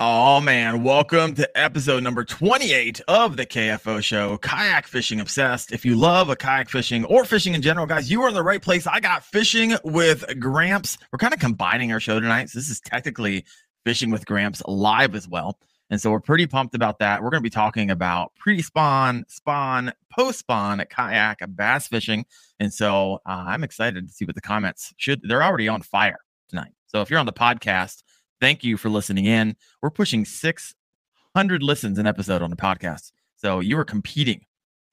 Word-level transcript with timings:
Oh 0.00 0.40
man, 0.40 0.84
welcome 0.84 1.34
to 1.34 1.58
episode 1.58 2.04
number 2.04 2.22
28 2.22 3.00
of 3.08 3.36
the 3.36 3.44
KFO 3.44 4.00
show, 4.00 4.38
Kayak 4.38 4.86
Fishing 4.86 5.18
Obsessed. 5.18 5.72
If 5.72 5.84
you 5.84 5.96
love 5.96 6.30
a 6.30 6.36
kayak 6.36 6.68
fishing 6.68 7.04
or 7.06 7.24
fishing 7.24 7.54
in 7.54 7.62
general, 7.62 7.84
guys, 7.84 8.08
you 8.08 8.22
are 8.22 8.28
in 8.28 8.34
the 8.34 8.42
right 8.44 8.62
place. 8.62 8.86
I 8.86 9.00
got 9.00 9.24
fishing 9.24 9.76
with 9.82 10.24
Gramps. 10.38 10.98
We're 11.10 11.18
kind 11.18 11.34
of 11.34 11.40
combining 11.40 11.90
our 11.90 11.98
show 11.98 12.20
tonight. 12.20 12.48
So 12.50 12.60
this 12.60 12.70
is 12.70 12.78
technically 12.78 13.44
fishing 13.84 14.12
with 14.12 14.24
Gramps 14.24 14.62
live 14.68 15.16
as 15.16 15.26
well. 15.26 15.58
And 15.90 16.00
so 16.00 16.12
we're 16.12 16.20
pretty 16.20 16.46
pumped 16.46 16.76
about 16.76 17.00
that. 17.00 17.20
We're 17.20 17.30
going 17.30 17.42
to 17.42 17.46
be 17.46 17.50
talking 17.50 17.90
about 17.90 18.32
pre-spawn, 18.36 19.24
spawn, 19.26 19.92
post-spawn 20.12 20.80
kayak 20.90 21.40
bass 21.48 21.88
fishing. 21.88 22.24
And 22.60 22.72
so 22.72 23.14
uh, 23.26 23.46
I'm 23.48 23.64
excited 23.64 24.06
to 24.06 24.14
see 24.14 24.26
what 24.26 24.36
the 24.36 24.42
comments 24.42 24.94
should. 24.96 25.22
They're 25.24 25.42
already 25.42 25.66
on 25.66 25.82
fire 25.82 26.20
tonight. 26.48 26.70
So 26.86 27.02
if 27.02 27.10
you're 27.10 27.18
on 27.18 27.26
the 27.26 27.32
podcast, 27.32 28.04
thank 28.40 28.64
you 28.64 28.76
for 28.76 28.88
listening 28.88 29.26
in. 29.26 29.56
We're 29.82 29.90
pushing 29.90 30.24
600 30.24 31.62
listens 31.62 31.98
an 31.98 32.06
episode 32.06 32.42
on 32.42 32.50
the 32.50 32.56
podcast. 32.56 33.12
So 33.36 33.60
you 33.60 33.78
are 33.78 33.84
competing 33.84 34.44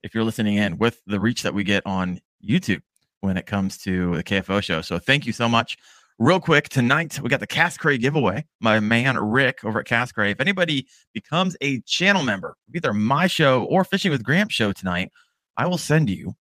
if 0.02 0.14
you're 0.14 0.24
listening 0.24 0.56
in 0.56 0.78
with 0.78 1.00
the 1.06 1.18
reach 1.20 1.42
that 1.42 1.54
we 1.54 1.64
get 1.64 1.84
on 1.86 2.20
YouTube 2.46 2.82
when 3.20 3.36
it 3.36 3.46
comes 3.46 3.78
to 3.78 4.16
the 4.16 4.24
KFO 4.24 4.62
show. 4.62 4.82
So 4.82 4.98
thank 4.98 5.26
you 5.26 5.32
so 5.32 5.48
much. 5.48 5.76
Real 6.18 6.40
quick, 6.40 6.68
tonight 6.68 7.20
we 7.20 7.28
got 7.28 7.40
the 7.40 7.46
Cast 7.46 7.78
Cray 7.78 7.98
giveaway. 7.98 8.46
My 8.60 8.80
man 8.80 9.18
Rick 9.18 9.64
over 9.64 9.80
at 9.80 9.86
Cast 9.86 10.14
Cray. 10.14 10.30
If 10.30 10.40
anybody 10.40 10.86
becomes 11.12 11.56
a 11.60 11.80
channel 11.82 12.22
member, 12.22 12.56
either 12.74 12.94
my 12.94 13.26
show 13.26 13.64
or 13.64 13.84
Fishing 13.84 14.10
with 14.10 14.22
Gramp 14.22 14.50
show 14.50 14.72
tonight, 14.72 15.10
I 15.58 15.66
will 15.66 15.78
send 15.78 16.08
you 16.08 16.34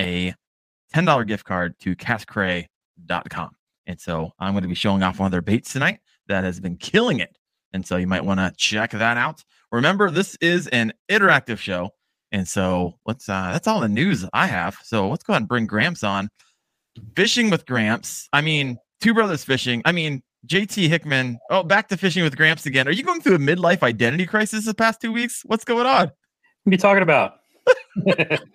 a 0.00 0.34
$10 0.94 1.26
gift 1.26 1.44
card 1.44 1.78
to 1.80 1.94
castcray.com. 1.94 3.50
And 3.86 4.00
so 4.00 4.30
I'm 4.38 4.52
going 4.52 4.62
to 4.62 4.68
be 4.68 4.74
showing 4.74 5.02
off 5.02 5.18
one 5.18 5.26
of 5.26 5.32
their 5.32 5.42
baits 5.42 5.72
tonight 5.72 6.00
that 6.28 6.44
has 6.44 6.60
been 6.60 6.76
killing 6.76 7.20
it. 7.20 7.36
And 7.72 7.86
so 7.86 7.96
you 7.96 8.06
might 8.06 8.24
want 8.24 8.40
to 8.40 8.52
check 8.56 8.92
that 8.92 9.16
out. 9.16 9.42
Remember, 9.70 10.10
this 10.10 10.36
is 10.40 10.66
an 10.68 10.92
interactive 11.10 11.58
show. 11.58 11.90
And 12.32 12.46
so 12.46 12.94
let's 13.06 13.28
uh 13.28 13.50
that's 13.52 13.66
all 13.66 13.80
the 13.80 13.88
news 13.88 14.26
I 14.32 14.46
have. 14.46 14.76
So 14.84 15.08
let's 15.08 15.24
go 15.24 15.32
ahead 15.32 15.42
and 15.42 15.48
bring 15.48 15.66
Gramps 15.66 16.04
on. 16.04 16.28
Fishing 17.16 17.50
with 17.50 17.66
Gramps. 17.66 18.28
I 18.32 18.40
mean, 18.40 18.78
two 19.00 19.14
brothers 19.14 19.44
fishing. 19.44 19.82
I 19.84 19.92
mean, 19.92 20.22
JT 20.46 20.88
Hickman. 20.88 21.38
Oh, 21.50 21.62
back 21.62 21.88
to 21.88 21.96
fishing 21.96 22.22
with 22.22 22.36
Gramps 22.36 22.66
again. 22.66 22.86
Are 22.86 22.92
you 22.92 23.02
going 23.02 23.20
through 23.20 23.36
a 23.36 23.38
midlife 23.38 23.82
identity 23.82 24.26
crisis 24.26 24.66
the 24.66 24.74
past 24.74 25.00
two 25.00 25.12
weeks? 25.12 25.42
What's 25.44 25.64
going 25.64 25.86
on? 25.86 26.06
What 26.64 26.70
are 26.70 26.72
you 26.72 26.78
talking 26.78 27.02
about? 27.02 27.37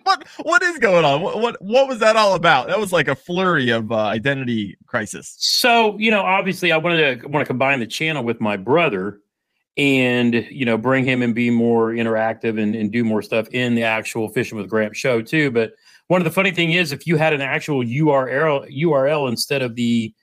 What 0.03 0.27
what 0.43 0.63
is 0.63 0.79
going 0.79 1.05
on? 1.05 1.21
What 1.21 1.39
what, 1.39 1.61
what 1.61 1.87
was 1.87 1.99
that 1.99 2.15
all 2.15 2.35
about? 2.35 2.67
That 2.67 2.79
was 2.79 2.91
like 2.91 3.07
a 3.07 3.15
flurry 3.15 3.69
of 3.69 3.91
uh, 3.91 3.95
identity 3.95 4.77
crisis. 4.85 5.35
So, 5.37 5.97
you 5.97 6.11
know, 6.11 6.21
obviously 6.21 6.71
I 6.71 6.77
wanted 6.77 7.21
to 7.21 7.27
want 7.27 7.43
to 7.43 7.47
combine 7.47 7.79
the 7.79 7.87
channel 7.87 8.23
with 8.23 8.39
my 8.39 8.57
brother 8.57 9.19
and, 9.75 10.33
you 10.33 10.65
know, 10.65 10.77
bring 10.77 11.03
him 11.03 11.21
and 11.21 11.33
be 11.33 11.49
more 11.49 11.91
interactive 11.91 12.61
and, 12.61 12.75
and 12.75 12.91
do 12.91 13.03
more 13.03 13.21
stuff 13.21 13.47
in 13.49 13.75
the 13.75 13.83
actual 13.83 14.29
Fishing 14.29 14.57
with 14.57 14.69
Gramp 14.69 14.93
show 14.93 15.21
too. 15.21 15.51
But 15.51 15.73
one 16.07 16.21
of 16.21 16.25
the 16.25 16.31
funny 16.31 16.51
thing 16.51 16.71
is 16.71 16.91
if 16.91 17.07
you 17.07 17.17
had 17.17 17.33
an 17.33 17.41
actual 17.41 17.83
URL 17.83 18.69
URL 18.71 19.29
instead 19.29 19.61
of 19.61 19.75
the 19.75 20.13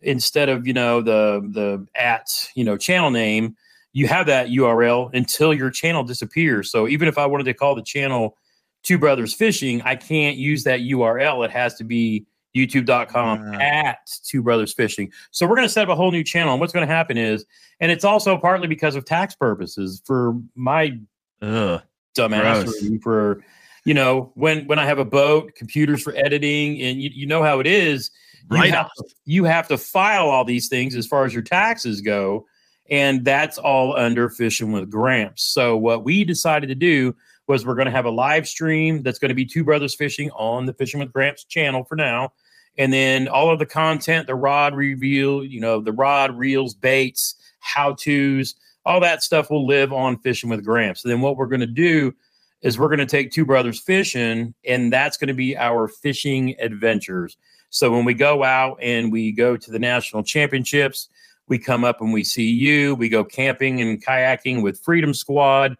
instead 0.00 0.48
of, 0.48 0.66
you 0.66 0.72
know, 0.72 1.00
the 1.00 1.40
the 1.52 1.86
at, 1.94 2.26
you 2.54 2.64
know, 2.64 2.76
channel 2.76 3.10
name, 3.10 3.56
you 3.96 4.06
have 4.06 4.26
that 4.26 4.48
URL 4.48 5.08
until 5.14 5.54
your 5.54 5.70
channel 5.70 6.04
disappears. 6.04 6.70
So 6.70 6.86
even 6.86 7.08
if 7.08 7.16
I 7.16 7.24
wanted 7.24 7.44
to 7.44 7.54
call 7.54 7.74
the 7.74 7.80
channel 7.80 8.36
Two 8.82 8.98
Brothers 8.98 9.32
Fishing, 9.32 9.80
I 9.86 9.96
can't 9.96 10.36
use 10.36 10.64
that 10.64 10.80
URL. 10.80 11.42
It 11.46 11.50
has 11.50 11.76
to 11.76 11.84
be 11.84 12.26
youtube.com 12.54 13.54
at 13.54 14.00
Two 14.22 14.42
Brothers 14.42 14.74
Fishing. 14.74 15.10
So 15.30 15.46
we're 15.46 15.56
going 15.56 15.66
to 15.66 15.72
set 15.72 15.84
up 15.84 15.88
a 15.88 15.96
whole 15.96 16.10
new 16.10 16.22
channel. 16.22 16.52
And 16.52 16.60
what's 16.60 16.74
going 16.74 16.86
to 16.86 16.92
happen 16.92 17.16
is, 17.16 17.46
and 17.80 17.90
it's 17.90 18.04
also 18.04 18.36
partly 18.36 18.68
because 18.68 18.96
of 18.96 19.06
tax 19.06 19.34
purposes 19.34 20.02
for 20.04 20.38
my 20.54 20.98
Ugh. 21.40 21.80
dumbass 22.14 23.02
for 23.02 23.42
you 23.86 23.94
know 23.94 24.30
when 24.34 24.66
when 24.66 24.78
I 24.78 24.84
have 24.84 24.98
a 24.98 25.06
boat, 25.06 25.54
computers 25.54 26.02
for 26.02 26.14
editing, 26.14 26.82
and 26.82 27.00
you, 27.00 27.08
you 27.14 27.26
know 27.26 27.42
how 27.42 27.60
it 27.60 27.66
is. 27.66 28.10
You 28.50 28.58
Right 28.58 28.74
have, 28.74 28.90
to, 28.98 29.04
you 29.24 29.44
have 29.44 29.66
to 29.68 29.78
file 29.78 30.28
all 30.28 30.44
these 30.44 30.68
things 30.68 30.94
as 30.94 31.06
far 31.06 31.24
as 31.24 31.32
your 31.32 31.42
taxes 31.42 32.02
go, 32.02 32.46
and 32.90 33.24
that's 33.24 33.58
all 33.58 33.96
under 33.96 34.28
fishing 34.28 34.72
with 34.72 34.90
Gramps. 34.90 35.42
So 35.42 35.76
what 35.76 36.04
we 36.04 36.24
decided 36.24 36.68
to 36.68 36.74
do 36.74 37.14
was 37.46 37.64
we're 37.64 37.74
going 37.74 37.86
to 37.86 37.92
have 37.92 38.04
a 38.04 38.10
live 38.10 38.48
stream 38.48 39.02
that's 39.02 39.18
going 39.18 39.28
to 39.28 39.34
be 39.34 39.44
two 39.44 39.64
brothers 39.64 39.94
fishing 39.94 40.30
on 40.32 40.66
the 40.66 40.72
Fishing 40.72 41.00
with 41.00 41.12
Gramps 41.12 41.44
channel 41.44 41.84
for 41.84 41.96
now, 41.96 42.32
and 42.76 42.92
then 42.92 43.28
all 43.28 43.50
of 43.50 43.58
the 43.58 43.66
content, 43.66 44.26
the 44.26 44.34
rod 44.34 44.74
reveal, 44.74 45.44
you 45.44 45.60
know, 45.60 45.80
the 45.80 45.92
rod 45.92 46.36
reels, 46.36 46.74
baits, 46.74 47.34
how 47.60 47.94
tos, 47.94 48.54
all 48.84 49.00
that 49.00 49.22
stuff 49.22 49.50
will 49.50 49.66
live 49.66 49.92
on 49.92 50.18
Fishing 50.18 50.50
with 50.50 50.64
Gramps. 50.64 51.04
And 51.04 51.12
then 51.12 51.20
what 51.20 51.36
we're 51.36 51.46
going 51.46 51.60
to 51.60 51.66
do 51.66 52.14
is 52.62 52.78
we're 52.78 52.88
going 52.88 52.98
to 52.98 53.06
take 53.06 53.30
two 53.30 53.44
brothers 53.44 53.80
fishing, 53.80 54.54
and 54.64 54.92
that's 54.92 55.16
going 55.16 55.28
to 55.28 55.34
be 55.34 55.56
our 55.56 55.88
fishing 55.88 56.54
adventures. 56.58 57.36
So 57.70 57.90
when 57.90 58.04
we 58.04 58.14
go 58.14 58.42
out 58.42 58.78
and 58.80 59.12
we 59.12 59.32
go 59.32 59.56
to 59.56 59.70
the 59.70 59.78
national 59.78 60.22
championships, 60.22 61.08
we 61.48 61.58
come 61.58 61.84
up 61.84 62.00
and 62.00 62.12
we 62.12 62.24
see 62.24 62.50
you. 62.50 62.94
We 62.94 63.08
go 63.08 63.24
camping 63.24 63.80
and 63.80 64.04
kayaking 64.04 64.62
with 64.62 64.80
Freedom 64.80 65.14
Squad. 65.14 65.76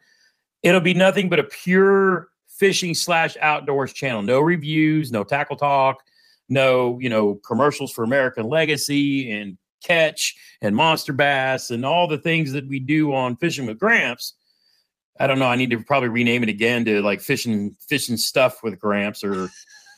It'll 0.62 0.80
be 0.80 0.94
nothing 0.94 1.28
but 1.28 1.38
a 1.38 1.44
pure 1.44 2.28
fishing 2.48 2.94
slash 2.94 3.36
outdoors 3.40 3.92
channel. 3.92 4.22
No 4.22 4.40
reviews, 4.40 5.12
no 5.12 5.24
tackle 5.24 5.56
talk, 5.56 6.02
no 6.48 6.98
you 7.00 7.08
know 7.08 7.34
commercials 7.46 7.92
for 7.92 8.04
American 8.04 8.48
Legacy 8.48 9.30
and 9.30 9.58
Catch 9.82 10.36
and 10.62 10.74
Monster 10.74 11.12
Bass 11.12 11.70
and 11.70 11.84
all 11.84 12.08
the 12.08 12.18
things 12.18 12.52
that 12.52 12.66
we 12.66 12.78
do 12.78 13.14
on 13.14 13.36
Fishing 13.36 13.66
with 13.66 13.78
Gramps. 13.78 14.34
I 15.18 15.26
don't 15.26 15.38
know. 15.38 15.46
I 15.46 15.56
need 15.56 15.70
to 15.70 15.82
probably 15.82 16.08
rename 16.10 16.42
it 16.42 16.48
again 16.48 16.84
to 16.84 17.00
like 17.02 17.20
fishing 17.20 17.76
fishing 17.88 18.16
stuff 18.16 18.62
with 18.62 18.78
Gramps 18.78 19.24
or 19.24 19.48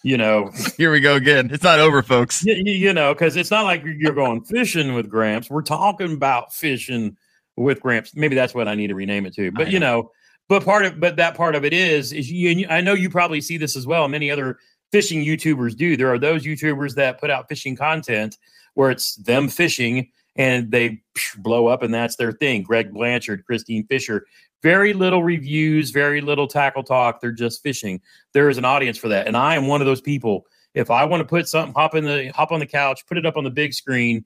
you 0.03 0.17
know 0.17 0.51
Here 0.77 0.93
we 0.93 1.01
go 1.01 1.17
again. 1.17 1.51
It's 1.53 1.65
not 1.65 1.79
over, 1.81 2.03
folks. 2.03 2.45
you, 2.45 2.55
you 2.55 2.93
know, 2.93 3.15
because 3.15 3.37
it's 3.37 3.51
not 3.51 3.65
like 3.65 3.83
you're 3.85 4.15
going 4.15 4.43
fishing 4.43 4.95
with 4.95 5.09
Gramps. 5.09 5.51
We're 5.51 5.63
talking 5.63 6.13
about 6.13 6.55
fishing 6.55 7.17
with 7.57 7.81
Gramps. 7.81 8.15
Maybe 8.15 8.35
that's 8.35 8.55
what 8.55 8.69
I 8.69 8.75
need 8.75 8.89
to 8.89 8.95
rename 8.95 9.27
it 9.27 9.35
to. 9.35 9.51
But 9.51 9.69
I 9.69 9.71
you 9.71 9.81
know, 9.81 10.11
but 10.49 10.65
part 10.65 10.85
of 10.85 11.01
but 11.01 11.17
that 11.17 11.37
part 11.37 11.55
of 11.55 11.65
it 11.65 11.73
is 11.73 12.13
is 12.13 12.31
you. 12.31 12.51
And 12.51 12.61
you 12.61 12.67
I 12.69 12.81
know 12.81 12.95
you 12.95 13.11
probably 13.11 13.41
see 13.41 13.57
this 13.57 13.77
as 13.77 13.87
well. 13.87 14.09
Many 14.09 14.31
other 14.31 14.59
fishing 14.93 15.25
YouTubers 15.25 15.77
do. 15.77 15.97
There 15.97 16.13
are 16.13 16.19
those 16.19 16.45
YouTubers 16.45 16.95
that 16.95 17.21
put 17.21 17.31
out 17.31 17.49
fishing 17.49 17.77
content 17.77 18.39
where 18.75 18.91
it's 18.91 19.17
them 19.17 19.49
fishing 19.49 20.11
and 20.37 20.71
they 20.71 21.03
blow 21.39 21.67
up, 21.67 21.83
and 21.83 21.93
that's 21.93 22.17
their 22.17 22.33
thing. 22.33 22.63
Greg 22.63 22.93
Blanchard, 22.95 23.45
Kristine 23.45 23.87
Fischer. 23.89 24.25
Very 24.63 24.93
little 24.93 25.23
reviews, 25.23 25.91
very 25.91 26.21
little 26.21 26.49
tackle 26.49 26.83
talk. 26.83 27.21
They're 27.21 27.31
just 27.31 27.63
fishing. 27.63 28.01
There 28.33 28.49
is 28.49 28.59
an 28.59 28.65
audience 28.65 28.99
for 28.99 29.09
that, 29.09 29.27
and 29.27 29.37
I 29.37 29.55
am 29.55 29.67
one 29.67 29.81
of 29.81 29.87
those 29.87 30.01
people 30.01 30.47
if 30.75 30.91
I 30.91 31.05
want 31.05 31.21
to 31.21 31.25
put 31.25 31.49
something, 31.49 31.75
hop 31.75 31.95
in 31.95 32.05
the 32.05 32.29
hop 32.29 32.53
on 32.53 32.61
the 32.61 32.67
couch, 32.67 33.07
put 33.07 33.19
it 33.19 33.27
up 33.27 33.37
on 33.37 33.45
the 33.45 33.51
big 33.51 33.75
screen, 33.75 34.25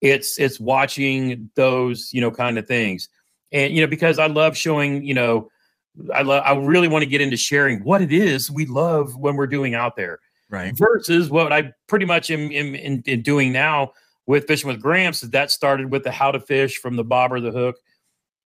it's 0.00 0.38
it's 0.38 0.60
watching 0.60 1.50
those 1.54 2.10
you 2.12 2.20
know 2.20 2.30
kind 2.30 2.58
of 2.58 2.66
things, 2.66 3.08
and 3.52 3.74
you 3.74 3.80
know 3.80 3.86
because 3.86 4.18
I 4.18 4.26
love 4.26 4.56
showing 4.56 5.04
you 5.04 5.14
know 5.14 5.50
I 6.12 6.22
love 6.22 6.42
I 6.44 6.54
really 6.54 6.88
want 6.88 7.02
to 7.02 7.08
get 7.08 7.20
into 7.20 7.36
sharing 7.36 7.82
what 7.84 8.02
it 8.02 8.12
is 8.12 8.50
we 8.50 8.66
love 8.66 9.16
when 9.16 9.36
we're 9.36 9.46
doing 9.46 9.74
out 9.74 9.96
there 9.96 10.18
Right. 10.50 10.76
versus 10.76 11.30
what 11.30 11.52
I 11.52 11.72
pretty 11.88 12.04
much 12.04 12.30
am, 12.30 12.52
am 12.52 12.74
in, 12.74 13.02
in 13.06 13.22
doing 13.22 13.50
now 13.50 13.92
with 14.26 14.46
fishing 14.46 14.68
with 14.68 14.80
Gramps. 14.80 15.22
is 15.22 15.30
That 15.30 15.50
started 15.50 15.90
with 15.90 16.04
the 16.04 16.12
how 16.12 16.30
to 16.30 16.38
fish 16.38 16.78
from 16.78 16.96
the 16.96 17.02
bobber, 17.02 17.40
the 17.40 17.50
hook, 17.50 17.76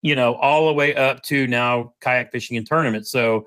you 0.02 0.14
know, 0.14 0.34
all 0.34 0.66
the 0.66 0.72
way 0.72 0.94
up 0.94 1.22
to 1.24 1.46
now 1.46 1.92
kayak 2.00 2.30
fishing 2.32 2.56
and 2.56 2.68
tournaments. 2.68 3.10
So 3.10 3.46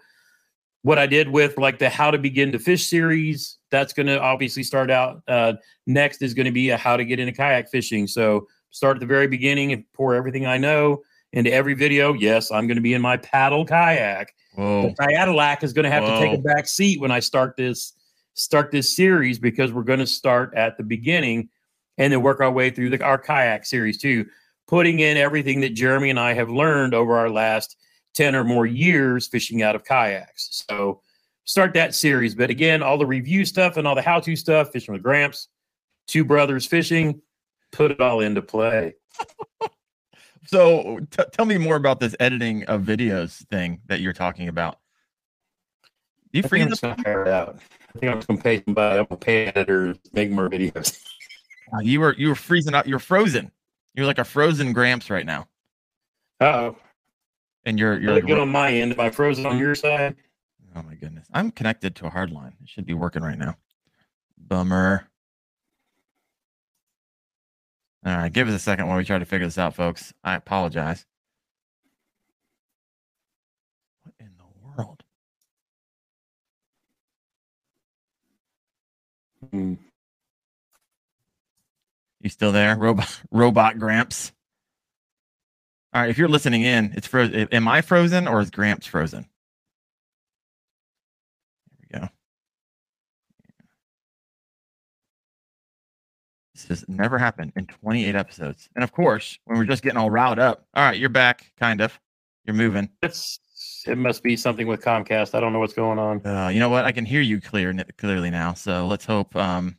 what 0.83 0.97
I 0.97 1.05
did 1.05 1.29
with 1.29 1.57
like 1.57 1.79
the 1.79 1.89
how 1.89 2.11
to 2.11 2.17
begin 2.17 2.51
to 2.51 2.59
fish 2.59 2.87
series, 2.87 3.57
that's 3.69 3.93
going 3.93 4.07
to 4.07 4.19
obviously 4.19 4.63
start 4.63 4.89
out. 4.89 5.21
Uh, 5.27 5.53
next 5.87 6.21
is 6.21 6.33
going 6.33 6.45
to 6.45 6.51
be 6.51 6.69
a 6.69 6.77
how 6.77 6.97
to 6.97 7.05
get 7.05 7.19
into 7.19 7.33
kayak 7.33 7.69
fishing. 7.69 8.07
So 8.07 8.47
start 8.71 8.97
at 8.97 8.99
the 8.99 9.05
very 9.05 9.27
beginning 9.27 9.71
and 9.71 9.83
pour 9.93 10.15
everything 10.15 10.45
I 10.45 10.57
know 10.57 11.01
into 11.33 11.51
every 11.51 11.73
video. 11.73 12.13
Yes, 12.13 12.51
I'm 12.51 12.67
going 12.67 12.75
to 12.75 12.81
be 12.81 12.93
in 12.93 13.01
my 13.01 13.17
paddle 13.17 13.65
kayak. 13.65 14.33
Whoa. 14.55 14.89
The 14.89 15.07
Cadillac 15.07 15.63
is 15.63 15.71
going 15.71 15.85
to 15.85 15.91
have 15.91 16.03
to 16.03 16.19
take 16.19 16.37
a 16.37 16.41
back 16.41 16.67
seat 16.67 16.99
when 16.99 17.11
I 17.11 17.19
start 17.19 17.55
this 17.55 17.93
start 18.33 18.71
this 18.71 18.93
series 18.95 19.39
because 19.39 19.71
we're 19.71 19.83
going 19.83 19.99
to 19.99 20.07
start 20.07 20.53
at 20.55 20.77
the 20.77 20.83
beginning 20.83 21.49
and 21.97 22.11
then 22.11 22.21
work 22.21 22.39
our 22.39 22.51
way 22.51 22.69
through 22.69 22.89
the, 22.89 23.03
our 23.03 23.17
kayak 23.17 23.65
series 23.65 23.97
too, 23.97 24.25
putting 24.71 24.99
in 25.01 25.17
everything 25.17 25.59
that 25.59 25.73
Jeremy 25.73 26.09
and 26.09 26.19
I 26.19 26.33
have 26.33 26.49
learned 26.49 26.93
over 26.93 27.17
our 27.17 27.29
last 27.29 27.75
10 28.15 28.35
or 28.35 28.45
more 28.45 28.65
years 28.65 29.27
fishing 29.27 29.61
out 29.61 29.75
of 29.75 29.83
kayaks. 29.83 30.63
So 30.69 31.01
start 31.43 31.73
that 31.73 31.93
series. 31.93 32.35
But 32.35 32.49
again, 32.49 32.81
all 32.81 32.97
the 32.97 33.05
review 33.05 33.43
stuff 33.43 33.75
and 33.75 33.85
all 33.85 33.95
the 33.95 34.01
how 34.01 34.21
to 34.21 34.33
stuff, 34.37 34.71
fishing 34.71 34.93
with 34.93 35.03
Gramps, 35.03 35.49
two 36.07 36.23
brothers 36.23 36.65
fishing, 36.65 37.21
put 37.73 37.91
it 37.91 37.99
all 37.99 38.21
into 38.21 38.41
play. 38.41 38.95
So 40.47 40.99
t- 41.11 41.23
tell 41.31 41.45
me 41.45 41.59
more 41.59 41.75
about 41.75 41.99
this 41.99 42.15
editing 42.19 42.63
of 42.65 42.81
videos 42.81 43.45
thing 43.47 43.79
that 43.85 44.01
you're 44.01 44.11
talking 44.11 44.47
about. 44.47 44.79
You 46.33 46.39
I 46.39 46.41
think 46.41 46.49
free 46.49 46.61
I'm 46.63 46.69
gonna 46.69 46.95
figure 46.95 47.21
it 47.21 47.27
out. 47.27 47.59
I 47.95 47.99
think 47.99 48.11
I'm 48.11 48.17
just 48.17 48.27
gonna 48.27 48.41
pay 48.41 48.63
somebody. 48.65 48.99
I'm 48.99 49.05
gonna 49.05 49.19
pay 49.19 49.45
editors, 49.45 49.97
make 50.11 50.31
more 50.31 50.49
videos. 50.49 50.99
Uh, 51.71 51.79
you 51.79 52.01
were 52.01 52.15
you 52.17 52.27
were 52.27 52.35
freezing 52.35 52.73
up. 52.73 52.87
You're 52.87 52.99
frozen. 52.99 53.51
You're 53.93 54.05
like 54.05 54.19
a 54.19 54.23
frozen 54.23 54.73
Gramps 54.73 55.09
right 55.09 55.25
now, 55.25 55.47
Oh, 56.39 56.75
and 57.65 57.77
you're 57.77 57.99
you're 57.99 58.13
like 58.13 58.25
good 58.25 58.39
on 58.39 58.49
my 58.49 58.71
end. 58.71 58.93
Am 58.93 58.99
I 58.99 59.09
frozen 59.09 59.45
on 59.45 59.57
your 59.57 59.75
side? 59.75 60.15
Oh 60.75 60.81
my 60.83 60.95
goodness. 60.95 61.27
I'm 61.33 61.51
connected 61.51 61.95
to 61.97 62.05
a 62.05 62.09
hard 62.09 62.31
line. 62.31 62.53
It 62.63 62.69
should 62.69 62.85
be 62.85 62.93
working 62.93 63.21
right 63.21 63.37
now. 63.37 63.57
Bummer. 64.37 65.07
All 68.05 68.17
right, 68.17 68.33
give 68.33 68.47
us 68.47 68.55
a 68.55 68.59
second 68.59 68.87
while 68.87 68.97
we 68.97 69.03
try 69.03 69.19
to 69.19 69.25
figure 69.25 69.45
this 69.45 69.57
out, 69.59 69.75
folks. 69.75 70.13
I 70.23 70.35
apologize. 70.35 71.05
What 74.03 74.15
in 74.19 74.31
the 74.37 74.45
world? 74.81 75.03
Hmm. 79.51 79.73
You 82.21 82.29
still 82.29 82.51
there? 82.51 82.75
Robot 82.75 83.21
robot 83.31 83.79
Gramps. 83.79 84.31
All 85.93 86.01
right, 86.01 86.09
if 86.09 86.17
you're 86.17 86.29
listening 86.29 86.61
in, 86.61 86.93
it's 86.95 87.07
frozen. 87.07 87.47
Am 87.51 87.67
I 87.67 87.81
frozen 87.81 88.27
or 88.27 88.39
is 88.39 88.49
Gramps 88.49 88.87
frozen? 88.87 89.27
There 91.67 91.87
we 91.91 91.99
go. 91.99 92.09
This 96.53 96.67
has 96.67 96.85
never 96.87 97.17
happened 97.17 97.53
in 97.55 97.65
28 97.65 98.15
episodes. 98.15 98.69
And 98.75 98.83
of 98.83 98.91
course, 98.91 99.37
when 99.45 99.57
we're 99.57 99.65
just 99.65 99.83
getting 99.83 99.97
all 99.97 100.09
riled 100.09 100.39
up. 100.39 100.65
All 100.75 100.85
right, 100.85 100.97
you're 100.97 101.09
back, 101.09 101.51
kind 101.59 101.81
of. 101.81 101.99
You're 102.45 102.55
moving. 102.55 102.89
It's 103.01 103.39
it 103.85 103.97
must 103.97 104.23
be 104.23 104.37
something 104.37 104.67
with 104.67 104.81
Comcast. 104.81 105.35
I 105.35 105.39
don't 105.39 105.53
know 105.53 105.59
what's 105.59 105.73
going 105.73 105.99
on. 105.99 106.25
Uh, 106.25 106.49
you 106.49 106.59
know 106.59 106.69
what? 106.69 106.85
I 106.85 106.91
can 106.91 107.05
hear 107.05 107.21
you 107.21 107.41
clear 107.41 107.73
clearly 107.97 108.29
now. 108.29 108.53
So 108.53 108.87
let's 108.87 109.05
hope. 109.05 109.35
Um, 109.35 109.77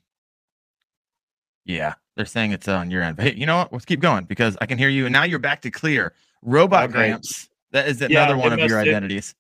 yeah, 1.65 1.95
they're 2.17 2.27
saying 2.27 2.53
it's 2.53 2.69
on 2.69 2.91
your 2.91 3.03
end. 3.03 3.17
But 3.17 3.27
hey, 3.27 3.35
you 3.35 3.47
know 3.47 3.59
what? 3.59 3.73
Let's 3.73 3.85
keep 3.85 4.01
going 4.01 4.25
because 4.25 4.57
I 4.61 4.67
can 4.67 4.79
hear 4.79 4.89
you, 4.89 5.07
and 5.07 5.13
now 5.13 5.25
you're 5.25 5.39
back 5.39 5.63
to 5.63 5.71
clear. 5.71 6.13
Robot 6.43 6.83
oh, 6.83 6.85
Okay. 6.85 6.93
Gramps. 6.93 7.49
That 7.71 7.89
is 7.89 8.03
another 8.03 8.35
it 8.35 8.39
one 8.39 8.53
of 8.53 8.59
your 8.59 8.69
must- 8.69 8.87
it- 8.87 8.91
identities. 8.91 9.35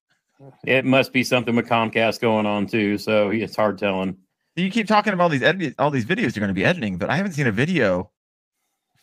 It 0.66 0.84
must 0.84 1.12
be 1.12 1.22
something 1.22 1.54
with 1.54 1.68
Comcast 1.68 2.20
going 2.20 2.46
on 2.46 2.66
too. 2.66 2.98
So 2.98 3.30
it's 3.30 3.54
hard 3.54 3.78
telling. 3.78 4.16
You 4.56 4.70
keep 4.70 4.88
talking 4.88 5.12
about 5.12 5.24
all 5.24 5.28
these 5.28 5.42
edit- 5.42 5.76
all 5.78 5.90
these 5.90 6.04
videos 6.04 6.34
you're 6.34 6.40
going 6.40 6.48
to 6.48 6.54
be 6.54 6.64
editing, 6.64 6.98
but 6.98 7.10
I 7.10 7.16
haven't 7.16 7.32
seen 7.32 7.46
a 7.46 7.52
video 7.52 8.10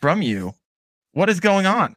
from 0.01 0.22
you. 0.22 0.54
What 1.13 1.30
is 1.30 1.39
going 1.39 1.65
on? 1.65 1.95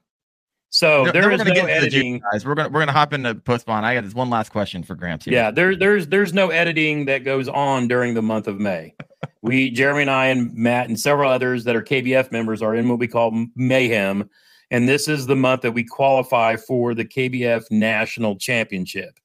So 0.70 1.04
there 1.12 1.30
is 1.30 1.38
no 1.44 1.44
get 1.44 1.56
into 1.58 1.64
the 1.66 1.90
juice, 1.90 1.94
editing. 1.94 2.22
guys. 2.32 2.46
We're 2.46 2.54
gonna 2.54 2.70
we're 2.70 2.80
gonna 2.80 2.92
hop 2.92 3.12
into 3.12 3.34
post 3.34 3.62
spawn. 3.62 3.84
I 3.84 3.94
got 3.94 4.04
this 4.04 4.14
one 4.14 4.30
last 4.30 4.50
question 4.50 4.82
for 4.82 4.94
Gramps. 4.94 5.26
Here. 5.26 5.34
Yeah, 5.34 5.50
there, 5.50 5.76
there's 5.76 6.06
there's 6.06 6.32
no 6.32 6.48
editing 6.48 7.04
that 7.06 7.25
goes 7.25 7.46
on 7.48 7.88
during 7.88 8.14
the 8.14 8.22
month 8.22 8.48
of 8.48 8.58
May. 8.58 8.94
We 9.42 9.70
Jeremy 9.70 10.02
and 10.02 10.10
I 10.10 10.26
and 10.26 10.54
Matt 10.54 10.88
and 10.88 10.98
several 10.98 11.30
others 11.30 11.64
that 11.64 11.76
are 11.76 11.82
KBF 11.82 12.30
members 12.30 12.62
are 12.62 12.74
in 12.74 12.88
what 12.88 12.98
we 12.98 13.08
call 13.08 13.46
Mayhem, 13.56 14.30
and 14.70 14.88
this 14.88 15.08
is 15.08 15.26
the 15.26 15.36
month 15.36 15.62
that 15.62 15.72
we 15.72 15.84
qualify 15.84 16.56
for 16.56 16.94
the 16.94 17.04
KBF 17.04 17.70
National 17.70 18.36
Championship. 18.36 19.18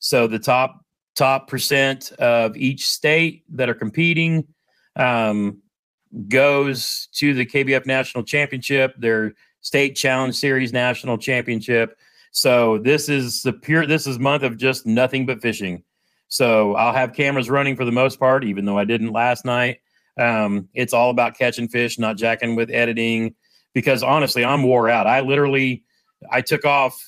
So 0.00 0.26
the 0.26 0.38
top 0.38 0.84
top 1.14 1.48
percent 1.48 2.12
of 2.12 2.56
each 2.56 2.88
state 2.88 3.44
that 3.50 3.68
are 3.68 3.74
competing 3.74 4.46
um, 4.96 5.62
goes 6.28 7.08
to 7.12 7.34
the 7.34 7.46
KBF 7.46 7.86
National 7.86 8.24
Championship, 8.24 8.94
their 8.98 9.34
state 9.60 9.94
challenge 9.94 10.34
series 10.34 10.72
national 10.72 11.18
championship. 11.18 11.98
So 12.32 12.78
this 12.78 13.08
is 13.08 13.42
the 13.42 13.52
pure 13.52 13.86
this 13.86 14.06
is 14.06 14.18
month 14.18 14.42
of 14.42 14.56
just 14.56 14.86
nothing 14.86 15.26
but 15.26 15.40
fishing. 15.40 15.82
So 16.30 16.74
I'll 16.76 16.94
have 16.94 17.12
cameras 17.12 17.50
running 17.50 17.76
for 17.76 17.84
the 17.84 17.92
most 17.92 18.18
part, 18.18 18.44
even 18.44 18.64
though 18.64 18.78
I 18.78 18.84
didn't 18.84 19.12
last 19.12 19.44
night. 19.44 19.80
Um, 20.18 20.68
it's 20.74 20.92
all 20.92 21.10
about 21.10 21.36
catching 21.36 21.68
fish, 21.68 21.98
not 21.98 22.16
jacking 22.16 22.56
with 22.56 22.70
editing, 22.70 23.34
because 23.74 24.02
honestly, 24.02 24.44
I'm 24.44 24.62
wore 24.62 24.88
out. 24.88 25.06
I 25.06 25.20
literally 25.20 25.84
I 26.30 26.40
took 26.40 26.64
off 26.64 27.02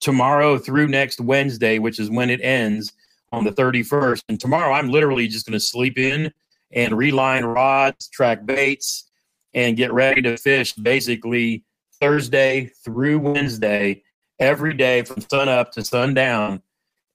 tomorrow 0.00 0.58
through 0.58 0.88
next 0.88 1.20
Wednesday, 1.20 1.78
which 1.78 1.98
is 1.98 2.08
when 2.08 2.30
it 2.30 2.40
ends 2.40 2.92
on 3.32 3.44
the 3.44 3.50
31st. 3.50 4.22
And 4.28 4.40
tomorrow 4.40 4.72
I'm 4.72 4.88
literally 4.88 5.28
just 5.28 5.46
going 5.46 5.58
to 5.58 5.60
sleep 5.60 5.98
in 5.98 6.32
and 6.72 6.96
reline 6.96 7.44
rods, 7.44 8.08
track 8.08 8.46
baits, 8.46 9.10
and 9.54 9.76
get 9.76 9.92
ready 9.92 10.22
to 10.22 10.36
fish 10.36 10.74
basically 10.74 11.64
Thursday 12.00 12.70
through 12.84 13.18
Wednesday, 13.18 14.02
every 14.38 14.74
day 14.74 15.02
from 15.02 15.20
sun 15.22 15.48
up 15.48 15.72
to 15.72 15.84
sundown. 15.84 16.62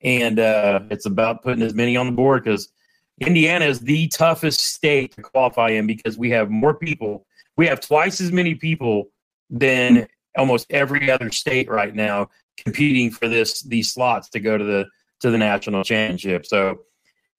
And 0.03 0.39
uh, 0.39 0.81
it's 0.89 1.05
about 1.05 1.43
putting 1.43 1.63
as 1.63 1.73
many 1.73 1.95
on 1.95 2.07
the 2.07 2.11
board 2.11 2.43
because 2.43 2.71
Indiana 3.19 3.65
is 3.65 3.79
the 3.79 4.07
toughest 4.09 4.59
state 4.59 5.15
to 5.15 5.21
qualify 5.21 5.69
in 5.69 5.87
because 5.87 6.17
we 6.17 6.29
have 6.31 6.49
more 6.49 6.73
people. 6.73 7.25
We 7.55 7.67
have 7.67 7.79
twice 7.79 8.19
as 8.19 8.31
many 8.31 8.55
people 8.55 9.09
than 9.49 10.07
almost 10.37 10.65
every 10.71 11.11
other 11.11 11.31
state 11.31 11.69
right 11.69 11.95
now 11.95 12.29
competing 12.57 13.11
for 13.11 13.27
this 13.27 13.61
these 13.63 13.91
slots 13.91 14.29
to 14.29 14.39
go 14.39 14.57
to 14.57 14.63
the 14.63 14.85
to 15.21 15.31
the 15.31 15.37
national 15.37 15.83
championship. 15.83 16.45
So 16.45 16.81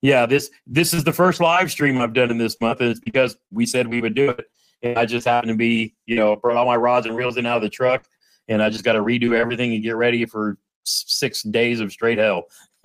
yeah, 0.00 0.26
this 0.26 0.50
this 0.66 0.94
is 0.94 1.04
the 1.04 1.12
first 1.12 1.40
live 1.40 1.70
stream 1.70 2.00
I've 2.00 2.12
done 2.12 2.30
in 2.30 2.38
this 2.38 2.60
month, 2.60 2.80
and 2.80 2.90
it's 2.90 3.00
because 3.00 3.36
we 3.50 3.66
said 3.66 3.88
we 3.88 4.00
would 4.00 4.14
do 4.14 4.30
it. 4.30 4.46
And 4.82 4.98
I 4.98 5.06
just 5.06 5.26
happened 5.26 5.52
to 5.52 5.56
be, 5.56 5.94
you 6.06 6.16
know, 6.16 6.36
brought 6.36 6.56
all 6.56 6.66
my 6.66 6.76
rods 6.76 7.06
and 7.06 7.16
reels 7.16 7.36
in 7.36 7.46
out 7.46 7.56
of 7.56 7.62
the 7.62 7.70
truck, 7.70 8.04
and 8.48 8.62
I 8.62 8.70
just 8.70 8.84
got 8.84 8.92
to 8.92 9.00
redo 9.00 9.34
everything 9.34 9.72
and 9.72 9.82
get 9.82 9.96
ready 9.96 10.24
for 10.26 10.58
six 10.84 11.42
days 11.42 11.80
of 11.80 11.90
straight 11.92 12.18
hell. 12.18 12.44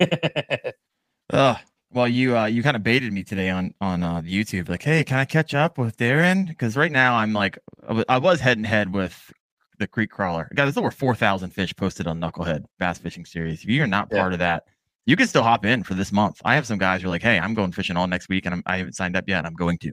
Ugh. 1.32 1.56
Well, 1.92 2.06
you 2.06 2.36
uh, 2.38 2.46
you 2.46 2.62
kind 2.62 2.76
of 2.76 2.84
baited 2.84 3.12
me 3.12 3.24
today 3.24 3.50
on 3.50 3.74
on 3.80 4.02
uh, 4.04 4.20
the 4.20 4.32
YouTube. 4.32 4.68
Like, 4.68 4.82
hey, 4.82 5.02
can 5.02 5.18
I 5.18 5.24
catch 5.24 5.54
up 5.54 5.76
with 5.76 5.96
Darren? 5.96 6.46
Because 6.46 6.76
right 6.76 6.92
now 6.92 7.16
I'm 7.16 7.32
like, 7.32 7.58
I 7.82 7.88
w- 7.88 8.04
I 8.08 8.18
was 8.18 8.38
head 8.40 8.58
and 8.58 8.66
head 8.66 8.94
with 8.94 9.32
the 9.78 9.88
Creek 9.88 10.10
Crawler. 10.10 10.48
Guys, 10.54 10.66
there's 10.66 10.76
over 10.76 10.92
four 10.92 11.16
thousand 11.16 11.50
fish 11.50 11.74
posted 11.74 12.06
on 12.06 12.20
Knucklehead 12.20 12.64
Bass 12.78 12.98
Fishing 12.98 13.24
Series. 13.24 13.64
If 13.64 13.68
you're 13.70 13.88
not 13.88 14.06
Yeah. 14.12 14.20
part 14.20 14.32
of 14.34 14.38
that, 14.38 14.64
you 15.06 15.16
can 15.16 15.26
still 15.26 15.42
hop 15.42 15.64
in 15.64 15.82
for 15.82 15.94
this 15.94 16.12
month. 16.12 16.40
I 16.44 16.54
have 16.54 16.64
some 16.66 16.78
guys 16.78 17.02
who 17.02 17.08
are 17.08 17.10
like, 17.10 17.22
hey, 17.22 17.40
I'm 17.40 17.54
going 17.54 17.72
fishing 17.72 17.96
all 17.96 18.06
next 18.06 18.28
week, 18.28 18.46
and 18.46 18.54
I'm, 18.54 18.62
I 18.66 18.76
haven't 18.76 18.92
signed 18.94 19.16
up 19.16 19.24
yet. 19.26 19.38
and 19.38 19.46
I'm 19.48 19.54
going 19.54 19.78
to. 19.78 19.92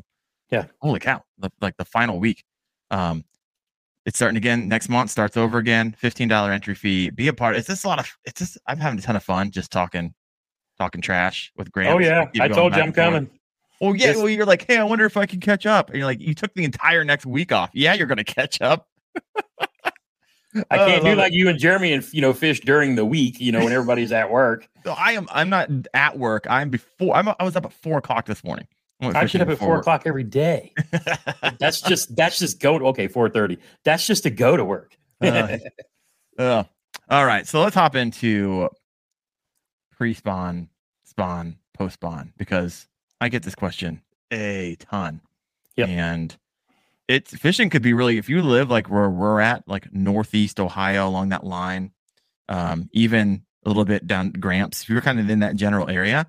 Yeah. 0.51 0.65
Holy 0.81 0.99
cow! 0.99 1.23
The, 1.39 1.49
like 1.61 1.77
the 1.77 1.85
final 1.85 2.19
week. 2.19 2.43
Um, 2.91 3.25
it's 4.07 4.17
starting 4.17 4.37
again 4.37 4.67
next 4.67 4.89
month. 4.89 5.11
Starts 5.11 5.37
over 5.37 5.59
again. 5.59 5.95
Fifteen 5.99 6.27
dollar 6.27 6.51
entry 6.51 6.73
fee. 6.73 7.11
Be 7.11 7.27
a 7.27 7.33
part. 7.33 7.55
It's 7.55 7.67
just 7.67 7.85
a 7.85 7.87
lot 7.87 7.99
of. 7.99 8.07
It's 8.25 8.39
just 8.39 8.57
I'm 8.65 8.79
having 8.79 8.97
a 8.97 9.01
ton 9.03 9.15
of 9.15 9.23
fun 9.23 9.51
just 9.51 9.69
talking, 9.71 10.15
talking 10.79 11.01
trash 11.01 11.51
with 11.55 11.71
Grant. 11.71 11.93
oh 11.93 11.99
yeah, 11.99 12.25
I 12.39 12.47
told 12.47 12.75
you 12.75 12.81
I'm 12.81 12.91
coming. 12.93 13.29
Well, 13.79 13.95
yeah. 13.95 14.15
Well, 14.15 14.27
you're 14.29 14.45
like, 14.47 14.65
hey, 14.67 14.77
I 14.77 14.83
wonder 14.83 15.05
if 15.05 15.17
I 15.17 15.27
can 15.27 15.39
catch 15.39 15.67
up. 15.67 15.89
And 15.89 15.97
you're 15.99 16.07
like, 16.07 16.19
you 16.19 16.33
took 16.33 16.51
the 16.55 16.63
entire 16.63 17.03
next 17.03 17.27
week 17.27 17.51
off. 17.51 17.69
Yeah, 17.73 17.93
you're 17.93 18.07
gonna 18.07 18.23
catch 18.23 18.59
up. 18.61 18.87
I 20.71 20.77
Oh, 20.79 20.87
can't 20.87 21.03
do 21.03 21.09
love 21.09 21.17
it. 21.19 21.21
like 21.21 21.33
you 21.33 21.49
and 21.49 21.59
Jeremy 21.59 21.93
and 21.93 22.03
you 22.13 22.21
know 22.21 22.33
fish 22.33 22.61
during 22.61 22.95
the 22.95 23.05
week, 23.05 23.39
you 23.39 23.51
know, 23.51 23.59
when 23.63 23.71
everybody's 23.73 24.11
at 24.11 24.31
work. 24.31 24.67
So 24.83 24.93
I 24.97 25.11
am. 25.11 25.27
I'm 25.31 25.49
not 25.49 25.69
at 25.93 26.17
work. 26.17 26.47
I'm 26.49 26.69
before. 26.69 27.13
I'm. 27.13 27.27
I 27.27 27.43
was 27.43 27.57
up 27.57 27.65
at 27.65 27.73
four 27.73 27.97
o'clock 27.97 28.25
this 28.25 28.41
morning. 28.41 28.67
I 28.99 29.25
get 29.25 29.41
up 29.41 29.49
at 29.49 29.59
four 29.59 29.77
o'clock 29.77 30.03
every 30.05 30.23
day. 30.23 30.73
That's 31.59 31.81
just 31.81 32.15
that's 32.15 32.39
just 32.39 32.59
go 32.59 32.79
to 32.79 32.85
okay 32.87 33.07
four 33.07 33.29
thirty. 33.29 33.59
That's 33.83 34.07
just 34.07 34.23
to 34.23 34.29
go 34.29 34.57
to 34.57 34.65
work. 34.65 34.97
Uh, 35.21 35.57
uh, 36.37 36.63
all 37.09 37.25
right. 37.25 37.45
So 37.45 37.61
let's 37.61 37.75
hop 37.75 37.95
into 37.95 38.69
pre-spawn, 39.91 40.69
spawn, 41.03 41.57
post-spawn 41.73 42.33
because 42.37 42.87
I 43.21 43.29
get 43.29 43.43
this 43.43 43.55
question 43.55 44.01
a 44.31 44.75
ton. 44.79 45.21
Yep. 45.75 45.89
And 45.89 46.37
it's 47.07 47.35
fishing 47.35 47.69
could 47.69 47.81
be 47.81 47.93
really 47.93 48.17
if 48.17 48.29
you 48.29 48.41
live 48.41 48.69
like 48.69 48.89
where 48.89 49.09
we're 49.09 49.39
at, 49.39 49.67
like 49.67 49.93
northeast 49.93 50.59
Ohio 50.59 51.07
along 51.07 51.29
that 51.29 51.43
line, 51.43 51.91
um, 52.49 52.89
even 52.93 53.43
a 53.65 53.69
little 53.69 53.85
bit 53.85 54.07
down 54.07 54.31
Gramps, 54.31 54.83
if 54.83 54.89
you're 54.89 55.01
kind 55.01 55.19
of 55.19 55.29
in 55.29 55.39
that 55.39 55.55
general 55.55 55.89
area, 55.89 56.27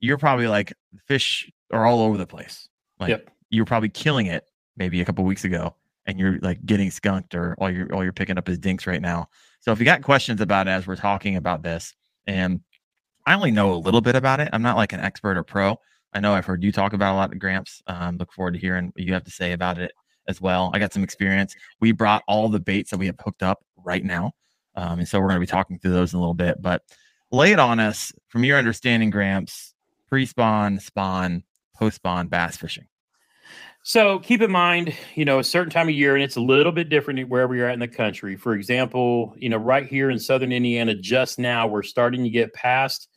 you're 0.00 0.18
probably 0.18 0.48
like 0.48 0.72
fish 1.06 1.50
are 1.72 1.86
all 1.86 2.00
over 2.00 2.16
the 2.16 2.26
place. 2.26 2.68
Like 3.00 3.10
Yep. 3.10 3.30
you're 3.50 3.64
probably 3.64 3.88
killing 3.88 4.26
it 4.26 4.44
maybe 4.76 5.00
a 5.00 5.04
couple 5.04 5.24
weeks 5.24 5.44
ago 5.44 5.74
and 6.06 6.18
you're 6.18 6.38
like 6.40 6.64
getting 6.64 6.90
skunked 6.90 7.34
or 7.34 7.54
all 7.58 7.70
you're 7.70 7.92
all 7.94 8.02
you're 8.02 8.12
picking 8.12 8.38
up 8.38 8.48
is 8.48 8.58
dinks 8.58 8.86
right 8.86 9.02
now. 9.02 9.28
So 9.60 9.72
if 9.72 9.78
you 9.78 9.84
got 9.84 10.02
questions 10.02 10.40
about 10.40 10.68
it 10.68 10.70
as 10.70 10.86
we're 10.86 10.96
talking 10.96 11.36
about 11.36 11.62
this, 11.62 11.94
and 12.26 12.60
I 13.26 13.34
only 13.34 13.50
know 13.50 13.72
a 13.72 13.76
little 13.76 14.00
bit 14.00 14.14
about 14.16 14.40
it. 14.40 14.48
I'm 14.52 14.62
not 14.62 14.76
like 14.76 14.92
an 14.92 15.00
expert 15.00 15.36
or 15.36 15.42
pro. 15.42 15.78
I 16.14 16.20
know 16.20 16.32
I've 16.32 16.46
heard 16.46 16.62
you 16.62 16.72
talk 16.72 16.94
about 16.94 17.12
a 17.14 17.16
lot 17.16 17.32
of 17.32 17.38
Gramps. 17.38 17.82
Um, 17.86 18.16
look 18.16 18.32
forward 18.32 18.54
to 18.54 18.58
hearing 18.60 18.86
what 18.86 19.04
you 19.04 19.12
have 19.12 19.24
to 19.24 19.30
say 19.30 19.52
about 19.52 19.78
it 19.78 19.92
as 20.26 20.40
well. 20.40 20.70
I 20.72 20.78
got 20.78 20.92
some 20.94 21.02
experience. 21.02 21.54
We 21.80 21.92
brought 21.92 22.22
all 22.26 22.48
the 22.48 22.60
baits 22.60 22.90
that 22.90 22.98
we 22.98 23.06
have 23.06 23.16
hooked 23.22 23.42
up 23.42 23.62
right 23.84 24.04
now. 24.04 24.32
Um, 24.74 25.00
and 25.00 25.08
so 25.08 25.20
we're 25.20 25.28
going 25.28 25.36
to 25.36 25.40
be 25.40 25.46
talking 25.46 25.78
through 25.78 25.90
those 25.90 26.12
in 26.14 26.18
a 26.18 26.20
little 26.20 26.34
bit. 26.34 26.62
But 26.62 26.82
lay 27.30 27.52
it 27.52 27.58
on 27.58 27.80
us 27.80 28.12
from 28.28 28.44
your 28.44 28.56
understanding, 28.56 29.10
Gramps, 29.10 29.74
pre 30.08 30.26
spawn, 30.26 30.80
spawn, 30.80 31.44
post 31.74 31.96
spawn 31.96 32.28
bass 32.28 32.56
fishing. 32.56 32.86
So 33.82 34.18
keep 34.18 34.42
in 34.42 34.50
mind, 34.50 34.94
you 35.14 35.24
know, 35.24 35.38
a 35.38 35.44
certain 35.44 35.70
time 35.70 35.88
of 35.88 35.94
year, 35.94 36.14
and 36.14 36.22
it's 36.22 36.36
a 36.36 36.40
little 36.40 36.72
bit 36.72 36.88
different 36.88 37.26
wherever 37.28 37.54
you're 37.54 37.68
at 37.68 37.74
in 37.74 37.80
the 37.80 37.88
country. 37.88 38.36
For 38.36 38.54
example, 38.54 39.34
you 39.38 39.48
know, 39.48 39.56
right 39.56 39.86
here 39.86 40.10
in 40.10 40.18
southern 40.18 40.52
Indiana, 40.52 40.94
just 40.94 41.38
now 41.38 41.66
we're 41.66 41.82
starting 41.82 42.22
to 42.24 42.30
get 42.30 42.52
past 42.52 43.08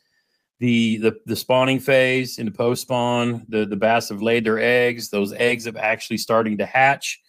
the 0.60 0.96
the, 0.98 1.16
the 1.26 1.36
spawning 1.36 1.80
phase 1.80 2.38
in 2.38 2.46
the 2.46 2.52
post 2.52 2.82
spawn. 2.82 3.44
The 3.48 3.66
the 3.66 3.76
bass 3.76 4.08
have 4.08 4.22
laid 4.22 4.44
their 4.44 4.60
eggs. 4.60 5.10
Those 5.10 5.32
eggs 5.34 5.66
have 5.66 5.76
actually 5.76 6.18
starting 6.18 6.56
to 6.58 6.66
hatch. 6.66 7.20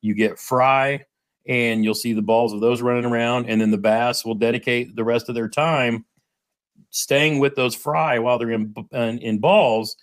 You 0.00 0.14
get 0.14 0.38
fry, 0.38 1.04
and 1.48 1.82
you'll 1.82 1.94
see 1.94 2.12
the 2.12 2.22
balls 2.22 2.52
of 2.52 2.60
those 2.60 2.82
running 2.82 3.06
around, 3.06 3.46
and 3.48 3.60
then 3.60 3.70
the 3.70 3.78
bass 3.78 4.24
will 4.24 4.34
dedicate 4.34 4.94
the 4.94 5.04
rest 5.04 5.28
of 5.28 5.34
their 5.34 5.48
time 5.48 6.04
staying 6.92 7.40
with 7.40 7.56
those 7.56 7.74
fry 7.74 8.18
while 8.18 8.38
they're 8.38 8.52
in 8.52 8.72
in, 8.92 9.38
balls 9.38 9.96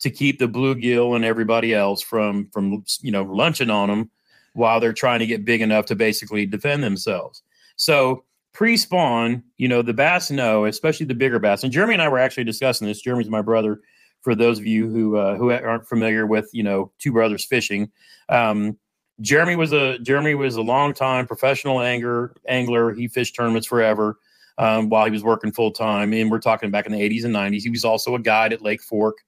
to 0.00 0.10
keep 0.10 0.38
the 0.38 0.46
bluegill 0.46 1.16
and 1.16 1.24
everybody 1.24 1.74
else 1.74 2.00
from 2.00 2.46
from 2.52 2.84
you 3.00 3.10
know 3.10 3.24
lunching 3.24 3.70
on 3.70 3.88
them 3.88 4.10
while 4.52 4.78
they're 4.78 4.92
trying 4.92 5.18
to 5.18 5.26
get 5.26 5.44
big 5.44 5.60
enough 5.60 5.86
to 5.86 5.96
basically 5.96 6.46
defend 6.46 6.84
themselves. 6.84 7.42
So 7.74 8.24
pre-spawn, 8.52 9.42
you 9.56 9.66
know, 9.66 9.82
the 9.82 9.92
bass 9.92 10.30
know, 10.30 10.66
especially 10.66 11.06
the 11.06 11.14
bigger 11.14 11.40
bass. 11.40 11.64
And 11.64 11.72
Jeremy 11.72 11.94
and 11.94 12.02
I 12.02 12.08
were 12.08 12.20
actually 12.20 12.44
discussing 12.44 12.86
this. 12.86 13.02
Jeremy's 13.02 13.28
my 13.28 13.42
brother. 13.42 13.80
For 14.20 14.34
those 14.34 14.58
of 14.58 14.66
you 14.66 14.88
who 14.88 15.16
uh, 15.16 15.36
who 15.36 15.50
aren't 15.50 15.88
familiar 15.88 16.26
with, 16.26 16.48
you 16.52 16.62
know, 16.62 16.92
two 16.98 17.12
brothers 17.12 17.44
fishing, 17.44 17.90
um, 18.28 18.78
Jeremy 19.20 19.56
was 19.56 19.72
a 19.72 19.98
Jeremy 19.98 20.34
was 20.34 20.56
a 20.56 20.62
long 20.62 20.94
time 20.94 21.26
professional 21.26 21.80
angler. 21.80 22.34
Angler, 22.48 22.94
he 22.94 23.08
fished 23.08 23.34
tournaments 23.34 23.66
forever 23.66 24.18
um, 24.58 24.88
while 24.88 25.04
he 25.04 25.10
was 25.10 25.24
working 25.24 25.52
full 25.52 25.70
time. 25.70 26.12
And 26.12 26.30
we're 26.30 26.38
talking 26.38 26.70
back 26.70 26.86
in 26.86 26.92
the 26.92 27.00
80s 27.00 27.24
and 27.24 27.34
90s. 27.34 27.62
He 27.62 27.70
was 27.70 27.84
also 27.84 28.14
a 28.14 28.20
guide 28.20 28.52
at 28.52 28.62
Lake 28.62 28.82
Fork. 28.82 29.18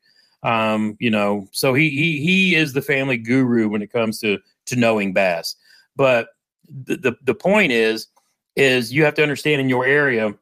Um, 0.43 0.97
you 1.01 1.11
know, 1.11 1.49
so 1.53 1.75
he 1.75 1.91
he 1.91 2.21
he 2.21 2.55
is 2.55 2.73
the 2.73 2.83
family 2.83 3.17
guru 3.17 3.69
when 3.69 3.83
it 3.83 3.93
comes 3.93 4.21
to 4.21 4.39
to 4.67 4.77
knowing 4.77 5.13
bass. 5.13 5.57
But 5.97 6.29
the 6.69 6.97
the, 6.97 7.17
the 7.25 7.35
point 7.35 7.73
is 7.73 8.07
is 8.55 8.93
you 8.93 9.05
have 9.05 9.15
to 9.15 9.23
understand 9.23 9.61
in 9.61 9.69
your 9.69 9.85
area 9.85 10.35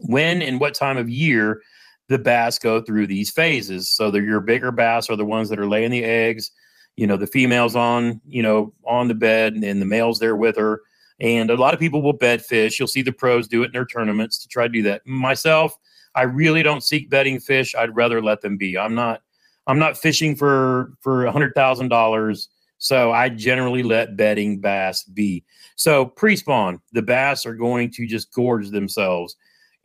when 0.00 0.42
and 0.42 0.60
what 0.60 0.74
time 0.74 0.96
of 0.96 1.08
year 1.08 1.62
the 2.08 2.18
bass 2.18 2.58
go 2.58 2.80
through 2.80 3.06
these 3.06 3.30
phases. 3.30 3.88
So 3.88 4.10
the 4.10 4.20
your 4.20 4.40
bigger 4.40 4.72
bass 4.72 5.10
are 5.10 5.16
the 5.16 5.24
ones 5.24 5.48
that 5.48 5.58
are 5.58 5.68
laying 5.68 5.90
the 5.90 6.04
eggs. 6.04 6.50
You 6.96 7.06
know, 7.06 7.16
the 7.16 7.26
females 7.26 7.76
on, 7.76 8.20
you 8.26 8.42
know, 8.42 8.72
on 8.84 9.08
the 9.08 9.14
bed 9.14 9.54
and 9.54 9.82
the 9.82 9.86
males 9.86 10.18
there 10.18 10.36
with 10.36 10.56
her. 10.56 10.80
And 11.20 11.50
a 11.50 11.56
lot 11.56 11.74
of 11.74 11.80
people 11.80 12.02
will 12.02 12.12
bed 12.12 12.44
fish. 12.44 12.78
You'll 12.78 12.88
see 12.88 13.02
the 13.02 13.12
pros 13.12 13.48
do 13.48 13.62
it 13.62 13.66
in 13.66 13.72
their 13.72 13.86
tournaments 13.86 14.38
to 14.38 14.48
try 14.48 14.64
to 14.64 14.72
do 14.72 14.82
that. 14.82 15.06
Myself, 15.06 15.76
I 16.14 16.22
really 16.22 16.62
don't 16.62 16.82
seek 16.82 17.10
bedding 17.10 17.40
fish. 17.40 17.74
I'd 17.74 17.94
rather 17.96 18.22
let 18.22 18.40
them 18.40 18.56
be. 18.56 18.76
I'm 18.76 18.94
not 18.94 19.22
I'm 19.66 19.78
not 19.78 19.98
fishing 19.98 20.36
for 20.36 20.92
for 21.00 21.26
a 21.26 21.32
hundred 21.32 21.54
thousand 21.54 21.88
dollars. 21.88 22.48
So 22.78 23.12
I 23.12 23.30
generally 23.30 23.82
let 23.82 24.16
bedding 24.16 24.60
bass 24.60 25.02
be. 25.04 25.44
So 25.76 26.06
pre-spawn, 26.06 26.80
the 26.92 27.02
bass 27.02 27.46
are 27.46 27.54
going 27.54 27.90
to 27.92 28.06
just 28.06 28.32
gorge 28.32 28.68
themselves. 28.68 29.34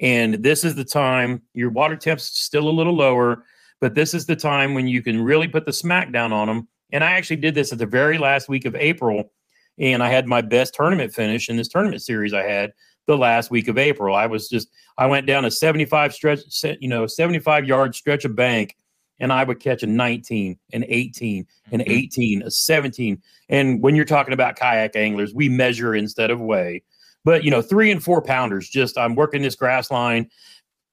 And 0.02 0.36
this 0.36 0.64
is 0.64 0.76
the 0.76 0.84
time 0.84 1.42
your 1.54 1.70
water 1.70 1.96
temp's 1.96 2.24
still 2.24 2.68
a 2.68 2.70
little 2.70 2.96
lower, 2.96 3.46
but 3.80 3.96
this 3.96 4.14
is 4.14 4.26
the 4.26 4.36
time 4.36 4.74
when 4.74 4.88
you 4.88 5.02
can 5.02 5.22
really 5.22 5.48
put 5.48 5.66
the 5.66 5.74
smack 5.74 6.12
down 6.12 6.34
on 6.34 6.48
them. 6.48 6.68
And 6.92 7.04
I 7.04 7.12
actually 7.12 7.38
did 7.38 7.56
this 7.56 7.72
at 7.72 7.78
the 7.78 7.86
very 7.86 8.18
last 8.18 8.50
week 8.50 8.66
of 8.66 8.76
April, 8.76 9.32
and 9.78 10.04
I 10.04 10.10
had 10.10 10.28
my 10.28 10.42
best 10.42 10.74
tournament 10.74 11.14
finish 11.14 11.50
in 11.50 11.58
this 11.58 11.68
tournament 11.68 12.02
series 12.02 12.34
I 12.34 12.44
had 12.44 12.74
the 13.08 13.18
last 13.18 13.52
week 13.52 13.68
of 13.68 13.78
April. 13.78 14.16
I 14.16 14.28
was 14.28 14.48
just 14.48 14.70
I 14.98 15.06
went 15.08 15.28
down 15.28 15.46
a 15.46 15.52
75 15.52 16.14
stretch, 16.14 16.40
you 16.80 16.88
know, 16.88 17.08
75 17.08 17.66
yard 17.66 17.96
stretch 17.96 18.26
of 18.26 18.36
bank 18.36 18.76
and 19.22 19.32
I 19.32 19.44
would 19.44 19.60
catch 19.60 19.84
a 19.84 19.88
19, 19.88 20.58
an 20.74 20.86
18, 20.88 21.46
an 21.72 21.80
mm-hmm. 21.80 21.92
18, 21.92 22.42
a 22.42 22.52
17. 22.52 23.22
And 23.50 23.82
when 23.82 23.96
you're 23.96 24.04
talking 24.04 24.34
about 24.34 24.56
kayak 24.56 24.96
anglers, 24.96 25.34
we 25.34 25.48
measure 25.48 25.96
instead 25.96 26.32
of 26.32 26.42
weigh. 26.42 26.84
But 27.24 27.44
you 27.44 27.52
know, 27.52 27.62
three 27.62 27.92
and 27.92 28.04
four 28.04 28.22
pounders, 28.22 28.68
just 28.68 28.98
I'm 28.98 29.16
working 29.16 29.44
this 29.44 29.56
grass 29.56 29.92
line, 29.92 30.30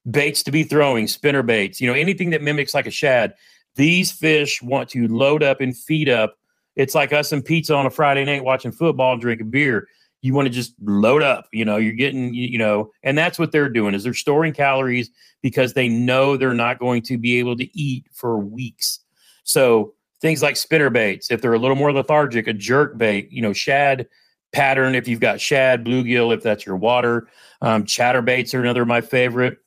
baits 0.09 0.43
to 0.43 0.53
be 0.53 0.63
throwing, 0.63 1.09
spinner 1.09 1.43
baits, 1.43 1.81
you 1.81 1.89
know, 1.89 1.95
anything 1.95 2.31
that 2.31 2.43
mimics 2.43 2.75
like 2.75 2.87
a 2.87 2.93
shad. 2.93 3.35
These 3.77 4.13
fish 4.13 4.63
want 4.63 4.91
to 4.91 5.09
load 5.09 5.43
up 5.43 5.63
and 5.63 5.77
feed 5.77 6.11
up. 6.11 6.37
It's 6.79 6.95
like 6.95 7.13
us 7.13 7.33
and 7.33 7.45
pizza 7.45 7.75
on 7.75 7.85
a 7.85 7.91
Friday 7.91 8.25
night 8.25 8.45
watching 8.45 8.73
football 8.73 9.13
and 9.13 9.21
drinking 9.21 9.51
beer. 9.51 9.89
You 10.23 10.33
want 10.33 10.47
to 10.47 10.55
just 10.55 10.75
load 10.81 11.23
up 11.23 11.47
you 11.53 11.65
know 11.65 11.77
you're 11.77 11.93
getting 11.93 12.33
you 12.35 12.59
know 12.59 12.91
and 13.03 13.19
that's 13.19 13.39
what 13.39 13.53
they're 13.53 13.69
doing 13.69 13.95
is 13.95 14.05
they're 14.05 14.15
storing 14.15 14.53
calories 14.53 15.11
because 15.43 15.75
they 15.75 15.89
know 15.89 16.37
they're 16.37 16.55
not 16.55 16.79
going 16.79 17.03
to 17.03 17.19
be 17.19 17.39
able 17.39 17.57
to 17.57 17.79
eat 17.79 18.07
for 18.13 18.39
weeks. 18.39 19.01
So 19.45 19.95
things 20.21 20.43
like 20.43 20.57
spinner 20.57 20.91
baits 20.91 21.31
if 21.31 21.43
they're 21.43 21.53
a 21.53 21.59
little 21.59 21.77
more 21.77 21.93
lethargic 21.93 22.47
a 22.49 22.53
jerk 22.53 22.97
bait 22.97 23.31
you 23.31 23.43
know 23.43 23.53
shad 23.53 24.09
pattern 24.53 24.95
if 24.95 25.07
you've 25.07 25.21
got 25.21 25.41
shad 25.41 25.85
bluegill 25.85 26.35
if 26.35 26.43
that's 26.43 26.65
your 26.65 26.77
water. 26.77 27.29
Um, 27.61 27.85
chatter 27.85 28.23
baits 28.23 28.55
are 28.55 28.61
another 28.61 28.83
of 28.83 28.89
my 28.89 29.01
favorite. 29.01 29.59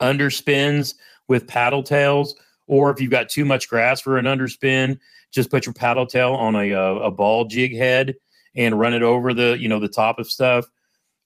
Underspins 0.00 0.94
with 1.26 1.46
paddle 1.46 1.82
tails 1.82 2.34
or 2.66 2.90
if 2.90 3.00
you've 3.00 3.10
got 3.10 3.28
too 3.28 3.44
much 3.44 3.68
grass 3.68 4.00
for 4.00 4.18
an 4.18 4.26
underspin 4.26 4.98
just 5.32 5.50
put 5.50 5.66
your 5.66 5.72
paddle 5.72 6.06
tail 6.06 6.34
on 6.34 6.56
a, 6.56 6.70
a, 6.70 6.94
a 6.96 7.10
ball 7.10 7.44
jig 7.44 7.76
head 7.76 8.14
and 8.56 8.78
run 8.78 8.94
it 8.94 9.02
over 9.02 9.32
the 9.34 9.56
you 9.58 9.68
know 9.68 9.78
the 9.78 9.88
top 9.88 10.18
of 10.18 10.26
stuff. 10.26 10.66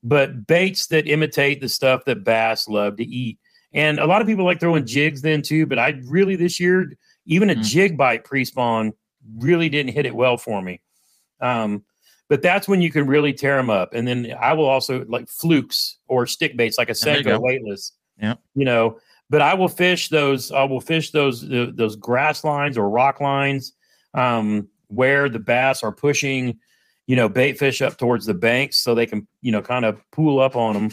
But 0.05 0.47
baits 0.47 0.89
that 0.89 1.07
imitate 1.07 1.61
the 1.61 1.69
stuff 1.69 2.05
that 2.07 2.25
bass 2.25 2.69
love 2.69 2.97
to 2.97 3.05
eat. 3.05 3.39
And 3.73 3.99
a 3.99 4.07
lot 4.07 4.21
of 4.21 4.27
people 4.27 4.45
like 4.45 4.61
throwing 4.61 4.85
jigs 4.85 5.23
then 5.23 5.41
too 5.41 5.65
but 5.67 5.79
i 5.79 5.99
really 6.05 6.37
this 6.37 6.61
year 6.61 6.93
even 7.25 7.51
a 7.51 7.55
mm. 7.55 7.63
jig 7.63 7.97
bite 7.97 8.25
pre-spawn 8.25 8.93
really 9.39 9.69
didn't 9.69 9.93
hit 9.93 10.07
it 10.07 10.15
well 10.15 10.37
for 10.37 10.61
me. 10.61 10.81
Um, 11.41 11.85
but 12.29 12.43
that's 12.43 12.67
when 12.67 12.81
you 12.81 12.91
can 12.91 13.07
really 13.07 13.33
tear 13.33 13.57
them 13.57 13.71
up. 13.71 13.95
And 13.95 14.07
then 14.07 14.35
i 14.41 14.53
will 14.53 14.69
also 14.69 15.05
like 15.09 15.29
flukes 15.29 15.99
or 16.09 16.27
stick 16.27 16.57
baits 16.57 16.79
like 16.79 16.91
a 16.91 16.93
senko 16.93 17.41
weightless 17.41 17.93
yeah 18.21 18.35
you 18.55 18.65
know. 18.65 18.99
But 19.31 19.41
i 19.41 19.55
will 19.55 19.69
fish 19.69 20.11
those 20.11 20.53
i 20.53 20.65
will 20.65 20.81
fish 20.81 21.11
those 21.13 21.45
uh, 21.51 21.71
those 21.73 21.97
grass 21.97 22.45
lines 22.45 22.77
or 22.77 22.91
rock 22.91 23.21
lines 23.21 23.73
um, 24.15 24.69
where 24.89 25.29
the 25.29 25.39
bass 25.39 25.83
are 25.83 25.93
pushing 25.93 26.59
you 27.07 27.17
know, 27.17 27.29
bait 27.29 27.59
fish 27.59 27.83
up 27.83 27.99
towards 27.99 28.27
the 28.27 28.35
banks 28.35 28.79
so 28.79 28.95
they 28.95 29.07
can, 29.07 29.27
you 29.41 29.53
know, 29.53 29.63
kind 29.63 29.85
of 29.85 30.01
pool 30.11 30.41
up 30.41 30.57
on 30.57 30.75
them. 30.75 30.91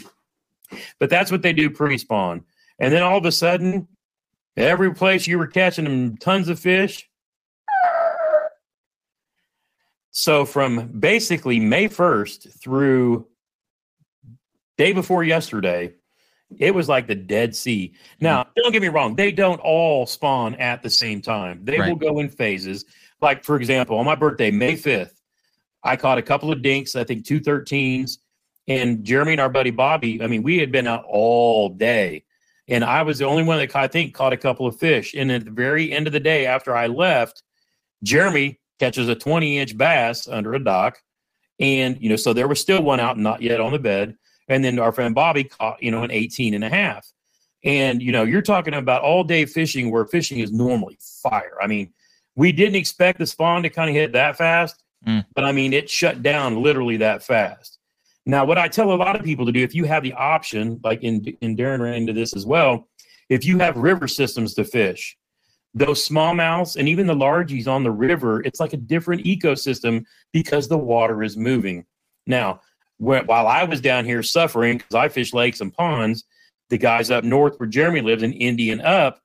But 0.98 1.10
that's 1.10 1.30
what 1.30 1.42
they 1.42 1.52
do 1.52 1.70
pre 1.70 1.98
spawn. 1.98 2.44
And 2.78 2.92
then 2.92 3.02
all 3.02 3.18
of 3.18 3.24
a 3.24 3.32
sudden, 3.32 3.88
every 4.56 4.92
place 4.94 5.26
you 5.26 5.38
were 5.38 5.46
catching 5.46 5.84
them 5.84 6.16
tons 6.16 6.48
of 6.48 6.58
fish. 6.58 7.08
So 10.12 10.44
from 10.44 10.88
basically 10.98 11.60
May 11.60 11.88
1st 11.88 12.60
through 12.60 13.26
day 14.76 14.92
before 14.92 15.22
yesterday, 15.22 15.94
it 16.58 16.74
was 16.74 16.88
like 16.88 17.06
the 17.06 17.14
Dead 17.14 17.54
Sea. 17.54 17.94
Now, 18.20 18.42
mm-hmm. 18.42 18.50
don't 18.56 18.72
get 18.72 18.82
me 18.82 18.88
wrong, 18.88 19.14
they 19.14 19.30
don't 19.30 19.60
all 19.60 20.06
spawn 20.06 20.56
at 20.56 20.82
the 20.82 20.90
same 20.90 21.22
time. 21.22 21.64
They 21.64 21.78
right. 21.78 21.88
will 21.88 21.96
go 21.96 22.18
in 22.18 22.28
phases. 22.28 22.84
Like, 23.20 23.44
for 23.44 23.56
example, 23.56 23.98
on 23.98 24.06
my 24.06 24.14
birthday, 24.14 24.50
May 24.50 24.74
5th, 24.74 25.12
I 25.82 25.96
caught 25.96 26.18
a 26.18 26.22
couple 26.22 26.52
of 26.52 26.62
dinks, 26.62 26.96
I 26.96 27.04
think 27.04 27.24
two 27.24 27.40
13s. 27.40 28.18
And 28.68 29.04
Jeremy 29.04 29.32
and 29.32 29.40
our 29.40 29.48
buddy 29.48 29.70
Bobby, 29.70 30.22
I 30.22 30.26
mean, 30.26 30.42
we 30.42 30.58
had 30.58 30.70
been 30.70 30.86
out 30.86 31.04
all 31.06 31.70
day. 31.70 32.24
And 32.68 32.84
I 32.84 33.02
was 33.02 33.18
the 33.18 33.26
only 33.26 33.42
one 33.42 33.58
that 33.58 33.74
I 33.74 33.88
think 33.88 34.14
caught 34.14 34.32
a 34.32 34.36
couple 34.36 34.66
of 34.66 34.78
fish. 34.78 35.14
And 35.14 35.32
at 35.32 35.44
the 35.44 35.50
very 35.50 35.90
end 35.90 36.06
of 36.06 36.12
the 36.12 36.20
day, 36.20 36.46
after 36.46 36.76
I 36.76 36.86
left, 36.86 37.42
Jeremy 38.04 38.60
catches 38.78 39.08
a 39.08 39.14
20 39.14 39.58
inch 39.58 39.76
bass 39.76 40.28
under 40.28 40.54
a 40.54 40.62
dock. 40.62 40.98
And, 41.58 42.00
you 42.00 42.08
know, 42.08 42.16
so 42.16 42.32
there 42.32 42.48
was 42.48 42.60
still 42.60 42.82
one 42.82 43.00
out, 43.00 43.18
not 43.18 43.42
yet 43.42 43.60
on 43.60 43.72
the 43.72 43.78
bed. 43.78 44.16
And 44.48 44.64
then 44.64 44.78
our 44.78 44.92
friend 44.92 45.14
Bobby 45.14 45.44
caught, 45.44 45.82
you 45.82 45.90
know, 45.90 46.02
an 46.02 46.10
18 46.10 46.54
and 46.54 46.64
a 46.64 46.68
half. 46.68 47.06
And, 47.64 48.00
you 48.00 48.12
know, 48.12 48.22
you're 48.22 48.40
talking 48.40 48.74
about 48.74 49.02
all 49.02 49.24
day 49.24 49.44
fishing 49.46 49.90
where 49.90 50.06
fishing 50.06 50.38
is 50.38 50.52
normally 50.52 50.98
fire. 51.22 51.58
I 51.60 51.66
mean, 51.66 51.92
we 52.40 52.52
didn't 52.52 52.76
expect 52.76 53.18
the 53.18 53.26
spawn 53.26 53.62
to 53.62 53.68
kind 53.68 53.90
of 53.90 53.94
hit 53.94 54.12
that 54.12 54.34
fast. 54.34 54.82
Mm. 55.06 55.26
But 55.34 55.44
I 55.44 55.52
mean, 55.52 55.74
it 55.74 55.90
shut 55.90 56.22
down 56.22 56.62
literally 56.62 56.96
that 56.96 57.22
fast. 57.22 57.78
Now, 58.24 58.46
what 58.46 58.56
I 58.56 58.66
tell 58.66 58.92
a 58.92 58.96
lot 58.96 59.14
of 59.14 59.22
people 59.22 59.44
to 59.44 59.52
do, 59.52 59.62
if 59.62 59.74
you 59.74 59.84
have 59.84 60.02
the 60.02 60.14
option, 60.14 60.80
like 60.82 61.02
in, 61.02 61.22
in 61.42 61.54
Darren 61.54 61.80
ran 61.80 61.96
into 61.96 62.14
this 62.14 62.34
as 62.34 62.46
well, 62.46 62.88
if 63.28 63.44
you 63.44 63.58
have 63.58 63.76
river 63.76 64.08
systems 64.08 64.54
to 64.54 64.64
fish, 64.64 65.18
those 65.74 66.08
smallmouths 66.08 66.76
and 66.76 66.88
even 66.88 67.06
the 67.06 67.14
largies 67.14 67.68
on 67.68 67.84
the 67.84 67.90
river, 67.90 68.42
it's 68.42 68.58
like 68.58 68.72
a 68.72 68.78
different 68.78 69.26
ecosystem 69.26 70.06
because 70.32 70.66
the 70.66 70.78
water 70.78 71.22
is 71.22 71.36
moving. 71.36 71.84
Now, 72.26 72.62
while 72.96 73.48
I 73.48 73.64
was 73.64 73.82
down 73.82 74.06
here 74.06 74.22
suffering 74.22 74.78
because 74.78 74.94
I 74.94 75.10
fish 75.10 75.34
lakes 75.34 75.60
and 75.60 75.74
ponds, 75.74 76.24
the 76.70 76.78
guys 76.78 77.10
up 77.10 77.22
north 77.22 77.60
where 77.60 77.68
Jeremy 77.68 78.00
lives 78.00 78.22
in 78.22 78.32
Indian 78.32 78.80
up 78.80 79.20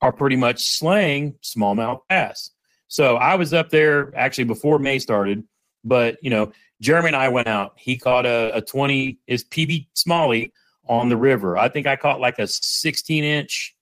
are 0.00 0.12
pretty 0.12 0.36
much 0.36 0.62
slaying 0.62 1.32
smallmouth 1.42 2.02
bass. 2.08 2.52
So 2.90 3.16
I 3.16 3.36
was 3.36 3.54
up 3.54 3.70
there 3.70 4.12
actually 4.16 4.44
before 4.44 4.80
May 4.80 4.98
started, 4.98 5.44
but 5.84 6.18
you 6.22 6.28
know, 6.28 6.52
Jeremy 6.80 7.08
and 7.08 7.16
I 7.16 7.28
went 7.28 7.46
out. 7.46 7.74
He 7.76 7.96
caught 7.96 8.26
a, 8.26 8.50
a 8.56 8.60
20 8.60 9.16
is 9.28 9.44
PB 9.44 9.86
smallie 9.94 10.50
on 10.88 11.08
the 11.08 11.16
river. 11.16 11.56
I 11.56 11.68
think 11.68 11.86
I 11.86 11.94
caught 11.94 12.18
like 12.18 12.40
a 12.40 12.48
16 12.48 13.22
inch 13.22 13.76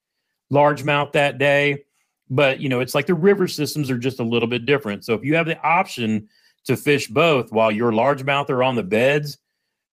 largemouth 0.53 1.11
that 1.13 1.39
day. 1.39 1.85
But 2.29 2.59
you 2.59 2.69
know, 2.69 2.81
it's 2.81 2.93
like 2.93 3.07
the 3.07 3.15
river 3.15 3.47
systems 3.47 3.89
are 3.89 3.97
just 3.97 4.19
a 4.19 4.23
little 4.23 4.47
bit 4.47 4.67
different. 4.67 5.03
So 5.03 5.15
if 5.15 5.23
you 5.23 5.35
have 5.35 5.47
the 5.47 5.59
option 5.61 6.29
to 6.65 6.77
fish 6.77 7.07
both 7.07 7.51
while 7.51 7.71
your 7.71 7.91
largemouth 7.91 8.51
are 8.51 8.61
on 8.61 8.75
the 8.75 8.83
beds, 8.83 9.39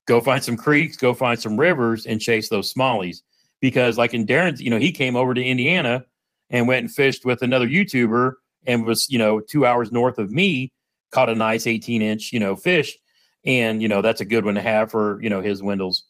go 0.07 0.21
find 0.21 0.45
some 0.45 0.59
creeks, 0.59 0.95
go 0.95 1.15
find 1.15 1.41
some 1.41 1.59
rivers, 1.59 2.05
and 2.05 2.21
chase 2.21 2.51
those 2.51 2.73
smallies. 2.73 3.23
Because 3.63 3.97
like 3.97 4.13
in 4.13 4.27
Darren's, 4.27 4.61
you 4.61 4.69
know, 4.69 4.79
he 4.79 4.93
came 4.93 5.17
over 5.17 5.33
to 5.33 5.43
Indiana 5.43 6.05
and 6.51 6.69
went 6.69 6.85
and 6.85 6.95
fished 6.95 7.25
with 7.25 7.41
another 7.41 7.67
YouTuber 7.67 8.35
and 8.67 8.85
was, 8.85 9.09
you 9.09 9.19
know, 9.19 9.41
two 9.41 9.67
hours 9.67 9.93
north 9.93 10.19
of 10.19 10.31
me, 10.31 10.73
caught 11.11 11.29
a 11.29 11.35
nice 11.35 11.67
18 11.67 12.03
inch, 12.03 12.33
you 12.33 12.41
know, 12.41 12.57
fish. 12.57 12.97
And, 13.45 13.81
you 13.81 13.89
know, 13.89 14.03
that's 14.03 14.21
a 14.21 14.25
good 14.25 14.45
one 14.45 14.57
to 14.57 14.63
have 14.63 14.91
for, 14.91 15.23
you 15.23 15.31
know, 15.31 15.41
his 15.41 15.63
Wendell's, 15.63 16.05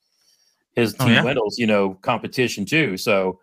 his 0.75 0.95
Oh, 0.99 1.05
team 1.05 1.15
yeah? 1.15 1.25
Wendell's, 1.25 1.59
you 1.59 1.67
know, 1.67 1.95
competition 1.95 2.65
too. 2.65 2.97
So 2.97 3.41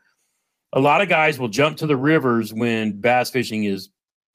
a 0.74 0.80
lot 0.80 1.02
of 1.02 1.10
guys 1.10 1.38
will 1.38 1.50
jump 1.50 1.78
to 1.78 1.88
the 1.88 1.96
rivers 1.96 2.54
when 2.54 3.00
bass 3.00 3.30
fishing 3.30 3.66
is 3.66 3.90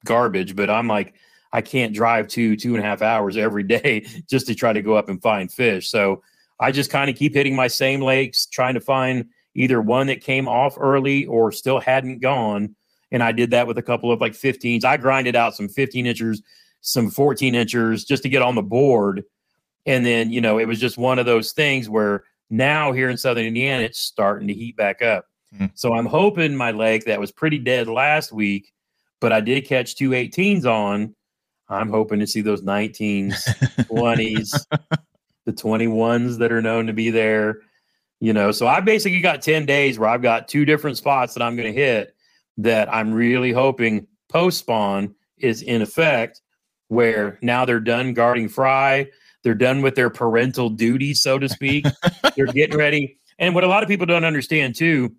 garbage, 0.04 0.54
but 0.54 0.70
I'm 0.70 0.86
like, 0.86 1.14
I 1.52 1.62
can't 1.62 1.94
drive 1.94 2.28
two, 2.28 2.56
two 2.56 2.74
and 2.74 2.84
a 2.84 2.86
half 2.86 3.02
hours 3.02 3.36
every 3.36 3.62
day 3.64 4.06
just 4.28 4.46
to 4.46 4.54
try 4.54 4.72
to 4.72 4.82
go 4.82 4.94
up 4.94 5.08
and 5.08 5.20
find 5.20 5.52
fish. 5.52 5.90
So 5.90 6.22
I 6.60 6.72
just 6.72 6.90
kind 6.90 7.10
of 7.10 7.16
keep 7.16 7.34
hitting 7.34 7.56
my 7.56 7.68
same 7.68 8.00
lakes, 8.00 8.46
trying 8.46 8.74
to 8.74 8.80
find 8.80 9.26
either 9.54 9.80
one 9.80 10.06
that 10.08 10.22
came 10.22 10.48
off 10.48 10.76
early 10.78 11.26
or 11.26 11.50
still 11.50 11.80
hadn't 11.80 12.20
gone. 12.20 12.76
And 13.10 13.22
I 13.22 13.32
did 13.32 13.50
that 13.50 13.66
with 13.66 13.78
a 13.78 13.82
couple 13.82 14.12
of 14.12 14.20
like 14.20 14.32
15s. 14.32 14.84
I 14.84 14.96
grinded 14.96 15.36
out 15.36 15.54
some 15.54 15.68
15 15.68 16.06
inchers, 16.06 16.42
some 16.80 17.10
14 17.10 17.54
inchers 17.54 18.04
just 18.04 18.22
to 18.22 18.28
get 18.28 18.42
on 18.42 18.54
the 18.54 18.62
board. 18.62 19.24
And 19.86 20.04
then, 20.04 20.30
you 20.30 20.40
know, 20.40 20.58
it 20.58 20.66
was 20.66 20.78
just 20.78 20.98
one 20.98 21.18
of 21.18 21.26
those 21.26 21.52
things 21.52 21.88
where 21.88 22.24
now 22.50 22.92
here 22.92 23.08
in 23.08 23.16
Southern 23.16 23.46
Indiana, 23.46 23.84
it's 23.84 23.98
starting 23.98 24.48
to 24.48 24.54
heat 24.54 24.76
back 24.76 25.02
up. 25.02 25.26
Hmm. 25.56 25.66
So 25.74 25.94
I'm 25.94 26.06
hoping 26.06 26.54
my 26.54 26.72
lake 26.72 27.04
that 27.06 27.20
was 27.20 27.32
pretty 27.32 27.58
dead 27.58 27.88
last 27.88 28.32
week, 28.32 28.72
but 29.20 29.32
I 29.32 29.40
did 29.40 29.66
catch 29.66 29.96
two 29.96 30.10
18s 30.10 30.66
on. 30.66 31.14
I'm 31.70 31.90
hoping 31.90 32.20
to 32.20 32.26
see 32.26 32.40
those 32.40 32.62
19s, 32.62 33.34
20s, 33.88 34.66
the 35.44 35.52
21s 35.52 36.38
that 36.38 36.52
are 36.52 36.62
known 36.62 36.86
to 36.86 36.92
be 36.92 37.10
there. 37.10 37.60
You 38.20 38.32
know, 38.32 38.52
so 38.52 38.66
I 38.66 38.80
basically 38.80 39.20
got 39.20 39.42
10 39.42 39.64
days 39.64 39.98
where 39.98 40.08
I've 40.08 40.22
got 40.22 40.48
two 40.48 40.64
different 40.64 40.96
spots 40.96 41.34
that 41.34 41.42
I'm 41.42 41.56
going 41.56 41.72
to 41.72 41.78
hit 41.78 42.14
that 42.58 42.92
I'm 42.92 43.12
really 43.12 43.52
hoping 43.52 44.06
post 44.28 44.58
spawn 44.58 45.14
is 45.38 45.62
in 45.62 45.80
effect 45.80 46.42
where 46.88 47.38
now 47.42 47.64
they're 47.64 47.80
done 47.80 48.12
guarding 48.12 48.48
fry. 48.48 49.08
They're 49.44 49.54
done 49.54 49.82
with 49.82 49.94
their 49.94 50.10
parental 50.10 50.68
duty, 50.68 51.14
so 51.14 51.38
to 51.38 51.48
speak. 51.48 51.86
they're 52.36 52.46
getting 52.46 52.76
ready. 52.76 53.18
And 53.38 53.54
what 53.54 53.64
a 53.64 53.68
lot 53.68 53.82
of 53.82 53.88
people 53.88 54.06
don't 54.06 54.24
understand 54.24 54.74
too 54.74 55.14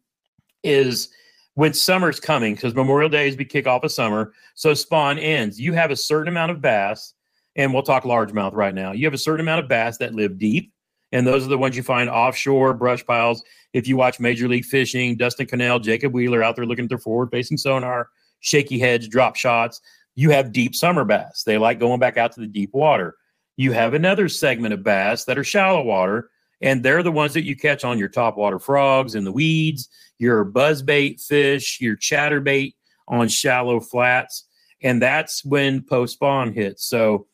is 0.63 1.09
when 1.53 1.73
summer's 1.73 2.19
coming, 2.19 2.55
because 2.55 2.75
Memorial 2.75 3.09
Day 3.09 3.27
is 3.27 3.37
we 3.37 3.45
kick 3.45 3.67
off 3.67 3.83
of 3.83 3.91
summer. 3.91 4.33
So 4.55 4.73
spawn 4.73 5.17
ends. 5.17 5.59
You 5.59 5.73
have 5.73 5.91
a 5.91 5.95
certain 5.95 6.27
amount 6.27 6.51
of 6.51 6.61
bass, 6.61 7.13
and 7.55 7.73
we'll 7.73 7.83
talk 7.83 8.03
largemouth 8.03 8.53
right 8.53 8.75
now. 8.75 8.91
You 8.91 9.05
have 9.05 9.13
a 9.13 9.17
certain 9.17 9.41
amount 9.41 9.63
of 9.63 9.69
bass 9.69 9.97
that 9.97 10.13
live 10.13 10.37
deep, 10.37 10.73
and 11.11 11.25
those 11.25 11.45
are 11.45 11.49
the 11.49 11.57
ones 11.57 11.75
you 11.75 11.83
find 11.83 12.09
offshore 12.09 12.73
brush 12.73 13.05
piles. 13.05 13.43
If 13.73 13.87
you 13.87 13.97
watch 13.97 14.19
Major 14.19 14.47
League 14.47 14.65
Fishing, 14.65 15.15
Dustin 15.15 15.45
Connell, 15.45 15.79
Jacob 15.79 16.13
Wheeler 16.13 16.43
out 16.43 16.55
there 16.55 16.65
looking 16.65 16.85
at 16.85 16.89
their 16.89 16.97
forward 16.97 17.29
facing 17.31 17.57
sonar, 17.57 18.09
shaky 18.39 18.79
heads, 18.79 19.07
drop 19.07 19.35
shots, 19.35 19.79
you 20.15 20.31
have 20.31 20.51
deep 20.51 20.75
summer 20.75 21.05
bass. 21.05 21.43
They 21.43 21.57
like 21.57 21.79
going 21.79 21.99
back 21.99 22.17
out 22.17 22.31
to 22.33 22.41
the 22.41 22.47
deep 22.47 22.73
water. 22.73 23.15
You 23.57 23.71
have 23.73 23.93
another 23.93 24.27
segment 24.29 24.73
of 24.73 24.83
bass 24.83 25.25
that 25.25 25.37
are 25.37 25.43
shallow 25.43 25.83
water, 25.83 26.29
and 26.61 26.83
they're 26.83 27.03
the 27.03 27.11
ones 27.11 27.33
that 27.33 27.45
you 27.45 27.55
catch 27.55 27.83
on 27.83 27.97
your 27.97 28.09
topwater 28.09 28.61
frogs 28.61 29.15
and 29.15 29.25
the 29.25 29.31
weeds, 29.31 29.87
your 30.17 30.45
buzzbait 30.45 31.21
fish, 31.21 31.79
your 31.79 31.95
chatterbait 31.95 32.73
on 33.07 33.27
shallow 33.27 33.79
flats. 33.79 34.45
And 34.81 35.01
that's 35.01 35.43
when 35.43 35.83
post 35.83 36.13
spawn 36.13 36.53
hits. 36.53 36.85
So, 36.85 37.27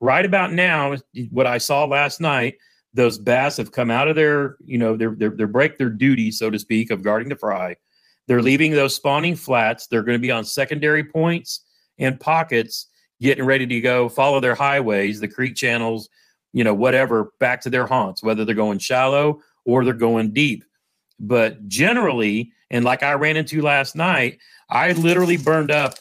right 0.00 0.24
about 0.24 0.52
now, 0.52 0.96
what 1.30 1.46
I 1.46 1.58
saw 1.58 1.84
last 1.84 2.20
night, 2.20 2.54
those 2.94 3.18
bass 3.18 3.56
have 3.56 3.72
come 3.72 3.90
out 3.90 4.08
of 4.08 4.16
their, 4.16 4.56
you 4.64 4.78
know, 4.78 4.96
their 4.96 5.10
their, 5.10 5.30
their 5.30 5.46
break 5.46 5.76
their 5.76 5.90
duty, 5.90 6.30
so 6.30 6.48
to 6.48 6.58
speak, 6.58 6.90
of 6.90 7.02
guarding 7.02 7.28
the 7.28 7.36
fry. 7.36 7.76
They're 8.26 8.42
leaving 8.42 8.72
those 8.72 8.94
spawning 8.94 9.36
flats. 9.36 9.86
They're 9.86 10.02
going 10.02 10.18
to 10.18 10.22
be 10.22 10.30
on 10.30 10.44
secondary 10.44 11.04
points 11.04 11.60
and 11.98 12.18
pockets, 12.18 12.86
getting 13.20 13.44
ready 13.44 13.66
to 13.66 13.80
go 13.80 14.08
follow 14.08 14.40
their 14.40 14.54
highways, 14.54 15.20
the 15.20 15.28
creek 15.28 15.54
channels, 15.54 16.08
you 16.52 16.64
know, 16.64 16.72
whatever, 16.72 17.32
back 17.40 17.60
to 17.62 17.70
their 17.70 17.86
haunts, 17.86 18.22
whether 18.22 18.44
they're 18.44 18.54
going 18.54 18.78
shallow 18.78 19.40
or 19.64 19.84
they're 19.84 19.92
going 19.92 20.32
deep. 20.32 20.64
But 21.20 21.68
generally, 21.68 22.52
and 22.70 22.84
like 22.84 23.02
I 23.02 23.12
ran 23.14 23.36
into 23.36 23.60
last 23.60 23.94
night, 23.94 24.38
I 24.70 24.92
literally 24.92 25.36
burned 25.36 25.70
up 25.70 25.94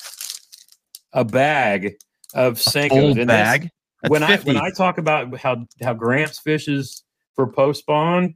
a 1.12 1.26
bag 1.26 1.96
of 2.34 2.56
Senkos. 2.56 3.16
That's- 3.16 3.28
bag. 3.28 3.70
When 4.08 4.24
I 4.24 4.38
when 4.38 4.58
I 4.58 4.70
talk 4.72 4.98
about 4.98 5.38
how 5.38 5.66
how 5.82 5.94
Gramps 5.94 6.40
fishes 6.40 7.04
for 7.36 7.48
post 7.48 7.82
spawn, 7.82 8.36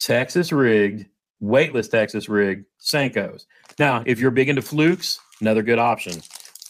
Texas 0.00 0.52
rigged, 0.52 1.06
weightless 1.40 1.88
Texas 1.88 2.28
rigged 2.28 2.66
Senkos. 2.80 3.44
Now, 3.78 4.02
if 4.06 4.20
you're 4.20 4.30
big 4.30 4.48
into 4.48 4.62
flukes, 4.62 5.18
another 5.40 5.62
good 5.62 5.78
option. 5.78 6.20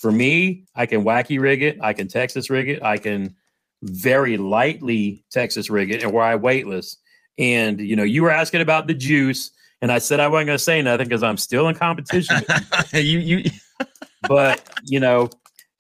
For 0.01 0.13
me, 0.13 0.67
I 0.75 0.87
can 0.87 1.03
wacky 1.03 1.41
rig 1.41 1.63
it, 1.63 1.79
I 1.81 1.93
can 1.93 2.09
Texas 2.09 2.51
rig 2.51 2.69
it, 2.69 2.83
I 2.83 2.99
can 2.99 3.35
very 3.83 4.37
lightly 4.37 5.25
Texas 5.31 5.71
rig 5.71 5.91
it, 5.91 6.03
and 6.03 6.13
where 6.13 6.25
I 6.25 6.37
weightless. 6.37 6.97
And 7.39 7.81
you 7.81 7.97
know, 7.97 8.03
you 8.03 8.23
were 8.23 8.31
asking 8.31 8.61
about 8.61 8.87
the 8.87 8.95
juice, 8.95 9.51
and 9.83 9.91
I 9.91 9.99
said 9.99 10.21
I 10.21 10.29
wasn't 10.29 10.49
going 10.49 10.59
to 10.59 10.65
say 10.65 10.83
nothing 10.83 11.09
because 11.09 11.23
I'm 11.23 11.37
still 11.37 11.69
in 11.69 11.75
competition. 11.75 12.37
you 12.93 13.19
you 13.19 13.51
but 14.29 14.69
you 14.85 15.01
know, 15.01 15.31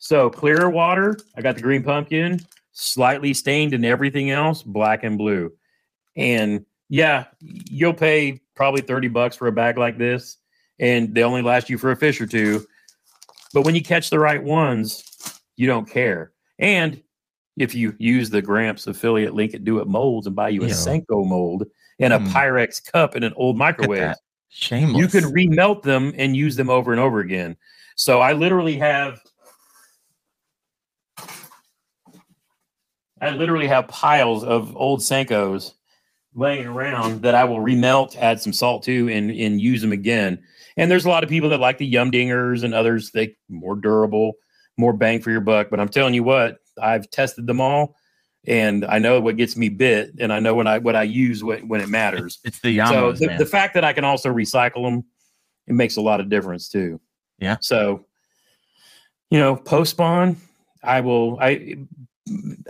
so 0.04 0.28
clear 0.28 0.68
water. 0.68 1.16
I 1.34 1.40
got 1.40 1.56
the 1.56 1.62
green 1.62 1.82
pumpkin, 1.82 2.40
slightly 2.72 3.32
stained, 3.32 3.72
and 3.72 3.86
everything 3.86 4.30
else 4.30 4.62
black 4.62 5.02
and 5.02 5.16
blue. 5.16 5.50
And 6.14 6.66
yeah, 6.90 7.24
you'll 7.40 7.94
pay 7.94 8.40
probably 8.54 8.82
thirty 8.82 9.08
bucks 9.08 9.34
for 9.34 9.46
a 9.46 9.52
bag 9.52 9.78
like 9.78 9.96
this, 9.96 10.36
and 10.78 11.14
they 11.14 11.22
only 11.22 11.40
last 11.40 11.70
you 11.70 11.78
for 11.78 11.90
a 11.90 11.96
fish 11.96 12.20
or 12.20 12.26
two. 12.26 12.66
But 13.54 13.64
when 13.64 13.74
you 13.74 13.82
catch 13.82 14.10
the 14.10 14.18
right 14.18 14.42
ones, 14.42 15.40
you 15.56 15.66
don't 15.66 15.88
care. 15.88 16.32
And 16.58 17.02
if 17.56 17.74
you 17.74 17.94
use 17.98 18.28
the 18.28 18.42
Gramps 18.42 18.86
affiliate 18.86 19.34
link 19.34 19.54
at 19.54 19.64
Do 19.64 19.78
It 19.78 19.86
Molds 19.88 20.26
and 20.26 20.36
buy 20.36 20.50
you 20.50 20.62
a 20.64 20.66
Yeah. 20.66 20.72
Senko 20.74 21.26
mold 21.26 21.64
and 21.98 22.12
a 22.12 22.18
Hmm. 22.18 22.26
Pyrex 22.26 22.84
cup 22.92 23.14
and 23.14 23.24
an 23.24 23.32
old 23.36 23.56
microwave. 23.56 24.14
Shameless. 24.50 25.00
you 25.00 25.08
can 25.08 25.32
remelt 25.32 25.82
them 25.82 26.12
and 26.18 26.36
use 26.36 26.54
them 26.56 26.68
over 26.68 26.92
and 26.92 27.00
over 27.00 27.20
again. 27.20 27.56
So 27.96 28.20
I 28.20 28.32
literally 28.34 28.76
have 28.76 29.20
I 33.24 33.30
literally 33.30 33.66
have 33.68 33.88
piles 33.88 34.44
of 34.44 34.76
old 34.76 35.00
Senkos 35.00 35.72
laying 36.34 36.66
around 36.66 37.22
that 37.22 37.34
I 37.34 37.44
will 37.44 37.58
remelt, 37.58 38.16
add 38.16 38.40
some 38.40 38.52
salt 38.52 38.82
to, 38.84 39.08
and 39.08 39.30
and 39.30 39.60
use 39.60 39.80
them 39.80 39.92
again. 39.92 40.42
And 40.76 40.90
there's 40.90 41.04
a 41.04 41.08
lot 41.08 41.22
of 41.22 41.30
people 41.30 41.48
that 41.50 41.60
like 41.60 41.78
the 41.78 41.86
yum 41.86 42.10
dingers 42.10 42.64
and 42.64 42.74
others 42.74 43.10
they 43.12 43.36
more 43.48 43.76
durable, 43.76 44.34
more 44.76 44.92
bang 44.92 45.20
for 45.20 45.30
your 45.30 45.40
buck. 45.40 45.70
But 45.70 45.80
I'm 45.80 45.88
telling 45.88 46.14
you 46.14 46.24
what, 46.24 46.58
I've 46.80 47.08
tested 47.10 47.46
them 47.46 47.60
all, 47.60 47.96
and 48.46 48.84
I 48.84 48.98
know 48.98 49.20
what 49.20 49.36
gets 49.36 49.56
me 49.56 49.68
bit, 49.68 50.14
and 50.18 50.32
I 50.32 50.40
know 50.40 50.54
when 50.54 50.66
I 50.66 50.78
what 50.78 50.96
I 50.96 51.04
use 51.04 51.42
when, 51.42 51.68
when 51.68 51.80
it 51.80 51.88
matters 51.88 52.40
It's 52.44 52.60
the 52.60 52.76
so 52.78 52.84
Yamos, 52.84 53.18
the, 53.18 53.36
the 53.38 53.46
fact 53.46 53.74
that 53.74 53.84
I 53.84 53.92
can 53.92 54.04
also 54.04 54.32
recycle 54.32 54.84
them, 54.84 55.04
it 55.66 55.74
makes 55.74 55.96
a 55.96 56.00
lot 56.00 56.20
of 56.20 56.28
difference 56.28 56.68
too. 56.68 57.00
Yeah. 57.38 57.56
So, 57.60 58.06
you 59.30 59.38
know, 59.38 59.56
post 59.56 59.92
spawn, 59.92 60.36
I 60.82 61.00
will. 61.00 61.38
I 61.40 61.78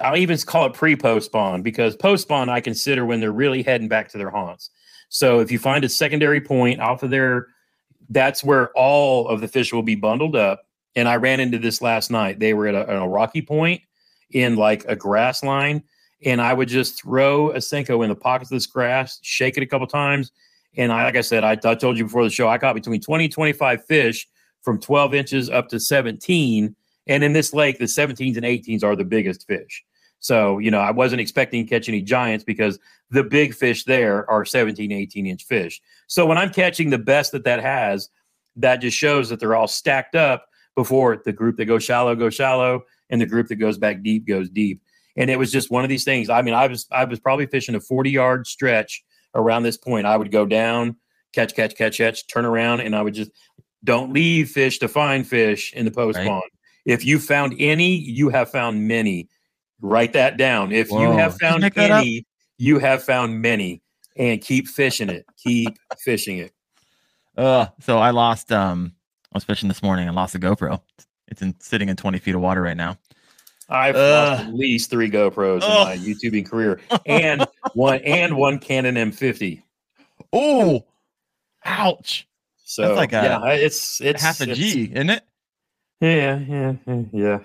I'll 0.01 0.17
even 0.17 0.37
call 0.39 0.67
it 0.67 0.75
pre 0.75 0.97
post 0.97 1.27
spawn 1.27 1.63
because 1.63 1.97
post 1.97 2.25
spawn 2.25 2.49
I 2.49 2.61
consider 2.61 3.05
when 3.05 3.21
they're 3.21 3.33
really 3.33 3.63
heading 3.63 3.89
back 3.89 4.09
to 4.11 4.19
their 4.19 4.31
haunts. 4.31 4.71
So 5.09 5.41
if 5.41 5.53
you 5.53 5.59
find 5.59 5.85
a 5.85 5.89
secondary 5.89 6.41
point 6.41 6.81
off 6.81 7.03
of 7.03 7.11
there, 7.11 7.49
that's 8.09 8.43
where 8.43 8.71
all 8.73 9.29
of 9.29 9.41
the 9.41 9.49
fish 9.49 9.73
will 9.73 9.83
be 9.83 9.95
bundled 9.95 10.37
up. 10.37 10.67
And 10.97 11.09
I 11.09 11.17
ran 11.17 11.41
into 11.41 11.59
this 11.59 11.81
last 11.81 12.11
night. 12.11 12.39
They 12.39 12.55
were 12.55 12.67
at 12.67 12.75
a, 12.75 12.99
a 12.99 13.09
rocky 13.09 13.43
point 13.43 13.83
in 14.31 14.57
like 14.57 14.85
a 14.87 14.97
grass 14.97 15.43
line, 15.43 15.83
and 16.25 16.41
I 16.41 16.53
would 16.53 16.69
just 16.69 17.01
throw 17.01 17.51
a 17.51 17.59
Senko 17.59 18.03
in 18.03 18.09
the 18.09 18.17
pockets 18.17 18.51
of 18.51 18.57
this 18.57 18.67
grass, 18.67 19.19
shake 19.23 19.57
it 19.57 19.63
a 19.63 19.67
couple 19.67 19.87
times, 19.87 20.33
and 20.77 20.93
I, 20.93 21.05
like 21.05 21.17
I 21.17 21.21
said, 21.21 21.45
I, 21.45 21.53
I 21.53 21.75
told 21.75 21.97
you 21.97 22.05
before 22.05 22.25
the 22.25 22.31
show, 22.31 22.49
I 22.49 22.59
caught 22.59 22.75
between 22.75 23.01
20 23.01 23.25
and 23.25 23.33
25 23.33 23.85
fish 23.85 24.29
from 24.63 24.81
12 24.81 25.15
inches 25.15 25.51
up 25.51 25.69
to 25.69 25.79
17. 25.79 26.75
And 27.07 27.23
in 27.23 27.33
this 27.33 27.53
lake, 27.53 27.79
the 27.79 27.85
17s 27.85 28.37
and 28.37 28.45
18s 28.47 28.83
are 28.83 28.97
the 28.97 29.05
biggest 29.05 29.47
fish. 29.47 29.85
So, 30.21 30.59
you 30.59 30.71
know, 30.71 30.81
I 30.81 30.91
wasn't 30.91 31.21
expecting 31.21 31.65
to 31.65 31.69
catch 31.71 31.89
any 31.89 32.01
giants 32.01 32.45
because 32.45 32.79
the 33.11 33.23
big 33.25 33.55
fish 33.55 33.85
there 33.85 34.29
are 34.31 34.45
17, 34.45 34.91
18 34.91 35.27
inch 35.27 35.45
fish. 35.45 35.83
So 36.07 36.25
when 36.25 36.39
I'm 36.39 36.51
catching 36.51 36.89
the 36.91 36.99
best 36.99 37.33
that 37.33 37.45
that 37.45 37.61
has, 37.61 38.09
that 38.57 38.77
just 38.77 38.97
shows 38.97 39.29
that 39.29 39.39
they're 39.41 39.55
all 39.57 39.69
stacked 39.69 40.15
up. 40.15 40.47
before 40.77 41.23
the 41.25 41.33
group 41.33 41.57
that 41.59 41.67
goes 41.67 41.85
shallow 41.85 42.17
goes 42.17 42.35
shallow, 42.35 42.83
and 43.11 43.21
the 43.21 43.27
group 43.27 43.47
that 43.49 43.57
goes 43.57 43.79
back 43.79 44.03
deep 44.03 44.27
goes 44.27 44.49
deep. 44.49 44.81
And 45.17 45.31
it 45.31 45.39
was 45.39 45.53
just 45.53 45.71
one 45.71 45.85
of 45.85 45.89
these 45.89 46.03
things. 46.05 46.29
I 46.29 46.43
mean, 46.43 46.55
I 46.55 46.67
was 46.67 46.87
I 46.91 47.05
was 47.05 47.21
probably 47.21 47.47
fishing 47.47 47.75
a 47.77 47.81
40 47.81 48.11
yard 48.11 48.47
stretch 48.49 49.05
around 49.37 49.63
this 49.63 49.77
point. 49.77 50.05
I 50.07 50.17
would 50.17 50.33
go 50.33 50.47
down, 50.47 50.97
catch, 51.33 51.55
catch, 51.55 51.77
catch, 51.77 51.99
catch, 51.99 52.27
turn 52.27 52.45
around, 52.45 52.81
and 52.81 52.97
I 52.97 53.03
would 53.03 53.15
just 53.15 53.31
don't 53.85 54.13
leave 54.13 54.51
fish 54.51 54.79
to 54.81 54.89
find 54.89 55.25
fish 55.27 55.73
in 55.75 55.85
the 55.85 55.91
post 55.93 56.19
Right. 56.19 56.27
pond. 56.27 56.51
If 56.85 57.05
you 57.05 57.19
found 57.19 57.55
any, 57.59 57.97
you 57.97 58.29
have 58.29 58.51
found 58.51 58.87
many. 58.87 59.29
Write 59.81 60.13
that 60.15 60.37
down. 60.37 60.73
If 60.73 60.91
you 60.91 61.11
have 61.13 61.33
you 61.33 61.39
found 61.39 61.65
up? 61.65 61.77
any, 61.77 62.27
you 62.59 62.79
have 62.79 63.03
found 63.03 63.41
many. 63.41 63.83
And 64.17 64.41
keep 64.41 64.69
fishing 64.69 65.09
it. 65.09 65.27
Keep 65.43 65.77
fishing 65.99 66.39
it. 66.39 66.53
Uh, 67.37 67.67
so 67.81 67.99
I 67.99 68.11
lost. 68.11 68.53
Um, 68.53 68.93
I 69.33 69.37
was 69.37 69.45
fishing 69.45 69.69
this 69.69 69.83
morning. 69.83 70.09
I 70.09 70.13
lost 70.13 70.37
a 70.37 70.39
GoPro. 70.39 70.81
It's 71.27 71.43
in, 71.43 71.55
sitting 71.59 71.89
in 71.89 71.97
20 71.97 72.19
feet 72.21 72.35
of 72.37 72.41
water 72.41 72.63
right 72.63 72.77
now. 72.77 72.97
I've 73.69 73.97
Ugh. 73.97 74.39
lost 74.39 74.49
at 74.49 74.55
least 74.55 74.91
three 74.91 75.11
GoPros 75.11 75.61
Ugh. 75.63 75.97
in 75.97 76.01
my 76.01 76.07
YouTubing 76.07 76.47
career, 76.47 76.81
and 77.07 77.47
one 77.75 78.01
and 78.05 78.37
one 78.37 78.59
Canon 78.59 78.95
M50. 78.95 79.63
Oh, 80.33 80.85
ouch! 81.65 82.29
So 82.63 82.95
like 82.95 83.13
a- 83.13 83.17
yeah, 83.17 83.53
it's 83.53 84.01
it's 84.01 84.23
half 84.23 84.41
a 84.41 84.47
G, 84.55 84.91
isn't 84.93 85.11
it? 85.11 85.25
Yeah, 86.05 86.39
yeah, 86.47 86.75
yeah, 86.87 87.03
yeah. 87.13 87.39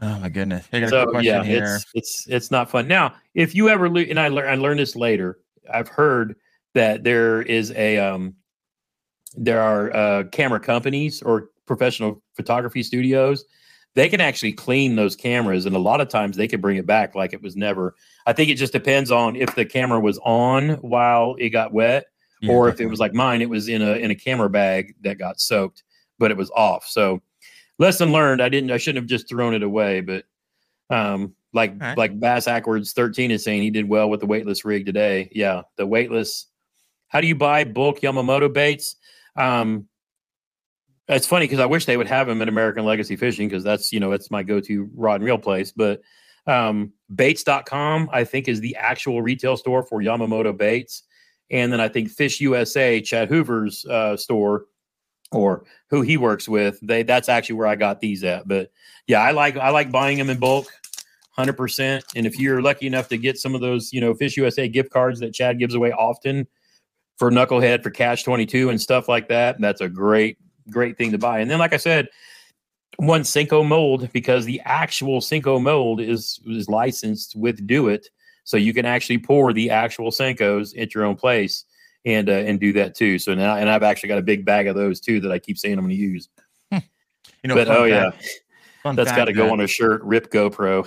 Oh 0.00 0.18
my 0.18 0.30
goodness! 0.30 0.66
I 0.72 0.80
got 0.80 0.86
a 0.86 0.90
So 0.90 1.06
question 1.06 1.24
yeah, 1.34 1.42
here. 1.44 1.76
it's 1.76 1.86
it's 1.92 2.26
it's 2.28 2.50
not 2.50 2.70
fun. 2.70 2.88
Now, 2.88 3.14
if 3.34 3.54
you 3.54 3.68
ever 3.68 3.90
lo- 3.90 4.00
and 4.08 4.18
I 4.18 4.28
learned 4.28 4.50
I 4.50 4.54
learned 4.54 4.80
this 4.80 4.96
later. 4.96 5.38
I've 5.72 5.88
heard 5.88 6.36
that 6.74 7.04
there 7.04 7.42
is 7.42 7.72
a 7.72 7.98
um 7.98 8.34
there 9.36 9.60
are 9.60 9.94
uh 9.94 10.24
camera 10.24 10.60
companies 10.60 11.20
or 11.22 11.50
professional 11.66 12.22
photography 12.34 12.82
studios. 12.82 13.44
They 13.94 14.08
can 14.08 14.20
actually 14.20 14.52
clean 14.52 14.96
those 14.96 15.14
cameras, 15.14 15.66
and 15.66 15.76
a 15.76 15.78
lot 15.78 16.00
of 16.00 16.08
times 16.08 16.38
they 16.38 16.48
can 16.48 16.62
bring 16.62 16.78
it 16.78 16.86
back 16.86 17.14
like 17.14 17.34
it 17.34 17.42
was 17.42 17.54
never. 17.54 17.94
I 18.26 18.32
think 18.32 18.48
it 18.48 18.54
just 18.54 18.72
depends 18.72 19.10
on 19.10 19.36
if 19.36 19.54
the 19.54 19.66
camera 19.66 20.00
was 20.00 20.18
on 20.24 20.70
while 20.76 21.36
it 21.38 21.50
got 21.50 21.74
wet, 21.74 22.06
Yeah, 22.40 22.52
or 22.52 22.68
if 22.70 22.80
it 22.80 22.86
was 22.86 22.98
like 22.98 23.12
mine, 23.12 23.42
it 23.42 23.50
was 23.50 23.68
in 23.68 23.82
a 23.82 23.92
in 23.92 24.10
a 24.10 24.14
camera 24.14 24.48
bag 24.48 24.94
that 25.02 25.18
got 25.18 25.38
soaked, 25.38 25.84
but 26.18 26.30
it 26.30 26.36
was 26.38 26.50
off. 26.52 26.86
So 26.86 27.20
lesson 27.78 28.12
learned. 28.12 28.42
I 28.42 28.48
didn't. 28.48 28.70
I 28.70 28.78
shouldn't 28.78 29.02
have 29.02 29.08
just 29.08 29.28
thrown 29.28 29.54
it 29.54 29.62
away. 29.62 30.00
But 30.00 30.24
um, 30.90 31.34
like 31.52 31.72
Alright. 31.72 31.98
like 31.98 32.18
Bass 32.18 32.46
Ackwards 32.46 32.92
thirteen 32.92 33.30
is 33.30 33.44
saying, 33.44 33.62
he 33.62 33.70
did 33.70 33.88
well 33.88 34.10
with 34.10 34.20
the 34.20 34.26
weightless 34.26 34.64
rig 34.64 34.86
today. 34.86 35.30
Yeah, 35.32 35.62
the 35.76 35.86
weightless. 35.86 36.46
How 37.08 37.20
do 37.20 37.26
you 37.26 37.34
buy 37.34 37.64
bulk 37.64 38.00
Yamamoto 38.00 38.52
baits? 38.52 38.96
Um, 39.36 39.88
it's 41.08 41.26
funny 41.26 41.44
because 41.44 41.60
I 41.60 41.66
wish 41.66 41.84
they 41.84 41.96
would 41.96 42.08
have 42.08 42.26
them 42.26 42.40
at 42.42 42.48
American 42.48 42.84
Legacy 42.84 43.16
Fishing 43.16 43.48
because 43.48 43.64
that's 43.64 43.92
you 43.92 44.00
know 44.00 44.12
it's 44.12 44.30
my 44.30 44.42
go-to 44.42 44.88
rod 44.94 45.16
and 45.16 45.24
reel 45.24 45.38
place. 45.38 45.72
But 45.72 46.00
um, 46.46 46.92
baits.com 47.14 48.10
I 48.12 48.24
think 48.24 48.48
is 48.48 48.60
the 48.60 48.76
actual 48.76 49.22
retail 49.22 49.56
store 49.56 49.82
for 49.82 50.00
Yamamoto 50.00 50.56
baits, 50.56 51.02
and 51.50 51.72
then 51.72 51.80
I 51.80 51.88
think 51.88 52.10
Fish 52.10 52.40
USA, 52.40 53.00
Chad 53.00 53.28
Hoover's 53.28 53.84
uh, 53.84 54.16
store, 54.16 54.64
or 55.34 55.64
who 55.88 56.02
he 56.02 56.16
works 56.16 56.48
with, 56.48 56.78
they 56.82 57.02
that's 57.02 57.28
actually 57.28 57.56
where 57.56 57.66
I 57.66 57.76
got 57.76 58.00
these 58.00 58.24
at. 58.24 58.46
But 58.46 58.70
yeah, 59.06 59.20
I 59.20 59.32
like 59.32 59.56
I 59.56 59.70
like 59.70 59.90
buying 59.90 60.18
them 60.18 60.30
in 60.30 60.38
bulk, 60.38 60.66
hundred 61.30 61.56
percent. 61.56 62.04
And 62.16 62.26
if 62.26 62.38
you're 62.38 62.62
lucky 62.62 62.86
enough 62.86 63.08
to 63.08 63.16
get 63.16 63.38
some 63.38 63.54
of 63.54 63.60
those, 63.60 63.92
you 63.92 64.00
know, 64.00 64.14
Fish 64.14 64.36
USA 64.36 64.68
gift 64.68 64.90
cards 64.90 65.20
that 65.20 65.34
Chad 65.34 65.58
gives 65.58 65.74
away 65.74 65.92
often 65.92 66.46
for 67.16 67.30
Knucklehead 67.30 67.82
for 67.82 67.90
Cash 67.90 68.22
Twenty 68.22 68.46
Two 68.46 68.70
and 68.70 68.80
stuff 68.80 69.08
like 69.08 69.28
that, 69.28 69.60
that's 69.60 69.80
a 69.80 69.88
great 69.88 70.38
great 70.70 70.96
thing 70.96 71.12
to 71.12 71.18
buy. 71.18 71.40
And 71.40 71.50
then, 71.50 71.58
like 71.58 71.72
I 71.72 71.78
said, 71.78 72.08
one 72.96 73.22
Senko 73.22 73.66
mold 73.66 74.10
because 74.12 74.44
the 74.44 74.60
actual 74.64 75.20
Senko 75.20 75.60
mold 75.60 76.00
is 76.00 76.40
is 76.46 76.68
licensed 76.68 77.36
with 77.36 77.66
Do 77.66 77.88
It, 77.88 78.08
so 78.44 78.56
you 78.56 78.72
can 78.72 78.86
actually 78.86 79.18
pour 79.18 79.52
the 79.52 79.70
actual 79.70 80.10
Senkos 80.10 80.80
at 80.80 80.94
your 80.94 81.04
own 81.04 81.16
place 81.16 81.64
and 82.04 82.28
uh, 82.28 82.32
and 82.32 82.60
do 82.60 82.72
that 82.74 82.94
too. 82.94 83.18
So 83.18 83.34
now, 83.34 83.56
and 83.56 83.68
I've 83.68 83.82
actually 83.82 84.08
got 84.08 84.18
a 84.18 84.22
big 84.22 84.44
bag 84.44 84.66
of 84.66 84.76
those 84.76 85.00
too 85.00 85.20
that 85.20 85.32
I 85.32 85.38
keep 85.38 85.58
saying 85.58 85.78
I'm 85.78 85.84
going 85.84 85.96
to 85.96 86.02
use. 86.02 86.28
you 86.70 86.80
know, 87.44 87.54
but 87.54 87.68
oh 87.68 87.84
yeah, 87.84 88.10
fact- 88.10 88.28
fun 88.82 88.96
that's 88.96 89.12
got 89.12 89.26
to 89.26 89.32
go 89.32 89.50
on 89.52 89.60
a 89.60 89.66
shirt. 89.66 90.02
Rip 90.02 90.30
GoPro. 90.30 90.86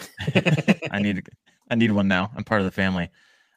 I 0.92 1.00
need 1.00 1.28
I 1.70 1.76
need 1.76 1.92
one 1.92 2.08
now. 2.08 2.32
I'm 2.36 2.44
part 2.44 2.62
of 2.62 2.66
the 2.66 2.72
family. 2.72 3.10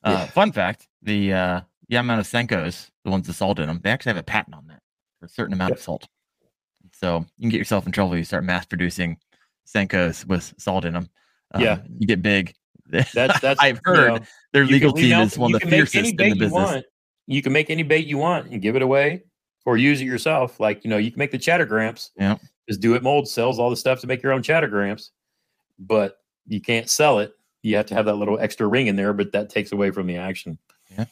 Uh, 0.02 0.10
Yeah. 0.10 0.26
Fun 0.26 0.52
fact: 0.52 0.88
the 1.02 1.32
uh, 1.32 1.60
Yamamoto 1.90 2.20
Senkos, 2.20 2.90
the 3.04 3.10
ones 3.10 3.26
with 3.26 3.36
salt 3.36 3.58
in 3.58 3.66
them, 3.66 3.80
they 3.82 3.90
actually 3.90 4.10
have 4.10 4.20
a 4.20 4.22
patent 4.24 4.54
on 4.56 4.66
that 4.68 4.80
for 5.18 5.26
a 5.26 5.28
certain 5.28 5.52
amount 5.52 5.72
of 5.72 5.80
salt. 5.80 6.08
So 6.92 7.24
you 7.38 7.42
can 7.44 7.50
get 7.50 7.58
yourself 7.58 7.86
in 7.86 7.92
trouble 7.92 8.12
if 8.14 8.18
you 8.18 8.24
start 8.24 8.44
mass 8.44 8.66
producing 8.66 9.18
Senkos 9.66 10.24
with 10.26 10.52
salt 10.58 10.84
in 10.84 10.94
them. 10.94 11.08
Yeah. 11.58 11.80
you 11.98 12.06
get 12.06 12.22
big. 12.22 12.54
That's 12.86 13.12
that's 13.40 13.42
I've 13.60 13.76
you 13.76 13.80
heard 13.84 14.20
know, 14.20 14.26
their 14.52 14.64
legal 14.64 14.92
team 14.92 15.18
is 15.20 15.38
one 15.38 15.54
of 15.54 15.60
the 15.60 15.66
fiercest 15.68 16.10
in 16.10 16.16
the 16.16 16.28
you 16.28 16.34
business. 16.36 16.82
You 17.30 17.42
can 17.42 17.52
make 17.52 17.70
any 17.70 17.84
bait 17.84 18.06
you 18.06 18.18
want 18.18 18.50
and 18.50 18.60
give 18.60 18.74
it 18.74 18.82
away, 18.82 19.22
or 19.64 19.76
use 19.76 20.00
it 20.00 20.06
yourself. 20.06 20.58
Like 20.58 20.84
you 20.84 20.90
know, 20.90 20.96
you 20.96 21.10
can 21.10 21.18
make 21.18 21.30
the 21.30 21.38
chattergramps. 21.38 22.10
Yeah. 22.16 22.36
Just 22.68 22.80
do 22.80 22.94
it. 22.94 23.02
Mold 23.02 23.28
sells 23.28 23.58
all 23.58 23.70
the 23.70 23.76
stuff 23.76 24.00
to 24.00 24.06
make 24.06 24.22
your 24.22 24.32
own 24.32 24.42
chattergramps, 24.42 25.10
but 25.78 26.18
you 26.46 26.60
can't 26.60 26.90
sell 26.90 27.20
it. 27.20 27.34
You 27.62 27.76
have 27.76 27.86
to 27.86 27.94
have 27.94 28.06
that 28.06 28.14
little 28.14 28.38
extra 28.38 28.66
ring 28.66 28.88
in 28.88 28.96
there, 28.96 29.12
but 29.12 29.32
that 29.32 29.50
takes 29.50 29.72
away 29.72 29.90
from 29.90 30.06
the 30.06 30.16
action. 30.16 30.58
Yeah. 30.90 31.04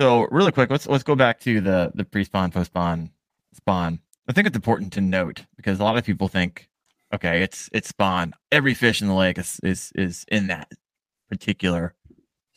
So 0.00 0.26
really 0.30 0.52
quick, 0.52 0.70
let's 0.70 0.86
let's 0.86 1.04
go 1.04 1.14
back 1.14 1.40
to 1.40 1.60
the 1.60 1.92
the 1.94 2.04
pre-spawn, 2.04 2.50
post-spawn, 2.50 3.10
spawn. 3.52 4.00
I 4.28 4.32
think 4.32 4.46
it's 4.46 4.56
important 4.56 4.92
to 4.94 5.00
note 5.00 5.44
because 5.56 5.78
a 5.80 5.84
lot 5.84 5.98
of 5.98 6.04
people 6.04 6.28
think, 6.28 6.68
okay, 7.12 7.42
it's 7.42 7.68
it's 7.72 7.88
spawn. 7.88 8.32
Every 8.50 8.74
fish 8.74 9.02
in 9.02 9.08
the 9.08 9.14
lake 9.14 9.38
is 9.38 9.60
is 9.62 9.92
is 9.94 10.24
in 10.28 10.46
that 10.46 10.72
particular 11.28 11.94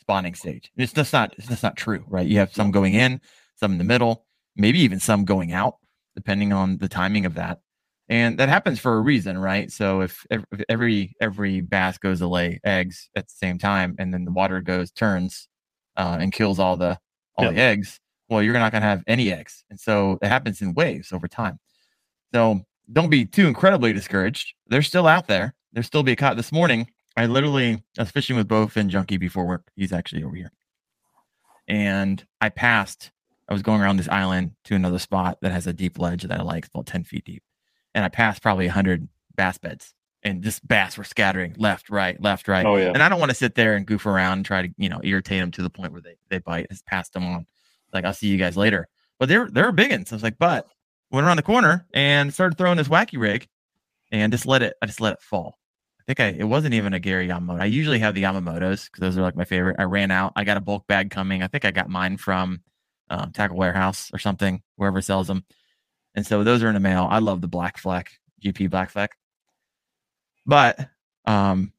spawning 0.09 0.33
stage. 0.33 0.71
It's 0.75 0.91
just 0.91 1.13
not 1.13 1.35
it's 1.37 1.47
just 1.47 1.61
not 1.61 1.77
true, 1.77 2.03
right? 2.07 2.25
You 2.25 2.39
have 2.39 2.51
some 2.51 2.71
going 2.71 2.95
in, 2.95 3.21
some 3.55 3.73
in 3.73 3.77
the 3.77 3.83
middle, 3.83 4.25
maybe 4.55 4.79
even 4.79 4.99
some 4.99 5.23
going 5.23 5.51
out, 5.53 5.75
depending 6.15 6.51
on 6.51 6.77
the 6.77 6.87
timing 6.89 7.27
of 7.27 7.35
that. 7.35 7.59
And 8.07 8.39
that 8.39 8.49
happens 8.49 8.79
for 8.79 8.97
a 8.97 9.01
reason, 9.01 9.37
right? 9.37 9.71
So 9.71 10.01
if 10.01 10.25
if 10.31 10.43
every 10.67 11.15
every 11.21 11.61
bass 11.61 11.99
goes 11.99 12.19
to 12.19 12.27
lay 12.27 12.59
eggs 12.63 13.07
at 13.15 13.27
the 13.27 13.33
same 13.35 13.59
time, 13.59 13.95
and 13.99 14.11
then 14.11 14.25
the 14.25 14.31
water 14.31 14.61
goes 14.61 14.89
turns 14.89 15.47
uh, 15.95 16.17
and 16.19 16.33
kills 16.33 16.57
all 16.57 16.75
the 16.75 16.97
all 17.37 17.45
Yep. 17.45 17.53
the 17.53 17.61
eggs, 17.61 17.99
well, 18.29 18.41
you're 18.41 18.53
not 18.55 18.71
going 18.71 18.81
to 18.81 18.87
have 18.87 19.03
any 19.05 19.31
eggs. 19.31 19.63
And 19.69 19.79
so 19.79 20.17
it 20.23 20.27
happens 20.27 20.59
in 20.59 20.73
waves 20.73 21.11
over 21.13 21.27
time. 21.27 21.59
So 22.33 22.61
don't 22.91 23.09
be 23.11 23.25
too 23.25 23.45
incredibly 23.45 23.93
discouraged. 23.93 24.55
They're 24.65 24.81
still 24.81 25.05
out 25.05 25.27
there. 25.27 25.53
There'll 25.71 25.83
still 25.85 26.01
be 26.01 26.13
a 26.13 26.15
caught. 26.15 26.35
This 26.35 26.51
morning, 26.51 26.87
I 27.19 27.25
literally 27.25 27.83
I 27.97 28.03
was 28.03 28.11
fishing 28.11 28.37
with 28.37 28.47
Bowfin 28.47 28.87
Junkie 28.87 29.17
before 29.17 29.45
work. 29.45 29.69
He's 29.75 29.91
actually 29.91 30.23
over 30.23 30.37
here. 30.37 30.53
And 31.67 32.25
I 32.39 32.47
passed, 32.47 33.11
I 33.49 33.51
was 33.51 33.61
going 33.61 33.81
around 33.81 33.97
this 33.97 34.07
island 34.07 34.51
to 34.63 34.75
another 34.75 34.99
spot 34.99 35.37
that 35.41 35.51
has 35.51 35.67
a 35.67 35.73
deep 35.73 35.99
ledge 35.99 36.23
that 36.23 36.39
I 36.39 36.41
like, 36.41 36.63
it's 36.63 36.73
about 36.73 36.85
10 36.85 37.03
feet 37.03 37.25
deep. 37.25 37.43
And 37.93 38.05
I 38.05 38.07
passed 38.07 38.41
probably 38.41 38.67
100 38.67 39.09
bass 39.35 39.57
beds. 39.57 39.93
And 40.23 40.41
just 40.41 40.65
bass 40.65 40.97
were 40.97 41.03
scattering 41.03 41.55
left, 41.57 41.89
right, 41.89 42.19
left, 42.21 42.47
right. 42.47 42.65
Oh 42.65 42.77
yeah. 42.77 42.91
And 42.93 43.03
I 43.03 43.09
don't 43.09 43.19
want 43.19 43.31
to 43.31 43.35
sit 43.35 43.53
there 43.53 43.75
and 43.75 43.85
goof 43.85 44.05
around 44.05 44.37
and 44.37 44.45
try 44.45 44.61
to, 44.61 44.73
you 44.77 44.87
know, 44.87 45.01
irritate 45.03 45.41
them 45.41 45.51
to 45.51 45.61
the 45.61 45.69
point 45.69 45.91
where 45.91 46.01
they, 46.01 46.15
they 46.29 46.39
bite. 46.39 46.69
Just 46.69 46.85
passed 46.85 47.11
them 47.11 47.25
on. 47.25 47.45
Like, 47.91 48.05
I'll 48.05 48.13
see 48.13 48.27
you 48.27 48.37
guys 48.37 48.55
later. 48.55 48.87
But 49.19 49.27
they're 49.27 49.49
they're 49.49 49.73
big 49.73 49.91
ones. 49.91 50.13
I 50.13 50.15
was 50.15 50.23
like, 50.23 50.39
but 50.39 50.69
went 51.11 51.27
around 51.27 51.35
the 51.35 51.43
corner 51.43 51.85
and 51.93 52.33
started 52.33 52.57
throwing 52.57 52.77
this 52.77 52.87
wacky 52.87 53.19
rig 53.19 53.49
and 54.09 54.31
just 54.31 54.45
let 54.45 54.63
it 54.63 54.75
I 54.81 54.85
just 54.85 55.01
let 55.01 55.13
it 55.13 55.21
fall. 55.21 55.58
I 56.09 56.13
think 56.13 56.19
I 56.35 56.39
it 56.39 56.45
wasn't 56.45 56.73
even 56.73 56.93
a 56.95 56.99
Gary 56.99 57.27
Yamamoto. 57.27 57.61
I 57.61 57.65
usually 57.65 57.99
have 57.99 58.15
the 58.15 58.23
Yamamotos 58.23 58.85
because 58.85 58.99
those 58.99 59.17
are 59.17 59.21
like 59.21 59.35
my 59.35 59.45
favorite. 59.45 59.75
I 59.77 59.83
ran 59.83 60.09
out. 60.09 60.33
I 60.35 60.43
got 60.43 60.57
a 60.57 60.61
bulk 60.61 60.87
bag 60.87 61.11
coming. 61.11 61.43
I 61.43 61.47
think 61.47 61.65
I 61.65 61.71
got 61.71 61.87
mine 61.87 62.17
from 62.17 62.61
um, 63.11 63.31
Tackle 63.31 63.57
Warehouse 63.57 64.09
or 64.11 64.17
something, 64.17 64.63
wherever 64.75 65.01
sells 65.01 65.27
them. 65.27 65.45
And 66.15 66.25
so 66.25 66.43
those 66.43 66.63
are 66.63 66.67
in 66.67 66.73
the 66.73 66.79
mail. 66.79 67.07
I 67.11 67.19
love 67.19 67.41
the 67.41 67.47
black 67.47 67.77
fleck, 67.77 68.11
GP 68.43 68.71
black 68.71 68.89
fleck. 68.89 69.15
But 70.47 70.89
um 71.25 71.73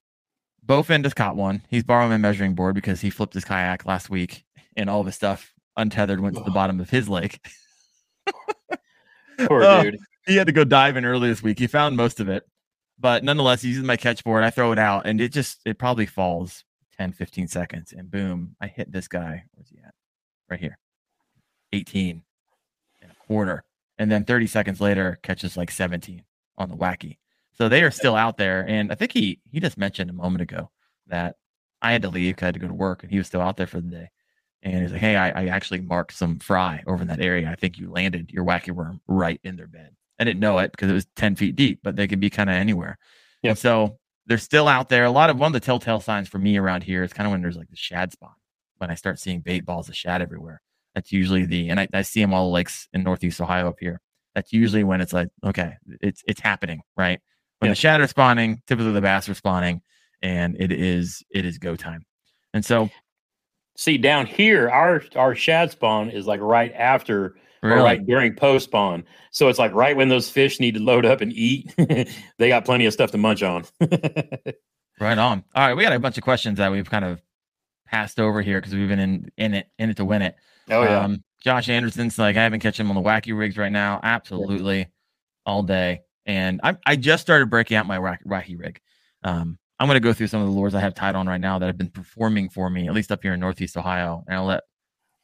Bowfin 0.64 1.02
just 1.02 1.16
caught 1.16 1.34
one. 1.34 1.62
He's 1.68 1.82
borrowing 1.82 2.10
my 2.10 2.16
measuring 2.16 2.54
board 2.54 2.76
because 2.76 3.00
he 3.00 3.10
flipped 3.10 3.34
his 3.34 3.44
kayak 3.44 3.84
last 3.84 4.10
week 4.10 4.44
and 4.76 4.88
all 4.88 5.00
of 5.00 5.06
his 5.06 5.16
stuff 5.16 5.52
untethered 5.76 6.20
went 6.20 6.36
to 6.36 6.44
the 6.44 6.52
bottom 6.52 6.78
of 6.78 6.88
his 6.88 7.08
lake. 7.08 7.40
Poor 9.48 9.64
Oh. 9.64 9.82
dude. 9.82 9.98
he 10.26 10.36
had 10.36 10.46
to 10.46 10.52
go 10.52 10.62
diving 10.62 11.04
early 11.04 11.28
this 11.28 11.42
week. 11.42 11.58
He 11.58 11.66
found 11.66 11.96
most 11.96 12.20
of 12.20 12.28
it, 12.28 12.46
but 13.00 13.24
nonetheless, 13.24 13.64
using 13.64 13.86
my 13.86 13.96
catch 13.96 14.22
board, 14.24 14.44
I 14.44 14.50
throw 14.50 14.72
it 14.72 14.78
out 14.78 15.06
and 15.06 15.20
it 15.20 15.32
just, 15.32 15.60
it 15.64 15.78
probably 15.78 16.06
falls 16.06 16.64
10, 16.98 17.12
15 17.12 17.48
seconds 17.48 17.92
and 17.92 18.10
boom, 18.10 18.56
I 18.60 18.66
hit 18.66 18.92
this 18.92 19.08
guy. 19.08 19.44
Where's 19.54 19.70
he 19.70 19.78
at? 19.78 19.94
Right 20.50 20.60
here. 20.60 20.78
18 21.72 22.22
and 23.02 23.10
a 23.10 23.14
quarter. 23.26 23.64
And 23.98 24.10
then 24.10 24.24
30 24.24 24.46
seconds 24.46 24.80
later, 24.80 25.18
catches 25.22 25.56
like 25.56 25.70
17 25.70 26.24
on 26.58 26.68
the 26.68 26.76
wacky. 26.76 27.18
So 27.52 27.68
they 27.68 27.82
are 27.82 27.90
still 27.90 28.16
out 28.16 28.36
there. 28.36 28.64
And 28.68 28.90
I 28.92 28.94
think 28.94 29.12
he, 29.12 29.40
he 29.50 29.60
just 29.60 29.78
mentioned 29.78 30.10
a 30.10 30.14
moment 30.14 30.42
ago 30.42 30.70
that 31.06 31.36
I 31.82 31.92
had 31.92 32.02
to 32.02 32.08
leave 32.08 32.36
'cause 32.36 32.42
I 32.44 32.46
had 32.46 32.54
to 32.54 32.60
go 32.60 32.68
to 32.68 32.74
work 32.74 33.02
and 33.02 33.10
he 33.12 33.18
was 33.18 33.26
still 33.26 33.40
out 33.40 33.56
there 33.56 33.66
for 33.66 33.80
the 33.80 33.88
day. 33.90 34.10
And 34.62 34.82
he's 34.82 34.92
like, 34.92 35.00
Hey, 35.00 35.16
I, 35.16 35.30
I 35.30 35.46
actually 35.46 35.80
marked 35.80 36.12
some 36.12 36.38
fry 36.38 36.82
over 36.86 37.02
in 37.02 37.08
that 37.08 37.20
area. 37.20 37.50
I 37.50 37.54
think 37.54 37.78
you 37.78 37.90
landed 37.90 38.30
your 38.30 38.44
wacky 38.44 38.72
worm 38.72 39.00
right 39.06 39.40
in 39.42 39.56
their 39.56 39.66
bed 39.66 39.94
I 40.20 40.24
didn't 40.24 40.40
know 40.40 40.58
it 40.58 40.70
because 40.70 40.90
it 40.90 40.94
was 40.94 41.06
10 41.16 41.34
feet 41.36 41.56
deep, 41.56 41.80
but 41.82 41.96
they 41.96 42.06
could 42.06 42.20
be 42.20 42.30
kind 42.30 42.50
of 42.50 42.56
anywhere. 42.56 42.98
Yep. 43.42 43.50
And 43.50 43.58
so 43.58 43.98
they're 44.26 44.38
still 44.38 44.68
out 44.68 44.88
there. 44.90 45.04
A 45.04 45.10
lot 45.10 45.30
of 45.30 45.38
one 45.38 45.48
of 45.48 45.52
the 45.54 45.60
telltale 45.60 46.00
signs 46.00 46.28
for 46.28 46.38
me 46.38 46.56
around 46.58 46.82
here 46.84 47.02
is 47.02 47.12
kind 47.12 47.26
of 47.26 47.32
when 47.32 47.40
there's 47.42 47.56
like 47.56 47.70
the 47.70 47.76
shad 47.76 48.12
spawn. 48.12 48.34
When 48.76 48.90
I 48.90 48.94
start 48.94 49.18
seeing 49.18 49.40
bait 49.40 49.64
balls 49.66 49.88
of 49.88 49.96
shad 49.96 50.22
everywhere, 50.22 50.60
that's 50.94 51.10
usually 51.12 51.44
the 51.46 51.68
and 51.70 51.80
I, 51.80 51.88
I 51.92 52.02
see 52.02 52.20
them 52.20 52.32
all 52.32 52.46
the 52.48 52.52
lakes 52.54 52.88
in 52.92 53.02
Northeast 53.02 53.40
Ohio 53.40 53.68
up 53.68 53.76
here. 53.80 54.00
That's 54.34 54.52
usually 54.52 54.84
when 54.84 55.00
it's 55.00 55.12
like, 55.12 55.28
okay, 55.44 55.74
it's 56.00 56.22
it's 56.26 56.40
happening, 56.40 56.82
right? 56.96 57.20
When 57.58 57.68
Yeah. 57.68 57.72
the 57.72 57.76
shad 57.76 58.00
are 58.00 58.06
spawning, 58.06 58.62
typically 58.66 58.92
the 58.92 59.00
bass 59.00 59.28
are 59.28 59.34
spawning, 59.34 59.82
and 60.22 60.56
it 60.58 60.70
is 60.72 61.22
it 61.30 61.44
is 61.44 61.58
go 61.58 61.76
time. 61.76 62.04
And 62.54 62.64
so 62.64 62.90
See 63.76 63.96
down 63.98 64.26
here, 64.26 64.68
our 64.68 65.02
our 65.16 65.34
shad 65.34 65.70
spawn 65.70 66.10
is 66.10 66.26
like 66.26 66.40
right 66.40 66.72
after 66.74 67.36
or 67.62 67.70
really, 67.70 67.82
right 67.82 68.06
during 68.06 68.34
post 68.34 68.64
spawn. 68.64 69.04
So 69.30 69.48
it's 69.48 69.58
like 69.58 69.72
right 69.74 69.96
when 69.96 70.08
those 70.08 70.30
fish 70.30 70.60
need 70.60 70.74
to 70.74 70.80
load 70.80 71.04
up 71.04 71.20
and 71.20 71.32
eat, 71.32 71.74
they 72.38 72.48
got 72.48 72.64
plenty 72.64 72.86
of 72.86 72.92
stuff 72.92 73.10
to 73.12 73.18
munch 73.18 73.42
on. 73.42 73.64
Right 75.00 75.16
on. 75.16 75.42
All 75.54 75.66
right, 75.66 75.74
we 75.74 75.82
got 75.82 75.94
a 75.94 75.98
bunch 75.98 76.18
of 76.18 76.24
questions 76.24 76.58
that 76.58 76.70
we've 76.70 76.88
kind 76.88 77.06
of 77.06 77.22
passed 77.86 78.20
over 78.20 78.42
here 78.42 78.60
because 78.60 78.74
we've 78.74 78.86
been 78.86 79.00
in 79.00 79.30
in 79.38 79.54
it 79.54 79.66
in 79.78 79.88
it 79.88 79.96
to 79.96 80.04
win 80.04 80.20
it. 80.20 80.36
oh 80.68 80.82
yeah. 80.82 81.00
Um, 81.00 81.24
Josh 81.42 81.70
Anderson's 81.70 82.18
like, 82.18 82.36
I 82.36 82.42
haven't 82.42 82.60
catching 82.60 82.84
him 82.84 82.94
on 82.94 83.02
the 83.02 83.08
wacky 83.08 83.36
rigs 83.36 83.56
right 83.56 83.72
now. 83.72 83.98
Absolutely, 84.02 84.88
all 85.46 85.62
day. 85.62 86.02
And 86.26 86.60
I 86.62 86.76
I 86.84 86.96
just 86.96 87.22
started 87.22 87.48
breaking 87.48 87.78
out 87.78 87.86
my 87.86 87.98
wack, 87.98 88.22
wacky 88.26 88.58
rig. 88.58 88.78
Um, 89.24 89.58
I'm 89.78 89.88
going 89.88 89.96
to 89.96 90.00
go 90.00 90.12
through 90.12 90.26
some 90.26 90.42
of 90.42 90.48
the 90.48 90.52
lures 90.52 90.74
I 90.74 90.80
have 90.80 90.94
tied 90.94 91.14
on 91.14 91.26
right 91.26 91.40
now 91.40 91.58
that 91.58 91.66
have 91.66 91.78
been 91.78 91.88
performing 91.88 92.50
for 92.50 92.68
me, 92.68 92.86
at 92.86 92.92
least 92.92 93.10
up 93.10 93.22
here 93.22 93.32
in 93.32 93.40
Northeast 93.40 93.78
Ohio. 93.78 94.22
And 94.26 94.36
I'll 94.36 94.44
let 94.44 94.64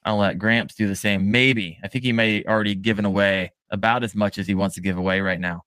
I'll 0.07 0.17
let 0.19 0.39
Gramps 0.39 0.75
do 0.75 0.87
the 0.89 0.97
same. 0.97 1.31
Maybe 1.31 1.79
I 1.83 1.89
think 1.89 2.05
he 2.05 2.13
may 2.13 2.45
already 2.45 2.75
given 2.75 3.05
away 3.05 3.53
about 3.71 4.05
as 4.05 4.15
much 4.15 4.39
as 4.39 4.47
he 4.47 4.55
wants 4.55 4.77
to 4.77 4.81
give 4.81 4.97
away 4.97 5.21
right 5.21 5.41
now. 5.41 5.63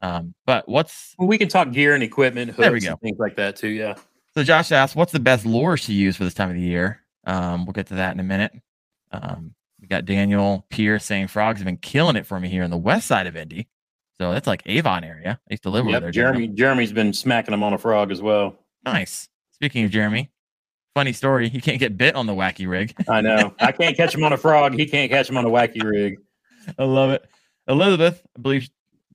Um, 0.00 0.34
but 0.46 0.68
what's 0.68 1.14
Well, 1.18 1.28
we 1.28 1.38
can 1.38 1.48
talk 1.48 1.70
gear 1.70 1.94
and 1.94 2.02
equipment, 2.02 2.50
hooks, 2.50 2.58
There 2.60 2.72
we 2.72 2.80
go. 2.80 2.92
and 2.92 3.00
things 3.00 3.18
like 3.20 3.36
that 3.36 3.54
too. 3.56 3.68
Yeah. 3.68 3.94
So 4.34 4.42
Josh 4.42 4.72
asked, 4.72 4.96
"What's 4.96 5.12
the 5.12 5.20
best 5.20 5.44
lures 5.46 5.84
to 5.86 5.92
use 5.92 6.16
for 6.16 6.24
this 6.24 6.34
time 6.34 6.48
of 6.48 6.56
the 6.56 6.62
year?" 6.62 7.02
Um, 7.24 7.66
we'll 7.66 7.74
get 7.74 7.86
to 7.88 7.94
that 7.96 8.14
in 8.14 8.18
a 8.18 8.24
minute. 8.24 8.52
Um, 9.12 9.54
we 9.80 9.86
got 9.86 10.06
Daniel 10.06 10.66
Pierce 10.70 11.04
saying 11.04 11.28
frogs 11.28 11.58
have 11.60 11.66
been 11.66 11.76
killing 11.76 12.16
it 12.16 12.26
for 12.26 12.40
me 12.40 12.48
here 12.48 12.62
in 12.62 12.70
the 12.70 12.76
west 12.78 13.06
side 13.06 13.26
of 13.26 13.36
Indy. 13.36 13.68
So 14.18 14.32
that's 14.32 14.46
like 14.46 14.62
Avon 14.66 15.04
area. 15.04 15.38
I 15.48 15.52
used 15.52 15.64
to 15.64 15.70
live 15.70 15.82
over 15.84 15.90
Yep, 15.92 16.02
there. 16.02 16.10
Jeremy 16.12 16.48
Jeremy's 16.48 16.92
been 16.92 17.12
smacking 17.12 17.52
them 17.52 17.62
on 17.62 17.74
a 17.74 17.78
frog 17.78 18.10
as 18.10 18.22
well. 18.22 18.56
nice. 18.84 19.28
Speaking 19.52 19.84
of 19.84 19.90
Jeremy, 19.92 20.31
funny 20.94 21.12
story. 21.12 21.48
He 21.48 21.60
can't 21.60 21.78
get 21.78 21.96
bit 21.96 22.14
on 22.14 22.26
the 22.26 22.34
wacky 22.34 22.68
rig. 22.68 22.94
I 23.08 23.20
know. 23.20 23.54
I 23.60 23.72
can't 23.72 23.96
catch 23.96 24.14
him 24.14 24.24
on 24.24 24.32
a 24.32 24.36
frog. 24.36 24.74
He 24.74 24.86
can't 24.86 25.10
catch 25.10 25.28
him 25.28 25.36
on 25.36 25.44
a 25.44 25.50
wacky 25.50 25.82
rig. 25.82 26.16
I 26.78 26.84
love 26.84 27.10
it. 27.10 27.24
Elizabeth, 27.68 28.22
I 28.36 28.40
believe. 28.40 28.68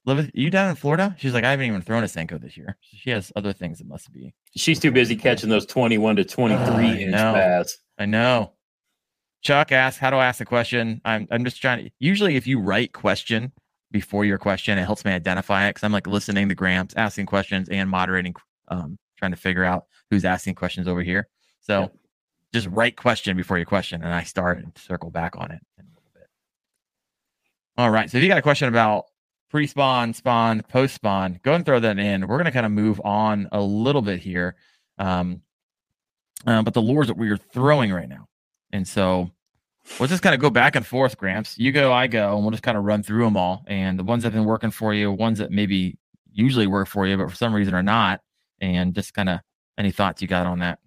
Elizabeth, 0.05 0.33
are 0.33 0.39
you 0.39 0.49
down 0.49 0.69
in 0.69 0.75
Florida? 0.75 1.15
She's 1.19 1.33
like, 1.33 1.43
I 1.43 1.51
haven't 1.51 1.65
even 1.65 1.81
thrown 1.81 2.03
a 2.03 2.07
Senko 2.07 2.39
this 2.39 2.55
year. 2.55 2.77
She 2.81 3.09
has 3.09 3.31
other 3.35 3.51
things 3.51 3.79
that 3.79 3.87
must 3.87 4.11
be. 4.13 4.33
She's 4.55 4.79
too 4.79 4.91
busy 4.91 5.17
catching 5.17 5.49
those 5.49 5.65
21 5.65 6.15
to 6.15 6.23
23 6.23 6.65
Oh, 6.65 6.93
inch 6.93 7.11
bass. 7.11 7.77
I 7.97 8.05
know. 8.05 8.53
Chuck 9.41 9.71
asked, 9.71 9.99
"How 9.99 10.09
do 10.09 10.17
I 10.17 10.25
ask 10.25 10.41
a 10.41 10.45
question?" 10.45 11.01
I'm 11.05 11.27
I'm 11.29 11.43
just 11.45 11.61
trying 11.61 11.85
to. 11.85 11.91
Usually, 11.99 12.35
if 12.35 12.47
you 12.47 12.59
write 12.59 12.93
question 12.93 13.51
before 13.91 14.25
your 14.25 14.37
question, 14.37 14.77
it 14.77 14.83
helps 14.83 15.05
me 15.05 15.11
identify 15.11 15.67
it 15.67 15.71
because 15.71 15.83
I'm 15.83 15.91
like 15.91 16.07
listening 16.07 16.49
to 16.49 16.55
Gramps, 16.55 16.95
asking 16.97 17.27
questions, 17.27 17.69
and 17.69 17.89
moderating, 17.89 18.33
um, 18.69 18.97
trying 19.17 19.31
to 19.31 19.37
figure 19.37 19.63
out 19.63 19.85
who's 20.09 20.25
asking 20.25 20.55
questions 20.55 20.87
over 20.87 21.01
here. 21.01 21.27
So, 21.61 21.81
Yep. 21.81 21.95
just 22.53 22.67
write 22.67 22.95
question 22.95 23.35
before 23.37 23.57
your 23.57 23.65
question, 23.65 24.01
and 24.03 24.13
I 24.13 24.23
start 24.23 24.59
and 24.59 24.77
circle 24.77 25.11
back 25.11 25.35
on 25.37 25.51
it 25.51 25.61
in 25.77 25.85
a 25.85 25.89
little 25.89 26.11
bit. 26.13 26.27
All 27.77 27.89
right. 27.89 28.09
So, 28.09 28.17
if 28.17 28.23
you 28.23 28.29
got 28.29 28.37
a 28.37 28.43
question 28.43 28.67
about 28.67 29.05
pre-spawn, 29.49 30.13
spawn, 30.13 30.61
post-spawn, 30.63 31.39
go 31.43 31.53
and 31.53 31.65
throw 31.65 31.79
that 31.79 31.97
in. 31.99 32.27
We're 32.27 32.37
gonna 32.37 32.51
kind 32.51 32.65
of 32.65 32.71
move 32.71 32.99
on 33.03 33.47
a 33.51 33.61
little 33.61 34.01
bit 34.01 34.19
here. 34.19 34.55
Um, 34.97 35.41
uh, 36.45 36.61
but 36.61 36.73
the 36.73 36.81
lures 36.81 37.07
that 37.07 37.17
we 37.17 37.29
are 37.29 37.37
throwing 37.37 37.91
right 37.91 38.09
now. 38.09 38.27
And 38.71 38.87
so 38.87 39.31
we'll 39.99 40.09
just 40.09 40.21
kind 40.21 40.35
of 40.35 40.41
go 40.41 40.49
back 40.49 40.75
and 40.75 40.85
forth, 40.85 41.17
Gramps. 41.17 41.57
You 41.57 41.71
go, 41.71 41.91
I 41.93 42.07
go, 42.07 42.35
and 42.35 42.43
we'll 42.43 42.51
just 42.51 42.63
kind 42.63 42.77
of 42.77 42.83
run 42.83 43.03
through 43.03 43.23
them 43.23 43.37
all. 43.37 43.63
And 43.67 43.97
the 43.97 44.03
ones 44.03 44.23
that 44.23 44.33
have 44.33 44.39
been 44.39 44.47
working 44.47 44.71
for 44.71 44.93
you, 44.93 45.11
ones 45.11 45.39
that 45.39 45.51
maybe 45.51 45.97
usually 46.31 46.67
work 46.67 46.87
for 46.87 47.07
you, 47.07 47.17
but 47.17 47.29
for 47.29 47.35
some 47.35 47.53
reason 47.53 47.73
are 47.73 47.83
not. 47.83 48.21
And 48.59 48.93
just 48.93 49.13
kind 49.13 49.29
of 49.29 49.39
any 49.77 49.91
thoughts 49.91 50.21
you 50.21 50.27
got 50.27 50.45
on 50.45 50.59
that. 50.59 50.79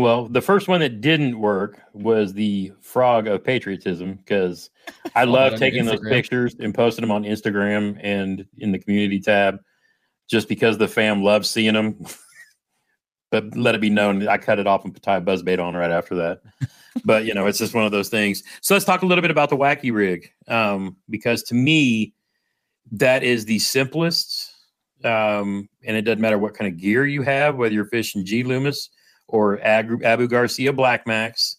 Well, 0.00 0.28
the 0.28 0.40
first 0.40 0.66
one 0.66 0.80
that 0.80 1.02
didn't 1.02 1.38
work 1.38 1.78
was 1.92 2.32
the 2.32 2.72
frog 2.80 3.26
of 3.26 3.44
patriotism 3.44 4.14
because 4.14 4.70
I 5.14 5.24
love 5.24 5.56
taking 5.56 5.84
those 5.84 6.00
pictures 6.00 6.56
and 6.58 6.74
posting 6.74 7.02
them 7.02 7.10
on 7.10 7.24
Instagram 7.24 8.00
and 8.02 8.46
in 8.56 8.72
the 8.72 8.78
community 8.78 9.20
tab 9.20 9.60
just 10.26 10.48
because 10.48 10.78
the 10.78 10.88
fam 10.88 11.22
loves 11.22 11.50
seeing 11.50 11.74
them. 11.74 12.02
but 13.30 13.54
let 13.54 13.74
it 13.74 13.82
be 13.82 13.90
known 13.90 14.26
I 14.26 14.38
cut 14.38 14.58
it 14.58 14.66
off 14.66 14.86
and 14.86 15.02
tie 15.02 15.16
a 15.16 15.20
buzz 15.20 15.42
bait 15.42 15.60
on 15.60 15.74
right 15.74 15.90
after 15.90 16.14
that. 16.14 16.40
but 17.04 17.26
you 17.26 17.34
know, 17.34 17.46
it's 17.46 17.58
just 17.58 17.74
one 17.74 17.84
of 17.84 17.92
those 17.92 18.08
things. 18.08 18.42
So 18.62 18.74
let's 18.74 18.86
talk 18.86 19.02
a 19.02 19.06
little 19.06 19.20
bit 19.20 19.30
about 19.30 19.50
the 19.50 19.58
wacky 19.58 19.92
rig. 19.92 20.32
Um, 20.48 20.96
because 21.10 21.42
to 21.42 21.54
me, 21.54 22.14
that 22.92 23.22
is 23.22 23.44
the 23.44 23.58
simplest. 23.58 24.50
Um, 25.04 25.68
and 25.84 25.94
it 25.94 26.02
doesn't 26.02 26.22
matter 26.22 26.38
what 26.38 26.54
kind 26.54 26.72
of 26.72 26.80
gear 26.80 27.04
you 27.04 27.20
have, 27.20 27.56
whether 27.56 27.74
you're 27.74 27.84
fishing 27.84 28.24
G 28.24 28.44
Loomis 28.44 28.88
or 29.30 29.60
Abu 29.62 30.28
Garcia 30.28 30.72
Black 30.72 31.06
Max. 31.06 31.56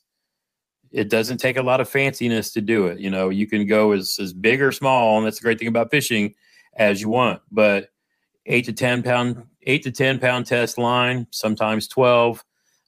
It 0.92 1.10
doesn't 1.10 1.38
take 1.38 1.58
a 1.58 1.64
lot 1.64 1.80
of 1.80 1.90
fanciness 1.90 2.54
to 2.54 2.62
do 2.62 2.88
it. 2.88 3.00
You 3.00 3.10
know, 3.10 3.30
you 3.30 3.48
can 3.48 3.66
go 3.66 3.94
as, 3.94 4.18
as 4.20 4.34
big 4.34 4.62
or 4.62 4.72
small, 4.72 5.18
and 5.18 5.26
that's 5.26 5.40
the 5.40 5.44
great 5.44 5.58
thing 5.58 5.70
about 5.70 5.90
fishing 5.90 6.36
as 6.76 7.02
you 7.02 7.10
want. 7.10 7.42
But 7.50 7.90
eight 8.46 8.66
to 8.66 8.74
10 8.74 9.04
pound, 9.04 9.46
eight 9.64 9.84
to 9.84 9.92
10 9.92 10.20
pound 10.20 10.46
test 10.48 10.78
line, 10.78 11.28
sometimes 11.32 11.88
12. 11.88 12.44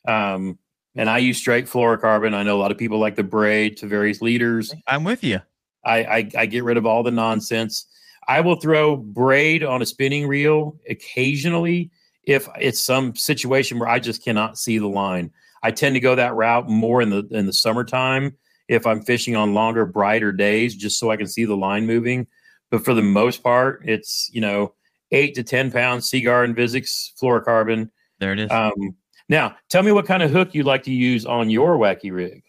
Um, 0.06 0.60
and 0.96 1.10
I 1.10 1.20
use 1.20 1.38
straight 1.38 1.66
fluorocarbon. 1.66 2.34
I 2.34 2.44
know 2.44 2.58
a 2.58 2.60
lot 2.60 2.72
of 2.72 2.78
people 2.78 3.00
like 3.00 3.16
the 3.16 3.24
braid 3.24 3.78
to 3.78 3.88
various 3.88 4.22
leaders. 4.22 4.74
I'm 4.86 5.04
with 5.04 5.24
you. 5.24 5.40
I, 5.86 6.04
I 6.04 6.30
I 6.38 6.46
get 6.46 6.64
rid 6.64 6.78
of 6.78 6.86
all 6.86 7.04
the 7.04 7.12
nonsense. 7.12 7.88
I 8.28 8.42
will 8.42 8.56
throw 8.56 8.96
braid 8.96 9.64
on 9.64 9.82
a 9.82 9.86
spinning 9.86 10.28
reel 10.28 10.78
occasionally 10.90 11.92
if 12.24 12.48
it's 12.60 12.80
some 12.82 13.16
situation 13.16 13.80
where 13.80 13.90
I 13.90 14.00
just 14.00 14.24
cannot 14.24 14.58
see 14.58 14.78
the 14.78 14.88
line. 14.88 15.32
I 15.62 15.72
tend 15.72 15.96
to 15.96 16.00
go 16.00 16.16
that 16.16 16.36
route 16.36 16.70
more 16.70 17.02
in 17.02 17.10
the 17.10 17.28
in 17.32 17.46
the 17.46 17.54
summertime 17.54 18.36
if 18.68 18.88
I'm 18.88 19.02
fishing 19.02 19.36
on 19.36 19.54
longer, 19.54 19.86
brighter 19.86 20.32
days, 20.32 20.76
just 20.76 21.00
so 21.00 21.12
I 21.12 21.18
can 21.18 21.28
see 21.28 21.46
the 21.46 21.58
line 21.58 21.86
moving. 21.86 22.28
But 22.72 22.84
for 22.84 22.94
the 22.94 23.02
most 23.02 23.44
part, 23.44 23.84
it's 23.86 24.30
you 24.34 24.42
know 24.42 24.74
eight 25.12 25.36
to 25.36 25.44
ten 25.44 25.72
pounds 25.72 26.10
Seaguar 26.10 26.46
InvizX 26.46 27.12
fluorocarbon. 27.22 27.90
There 28.20 28.34
it 28.34 28.40
is 28.40 28.52
Um, 28.52 28.74
now, 29.30 29.56
tell 29.70 29.84
me 29.84 29.92
what 29.92 30.06
kind 30.06 30.24
of 30.24 30.32
hook 30.32 30.54
you 30.54 30.64
like 30.64 30.84
to 30.84 30.92
use 30.92 31.26
on 31.26 31.50
your 31.50 31.78
wacky 31.78 32.12
rig. 32.12 32.44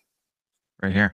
right 0.82 0.92
here. 0.92 1.13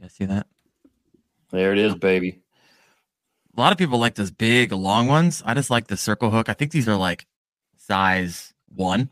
You 0.00 0.04
guys 0.04 0.14
see 0.14 0.24
that? 0.24 0.46
There 1.50 1.72
it 1.72 1.78
is, 1.78 1.94
baby. 1.94 2.40
A 3.54 3.60
lot 3.60 3.70
of 3.70 3.76
people 3.76 3.98
like 3.98 4.14
those 4.14 4.30
big, 4.30 4.72
long 4.72 5.08
ones. 5.08 5.42
I 5.44 5.52
just 5.52 5.68
like 5.68 5.88
the 5.88 5.96
circle 5.98 6.30
hook. 6.30 6.48
I 6.48 6.54
think 6.54 6.70
these 6.70 6.88
are 6.88 6.96
like 6.96 7.26
size 7.76 8.54
one, 8.74 9.10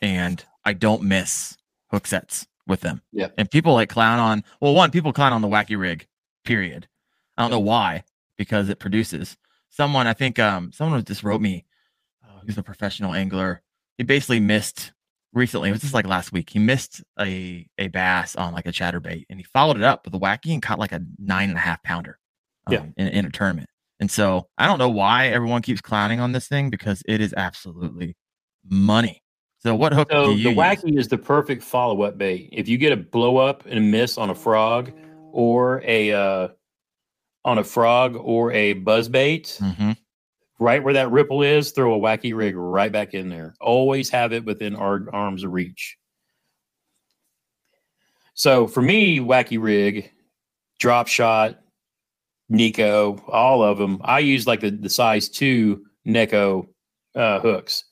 and 0.00 0.42
I 0.64 0.72
don't 0.72 1.02
miss 1.02 1.58
hook 1.88 2.06
sets 2.06 2.46
with 2.66 2.80
them. 2.80 3.02
Yeah. 3.12 3.28
And 3.36 3.50
people 3.50 3.74
like 3.74 3.90
clown 3.90 4.18
on. 4.18 4.44
Well, 4.60 4.74
one, 4.74 4.90
people 4.90 5.12
clown 5.12 5.34
on 5.34 5.42
the 5.42 5.48
wacky 5.48 5.78
rig. 5.78 6.06
Period. 6.42 6.88
I 7.36 7.42
don't 7.42 7.50
know 7.50 7.58
why, 7.58 8.04
because 8.38 8.70
it 8.70 8.78
produces. 8.78 9.36
Someone, 9.68 10.06
I 10.06 10.14
think, 10.14 10.38
um, 10.38 10.72
someone 10.72 11.04
just 11.04 11.22
wrote 11.22 11.42
me. 11.42 11.66
Oh, 12.24 12.40
he's 12.46 12.56
a 12.56 12.62
professional 12.62 13.12
angler. 13.12 13.60
He 13.98 14.04
basically 14.04 14.40
missed 14.40 14.93
recently. 15.34 15.68
It 15.68 15.72
was 15.72 15.80
just 15.82 15.94
like 15.94 16.06
last 16.06 16.32
week. 16.32 16.50
He 16.50 16.58
missed 16.58 17.02
a 17.20 17.66
a 17.78 17.88
bass 17.88 18.36
on 18.36 18.52
like 18.54 18.66
a 18.66 18.72
chatterbait, 18.72 19.24
and 19.28 19.38
he 19.38 19.44
followed 19.44 19.76
it 19.76 19.82
up 19.82 20.04
with 20.04 20.14
a 20.14 20.18
wacky 20.18 20.52
and 20.52 20.62
caught 20.62 20.78
like 20.78 20.92
a 20.92 21.00
nine 21.18 21.48
and 21.50 21.58
a 21.58 21.60
half 21.60 21.82
pounder. 21.82 22.18
um, 22.66 22.72
Yeah. 22.72 22.84
In, 22.96 23.08
in 23.08 23.26
a 23.26 23.30
tournament. 23.30 23.68
And 24.00 24.10
so 24.10 24.48
I 24.58 24.66
don't 24.66 24.78
know 24.78 24.88
why 24.88 25.28
everyone 25.28 25.62
keeps 25.62 25.80
clowning 25.80 26.18
on 26.20 26.32
this 26.32 26.48
thing 26.48 26.68
because 26.70 27.02
it 27.06 27.20
is 27.20 27.32
absolutely 27.36 28.16
money. 28.68 29.22
So 29.62 29.74
what 29.74 29.92
hook 29.94 30.08
So 30.10 30.26
do 30.26 30.30
you 30.36 30.44
the 30.44 30.50
use? 30.50 30.58
wacky 30.58 30.98
is 30.98 31.08
the 31.08 31.16
perfect 31.18 31.62
follow 31.62 32.02
up 32.02 32.18
bait. 32.18 32.50
If 32.52 32.68
you 32.68 32.76
get 32.76 32.92
a 32.92 32.96
blow 32.96 33.36
up 33.38 33.64
and 33.66 33.78
a 33.78 33.80
miss 33.80 34.18
on 34.18 34.30
a 34.30 34.34
frog 34.34 34.92
or 35.32 35.80
a 35.86 36.12
uh, 36.12 36.48
on 37.46 37.58
a 37.58 37.64
frog 37.64 38.16
or 38.16 38.52
a 38.52 38.74
buzz 38.74 39.08
bait, 39.08 39.58
Mm-hmm. 39.62 39.92
Right 40.60 40.82
where 40.82 40.94
that 40.94 41.10
ripple 41.10 41.42
is, 41.42 41.72
throw 41.72 41.94
a 41.94 41.98
wacky 41.98 42.34
rig 42.34 42.54
right 42.56 42.92
back 42.92 43.12
in 43.12 43.28
there. 43.28 43.54
Always 43.60 44.08
have 44.10 44.32
it 44.32 44.44
within 44.44 44.76
our 44.76 45.08
arms 45.12 45.44
reach. 45.44 45.96
So 48.34 48.66
for 48.66 48.80
me, 48.80 49.18
wacky 49.18 49.60
rig, 49.60 50.10
drop 50.78 51.08
shot, 51.08 51.60
Neko, 52.52 53.22
all 53.28 53.62
of 53.62 53.78
them. 53.78 54.00
I 54.04 54.20
use 54.20 54.46
like 54.46 54.60
the, 54.60 54.70
the 54.70 54.90
size 54.90 55.28
two 55.28 55.86
Neko 56.06 56.68
uh, 57.14 57.40
hooks. 57.40 57.84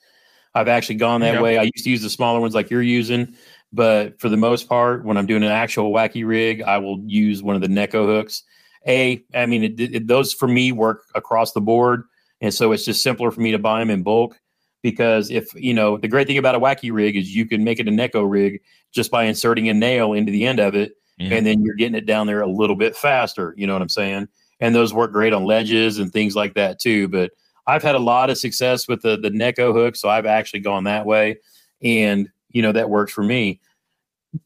I've 0.54 0.68
actually 0.68 0.96
gone 0.96 1.22
that 1.22 1.34
Yep. 1.34 1.42
way. 1.42 1.58
I 1.58 1.62
used 1.62 1.84
to 1.84 1.90
use 1.90 2.02
the 2.02 2.10
smaller 2.10 2.38
ones 2.40 2.54
like 2.54 2.70
you're 2.70 2.82
using, 2.82 3.34
but 3.72 4.20
for 4.20 4.28
the 4.28 4.36
most 4.36 4.68
part, 4.68 5.04
when 5.04 5.16
I'm 5.16 5.26
doing 5.26 5.42
an 5.42 5.50
actual 5.50 5.92
wacky 5.92 6.26
rig, 6.26 6.62
I 6.62 6.78
will 6.78 7.00
use 7.06 7.42
one 7.42 7.56
of 7.56 7.62
the 7.62 7.68
Neko 7.68 8.04
hooks. 8.04 8.42
A, 8.86 9.24
I 9.34 9.46
mean, 9.46 9.64
it, 9.64 9.80
it, 9.80 10.06
those 10.06 10.34
for 10.34 10.46
me 10.48 10.72
work 10.72 11.04
across 11.14 11.52
the 11.52 11.60
board, 11.60 12.04
and 12.42 12.52
so 12.52 12.72
it's 12.72 12.84
just 12.84 13.02
simpler 13.02 13.30
for 13.30 13.40
me 13.40 13.52
to 13.52 13.58
buy 13.58 13.78
them 13.80 13.88
in 13.88 14.02
bulk 14.02 14.38
because 14.82 15.30
if 15.30 15.48
you 15.54 15.72
know 15.72 15.96
the 15.96 16.08
great 16.08 16.26
thing 16.26 16.38
about 16.38 16.54
a 16.54 16.60
wacky 16.60 16.92
rig 16.92 17.16
is 17.16 17.34
you 17.34 17.46
can 17.46 17.64
make 17.64 17.80
it 17.80 17.88
a 17.88 17.90
Neko 17.90 18.28
rig 18.30 18.60
just 18.92 19.10
by 19.10 19.24
inserting 19.24 19.68
a 19.70 19.74
nail 19.74 20.12
into 20.12 20.30
the 20.32 20.44
end 20.46 20.58
of 20.60 20.74
it, 20.74 20.92
Yeah. 21.18 21.36
and 21.36 21.46
then 21.46 21.62
you're 21.62 21.76
getting 21.76 21.94
it 21.94 22.04
down 22.04 22.26
there 22.26 22.42
a 22.42 22.46
little 22.46 22.76
bit 22.76 22.94
faster. 22.96 23.54
You 23.56 23.66
know 23.66 23.72
what 23.72 23.80
I'm 23.82 23.88
saying? 23.88 24.28
And 24.60 24.74
those 24.74 24.92
work 24.92 25.12
great 25.12 25.32
on 25.32 25.44
ledges 25.44 25.98
and 25.98 26.12
things 26.12 26.36
like 26.36 26.54
that 26.54 26.78
too. 26.78 27.08
But 27.08 27.30
I've 27.66 27.82
had 27.82 27.94
a 27.94 27.98
lot 28.00 28.28
of 28.28 28.36
success 28.38 28.86
with 28.88 29.02
the 29.02 29.16
the 29.16 29.30
Neko 29.30 29.72
hook, 29.72 29.96
so 29.96 30.08
I've 30.08 30.26
actually 30.26 30.60
gone 30.60 30.84
that 30.84 31.06
way, 31.06 31.38
and 31.82 32.28
you 32.50 32.60
know 32.62 32.72
that 32.72 32.90
works 32.90 33.12
for 33.12 33.22
me. 33.22 33.60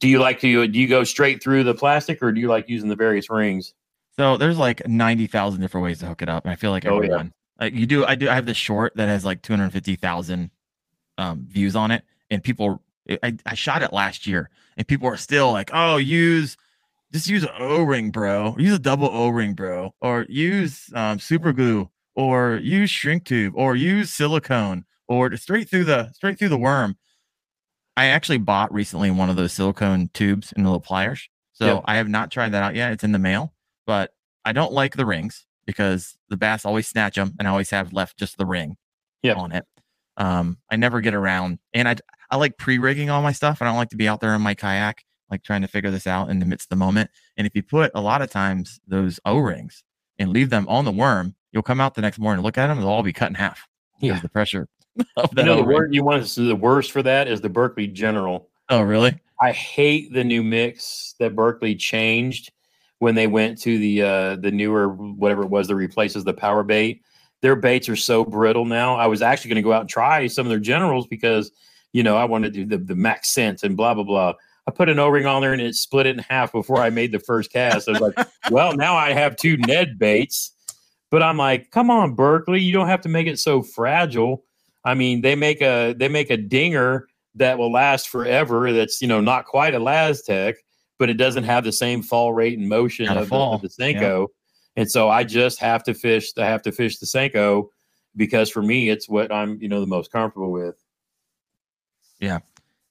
Do 0.00 0.08
you 0.08 0.18
like 0.18 0.38
to 0.40 0.66
do 0.68 0.78
you 0.78 0.86
go 0.88 1.02
straight 1.04 1.42
through 1.42 1.64
the 1.64 1.74
plastic, 1.74 2.22
or 2.22 2.30
do 2.32 2.40
you 2.40 2.48
like 2.48 2.68
using 2.68 2.88
the 2.88 2.96
various 2.96 3.30
rings? 3.30 3.72
So 4.18 4.36
there's 4.36 4.58
like 4.58 4.86
ninety 4.86 5.26
thousand 5.26 5.60
different 5.62 5.84
ways 5.84 5.98
to 6.00 6.06
hook 6.06 6.22
it 6.22 6.28
up, 6.28 6.44
and 6.44 6.52
I 6.52 6.56
feel 6.56 6.70
like 6.72 6.84
Oh, 6.86 7.02
yeah. 7.02 7.24
Like 7.60 7.74
you 7.74 7.86
do. 7.86 8.04
I 8.04 8.14
do. 8.14 8.28
I 8.28 8.34
have 8.34 8.46
this 8.46 8.56
short 8.56 8.94
that 8.96 9.08
has 9.08 9.24
like 9.24 9.42
two 9.42 9.52
hundred 9.52 9.70
fifty 9.72 9.96
thousand 9.96 10.50
um, 11.18 11.46
views 11.48 11.76
on 11.76 11.90
it, 11.90 12.04
and 12.30 12.42
people. 12.42 12.82
I, 13.22 13.36
I 13.46 13.54
shot 13.54 13.82
it 13.82 13.92
last 13.92 14.26
year, 14.26 14.50
and 14.76 14.86
people 14.86 15.06
are 15.08 15.16
still 15.16 15.52
like, 15.52 15.70
"Oh, 15.72 15.96
use 15.96 16.56
just 17.12 17.28
use 17.28 17.44
an 17.44 17.50
O 17.58 17.82
ring, 17.82 18.10
bro. 18.10 18.56
Use 18.58 18.74
a 18.74 18.78
double 18.80 19.08
O 19.08 19.28
ring, 19.28 19.54
bro, 19.54 19.94
or 20.00 20.26
use 20.28 20.90
um, 20.92 21.20
super 21.20 21.52
glue, 21.52 21.88
or 22.16 22.56
use 22.56 22.90
shrink 22.90 23.24
tube, 23.24 23.54
or 23.56 23.76
use 23.76 24.10
silicone, 24.10 24.84
or 25.06 25.36
straight 25.36 25.68
through 25.70 25.84
the 25.84 26.10
straight 26.12 26.38
through 26.38 26.48
the 26.48 26.58
worm." 26.58 26.96
I 27.96 28.06
actually 28.06 28.38
bought 28.38 28.74
recently 28.74 29.10
one 29.10 29.30
of 29.30 29.36
those 29.36 29.52
silicone 29.52 30.10
tubes 30.12 30.52
in 30.52 30.64
the 30.64 30.68
little 30.68 30.80
pliers, 30.80 31.28
so 31.52 31.76
Yep. 31.76 31.84
I 31.86 31.96
have 31.96 32.08
not 32.08 32.30
tried 32.30 32.52
that 32.52 32.62
out 32.62 32.74
yet. 32.74 32.92
It's 32.92 33.04
in 33.04 33.12
the 33.12 33.18
mail 33.18 33.54
but 33.86 34.12
I 34.44 34.52
don't 34.52 34.72
like 34.72 34.96
the 34.96 35.06
rings 35.06 35.45
because 35.66 36.16
the 36.28 36.36
bass 36.36 36.64
always 36.64 36.86
snatch 36.86 37.16
them 37.16 37.34
and 37.38 37.46
I 37.46 37.50
always 37.50 37.70
have 37.70 37.92
left 37.92 38.18
just 38.18 38.38
the 38.38 38.46
ring 38.46 38.76
Yep. 39.22 39.36
on 39.36 39.52
it. 39.52 39.64
Um, 40.16 40.58
I 40.70 40.76
never 40.76 41.00
get 41.00 41.14
around 41.14 41.58
and 41.74 41.88
I, 41.88 41.96
I 42.30 42.36
like 42.36 42.56
pre-rigging 42.58 43.10
all 43.10 43.22
my 43.22 43.32
stuff. 43.32 43.60
I 43.60 43.66
don't 43.66 43.76
like 43.76 43.90
to 43.90 43.96
be 43.96 44.08
out 44.08 44.20
there 44.20 44.34
in 44.34 44.40
my 44.42 44.54
kayak, 44.54 45.04
like 45.30 45.42
trying 45.42 45.62
to 45.62 45.68
figure 45.68 45.90
this 45.90 46.06
out 46.06 46.30
in 46.30 46.38
the 46.38 46.46
midst 46.46 46.66
of 46.66 46.70
the 46.70 46.76
moment. 46.84 47.10
And 47.36 47.46
if 47.46 47.54
you 47.54 47.62
put 47.62 47.90
a 47.94 48.00
lot 48.00 48.22
of 48.22 48.30
times 48.30 48.80
those 48.86 49.20
O-rings 49.24 49.82
and 50.18 50.30
leave 50.30 50.50
them 50.50 50.66
on 50.68 50.84
the 50.84 50.92
worm, 50.92 51.34
you'll 51.52 51.62
come 51.62 51.80
out 51.80 51.94
the 51.94 52.00
next 52.02 52.18
morning, 52.18 52.42
look 52.42 52.56
at 52.58 52.68
them, 52.68 52.78
they'll 52.78 52.88
all 52.88 53.02
be 53.02 53.12
cut 53.12 53.28
in 53.28 53.34
half. 53.34 53.66
because 54.00 54.16
Yeah. 54.16 54.20
The 54.20 54.28
pressure 54.28 54.68
of 55.16 55.30
You 55.36 55.42
know 55.44 55.56
the 55.56 55.64
word 55.64 55.92
you 55.94 56.02
want 56.04 56.22
to 56.22 56.28
see 56.28 56.46
the 56.48 56.56
worst 56.56 56.90
for 56.92 57.02
that 57.02 57.28
is 57.28 57.40
the 57.40 57.48
Berkley 57.50 57.86
General. 57.86 58.48
Oh, 58.70 58.80
really? 58.82 59.18
I 59.42 59.52
hate 59.52 60.12
the 60.14 60.24
new 60.24 60.42
mix 60.42 61.14
that 61.20 61.36
Berkley 61.36 61.74
changed 61.74 62.50
when 62.98 63.14
they 63.14 63.26
went 63.26 63.60
to 63.62 63.78
the 63.78 64.02
uh 64.02 64.36
the 64.36 64.50
newer 64.50 64.88
whatever 64.88 65.42
it 65.42 65.50
was 65.50 65.68
that 65.68 65.76
replaces 65.76 66.24
the 66.24 66.34
power 66.34 66.62
bait. 66.62 67.02
Their 67.42 67.56
baits 67.56 67.88
are 67.88 67.96
so 67.96 68.24
brittle 68.24 68.64
now. 68.64 68.96
I 68.96 69.06
was 69.06 69.22
actually 69.22 69.50
going 69.50 69.62
to 69.62 69.68
go 69.68 69.72
out 69.72 69.82
and 69.82 69.90
try 69.90 70.26
some 70.26 70.46
of 70.46 70.50
their 70.50 70.58
generals 70.58 71.06
because 71.06 71.50
you 71.92 72.02
know 72.02 72.16
I 72.16 72.24
wanted 72.24 72.54
to 72.54 72.64
do 72.64 72.78
the, 72.78 72.84
the 72.84 72.94
max 72.94 73.30
scent 73.30 73.62
and 73.62 73.76
blah 73.76 73.94
blah 73.94 74.04
blah. 74.04 74.34
I 74.66 74.72
put 74.72 74.88
an 74.88 74.98
O-ring 74.98 75.26
on 75.26 75.42
there 75.42 75.52
and 75.52 75.62
it 75.62 75.76
split 75.76 76.06
it 76.06 76.16
in 76.16 76.24
half 76.28 76.50
before 76.50 76.78
I 76.78 76.90
made 76.90 77.12
the 77.12 77.20
first 77.20 77.52
cast. 77.52 77.88
I 77.88 77.92
was 77.92 78.00
like, 78.00 78.26
well, 78.50 78.74
now 78.74 78.96
I 78.96 79.12
have 79.12 79.36
two 79.36 79.56
Ned 79.58 79.96
baits. 79.96 80.52
But 81.10 81.22
I'm 81.22 81.36
like, 81.36 81.70
come 81.70 81.88
on, 81.88 82.14
Berkley, 82.14 82.60
you 82.60 82.72
don't 82.72 82.88
have 82.88 83.02
to 83.02 83.08
make 83.08 83.28
it 83.28 83.38
so 83.38 83.62
fragile. 83.62 84.44
I 84.84 84.94
mean, 84.94 85.20
they 85.20 85.36
make 85.36 85.60
a 85.62 85.94
they 85.96 86.08
make 86.08 86.30
a 86.30 86.36
dinger 86.36 87.08
that 87.36 87.58
will 87.58 87.70
last 87.70 88.08
forever. 88.08 88.72
That's 88.72 89.00
you 89.00 89.08
know 89.08 89.20
not 89.20 89.44
quite 89.44 89.74
a 89.74 89.78
Lastec, 89.78 90.54
but 90.98 91.10
it 91.10 91.14
doesn't 91.14 91.44
have 91.44 91.64
the 91.64 91.72
same 91.72 92.02
fall 92.02 92.32
rate 92.32 92.58
and 92.58 92.68
motion 92.68 93.08
of 93.08 93.28
fall, 93.28 93.54
of 93.54 93.62
the 93.62 93.68
Senko. 93.68 94.28
And 94.76 94.90
so 94.90 95.08
I 95.08 95.24
just 95.24 95.58
have 95.58 95.82
to 95.84 95.94
fish. 95.94 96.32
I 96.36 96.46
have 96.46 96.62
to 96.62 96.72
fish 96.72 96.98
the 96.98 97.06
Senko 97.06 97.68
because 98.14 98.50
for 98.50 98.62
me, 98.62 98.90
it's 98.90 99.08
what 99.08 99.32
I'm 99.32 99.60
you 99.60 99.68
know 99.68 99.80
the 99.80 99.86
most 99.86 100.10
comfortable 100.10 100.50
with. 100.50 100.76
Yeah. 102.20 102.40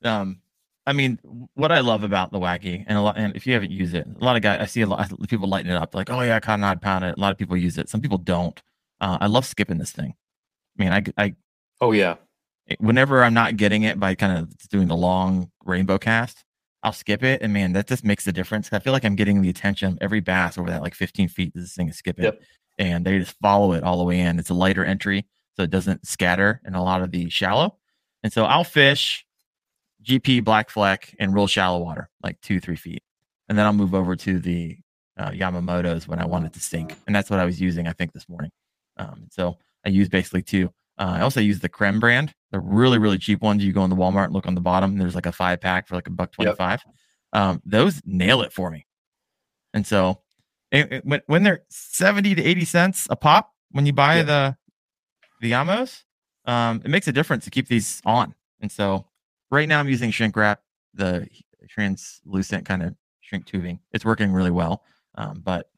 Um 0.04 0.42
i 0.88 0.94
mean 0.94 1.18
what 1.56 1.72
i 1.72 1.80
love 1.80 2.04
about 2.04 2.32
the 2.32 2.38
wacky 2.40 2.84
and 2.86 2.96
a 2.96 3.02
lot 3.02 3.18
and 3.18 3.36
if 3.36 3.48
you 3.48 3.54
haven't 3.54 3.72
used 3.72 3.96
it 3.96 4.06
a 4.06 4.24
lot 4.24 4.36
of 4.36 4.44
guys 4.44 4.62
i 4.62 4.66
see 4.66 4.82
a 4.82 4.86
lot 4.86 5.12
of 5.12 5.18
people 5.28 5.50
lighting 5.50 5.72
it 5.72 5.76
up 5.76 5.96
like 5.96 6.12
oh 6.12 6.22
yeah 6.22 6.40
cotton 6.40 6.64
odd 6.64 6.80
pound 6.80 7.04
it 7.04 7.18
a 7.18 7.20
lot 7.20 7.32
of 7.32 7.40
people 7.40 7.58
use 7.58 7.80
it 7.80 7.90
some 7.90 8.00
people 8.00 8.20
don't 8.20 8.62
uh, 9.02 9.18
i 9.20 9.26
love 9.26 9.48
skipping 9.48 9.80
this 9.80 9.92
thing 9.92 10.14
i 10.78 10.84
mean 10.84 10.92
i 10.92 11.04
i 11.18 11.36
Oh 11.82 11.92
yeah, 11.92 12.16
whenever 12.80 13.24
i'm 13.24 13.34
not 13.34 13.58
getting 13.58 13.84
it 13.84 14.00
by 14.00 14.16
kind 14.16 14.38
of 14.38 14.58
doing 14.70 14.88
the 14.88 14.96
long 14.96 15.52
rainbow 15.66 15.98
cast 15.98 16.45
i'll 16.86 16.94
skip 16.94 17.24
it 17.24 17.42
and 17.42 17.52
man 17.52 17.74
that 17.74 17.88
just 17.88 18.06
makes 18.06 18.26
a 18.28 18.32
difference 18.32 18.72
i 18.72 18.80
feel 18.80 18.94
like 18.94 19.04
i'm 19.04 19.16
getting 19.16 19.42
the 19.42 19.50
attention 19.50 19.92
of 19.92 19.98
every 20.02 20.22
bass 20.22 20.58
over 20.58 20.70
that 20.70 20.82
like 20.82 20.96
15 20.96 21.28
feet 21.28 21.52
this 21.54 21.74
thing 21.76 21.90
is 21.90 21.98
skipping 21.98 22.24
Yep. 22.26 22.42
and 22.78 23.06
they 23.06 23.20
just 23.20 23.36
follow 23.42 23.74
it 23.74 23.84
all 23.84 23.98
the 23.98 24.04
way 24.04 24.20
in 24.20 24.40
it's 24.40 24.50
a 24.50 24.54
lighter 24.54 24.86
entry 24.86 25.26
so 25.56 25.64
it 25.64 25.70
doesn't 25.70 26.08
scatter 26.08 26.62
in 26.66 26.76
a 26.76 26.84
lot 26.84 27.02
of 27.02 27.12
the 27.12 27.30
shallow 27.30 27.78
and 28.24 28.32
so 28.32 28.46
i'll 28.46 28.64
fish 28.64 29.26
GP 30.04 30.44
black 30.44 30.70
fleck 30.70 31.16
and 31.20 31.34
real 31.34 31.48
shallow 31.48 31.80
water, 31.80 32.10
like 32.22 32.40
two, 32.42 32.60
three 32.60 32.76
feet. 32.76 33.02
And 33.50 33.58
then 33.58 33.66
I'll 33.66 33.74
move 33.74 33.96
over 33.96 34.16
to 34.16 34.40
the 34.40 34.78
uh, 35.18 35.32
Yamamoto's 35.32 36.08
when 36.08 36.20
I 36.20 36.28
want 36.28 36.46
it 36.46 36.54
to 36.54 36.60
sink. 36.60 36.96
And 37.08 37.16
that's 37.16 37.30
what 37.32 37.40
I 37.40 37.46
was 37.46 37.60
using, 37.60 37.88
I 37.88 37.92
think, 37.94 38.14
this 38.14 38.30
morning. 38.30 38.52
Um, 38.98 39.28
so 39.32 39.58
I 39.84 39.90
use 39.90 40.08
basically 40.08 40.44
two. 40.44 40.68
Uh, 41.00 41.16
I 41.18 41.22
also 41.22 41.40
use 41.42 41.60
the 41.60 41.70
Creme 41.70 42.00
brand, 42.00 42.36
the 42.56 42.62
really, 42.62 42.98
really 42.98 43.18
cheap 43.18 43.42
ones. 43.42 43.64
You 43.64 43.74
go 43.74 43.84
in 43.84 43.90
the 43.90 43.96
Walmart 43.98 44.26
and 44.26 44.34
look 44.34 44.48
on 44.48 44.56
the 44.56 44.62
bottom, 44.62 44.92
and 44.92 45.02
there's 45.02 45.14
like 45.16 45.26
a 45.26 45.32
five 45.34 45.60
pack 45.60 45.88
for 45.90 45.96
like 45.96 46.08
a 46.08 46.12
buck 46.12 46.32
25. 46.32 46.82
Um, 47.34 47.62
those 47.66 48.02
nail 48.06 48.42
it 48.42 48.54
for 48.54 48.72
me. 48.72 48.86
And 49.74 49.86
so 49.86 50.22
it, 50.72 50.92
it- 50.94 51.06
when, 51.06 51.22
when 51.28 51.44
they're 51.44 51.64
70 51.70 52.36
to 52.36 52.42
80 52.44 52.66
cents 52.66 53.08
a 53.10 53.16
pop, 53.18 53.52
when 53.72 53.86
you 53.86 53.92
buy 53.92 54.18
Yeah. 54.18 54.24
the, 54.24 54.58
the 55.42 55.52
Yamos, 55.52 56.04
um, 56.46 56.82
it 56.86 56.90
makes 56.90 57.10
a 57.10 57.12
difference 57.12 57.44
to 57.44 57.52
keep 57.52 57.68
these 57.68 58.02
on. 58.06 58.34
And 58.62 58.72
so 58.72 59.06
right 59.52 59.68
now 59.68 59.80
I'm 59.82 59.90
using 59.90 60.12
shrink 60.12 60.38
wrap, 60.38 60.62
the 60.94 61.28
translucent 61.68 62.66
kind 62.66 62.84
of 62.84 62.96
shrink 63.20 63.46
tubing. 63.46 63.80
It's 63.92 64.06
working 64.06 64.32
really 64.32 64.52
well. 64.52 64.84
Um, 65.16 65.42
but 65.44 65.70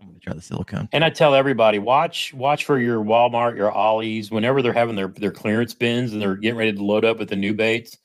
I'm 0.00 0.06
going 0.06 0.18
to 0.18 0.24
try 0.24 0.34
the 0.34 0.40
silicone. 0.40 0.88
and 0.92 1.04
I 1.04 1.10
tell 1.10 1.34
everybody 1.34 1.78
watch 1.78 2.32
watch 2.32 2.64
for 2.64 2.78
your 2.78 3.02
Walmart, 3.02 3.56
your 3.56 3.72
Ollies, 3.72 4.30
whenever 4.30 4.62
they're 4.62 4.72
having 4.72 4.94
their 4.94 5.08
their 5.08 5.32
clearance 5.32 5.74
bins 5.74 6.12
and 6.12 6.22
they're 6.22 6.36
getting 6.36 6.58
ready 6.58 6.72
to 6.72 6.84
load 6.84 7.04
up 7.04 7.18
with 7.18 7.28
the 7.28 7.36
new 7.36 7.54
baits. 7.54 7.96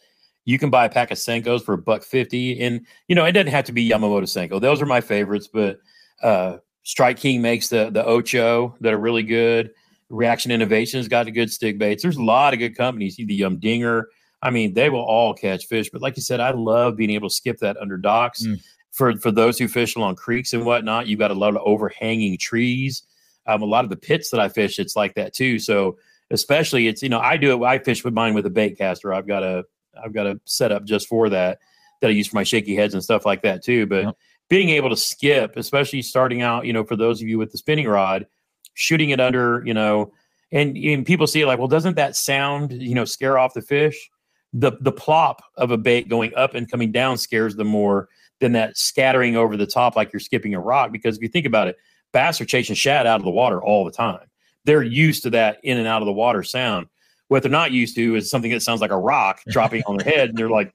You 0.45 0.59
can 0.59 0.69
buy 0.69 0.85
a 0.85 0.89
pack 0.89 1.11
of 1.11 1.17
Senkos 1.17 1.63
for 1.63 1.73
a 1.73 1.77
buck 1.77 2.03
fifty, 2.03 2.59
and 2.61 2.85
you 3.07 3.15
know 3.15 3.25
it 3.25 3.33
doesn't 3.33 3.51
have 3.51 3.65
to 3.65 3.71
be 3.71 3.87
Yamamoto 3.87 4.23
Senko. 4.23 4.59
Those 4.59 4.81
are 4.81 4.85
my 4.85 5.01
favorites, 5.01 5.47
but 5.47 5.79
uh, 6.21 6.57
Strike 6.83 7.17
King 7.17 7.41
makes 7.41 7.69
the 7.69 7.89
the 7.91 8.03
Ocho 8.05 8.75
that 8.81 8.93
are 8.93 8.97
really 8.97 9.23
good. 9.23 9.71
Reaction 10.09 10.51
Innovations 10.51 11.07
got 11.07 11.25
the 11.25 11.31
good 11.31 11.51
stick 11.51 11.77
baits. 11.77 12.03
There's 12.03 12.17
a 12.17 12.23
lot 12.23 12.53
of 12.53 12.59
good 12.59 12.75
companies. 12.75 13.15
The 13.15 13.43
um, 13.43 13.59
Dinger. 13.59 14.07
I 14.41 14.49
mean, 14.49 14.73
they 14.73 14.89
will 14.89 14.99
all 14.99 15.33
catch 15.33 15.67
fish. 15.67 15.89
But 15.89 16.01
like 16.01 16.17
you 16.17 16.21
said, 16.21 16.41
I 16.41 16.51
love 16.51 16.97
being 16.97 17.11
able 17.11 17.29
to 17.29 17.33
skip 17.33 17.59
that 17.59 17.77
under 17.77 17.97
docks. 17.97 18.45
Mm. 18.45 18.61
For 18.93 19.17
for 19.17 19.31
those 19.31 19.59
who 19.59 19.67
fish 19.67 19.95
along 19.95 20.15
creeks 20.15 20.53
and 20.53 20.65
whatnot, 20.65 21.07
you've 21.07 21.19
got 21.19 21.31
a 21.31 21.35
lot 21.35 21.55
of 21.55 21.61
overhanging 21.65 22.37
trees. 22.37 23.03
Um, 23.45 23.61
a 23.61 23.65
lot 23.65 23.83
of 23.83 23.89
the 23.89 23.97
pits 23.97 24.29
that 24.29 24.39
I 24.39 24.47
fish, 24.47 24.79
it's 24.79 24.95
like 24.95 25.15
that 25.15 25.33
too. 25.33 25.59
So 25.59 25.97
especially, 26.31 26.87
it's 26.87 27.03
you 27.03 27.09
know, 27.09 27.19
I 27.19 27.35
do 27.37 27.51
it. 27.61 27.65
I 27.65 27.79
fish 27.79 28.03
with 28.05 28.13
mine 28.13 28.33
with 28.33 28.45
a 28.45 28.49
bait 28.49 28.77
caster. 28.77 29.13
I've 29.13 29.27
got 29.27 29.43
a 29.43 29.65
I've 30.01 30.13
got 30.13 30.27
a 30.27 30.39
setup 30.45 30.85
just 30.85 31.07
for 31.07 31.27
that 31.29 31.59
that 32.01 32.07
I 32.07 32.11
use 32.11 32.27
for 32.27 32.35
my 32.35 32.43
shaky 32.43 32.75
heads 32.75 32.93
and 32.93 33.03
stuff 33.03 33.25
like 33.25 33.41
that 33.43 33.63
too. 33.63 33.85
But 33.87 34.03
Yep. 34.05 34.17
being 34.49 34.69
able 34.69 34.89
to 34.89 34.95
skip, 34.97 35.57
especially 35.57 36.01
starting 36.01 36.41
out, 36.41 36.65
you 36.65 36.73
know, 36.73 36.83
for 36.83 36.95
those 36.95 37.21
of 37.21 37.27
you 37.27 37.37
with 37.37 37.51
the 37.51 37.57
spinning 37.57 37.87
rod, 37.87 38.27
shooting 38.73 39.09
it 39.11 39.19
under, 39.19 39.63
you 39.65 39.73
know, 39.73 40.11
and, 40.51 40.77
and 40.77 41.05
people 41.05 41.25
see 41.27 41.41
it 41.41 41.47
like, 41.47 41.59
well, 41.59 41.67
doesn't 41.67 41.95
that 41.95 42.15
sound, 42.15 42.73
you 42.73 42.93
know, 42.93 43.05
scare 43.05 43.37
off 43.39 43.53
the 43.53 43.61
fish? 43.61 44.09
The 44.53 44.73
the 44.81 44.91
plop 44.91 45.41
of 45.57 45.71
a 45.71 45.77
bait 45.77 46.09
going 46.09 46.31
up 46.35 46.53
and 46.53 46.69
coming 46.69 46.91
down 46.91 47.17
scares 47.17 47.55
them 47.55 47.67
more 47.67 48.09
than 48.39 48.53
that 48.53 48.77
scattering 48.77 49.35
over 49.35 49.55
the 49.57 49.67
top 49.67 49.95
like 49.95 50.11
you're 50.11 50.19
skipping 50.19 50.53
a 50.53 50.59
rock. 50.59 50.91
Because 50.91 51.17
if 51.17 51.21
you 51.23 51.29
think 51.29 51.45
about 51.45 51.67
it, 51.67 51.77
bass 52.11 52.39
are 52.41 52.45
chasing 52.45 52.75
shad 52.75 53.07
out 53.07 53.19
of 53.19 53.25
the 53.25 53.31
water 53.31 53.63
all 53.63 53.85
the 53.85 53.91
time. 53.91 54.27
They're 54.65 54.83
used 54.83 55.23
to 55.23 55.29
that 55.31 55.57
in 55.63 55.77
and 55.77 55.87
out 55.87 56.01
of 56.01 56.05
the 56.05 56.13
water 56.13 56.43
sound. 56.43 56.87
What 57.29 57.41
they're 57.43 57.51
not 57.51 57.71
used 57.71 57.95
to 57.95 58.15
is 58.15 58.29
something 58.29 58.51
that 58.51 58.61
sounds 58.61 58.81
like 58.81 58.91
a 58.91 58.97
rock 58.97 59.41
dropping 59.49 59.83
on 59.87 59.97
their 59.97 60.13
head, 60.13 60.29
and 60.29 60.37
they're 60.37 60.49
like, 60.49 60.73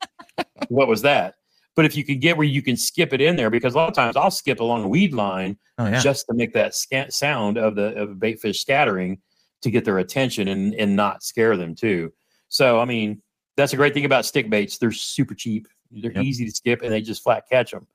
"What 0.69 0.89
was 0.89 1.03
that?" 1.03 1.35
But 1.77 1.85
if 1.85 1.95
you 1.97 2.05
could 2.05 2.21
get 2.21 2.37
where 2.37 2.47
you 2.47 2.61
can 2.63 2.77
skip 2.77 3.13
it 3.13 3.21
in 3.21 3.37
there, 3.37 3.51
because 3.51 3.75
a 3.75 3.77
lot 3.77 3.89
of 3.89 3.95
times 3.95 4.17
I'll 4.17 4.33
skip 4.33 4.59
along 4.59 4.83
a 4.85 4.89
weed 4.89 5.13
line 5.15 5.57
Oh 5.79 5.87
yeah. 5.87 6.01
just 6.01 6.27
to 6.27 6.35
make 6.35 6.53
that 6.55 6.75
sca- 6.75 7.11
sound 7.13 7.57
of 7.57 7.77
the 7.77 7.95
of 7.95 8.19
bait 8.19 8.41
fish 8.41 8.61
scattering 8.61 9.19
to 9.63 9.71
get 9.71 9.85
their 9.85 9.99
attention 9.99 10.49
and 10.49 10.75
and 10.75 10.97
not 10.97 11.23
scare 11.23 11.57
them 11.57 11.75
too. 11.77 12.13
So 12.49 12.81
I 12.81 12.85
mean, 12.85 13.23
that's 13.57 13.73
a 13.73 13.77
great 13.77 13.95
thing 13.95 14.05
about 14.05 14.25
stick 14.27 14.51
baits. 14.51 14.79
They're 14.79 14.91
super 14.91 15.35
cheap. 15.35 15.69
They're 15.91 16.13
Yep. 16.13 16.25
easy 16.25 16.45
to 16.45 16.51
skip 16.51 16.83
and 16.83 16.93
they 16.93 17.01
just 17.01 17.23
flat 17.23 17.45
catch 17.49 17.71
them. 17.71 17.87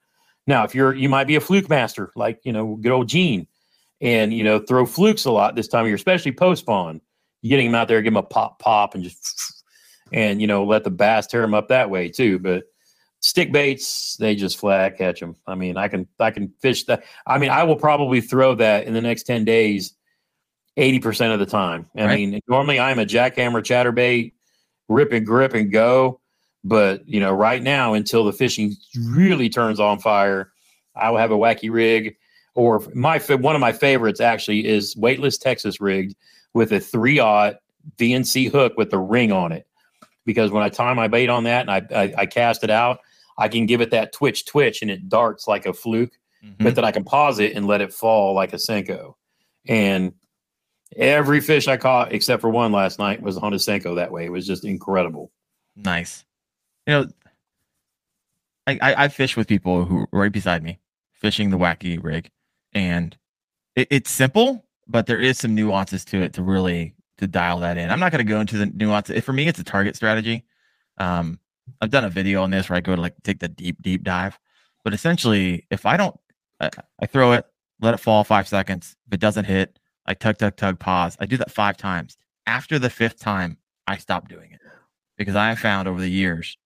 Now, 0.48 0.64
if 0.64 0.76
you're 0.76 0.94
you 0.94 1.10
might 1.10 1.28
be 1.28 1.36
a 1.36 1.42
fluke 1.42 1.70
master 1.70 2.12
like 2.16 2.40
you 2.44 2.52
know 2.52 2.76
good 2.76 2.92
old 2.92 3.08
Gene, 3.08 3.48
and 4.02 4.34
you 4.34 4.44
know 4.44 4.60
throw 4.60 4.86
flukes 4.86 5.26
a 5.26 5.32
lot 5.32 5.56
this 5.56 5.68
time 5.68 5.82
of 5.82 5.88
year, 5.88 5.96
especially 5.96 6.32
post 6.32 6.62
spawn. 6.62 7.00
You're 7.42 7.50
getting 7.50 7.68
them 7.72 7.76
out 7.76 7.88
there, 7.88 8.02
give 8.02 8.14
them 8.14 8.24
a 8.24 8.28
pop 8.28 8.60
pop, 8.60 8.96
and 8.96 9.04
just 9.04 9.64
and 10.12 10.42
you 10.42 10.48
know 10.48 10.66
let 10.66 10.84
the 10.84 10.92
bass 10.92 11.28
tear 11.28 11.42
them 11.42 11.54
up 11.54 11.70
that 11.70 11.90
way 11.90 12.10
too. 12.10 12.40
But 12.40 12.64
stick 13.22 13.54
baits, 13.54 14.18
they 14.18 14.36
just 14.36 14.58
flat 14.58 14.98
catch 14.98 15.22
them. 15.22 15.36
I 15.48 15.56
mean, 15.56 15.78
I 15.78 15.88
can 15.88 16.08
I 16.20 16.32
can 16.32 16.52
fish 16.62 16.84
that. 16.86 17.04
I 17.26 17.38
mean, 17.38 17.50
I 17.50 17.64
will 17.64 17.78
probably 17.78 18.20
throw 18.20 18.56
that 18.56 18.86
in 18.86 18.94
the 18.94 19.02
next 19.02 19.24
ten 19.24 19.46
days, 19.46 19.94
eighty 20.76 21.00
percent 21.00 21.32
of 21.32 21.40
the 21.40 21.46
time. 21.46 21.90
I 21.96 22.06
Right. 22.06 22.16
mean, 22.18 22.42
normally 22.50 22.80
I'm 22.82 23.00
a 23.00 23.06
jackhammer 23.06 23.62
chatterbait, 23.64 24.34
rip 24.90 25.14
and 25.14 25.26
grip 25.26 25.54
and 25.54 25.72
go. 25.72 26.20
But 26.64 27.08
you 27.08 27.20
know, 27.20 27.32
right 27.34 27.62
now 27.62 27.94
until 27.94 28.24
the 28.24 28.32
fishing 28.34 28.76
really 29.10 29.50
turns 29.50 29.80
on 29.80 30.00
fire, 30.00 30.52
I 30.96 31.10
will 31.10 31.18
have 31.18 31.32
a 31.32 31.38
wacky 31.38 31.72
rig. 31.72 32.16
Or 32.56 32.84
my 32.94 33.18
one 33.20 33.56
of 33.56 33.62
my 33.62 33.72
favorites 33.74 34.22
actually 34.22 34.68
is 34.68 34.96
weightless 34.96 35.38
Texas 35.38 35.82
rigged 35.82 36.16
with 36.54 36.72
a 36.72 36.80
three 36.80 37.20
aught 37.20 37.56
VMC 37.98 38.52
hook 38.52 38.74
with 38.78 38.92
the 38.92 39.00
ring 39.00 39.32
on 39.32 39.52
it. 39.52 39.66
Because 40.26 40.52
when 40.52 40.64
I 40.64 40.70
tie 40.70 40.94
my 40.94 41.08
bait 41.08 41.30
on 41.30 41.44
that 41.46 41.68
and 41.68 41.72
I, 41.72 42.02
I, 42.04 42.14
I 42.20 42.26
cast 42.28 42.64
it 42.64 42.70
out, 42.70 43.00
I 43.38 43.48
can 43.50 43.66
give 43.66 43.82
it 43.82 43.92
that 43.92 44.14
twitch 44.14 44.46
twitch 44.46 44.82
and 44.82 44.90
it 44.92 45.10
darts 45.10 45.48
like 45.48 45.66
a 45.66 45.74
fluke, 45.74 46.14
Mhm. 46.46 46.56
but 46.64 46.76
then 46.76 46.86
I 46.86 46.92
can 46.92 47.04
pause 47.04 47.40
it 47.40 47.56
and 47.56 47.66
let 47.68 47.82
it 47.82 47.92
fall 47.92 48.34
like 48.34 48.54
a 48.54 48.58
Senko. 48.58 49.16
And 49.68 50.14
every 50.96 51.42
fish 51.42 51.68
I 51.68 51.76
caught 51.78 52.14
except 52.14 52.40
for 52.42 52.50
one 52.50 52.72
last 52.72 53.00
night 53.00 53.22
was 53.22 53.38
on 53.38 53.52
a 53.54 53.58
Senko 53.58 53.96
that 53.96 54.12
way. 54.12 54.26
It 54.26 54.32
was 54.32 54.46
just 54.46 54.64
incredible. 54.64 55.32
Nice. 55.76 56.24
You 56.88 56.94
know, 56.94 57.08
I, 58.68 58.80
I 58.82 59.04
I 59.06 59.08
fish 59.08 59.38
with 59.38 59.48
people 59.48 59.86
who 59.86 60.08
right 60.12 60.32
beside 60.32 60.64
me, 60.64 60.80
fishing 61.14 61.50
the 61.50 61.58
wacky 61.58 62.02
rig, 62.02 62.30
and 62.74 63.16
it, 63.76 63.88
it's 63.90 64.12
simple, 64.12 64.66
but 64.88 65.06
there 65.06 65.20
is 65.20 65.38
some 65.38 65.56
nuances 65.56 66.06
to 66.06 66.22
it 66.22 66.34
to 66.34 66.44
really 66.44 66.96
to 67.18 67.28
dial 67.28 67.60
that 67.60 67.78
in. 67.78 67.90
I'm 67.90 68.00
not 68.00 68.12
going 68.12 68.26
to 68.26 68.30
go 68.30 68.42
into 68.42 68.58
the 68.58 68.66
nuances. 68.66 69.24
For 69.24 69.34
me, 69.34 69.48
it's 69.48 69.60
a 69.60 69.64
target 69.64 69.96
strategy. 69.96 70.46
Um, 70.98 71.40
I've 71.82 71.90
done 71.92 72.06
a 72.06 72.10
video 72.10 72.44
on 72.44 72.52
this 72.52 72.70
where 72.70 72.78
I 72.78 72.82
go 72.82 72.96
to 72.96 73.02
like 73.02 73.16
take 73.24 73.40
the 73.40 73.48
deep 73.48 73.82
deep 73.82 74.04
dive, 74.04 74.38
but 74.84 74.94
essentially, 74.94 75.66
if 75.72 75.86
I 75.86 75.98
don't, 75.98 76.20
I, 76.60 76.70
I 77.02 77.06
throw 77.06 77.34
it, 77.34 77.46
let 77.82 77.94
it 77.94 78.00
fall 78.00 78.24
five 78.24 78.48
seconds. 78.48 78.96
If 79.08 79.14
it 79.14 79.20
doesn't 79.20 79.46
hit, 79.46 79.80
I 80.06 80.14
tug 80.14 80.38
tug 80.38 80.58
tug 80.58 80.80
pause. 80.80 81.16
I 81.20 81.26
do 81.26 81.38
that 81.38 81.52
five 81.52 81.78
times. 81.78 82.18
After 82.46 82.78
the 82.78 82.90
fifth 82.90 83.20
time, 83.20 83.58
I 83.88 83.98
stop 83.98 84.28
doing 84.28 84.52
it 84.52 84.60
because 85.18 85.36
I 85.36 85.50
have 85.50 85.60
found 85.60 85.88
over 85.88 86.02
the 86.02 86.10
years 86.10 86.58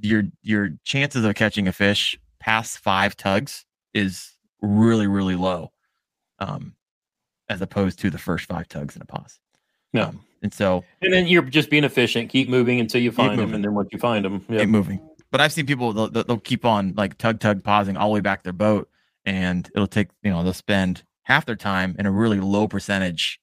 your 0.00 0.24
your 0.42 0.70
chances 0.84 1.24
of 1.24 1.34
catching 1.34 1.68
a 1.68 1.72
fish 1.72 2.18
past 2.40 2.78
five 2.78 3.16
tugs 3.16 3.64
is 3.92 4.32
really 4.60 5.06
really 5.06 5.36
low 5.36 5.70
um 6.38 6.74
as 7.48 7.60
opposed 7.60 7.98
to 7.98 8.10
the 8.10 8.18
first 8.18 8.46
five 8.46 8.66
tugs 8.68 8.96
in 8.96 9.02
a 9.02 9.04
pause 9.04 9.38
No. 9.92 10.04
um, 10.06 10.20
and 10.42 10.52
so 10.52 10.84
And 11.00 11.12
then 11.12 11.26
you're 11.26 11.42
just 11.42 11.70
being 11.70 11.84
efficient. 11.84 12.28
Keep 12.30 12.48
moving 12.50 12.78
until 12.80 13.00
you 13.00 13.10
find 13.12 13.38
them. 13.38 13.54
And 13.54 13.64
then 13.64 13.72
once 13.74 13.88
you 13.92 13.98
find 13.98 14.24
them, 14.24 14.44
keep 14.48 14.68
moving 14.68 15.00
but 15.30 15.40
i've 15.40 15.52
seen 15.52 15.66
people 15.66 15.92
they'll, 15.92 16.08
they'll 16.08 16.24
they'll 16.24 16.38
keep 16.38 16.64
on 16.64 16.92
like 16.96 17.16
tug 17.18 17.40
tug 17.40 17.62
pausing 17.64 17.96
all 17.96 18.08
the 18.08 18.14
way 18.14 18.20
back 18.20 18.42
their 18.42 18.52
boat 18.52 18.88
and 19.24 19.70
it'll 19.74 19.86
take 19.86 20.08
you 20.22 20.30
know 20.30 20.42
they'll 20.42 20.52
spend 20.52 21.02
half 21.22 21.44
their 21.46 21.56
time 21.56 21.96
in 21.98 22.06
a 22.06 22.10
really 22.10 22.40
low 22.40 22.68
percentage 22.68 23.40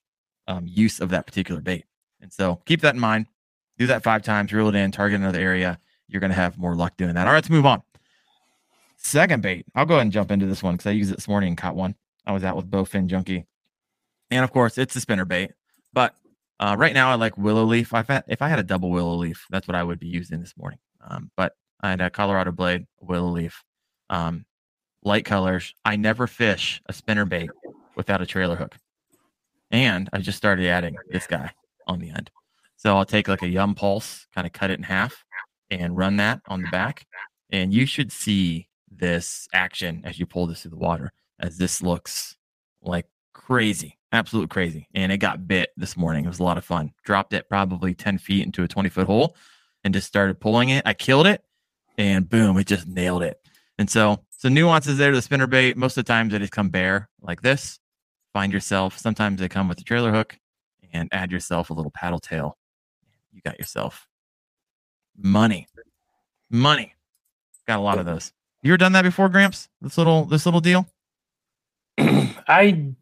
um, 0.47 0.65
use 0.67 0.99
of 0.99 1.09
that 1.09 1.25
particular 1.25 1.59
bait 1.61 1.85
and 2.21 2.31
so 2.31 2.61
keep 2.65 2.81
that 2.81 2.93
in 2.95 2.99
mind 3.01 3.25
do 3.77 3.87
that 3.87 4.03
five 4.03 4.21
times 4.21 4.53
reel 4.53 4.67
it 4.69 4.75
in 4.75 4.91
target 4.91 5.19
another 5.19 5.39
area 5.39 5.79
you're 6.11 6.19
going 6.19 6.31
to 6.31 6.35
have 6.35 6.57
more 6.57 6.75
luck 6.75 6.97
doing 6.97 7.15
that. 7.15 7.25
All 7.25 7.33
right 7.33 7.37
let's 7.37 7.49
move 7.49 7.65
on. 7.65 7.81
Second 8.97 9.41
bait. 9.41 9.65
I'll 9.73 9.85
go 9.85 9.95
ahead 9.95 10.03
and 10.03 10.11
jump 10.11 10.29
into 10.29 10.45
this 10.45 10.61
one 10.61 10.75
because 10.75 10.87
i 10.87 10.91
used 10.91 11.11
it 11.11 11.15
this 11.15 11.27
morning 11.27 11.49
and 11.49 11.57
caught 11.57 11.75
one. 11.75 11.95
I 12.25 12.33
was 12.33 12.43
out 12.43 12.55
with 12.55 12.69
bowfin 12.69 13.07
junkie. 13.07 13.45
And 14.29 14.43
of 14.43 14.51
course 14.51 14.77
it's 14.77 14.95
a 14.95 15.01
spinner 15.01 15.25
bait 15.25 15.51
but 15.93 16.15
uh, 16.59 16.75
right 16.77 16.93
now 16.93 17.09
i 17.09 17.15
like 17.15 17.37
willow 17.37 17.63
leaf. 17.63 17.93
If 17.93 18.09
I, 18.09 18.23
if 18.27 18.41
I 18.41 18.49
had 18.49 18.59
a 18.59 18.63
double 18.63 18.91
willow 18.91 19.15
leaf 19.15 19.45
that's 19.49 19.67
what 19.67 19.75
i 19.75 19.83
would 19.83 19.99
be 19.99 20.07
using 20.07 20.39
this 20.39 20.53
morning. 20.57 20.79
Um, 21.07 21.31
but 21.35 21.53
I 21.81 21.89
had 21.89 22.01
a 22.01 22.09
Colorado 22.09 22.51
blade, 22.51 22.85
willow 22.99 23.29
leaf, 23.29 23.63
um, 24.09 24.45
light 25.03 25.25
colors. 25.25 25.73
I 25.83 25.95
never 25.95 26.27
fish 26.27 26.81
a 26.85 26.93
spinner 26.93 27.25
bait 27.25 27.49
without 27.95 28.21
a 28.21 28.25
trailer 28.25 28.55
hook. 28.55 28.77
And 29.71 30.09
I 30.13 30.19
just 30.19 30.37
started 30.37 30.67
adding 30.67 30.95
this 31.09 31.27
guy 31.27 31.51
on 31.87 31.99
the 31.99 32.09
end. 32.09 32.29
So 32.75 32.97
I'll 32.97 33.05
take 33.05 33.27
like 33.27 33.41
a 33.41 33.47
yum 33.47 33.73
pulse, 33.73 34.27
kind 34.33 34.45
of 34.45 34.53
cut 34.53 34.69
it 34.69 34.77
in 34.77 34.83
half 34.83 35.23
and 35.71 35.97
run 35.97 36.17
that 36.17 36.41
on 36.47 36.61
the 36.61 36.67
back. 36.69 37.07
And 37.49 37.73
you 37.73 37.85
should 37.85 38.11
see 38.11 38.67
this 38.91 39.47
action 39.53 40.01
as 40.05 40.19
you 40.19 40.25
pull 40.25 40.45
this 40.45 40.61
through 40.61 40.71
the 40.71 40.77
water, 40.77 41.11
as 41.39 41.57
this 41.57 41.81
looks 41.81 42.35
like 42.81 43.07
crazy, 43.33 43.97
absolute 44.11 44.49
crazy. 44.49 44.87
And 44.93 45.11
it 45.11 45.17
got 45.17 45.47
bit 45.47 45.71
this 45.77 45.97
morning. 45.97 46.25
It 46.25 46.29
was 46.29 46.39
a 46.39 46.43
lot 46.43 46.57
of 46.57 46.65
fun. 46.65 46.91
Dropped 47.03 47.33
it 47.33 47.49
probably 47.49 47.93
10 47.93 48.17
feet 48.17 48.45
into 48.45 48.63
a 48.63 48.67
20 48.67 48.89
foot 48.89 49.07
hole 49.07 49.35
and 49.83 49.93
just 49.93 50.07
started 50.07 50.39
pulling 50.39 50.69
it. 50.69 50.83
I 50.85 50.93
killed 50.93 51.27
it 51.27 51.43
and 51.97 52.29
boom, 52.29 52.57
it 52.57 52.67
just 52.67 52.87
nailed 52.87 53.23
it. 53.23 53.37
And 53.77 53.89
so, 53.89 54.23
so 54.29 54.49
nuances 54.49 54.97
there 54.97 55.11
to 55.11 55.15
the 55.15 55.21
spinner 55.21 55.47
bait. 55.47 55.77
Most 55.77 55.97
of 55.97 56.05
the 56.05 56.11
times 56.11 56.31
they 56.31 56.39
just 56.39 56.51
come 56.51 56.69
bare 56.69 57.09
like 57.21 57.41
this. 57.41 57.79
Find 58.33 58.53
yourself. 58.53 58.97
Sometimes 58.97 59.39
they 59.39 59.49
come 59.49 59.67
with 59.67 59.79
a 59.79 59.83
trailer 59.83 60.11
hook 60.11 60.37
and 60.93 61.09
add 61.11 61.31
yourself 61.31 61.69
a 61.69 61.73
little 61.73 61.91
paddle 61.91 62.19
tail. 62.19 62.57
You 63.31 63.41
got 63.41 63.57
yourself 63.57 64.07
money. 65.21 65.67
Money. 66.49 66.93
Got 67.67 67.79
a 67.79 67.81
lot 67.81 67.99
of 67.99 68.05
those. 68.05 68.33
You 68.63 68.71
ever 68.71 68.77
done 68.77 68.91
that 68.93 69.03
before, 69.03 69.29
Gramps? 69.29 69.69
This 69.81 69.97
little 69.97 70.25
this 70.25 70.45
little 70.45 70.61
deal? 70.61 70.87
I 71.97 72.93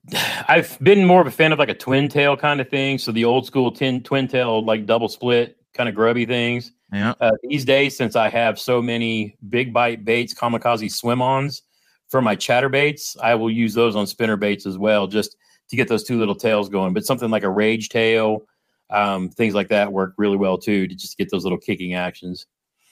I've 0.47 0.78
been 0.82 1.05
more 1.05 1.22
of 1.22 1.28
a 1.28 1.32
fan 1.32 1.51
of 1.51 1.59
like 1.59 1.70
a 1.70 1.74
twin 1.74 2.07
tail 2.07 2.38
kind 2.38 2.61
of 2.61 2.70
thing. 2.70 2.97
So 2.97 3.11
the 3.11 3.26
old 3.26 3.45
school 3.45 3.72
tin, 3.72 4.03
twin 4.03 4.28
tail, 4.28 4.63
like 4.63 4.86
double 4.86 5.09
split 5.09 5.57
kind 5.74 5.89
of 5.89 5.95
grubby 5.95 6.26
things. 6.26 6.72
Yeah. 6.91 7.13
Uh, 7.20 7.32
these 7.43 7.65
days, 7.65 7.95
since 7.95 8.15
I 8.15 8.30
have 8.30 8.59
so 8.59 8.82
many 8.82 9.38
big 9.49 9.74
bite 9.74 10.05
baits, 10.05 10.34
kamikaze 10.34 10.91
swim 10.91 11.22
ons 11.22 11.61
for 12.07 12.22
my 12.22 12.36
chatter 12.36 12.70
baits, 12.70 13.15
I 13.22 13.36
will 13.36 13.51
use 13.51 13.74
those 13.74 13.95
on 13.95 14.07
spinner 14.07 14.38
baits 14.38 14.65
as 14.65 14.78
well, 14.78 15.07
just 15.07 15.36
to 15.70 15.76
get 15.76 15.88
those 15.88 16.03
two 16.03 16.17
little 16.17 16.36
tails 16.36 16.67
going. 16.70 16.93
But 16.93 17.05
something 17.05 17.30
like 17.30 17.43
a 17.43 17.49
rage 17.49 17.89
tail, 17.89 18.45
um, 18.90 19.30
things 19.30 19.54
like 19.54 19.70
that 19.70 19.92
work 19.92 20.14
really 20.18 20.38
well 20.38 20.58
too, 20.58 20.88
to 20.88 20.96
just 20.96 21.18
get 21.18 21.30
those 21.30 21.44
little 21.44 21.58
kicking 21.58 21.94
actions. 21.94 22.46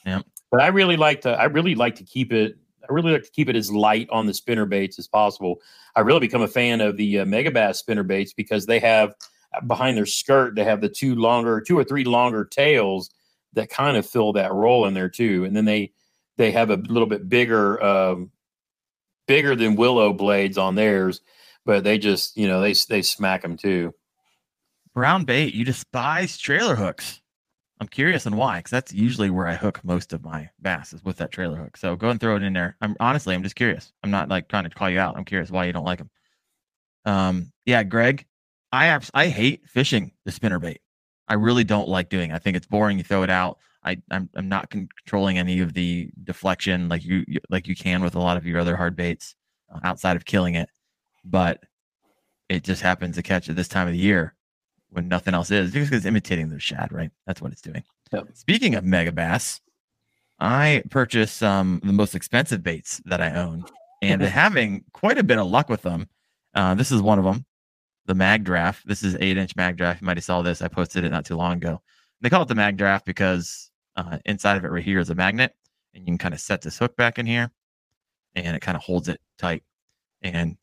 Yeah. 0.05 0.21
But 0.51 0.61
I 0.61 0.67
really 0.67 0.97
like 0.97 1.21
to, 1.21 1.31
I 1.31 1.45
really 1.45 1.75
like 1.75 1.95
to 1.95 2.03
keep 2.03 2.31
it. 2.31 2.57
I 2.89 2.93
really 2.93 3.11
like 3.11 3.23
to 3.23 3.31
keep 3.31 3.49
it 3.49 3.55
as 3.55 3.71
light 3.71 4.07
on 4.11 4.27
the 4.27 4.33
spinner 4.33 4.65
baits 4.65 4.97
as 4.97 5.07
possible. 5.07 5.61
I 5.95 6.01
really 6.01 6.21
become 6.21 6.41
a 6.41 6.47
fan 6.47 6.79
of 6.79 6.95
the 6.95 7.19
uh, 7.19 7.25
Megabass 7.25 7.75
spinner 7.75 8.03
baits 8.03 8.31
because 8.31 8.65
they 8.65 8.79
have 8.79 9.13
uh, 9.53 9.61
behind 9.61 9.97
their 9.97 10.05
skirt 10.05 10.55
they 10.55 10.63
have 10.63 10.79
the 10.79 10.89
two 10.89 11.15
longer, 11.15 11.59
two 11.59 11.77
or 11.77 11.83
three 11.83 12.05
longer 12.05 12.45
tails 12.45 13.09
that 13.53 13.69
kind 13.69 13.97
of 13.97 14.05
fill 14.05 14.33
that 14.33 14.53
role 14.53 14.85
in 14.85 14.93
there 14.93 15.09
too. 15.09 15.43
And 15.43 15.55
then 15.55 15.65
they 15.65 15.91
they 16.37 16.51
have 16.51 16.69
a 16.69 16.75
little 16.75 17.07
bit 17.07 17.27
bigger, 17.27 17.83
um, 17.83 18.31
bigger 19.27 19.55
than 19.55 19.75
willow 19.75 20.13
blades 20.13 20.57
on 20.57 20.75
theirs, 20.75 21.21
but 21.65 21.83
they 21.83 21.97
just 21.97 22.37
you 22.37 22.47
know 22.47 22.61
they 22.61 22.73
they 22.73 23.01
smack 23.01 23.41
them 23.41 23.57
too. 23.57 23.93
Brown 24.97 25.25
bait, 25.25 25.53
you 25.53 25.63
despise 25.63 26.39
trailer 26.39 26.73
hooks. 26.75 27.21
I'm 27.79 27.87
curious 27.87 28.25
on 28.25 28.35
why, 28.35 28.57
because 28.57 28.71
that's 28.71 28.91
usually 28.91 29.29
where 29.29 29.45
I 29.45 29.53
hook 29.53 29.79
most 29.83 30.11
of 30.11 30.23
my 30.23 30.49
bass 30.59 30.91
is 30.91 31.03
with 31.03 31.17
that 31.17 31.31
trailer 31.31 31.55
hook. 31.55 31.77
So 31.77 31.95
go 31.95 32.09
and 32.09 32.19
throw 32.19 32.35
it 32.35 32.41
in 32.41 32.53
there. 32.53 32.75
I'm 32.81 32.95
honestly, 32.99 33.35
I'm 33.35 33.43
just 33.43 33.55
curious. 33.55 33.93
I'm 34.01 34.09
not 34.09 34.27
like 34.27 34.47
trying 34.47 34.63
to 34.63 34.71
call 34.71 34.89
you 34.89 34.97
out. 34.97 35.15
I'm 35.15 35.23
curious 35.23 35.51
why 35.51 35.65
you 35.65 35.71
don't 35.71 35.85
like 35.85 35.99
them. 35.99 36.09
Um, 37.05 37.51
yeah, 37.63 37.83
Greg, 37.83 38.25
I 38.71 38.87
abs- 38.87 39.11
I 39.13 39.27
hate 39.27 39.67
fishing 39.67 40.13
the 40.25 40.31
spinner 40.31 40.57
bait. 40.57 40.81
I 41.27 41.35
really 41.35 41.63
don't 41.63 41.87
like 41.87 42.09
doing. 42.09 42.31
it. 42.31 42.33
I 42.33 42.39
think 42.39 42.57
it's 42.57 42.65
boring. 42.65 42.97
You 42.97 43.03
throw 43.03 43.21
it 43.21 43.29
out. 43.29 43.59
I 43.83 43.97
I'm 44.09 44.31
I'm 44.33 44.49
not 44.49 44.71
con- 44.71 44.89
controlling 44.97 45.37
any 45.37 45.59
of 45.59 45.73
the 45.73 46.09
deflection 46.23 46.89
like 46.89 47.05
you, 47.05 47.23
you 47.27 47.39
like 47.51 47.67
you 47.67 47.75
can 47.75 48.01
with 48.01 48.15
a 48.15 48.19
lot 48.19 48.35
of 48.37 48.47
your 48.47 48.59
other 48.59 48.75
hard 48.75 48.95
baits 48.95 49.35
uh, 49.71 49.79
outside 49.83 50.15
of 50.15 50.25
killing 50.25 50.55
it. 50.55 50.69
But 51.23 51.59
it 52.49 52.63
just 52.63 52.81
happens 52.81 53.17
to 53.17 53.21
catch 53.21 53.47
at 53.47 53.55
this 53.55 53.67
time 53.67 53.85
of 53.85 53.93
the 53.93 53.99
year 53.99 54.33
when 54.89 55.07
nothing 55.07 55.33
else 55.33 55.51
is 55.51 55.71
just 55.71 55.89
because 55.89 55.97
it's 55.97 56.05
imitating 56.05 56.49
the 56.49 56.59
shad, 56.59 56.91
right? 56.91 57.11
That's 57.25 57.41
what 57.41 57.51
it's 57.51 57.61
doing. 57.61 57.83
Yep. 58.11 58.29
Speaking 58.33 58.75
of 58.75 58.83
Megabass, 58.83 59.59
I 60.39 60.83
purchased 60.89 61.37
some 61.37 61.75
of 61.81 61.87
the 61.87 61.93
most 61.93 62.15
expensive 62.15 62.63
baits 62.63 63.01
that 63.05 63.21
I 63.21 63.33
own 63.33 63.65
and 64.01 64.21
having 64.41 64.85
quite 64.93 65.17
a 65.17 65.23
bit 65.23 65.37
of 65.37 65.47
luck 65.47 65.69
with 65.69 65.81
them. 65.81 66.07
Uh, 66.53 66.73
this 66.75 66.91
is 66.91 67.01
one 67.01 67.19
of 67.19 67.25
them, 67.25 67.45
the 68.05 68.15
mag 68.15 68.43
draft. 68.43 68.87
This 68.87 69.03
is 69.03 69.17
eight 69.19 69.37
inch 69.37 69.55
mag 69.55 69.77
draft. 69.77 70.01
You 70.01 70.05
might 70.05 70.17
have 70.17 70.23
saw 70.23 70.41
this. 70.41 70.61
I 70.61 70.67
posted 70.67 71.03
it 71.03 71.09
not 71.09 71.25
too 71.25 71.35
long 71.35 71.53
ago. 71.57 71.81
They 72.21 72.29
call 72.29 72.41
it 72.41 72.47
the 72.47 72.55
mag 72.55 72.77
draft 72.77 73.05
because 73.05 73.69
uh, 73.95 74.17
inside 74.25 74.57
of 74.57 74.65
it 74.65 74.71
right 74.71 74.83
here 74.83 74.99
is 74.99 75.09
a 75.09 75.15
magnet. 75.15 75.53
and 75.93 76.03
you 76.03 76.05
can 76.05 76.17
kind 76.17 76.33
of 76.33 76.39
set 76.39 76.61
this 76.61 76.77
hook 76.77 76.95
back 76.95 77.19
in 77.19 77.25
here 77.25 77.51
and 78.35 78.55
it 78.55 78.61
kind 78.61 78.75
of 78.75 78.83
holds 78.83 79.07
it 79.07 79.19
tight. 79.37 79.63
And 80.21 80.57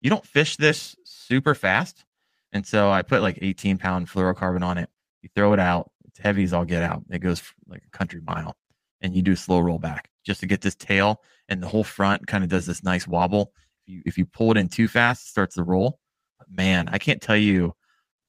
you 0.00 0.10
don't 0.10 0.24
fish 0.24 0.56
this 0.56 0.96
super 1.04 1.54
fast. 1.54 2.04
And 2.56 2.66
so 2.66 2.90
I 2.90 3.02
put 3.02 3.20
like 3.20 3.38
18 3.42 3.76
pound 3.76 4.08
fluorocarbon 4.08 4.62
on 4.62 4.78
it. 4.78 4.88
You 5.20 5.28
throw 5.34 5.52
it 5.52 5.60
out, 5.60 5.90
it's 6.06 6.18
heavy 6.18 6.42
as 6.42 6.54
all 6.54 6.64
get 6.64 6.82
out. 6.82 7.02
It 7.10 7.18
goes 7.18 7.42
like 7.68 7.82
a 7.86 7.96
country 7.96 8.22
mile 8.26 8.56
and 9.02 9.14
you 9.14 9.20
do 9.20 9.32
a 9.32 9.36
slow 9.36 9.60
roll 9.60 9.78
back 9.78 10.08
just 10.24 10.40
to 10.40 10.46
get 10.46 10.62
this 10.62 10.74
tail 10.74 11.20
and 11.50 11.62
the 11.62 11.68
whole 11.68 11.84
front 11.84 12.26
kind 12.26 12.42
of 12.42 12.48
does 12.48 12.64
this 12.64 12.82
nice 12.82 13.06
wobble. 13.06 13.52
If 13.86 13.92
you, 13.92 14.02
if 14.06 14.16
you 14.18 14.24
pull 14.24 14.52
it 14.52 14.56
in 14.56 14.70
too 14.70 14.88
fast, 14.88 15.26
it 15.26 15.28
starts 15.28 15.56
to 15.56 15.64
roll. 15.64 15.98
But 16.38 16.50
man, 16.50 16.88
I 16.90 16.96
can't 16.96 17.20
tell 17.20 17.36
you. 17.36 17.74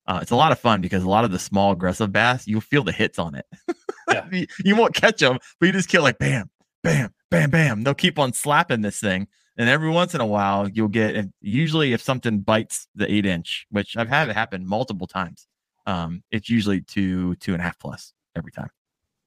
Uh, 0.05 0.19
it's 0.21 0.31
a 0.31 0.35
lot 0.35 0.51
of 0.51 0.59
fun 0.59 0.81
because 0.81 1.03
a 1.03 1.09
lot 1.09 1.23
of 1.23 1.31
the 1.31 1.39
small 1.39 1.71
aggressive 1.71 2.11
bass, 2.11 2.47
you'll 2.47 2.59
feel 2.61 2.83
the 2.83 2.91
hits 2.91 3.17
on 3.19 3.33
it. 3.35 3.45
Yeah. 4.09 4.25
you, 4.31 4.47
you 4.63 4.75
won't 4.77 4.93
catch 4.93 5.19
them, 5.19 5.37
but 5.59 5.65
you 5.65 5.73
just 5.73 5.89
kill 5.89 6.01
like 6.01 6.17
bam, 6.17 6.49
bam, 6.81 7.13
bam, 7.29 7.49
bam. 7.49 7.83
They'll 7.83 7.93
keep 7.93 8.17
on 8.17 8.31
slapping 8.31 8.79
this 8.79 9.01
thing. 9.01 9.27
And 9.57 9.69
every 9.69 9.89
once 9.89 10.13
in 10.13 10.21
a 10.21 10.25
while, 10.25 10.69
you'll 10.69 10.87
get, 10.87 11.15
and 11.15 11.33
usually 11.41 11.93
if 11.93 12.01
something 12.01 12.39
bites 12.39 12.87
the 12.93 13.11
eight 13.11 13.25
inch, 13.25 13.65
which 13.71 13.97
I've 13.97 14.09
had 14.09 14.29
it 14.29 14.35
happen 14.35 14.67
multiple 14.67 15.07
times, 15.07 15.47
um, 15.87 16.21
it's 16.31 16.49
usually 16.49 16.81
two, 16.81 17.35
two 17.35 17.53
and 17.53 17.61
a 17.61 17.63
half 17.63 17.79
plus 17.79 18.13
every 18.35 18.51
time. 18.51 18.69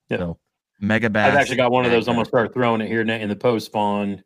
Yeah. 0.09 0.19
So 0.19 0.39
Megabass. 0.83 1.27
I've 1.27 1.35
actually 1.35 1.57
got 1.57 1.73
one 1.73 1.85
of 1.85 1.91
those. 1.91 2.09
I'm 2.09 2.15
gonna 2.15 2.25
start 2.25 2.55
throwing 2.55 2.81
it 2.81 2.89
here 2.89 3.03
in 3.03 3.29
the 3.29 3.37
post 3.37 3.67
spawn 3.67 4.23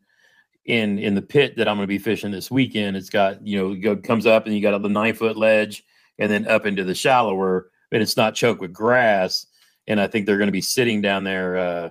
in 0.67 0.99
in 0.99 1.15
the 1.15 1.23
pit 1.23 1.57
that 1.57 1.69
I'm 1.69 1.77
gonna 1.77 1.87
be 1.87 1.99
fishing 1.99 2.31
this 2.31 2.51
weekend. 2.51 2.97
It's 2.97 3.11
got 3.11 3.45
you 3.47 3.59
know 3.59 3.73
it 3.73 3.81
go, 3.81 3.97
comes 3.97 4.27
up 4.27 4.47
and 4.47 4.55
you 4.55 4.63
got 4.63 4.81
the 4.81 4.89
nine 4.89 5.15
foot 5.15 5.37
ledge 5.37 5.83
and 6.19 6.31
then 6.31 6.47
up 6.47 6.65
into 6.65 6.85
the 6.85 6.95
shallower, 6.95 7.71
and 7.91 8.03
it's 8.03 8.17
not 8.17 8.35
choked 8.35 8.61
with 8.61 8.73
grass. 8.73 9.47
And 9.87 10.01
I 10.01 10.07
think 10.07 10.27
they're 10.27 10.39
gonna 10.39 10.53
be 10.53 10.61
sitting 10.61 11.03
down 11.03 11.25
there. 11.25 11.57
Uh, 11.57 11.89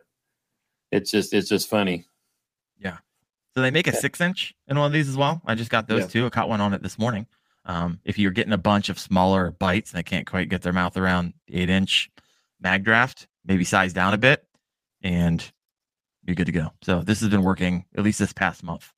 it's 0.91 1.11
just 1.11 1.33
it's 1.33 1.49
just 1.49 1.69
funny. 1.69 2.05
So 3.55 3.61
they 3.61 3.71
make 3.71 3.87
a 3.87 3.93
six 3.93 4.19
inch 4.19 4.53
in 4.67 4.77
one 4.77 4.87
of 4.87 4.93
these 4.93 5.07
as 5.09 5.15
well. 5.17 5.41
I 5.45 5.55
just 5.55 5.69
got 5.69 5.87
those 5.87 6.01
Yeah. 6.01 6.07
two. 6.07 6.25
I 6.25 6.29
caught 6.29 6.49
one 6.49 6.61
on 6.61 6.73
it 6.73 6.81
this 6.81 6.97
morning. 6.97 7.27
Um, 7.65 7.99
if 8.03 8.17
you're 8.19 8.31
getting 8.31 8.53
a 8.53 8.57
bunch 8.57 8.89
of 8.89 8.99
smaller 8.99 9.51
bites 9.51 9.91
and 9.91 9.99
they 9.99 10.03
can't 10.03 10.25
quite 10.27 10.49
get 10.49 10.63
their 10.63 10.73
mouth 10.73 10.97
around 10.97 11.33
the 11.47 11.55
eight 11.61 11.69
inch 11.69 12.09
mag 12.59 12.83
draft, 12.83 13.27
maybe 13.45 13.63
size 13.63 13.93
down 13.93 14.13
a 14.13 14.17
bit 14.17 14.45
and 15.01 15.51
you're 16.25 16.35
good 16.35 16.47
to 16.47 16.51
go. 16.51 16.73
So 16.81 17.01
this 17.01 17.19
has 17.21 17.29
been 17.29 17.43
working 17.43 17.85
at 17.95 18.03
least 18.03 18.19
this 18.19 18.33
past 18.33 18.63
month. 18.63 18.91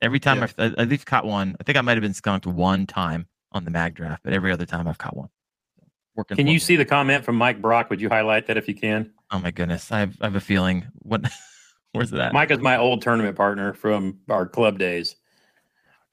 Every 0.00 0.20
time 0.20 0.38
Yeah. 0.38 0.48
I've 0.58 0.74
at 0.74 0.88
least 0.88 1.06
caught 1.06 1.24
one, 1.24 1.56
I 1.58 1.62
think 1.64 1.78
I 1.78 1.80
might 1.80 1.96
have 1.96 2.02
been 2.02 2.14
skunked 2.14 2.46
one 2.46 2.86
time 2.86 3.26
on 3.52 3.64
the 3.64 3.70
mag 3.70 3.94
draft, 3.94 4.22
but 4.24 4.32
every 4.32 4.52
other 4.52 4.66
time 4.66 4.86
I've 4.88 4.98
caught 4.98 5.16
one. 5.16 5.28
Working. 6.14 6.36
Can 6.36 6.46
you 6.46 6.54
me. 6.54 6.58
see 6.58 6.76
the 6.76 6.84
comment 6.84 7.24
from 7.24 7.36
Mike 7.36 7.62
Brock? 7.62 7.88
Would 7.88 8.00
you 8.00 8.10
highlight 8.10 8.46
that 8.48 8.56
if 8.58 8.68
you 8.68 8.74
can? 8.74 9.12
Oh 9.30 9.38
my 9.38 9.50
goodness, 9.50 9.90
I 9.90 10.00
have, 10.00 10.16
I 10.20 10.26
have 10.26 10.36
a 10.36 10.40
feeling. 10.40 10.86
What? 10.98 11.22
Where's 11.92 12.10
that? 12.10 12.32
Mike 12.32 12.50
is 12.50 12.58
my 12.58 12.76
old 12.78 13.02
tournament 13.02 13.36
partner 13.36 13.74
from 13.74 14.18
our 14.28 14.46
club 14.46 14.78
days. 14.78 15.16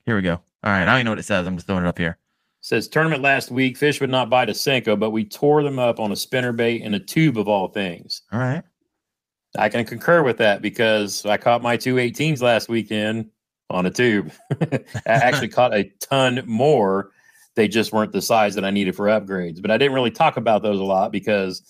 Here 0.05 0.15
we 0.15 0.21
go. 0.21 0.33
All 0.33 0.71
right, 0.71 0.81
I 0.81 0.85
don't 0.85 0.95
even 0.95 1.05
know 1.05 1.11
what 1.11 1.19
it 1.19 1.23
says. 1.23 1.47
I'm 1.47 1.55
just 1.55 1.67
throwing 1.67 1.85
it 1.85 1.87
up 1.87 1.97
here. 1.97 2.17
Says 2.61 2.89
tournament 2.89 3.21
last 3.21 3.51
week, 3.51 3.77
fish 3.77 4.01
would 4.01 4.09
not 4.09 4.29
bite 4.29 4.49
a 4.49 4.53
Senko, 4.53 4.99
but 4.99 5.11
we 5.11 5.23
tore 5.23 5.63
them 5.63 5.79
up 5.79 5.99
on 5.99 6.11
a 6.11 6.15
spinner 6.15 6.51
bait 6.51 6.81
and 6.81 6.93
a 6.93 6.99
tube 6.99 7.37
of 7.37 7.47
all 7.47 7.69
things. 7.69 8.23
All 8.33 8.39
right. 8.39 8.63
I 9.57 9.69
can 9.69 9.85
concur 9.85 10.21
with 10.21 10.37
that 10.37 10.61
because 10.61 11.25
I 11.25 11.37
caught 11.37 11.61
my 11.61 11.77
two 11.77 11.95
18s 11.95 12.41
last 12.41 12.67
weekend 12.67 13.29
on 13.69 13.85
a 13.85 13.91
tube. 13.91 14.31
I 14.61 14.81
actually 15.05 15.47
caught 15.49 15.73
a 15.73 15.85
ton 16.01 16.43
more. 16.45 17.11
They 17.55 17.67
just 17.67 17.93
weren't 17.93 18.11
the 18.11 18.21
size 18.21 18.55
that 18.55 18.65
I 18.65 18.71
needed 18.71 18.95
for 18.95 19.05
upgrades. 19.05 19.61
But 19.61 19.71
I 19.71 19.77
didn't 19.77 19.95
really 19.95 20.11
talk 20.11 20.37
about 20.37 20.61
those 20.61 20.79
a 20.79 20.83
lot 20.83 21.11
because 21.11 21.63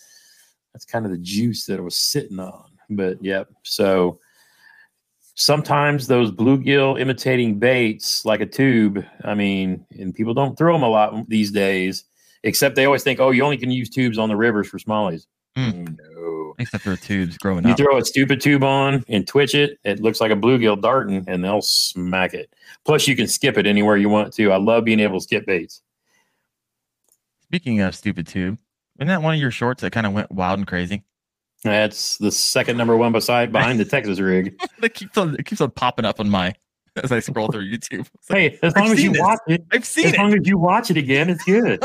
that's 0.74 0.86
kind 0.86 1.06
of 1.06 1.12
the 1.12 1.18
juice 1.18 1.66
that 1.66 1.80
I 1.80 1.84
was 1.84 1.96
sitting 1.96 2.40
on. 2.40 2.69
But 2.90 3.24
yep. 3.24 3.50
So 3.64 4.20
sometimes 5.36 6.08
those 6.08 6.32
bluegill 6.32 7.00
imitating 7.00 7.60
baits 7.60 8.26
like 8.26 8.42
a 8.42 8.46
tube, 8.46 9.06
I 9.24 9.34
mean, 9.36 9.86
and 9.92 10.14
people 10.14 10.34
don't 10.34 10.58
throw 10.58 10.74
them 10.74 10.84
a 10.84 10.90
lot 10.90 11.30
these 11.30 11.52
days, 11.52 12.04
except 12.44 12.76
they 12.76 12.86
always 12.86 13.04
think, 13.04 13.20
oh, 13.20 13.32
you 13.32 13.44
only 13.44 13.58
can 13.58 13.72
use 13.72 13.90
tubes 13.90 14.18
on 14.18 14.28
the 14.30 14.36
rivers 14.36 14.68
for 14.68 14.80
smallies. 14.80 15.28
Mm. 15.58 15.98
No. 15.98 16.56
Except 16.60 16.84
for 16.84 16.98
tubes 16.98 17.38
growing 17.38 17.64
You 17.64 17.72
up. 17.72 17.80
You 17.80 17.86
throw 17.86 17.98
a 17.98 18.06
stupid 18.06 18.42
tube 18.42 18.64
on 18.64 19.06
and 19.08 19.26
twitch 19.26 19.56
it, 19.56 19.80
it 19.86 20.02
looks 20.02 20.20
like 20.20 20.32
a 20.32 20.36
bluegill 20.36 20.82
darting, 20.82 21.24
and 21.28 21.44
they'll 21.44 21.62
smack 21.62 22.34
it. 22.34 22.54
Plus, 22.84 23.08
you 23.08 23.16
can 23.16 23.28
skip 23.28 23.58
it 23.58 23.66
anywhere 23.66 23.96
you 23.96 24.10
want 24.10 24.34
to. 24.34 24.52
I 24.52 24.58
love 24.58 24.84
being 24.84 25.00
able 25.00 25.20
to 25.20 25.24
skip 25.24 25.46
baits. 25.46 25.82
Speaking 27.44 27.80
of 27.80 27.96
stupid 27.96 28.28
tube, 28.28 28.60
isn't 29.00 29.08
that 29.08 29.22
one 29.22 29.36
of 29.36 29.40
your 29.40 29.52
shorts 29.52 29.82
that 29.82 29.92
kind 29.92 30.06
of 30.06 30.12
went 30.12 30.32
wild 30.32 30.60
and 30.60 30.68
crazy? 30.68 31.04
That's 31.64 32.18
the 32.18 32.32
second 32.32 32.78
number 32.78 32.96
one 32.96 33.12
beside 33.12 33.52
behind 33.52 33.80
the 33.80 33.86
Texas 33.86 34.20
rig. 34.20 34.60
It 34.82 34.94
keeps 34.94 35.18
on 35.18 35.36
it 35.36 35.46
keeps 35.46 35.60
on 35.62 35.72
popping 35.72 36.06
up 36.06 36.20
on 36.22 36.30
my 36.30 36.54
as 37.04 37.12
I 37.12 37.20
scroll 37.20 37.50
through 37.50 37.70
YouTube. 37.70 38.08
Like, 38.30 38.38
Hey, 38.38 38.60
as 38.64 38.74
I've 38.76 38.84
long 38.84 38.92
as 38.94 39.04
you 39.04 39.12
this. 39.12 39.22
watch 39.22 39.40
it, 39.48 39.66
I've 39.72 39.86
seen 39.86 40.08
it 40.08 40.14
as 40.14 40.18
long 40.18 40.34
as 40.34 40.48
you 40.48 40.58
watch 40.58 40.90
it 40.90 40.96
again, 40.98 41.30
it's 41.30 41.44
good. 41.44 41.84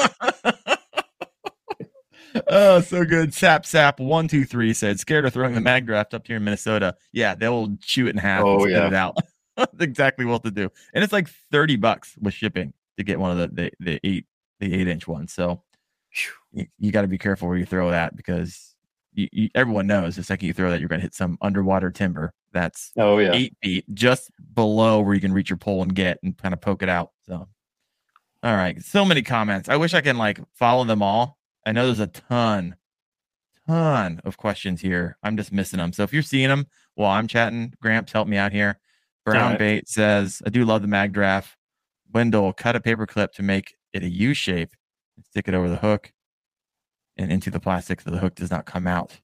oh, 2.49 2.81
so 2.81 3.05
good. 3.05 3.35
Sap 3.35 3.67
Sap 3.67 4.01
one 4.01 4.29
two 4.29 4.45
three 4.45 4.73
said 4.75 4.99
scared 5.01 5.25
of 5.25 5.33
throwing 5.33 5.55
the 5.55 5.61
mag 5.61 5.87
draft 5.87 6.15
up 6.15 6.27
here 6.27 6.37
in 6.37 6.45
Minnesota. 6.45 6.95
Yeah, 7.13 7.35
they 7.35 7.49
will 7.49 7.77
chew 7.81 8.07
it 8.07 8.11
in 8.11 8.17
half 8.19 8.45
Oh, 8.45 8.55
and 8.55 8.63
spit 8.63 8.73
yeah. 8.73 8.87
it 8.89 8.95
out. 8.95 9.17
That's 9.57 9.81
exactly 9.81 10.25
what 10.25 10.43
to 10.45 10.51
do. 10.51 10.71
And 10.95 11.05
it's 11.05 11.13
like 11.13 11.29
30 11.53 11.77
bucks 11.77 12.15
with 12.21 12.35
shipping 12.35 12.73
to 12.99 13.05
get 13.05 13.19
one 13.21 13.31
of 13.31 13.39
the 13.39 13.49
the, 13.63 13.73
the 13.81 14.01
eight 14.05 14.27
the 14.61 14.73
eight 14.75 14.89
inch 14.89 15.07
one. 15.07 15.29
So 15.29 15.63
you, 16.53 16.67
you 16.79 16.93
got 16.93 17.03
to 17.03 17.09
be 17.09 17.19
careful 17.19 17.49
where 17.49 17.57
you 17.57 17.67
throw 17.67 17.91
that 17.91 18.17
because 18.17 18.74
you, 19.15 19.29
you, 19.33 19.49
everyone 19.55 19.87
knows 19.87 20.17
the 20.17 20.23
second 20.23 20.47
you 20.47 20.53
throw 20.53 20.71
that 20.71 20.81
you're 20.81 20.89
going 20.89 21.01
to 21.01 21.05
hit 21.05 21.15
some 21.15 21.39
underwater 21.41 21.91
timber 21.91 22.33
that's 22.53 22.93
Oh 22.97 23.19
yeah. 23.19 23.33
eight 23.33 23.57
feet 23.63 23.85
just 23.95 24.31
below 24.55 25.01
where 25.01 25.15
you 25.15 25.21
can 25.21 25.33
reach 25.33 25.51
your 25.51 25.57
pole 25.57 25.83
and 25.83 25.95
get 25.95 26.19
and 26.23 26.37
kind 26.37 26.55
of 26.55 26.61
poke 26.61 26.83
it 26.83 26.89
out. 26.89 27.11
So, 27.27 27.49
all 28.43 28.57
right, 28.57 28.83
so 28.83 29.05
many 29.05 29.23
comments. 29.23 29.69
I 29.69 29.77
wish 29.77 29.95
I 29.95 30.01
can 30.01 30.19
like 30.19 30.41
follow 30.55 30.85
them 30.85 31.03
all. 31.03 31.39
I 31.67 31.73
know 31.73 31.87
there's 31.87 32.01
a 32.01 32.07
ton, 32.07 32.77
ton 33.67 34.21
of 34.25 34.37
questions 34.37 34.81
here. 34.81 35.17
I'm 35.23 35.37
just 35.37 35.53
missing 35.53 35.79
them. 35.79 35.93
So 35.93 36.03
if 36.03 36.13
you're 36.13 36.23
seeing 36.23 36.49
them 36.49 36.67
while 36.95 37.11
I'm 37.11 37.27
chatting, 37.27 37.75
Gramps, 37.81 38.13
help 38.13 38.29
me 38.29 38.37
out 38.37 38.53
here. 38.53 38.79
Brown 39.25 39.43
Alright. 39.43 39.59
Bait 39.59 39.89
says, 39.89 40.43
I 40.47 40.51
do 40.51 40.65
love 40.65 40.83
the 40.83 40.89
mag 40.89 41.13
draft. 41.13 41.57
Wendell, 42.13 42.53
cut 42.53 42.77
a 42.77 42.81
paper 42.81 43.07
clip 43.07 43.33
to 43.33 43.43
make 43.43 43.75
it 43.93 44.03
a 44.03 44.09
U 44.09 44.35
shape 44.35 44.75
and 45.17 45.25
stick 45.25 45.49
it 45.49 45.55
over 45.55 45.69
the 45.69 45.77
hook 45.77 46.13
and 47.17 47.31
into 47.33 47.51
the 47.51 47.61
plastic 47.61 48.01
so 48.01 48.11
the 48.11 48.19
hook 48.19 48.35
does 48.35 48.51
not 48.51 48.65
come 48.67 48.87
out 48.87 49.19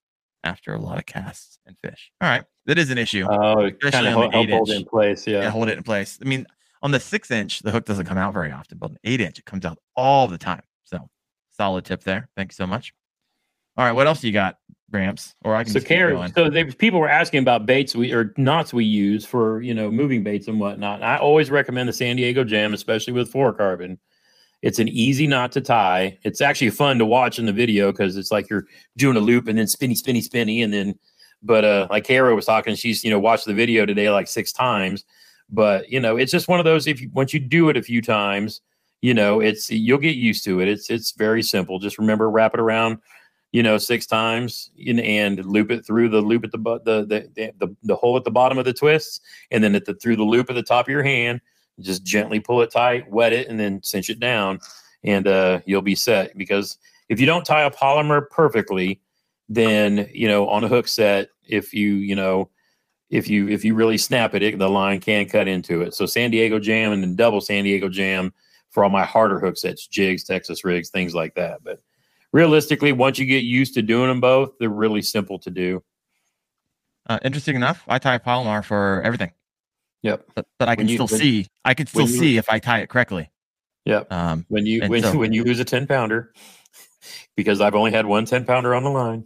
after 0.45 0.72
a 0.74 0.80
lot 0.80 0.99
of 0.99 1.07
casts 1.07 1.59
and 1.66 1.76
fish. 1.84 2.11
All 2.20 2.28
right, 2.28 2.45
that 2.66 2.78
is 2.78 2.91
an 2.91 2.99
issue 2.99 3.26
Oh, 3.28 3.64
Especially 3.66 3.91
kind 3.91 4.07
of 4.07 4.12
help 4.14 4.32
hold 4.32 4.70
it 4.70 4.76
in 4.76 4.84
place. 4.84 5.26
yeah. 5.26 5.43
Yeah. 5.43 5.51
hold 5.51 5.68
it 5.68 5.76
in 5.76 5.84
place. 5.84 6.18
I 6.22 6.24
mean, 6.26 6.47
on 6.82 6.93
the 6.93 7.01
six 7.01 7.30
inch, 7.30 7.61
the 7.61 7.70
hook 7.70 7.84
doesn't 7.84 8.07
come 8.07 8.16
out 8.18 8.32
very 8.32 8.51
often, 8.53 8.78
but 8.78 8.91
an 8.91 8.97
eight 9.05 9.20
inch, 9.20 9.38
it 9.38 9.45
comes 9.45 9.64
out 9.64 9.78
all 9.97 10.28
the 10.28 10.38
time. 10.38 10.62
So 10.84 11.09
solid 11.51 11.84
tip 11.84 12.03
there. 12.05 12.28
Thank 12.36 12.53
you 12.53 12.55
so 12.55 12.66
much. 12.66 12.95
All 13.76 13.84
right, 13.84 13.93
what 13.93 14.07
else 14.07 14.24
you 14.24 14.32
got, 14.32 14.57
Gramps? 14.91 15.34
Or 15.45 15.55
I 15.55 15.64
can 15.64 15.72
So, 15.72 15.80
Karen, 15.80 16.32
so 16.34 16.51
they, 16.51 16.64
people 16.64 17.01
were 17.01 17.09
asking 17.09 17.41
about 17.43 17.66
baits 17.66 17.95
we 17.95 18.12
or 18.12 18.32
knots 18.36 18.72
we 18.72 18.84
use 18.84 19.24
for 19.26 19.61
you 19.62 19.74
know 19.74 19.91
moving 19.91 20.22
baits 20.22 20.49
and 20.49 20.59
whatnot. 20.59 21.03
I 21.03 21.18
always 21.18 21.51
recommend 21.51 21.88
the 21.88 21.93
San 21.93 22.16
Diego 22.16 22.45
Jam, 22.45 22.72
especially 22.74 23.12
with 23.12 23.32
fluorocarbon. 23.32 23.99
It's 24.63 24.79
an 24.79 24.89
easy 24.89 25.27
knot 25.27 25.53
to 25.53 25.61
tie. 25.61 26.19
It's 26.23 26.41
actually 26.41 26.71
fun 26.71 26.99
to 26.99 27.07
watch 27.07 27.39
in 27.39 27.47
the 27.47 27.53
video 27.53 27.93
because 27.93 28.17
it's 28.17 28.31
like 28.31 28.51
you're 28.51 28.67
doing 28.97 29.17
a 29.17 29.21
loop 29.21 29.49
and 29.49 29.59
then 29.59 29.67
spinny, 29.67 29.95
spinny, 29.95 30.21
spinny, 30.21 30.63
and 30.63 30.73
then. 30.73 30.99
But 31.43 31.65
uh, 31.65 31.87
like 31.91 32.05
Kara 32.05 32.35
was 32.35 32.45
talking, 32.45 32.75
she's 32.75 33.03
you 33.03 33.11
know 33.11 33.19
watched 33.19 33.47
the 33.47 33.55
video 33.55 33.87
today 33.87 34.11
like 34.11 34.29
six 34.29 34.53
times. 34.53 35.05
But 35.49 35.89
you 35.89 35.99
know, 35.99 36.17
it's 36.17 36.33
just 36.33 36.49
one 36.49 36.61
of 36.61 36.65
those. 36.65 36.87
If 36.87 37.01
you 37.01 37.11
once 37.13 37.33
you 37.33 37.41
do 37.41 37.71
it 37.71 37.77
a 37.77 37.83
few 37.83 38.03
times, 38.03 38.61
you 39.01 39.15
know, 39.15 39.41
it's 39.41 39.71
you'll 39.71 39.99
get 39.99 40.17
used 40.17 40.45
to 40.45 40.61
it. 40.61 40.69
It's 40.69 40.91
it's 40.91 41.13
very 41.13 41.43
simple. 41.43 41.79
Just 41.79 41.99
remember, 41.99 42.29
wrap 42.31 42.53
it 42.53 42.61
around 42.61 42.99
you 43.53 43.63
know, 43.63 43.79
six 43.79 44.07
times 44.07 44.71
and, 44.87 45.01
and 45.01 45.45
loop 45.45 45.71
it 45.71 45.85
through 45.85 46.09
the 46.09 46.21
loop 46.21 46.45
at 46.45 46.53
the, 46.53 46.59
the, 46.59 47.31
the, 47.35 47.53
the, 47.59 47.77
the 47.83 47.97
hole 47.97 48.17
at 48.17 48.25
the 48.25 48.31
bottom 48.31 48.59
of 48.59 48.65
the 48.65 48.73
twists. 48.73 49.21
And 49.51 49.63
then 49.63 49.75
at 49.75 49.85
the, 49.85 49.95
through 49.95 50.17
the 50.17 50.23
loop 50.23 50.51
at 50.51 50.55
the 50.55 50.63
top 50.63 50.87
of 50.87 50.91
your 50.91 51.03
hand, 51.03 51.41
just 51.79 52.05
gently 52.05 52.41
pull 52.41 52.62
it 52.62 52.71
tight, 52.71 53.11
wet 53.11 53.33
it, 53.33 53.49
and 53.49 53.59
then 53.59 53.83
cinch 53.83 54.11
it 54.11 54.21
down. 54.21 54.59
And 55.05 55.27
uh, 55.27 55.61
you'll 55.64 55.83
be 55.83 55.95
set 55.95 56.37
because 56.37 56.77
if 57.09 57.21
you 57.21 57.27
don't 57.27 57.45
tie 57.45 57.62
a 57.62 57.71
Palomar 57.71 58.23
perfectly, 58.23 59.01
then, 59.49 60.09
you 60.12 60.29
know, 60.29 60.49
on 60.49 60.64
a 60.64 60.68
hook 60.68 60.89
set, 60.89 61.29
if 61.47 61.73
you, 61.73 61.95
you 61.95 62.14
know, 62.14 62.51
if 63.09 63.29
you, 63.29 63.49
if 63.49 63.64
you 63.64 63.75
really 63.75 63.99
snap 63.99 64.35
it, 64.35 64.43
it, 64.43 64.59
the 64.59 64.68
line 64.68 65.01
can 65.01 65.29
cut 65.29 65.49
into 65.49 65.83
it. 65.83 65.95
So 65.95 66.07
San 66.07 66.31
Diego 66.31 66.59
jam 66.59 66.93
and 66.93 67.03
then 67.03 67.16
double 67.16 67.41
San 67.41 67.64
Diego 67.64 67.89
jam 67.89 68.33
for 68.71 68.85
all 68.85 68.91
my 68.91 69.05
harder 69.05 69.41
hook 69.41 69.57
sets, 69.57 69.87
jigs, 69.87 70.23
Texas 70.23 70.64
rigs, 70.64 70.91
things 70.91 71.14
like 71.14 71.35
that. 71.35 71.64
But 71.64 71.83
realistically, 72.33 72.93
once 72.93 73.18
you 73.18 73.27
get 73.27 73.43
used 73.43 73.75
to 73.75 73.83
doing 73.83 74.09
them 74.09 74.21
both, 74.21 74.53
they're 74.61 74.68
really 74.68 75.03
simple 75.03 75.39
to 75.41 75.51
do. 75.51 75.83
Uh, 77.09 77.18
interesting 77.25 77.57
enough, 77.57 77.83
I 77.89 77.99
tie 77.99 78.18
Palomar 78.18 78.62
for 78.62 79.03
everything, 79.03 79.33
Yep. 80.03 80.24
but, 80.34 80.46
but 80.59 80.68
I 80.68 80.76
can 80.76 80.88
you- 80.88 80.96
still 80.96 81.07
when- 81.07 81.20
see. 81.20 81.46
I 81.64 81.74
can 81.74 81.86
still 81.86 82.09
you- 82.09 82.18
see 82.18 82.36
if 82.36 82.48
I 82.48 82.59
tie 82.59 82.80
it 82.80 82.88
correctly. 82.88 83.30
Yep. 83.84 84.12
Um, 84.12 84.44
When 84.48 84.66
you 84.66 84.82
when 84.88 85.03
so- 85.03 85.16
when 85.18 85.32
you 85.32 85.44
lose 85.44 85.59
a 85.61 85.64
10 85.64 85.86
pounder, 85.86 86.32
because 87.36 87.61
I've 87.61 87.74
only 87.74 87.92
had 87.92 88.07
one 88.07 88.24
10 88.26 88.44
pounder 88.44 88.74
on 88.74 88.84
the 88.84 88.90
line 88.90 89.24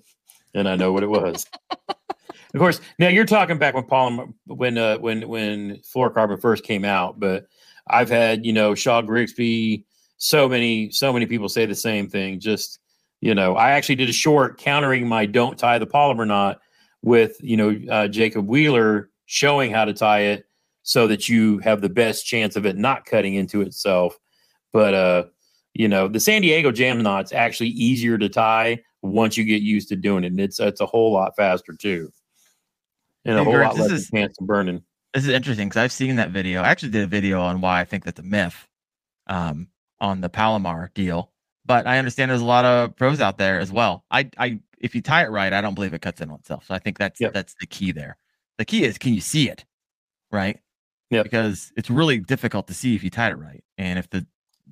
and 0.54 0.68
I 0.68 0.76
know 0.76 0.92
what 0.92 1.02
it 1.02 1.08
was. 1.10 1.46
Of 2.54 2.60
course, 2.60 2.80
now 3.00 3.08
you're 3.08 3.24
talking 3.24 3.58
back 3.58 3.74
when 3.74 3.82
Palomar 3.82 4.26
when 4.46 4.78
uh, 4.78 4.98
when 4.98 5.26
when 5.28 5.78
fluorocarbon 5.78 6.40
first 6.40 6.62
came 6.62 6.84
out, 6.84 7.18
but 7.18 7.46
I've 7.88 8.08
had 8.08 8.46
you 8.46 8.52
know 8.52 8.76
Shaw 8.76 9.02
Grigsby, 9.02 9.84
so 10.18 10.48
many 10.48 10.88
so 10.92 11.12
many 11.12 11.26
people 11.26 11.48
say 11.48 11.66
the 11.66 11.74
same 11.74 12.08
thing. 12.08 12.38
Just 12.38 12.78
you 13.20 13.34
know, 13.34 13.56
I 13.56 13.72
actually 13.72 13.96
did 13.96 14.08
a 14.08 14.12
short 14.12 14.56
countering 14.58 15.08
my 15.08 15.26
don't 15.26 15.58
tie 15.58 15.80
the 15.80 15.86
Palomar 15.86 16.26
knot 16.26 16.60
with 17.02 17.36
you 17.40 17.56
know 17.56 17.76
uh, 17.90 18.06
Jacob 18.06 18.46
Wheeler 18.46 19.10
showing 19.26 19.72
how 19.72 19.84
to 19.84 19.92
tie 19.92 20.20
it 20.20 20.46
so 20.84 21.08
that 21.08 21.28
you 21.28 21.58
have 21.58 21.80
the 21.80 21.88
best 21.88 22.24
chance 22.26 22.54
of 22.54 22.66
it 22.66 22.76
not 22.76 23.06
cutting 23.06 23.34
into 23.34 23.62
itself. 23.62 24.16
But 24.72 24.94
uh, 24.94 25.24
you 25.72 25.88
know, 25.88 26.06
the 26.06 26.20
San 26.20 26.42
Diego 26.42 26.70
jam 26.70 27.02
knot's 27.02 27.32
actually 27.32 27.70
easier 27.70 28.16
to 28.18 28.28
tie 28.28 28.80
once 29.02 29.36
you 29.36 29.44
get 29.44 29.62
used 29.62 29.88
to 29.88 29.96
doing 29.96 30.22
it. 30.24 30.28
And 30.28 30.40
it's 30.40 30.60
it's 30.60 30.80
a 30.80 30.86
whole 30.86 31.12
lot 31.12 31.34
faster 31.36 31.74
too. 31.76 32.10
And 33.24 33.38
a 33.38 33.44
whole 33.44 33.54
Greg, 33.54 33.68
lot 33.68 33.76
less 33.78 33.90
is- 33.90 34.10
chance 34.10 34.36
of 34.40 34.46
burning. 34.46 34.82
This 35.14 35.24
is 35.24 35.30
interesting 35.30 35.68
because 35.68 35.80
I've 35.80 35.92
seen 35.92 36.16
that 36.16 36.30
video. 36.30 36.60
I 36.60 36.68
actually 36.68 36.90
did 36.90 37.04
a 37.04 37.06
video 37.06 37.40
on 37.40 37.60
why 37.60 37.80
I 37.80 37.84
think 37.84 38.04
that's 38.04 38.18
a 38.18 38.24
myth 38.24 38.66
um, 39.28 39.68
on 40.00 40.20
the 40.20 40.28
Palomar 40.28 40.90
deal, 40.92 41.30
but 41.64 41.86
I 41.86 41.98
understand 41.98 42.32
there's 42.32 42.40
a 42.40 42.44
lot 42.44 42.64
of 42.64 42.96
pros 42.96 43.20
out 43.20 43.38
there 43.38 43.60
as 43.60 43.70
well. 43.70 44.04
I, 44.10 44.28
I, 44.38 44.58
if 44.80 44.92
you 44.92 45.00
tie 45.02 45.22
it 45.22 45.30
right, 45.30 45.52
I 45.52 45.60
don't 45.60 45.74
believe 45.76 45.94
it 45.94 46.02
cuts 46.02 46.20
in 46.20 46.30
on 46.30 46.40
itself. 46.40 46.66
So 46.66 46.74
I 46.74 46.80
think 46.80 46.98
that's 46.98 47.20
Yep. 47.20 47.32
that's 47.32 47.54
the 47.60 47.66
key 47.68 47.92
there. 47.92 48.16
The 48.58 48.64
key 48.64 48.82
is 48.82 48.98
can 48.98 49.14
you 49.14 49.20
see 49.20 49.48
it, 49.48 49.64
right? 50.32 50.58
Yep. 51.14 51.24
Because 51.24 51.72
it's 51.76 51.90
really 51.90 52.18
difficult 52.18 52.66
to 52.66 52.74
see 52.74 52.94
if 52.94 53.04
you 53.04 53.10
tied 53.10 53.32
it 53.32 53.36
right, 53.36 53.62
and 53.78 53.98
if 53.98 54.10
the 54.10 54.26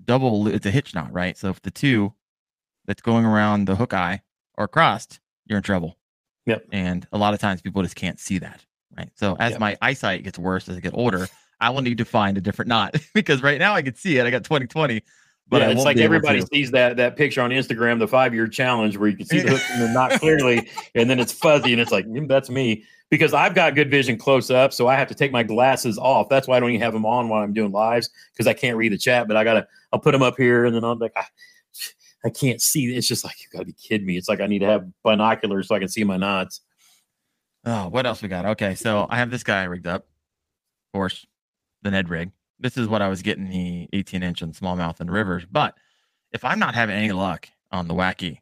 double, 0.05 0.49
it's 0.49 0.67
a 0.67 0.71
hitch 0.71 0.95
knot, 0.95 1.13
right? 1.13 1.37
So 1.39 1.49
if 1.51 1.63
the 1.63 1.71
two 1.71 2.13
that's 2.87 3.01
going 3.03 3.25
around 3.25 3.67
the 3.67 3.77
hook 3.77 3.95
eye 3.95 4.23
are 4.59 4.67
crossed, 4.69 5.21
you're 5.47 5.59
in 5.59 5.63
trouble. 5.63 5.97
Yep. 6.47 6.67
And 6.73 7.07
a 7.13 7.19
lot 7.19 7.35
of 7.35 7.41
times 7.41 7.63
people 7.63 7.83
just 7.83 7.95
can't 7.95 8.19
see 8.19 8.39
that. 8.39 8.65
Right. 8.97 9.11
So 9.15 9.37
as 9.39 9.53
Yep. 9.53 9.61
my 9.61 9.77
eyesight 9.81 10.25
gets 10.25 10.39
worse 10.39 10.69
as 10.69 10.77
I 10.77 10.81
get 10.81 10.93
older, 10.95 11.29
I 11.61 11.71
will 11.71 11.81
need 11.83 11.99
to 11.99 12.05
find 12.05 12.37
a 12.37 12.41
different 12.41 12.69
knot 12.69 12.97
because 13.15 13.43
right 13.43 13.59
now 13.59 13.75
I 13.75 13.83
can 13.83 13.95
see 13.95 14.19
it. 14.19 14.27
I 14.27 14.31
got 14.31 14.45
2020, 14.45 15.03
but 15.49 15.63
yeah, 15.63 15.71
it's 15.71 15.85
like 15.85 15.97
everybody 15.99 16.41
to. 16.41 16.47
sees 16.53 16.73
that 16.73 16.97
that 16.97 17.17
picture 17.17 17.41
on 17.41 17.51
Instagram, 17.51 17.99
the 18.01 18.09
five 18.09 18.35
year 18.35 18.49
challenge, 18.49 18.97
where 18.97 19.09
you 19.09 19.17
can 19.17 19.27
see 19.27 19.41
the 19.41 19.51
hook 19.53 19.63
and 19.71 19.83
the 19.83 19.93
knot 19.93 20.19
clearly, 20.21 20.69
and 20.95 21.09
then 21.09 21.21
it's 21.21 21.33
fuzzy, 21.33 21.73
and 21.73 21.81
it's 21.81 21.93
like 21.93 22.07
"Mm, 22.07 22.27
that's 22.27 22.51
me 22.51 22.85
because 23.13 23.35
I've 23.35 23.55
got 23.55 23.75
good 23.75 23.91
vision 23.91 24.17
close 24.17 24.51
up, 24.51 24.73
so 24.73 24.89
I 24.89 24.97
have 24.97 25.07
to 25.09 25.15
take 25.15 25.33
my 25.33 25.43
glasses 25.43 25.99
off. 25.99 26.31
That's 26.31 26.49
why 26.49 26.57
I 26.57 26.61
don't 26.61 26.71
even 26.71 26.81
have 26.81 26.95
them 26.95 27.05
on 27.05 27.29
while 27.29 27.43
I'm 27.43 27.53
doing 27.53 27.71
lives 27.71 28.09
because 28.33 28.47
I 28.47 28.55
can't 28.55 28.79
read 28.79 28.91
the 28.91 28.97
chat. 28.97 29.29
But 29.29 29.37
I 29.37 29.45
gotta, 29.45 29.69
I'll 29.93 30.01
put 30.01 30.13
them 30.13 30.23
up 30.23 30.39
here, 30.39 30.65
and 30.65 30.75
then 30.75 30.83
I'm 30.83 30.99
like, 30.99 31.13
I, 31.15 31.27
I 32.25 32.31
can't 32.31 32.63
see. 32.63 32.87
It's 32.97 33.07
just 33.07 33.23
like 33.23 33.35
you 33.39 33.49
gotta 33.53 33.67
be 33.67 33.75
kidding 33.75 34.07
me. 34.07 34.17
It's 34.17 34.31
like 34.31 34.41
I 34.41 34.47
need 34.47 34.61
to 34.61 34.67
have 34.67 34.87
binoculars 35.03 35.69
so 35.69 35.75
I 35.75 35.79
can 35.79 35.89
see 35.89 36.05
my 36.05 36.17
knots. 36.17 36.63
Oh, 37.67 37.89
what 37.89 38.07
else 38.07 38.23
we 38.23 38.29
got? 38.29 38.47
Okay, 38.47 38.75
so 38.75 39.07
I 39.11 39.19
have 39.19 39.31
this 39.31 39.45
guy 39.45 39.65
rigged 39.65 39.87
up, 39.87 40.05
of 40.05 40.99
course, 40.99 41.27
the 41.83 41.91
Ned 41.91 42.09
rig. 42.09 42.31
This 42.61 42.79
is 42.79 42.89
what 42.89 43.03
I 43.03 43.09
was 43.09 43.21
getting 43.21 43.51
the 43.51 43.91
18 43.93 44.23
inch 44.23 44.41
and 44.41 44.55
smallmouth 44.55 45.01
and 45.01 45.13
rivers. 45.13 45.45
But 45.45 45.75
if 46.33 46.47
I'm 46.47 46.59
not 46.59 46.75
having 46.75 46.97
any 46.97 47.13
luck 47.13 47.47
on 47.71 47.89
the 47.89 47.95
wacky, 47.95 48.39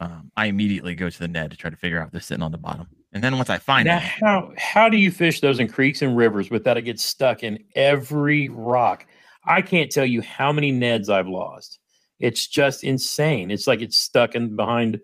um, 0.00 0.32
I 0.34 0.46
immediately 0.46 0.94
go 0.94 1.10
to 1.10 1.18
the 1.18 1.28
Ned 1.28 1.50
to 1.50 1.58
try 1.58 1.68
to 1.68 1.76
figure 1.76 2.00
out 2.00 2.06
if 2.06 2.12
they're 2.12 2.22
sitting 2.22 2.42
on 2.42 2.52
the 2.52 2.58
bottom. 2.58 2.88
And 3.14 3.22
then 3.22 3.36
once 3.36 3.48
I 3.48 3.58
find 3.58 3.86
Now, 3.86 3.98
it, 3.98 4.02
how 4.02 4.52
how 4.58 4.88
do 4.88 4.96
you 4.96 5.10
fish 5.10 5.40
those 5.40 5.60
in 5.60 5.68
creeks 5.68 6.02
and 6.02 6.16
rivers 6.16 6.50
without 6.50 6.76
it 6.76 6.82
gets 6.82 7.04
stuck 7.04 7.42
in 7.44 7.62
every 7.76 8.48
rock? 8.48 9.06
I 9.46 9.62
can't 9.62 9.90
tell 9.90 10.04
you 10.04 10.20
how 10.20 10.52
many 10.52 10.72
neds 10.72 11.08
I've 11.08 11.28
lost. 11.28 11.78
It's 12.18 12.46
just 12.46 12.82
insane. 12.82 13.50
It's 13.50 13.66
like 13.66 13.80
it's 13.82 13.96
stuck 13.96 14.34
in 14.34 14.56
behind, 14.56 15.00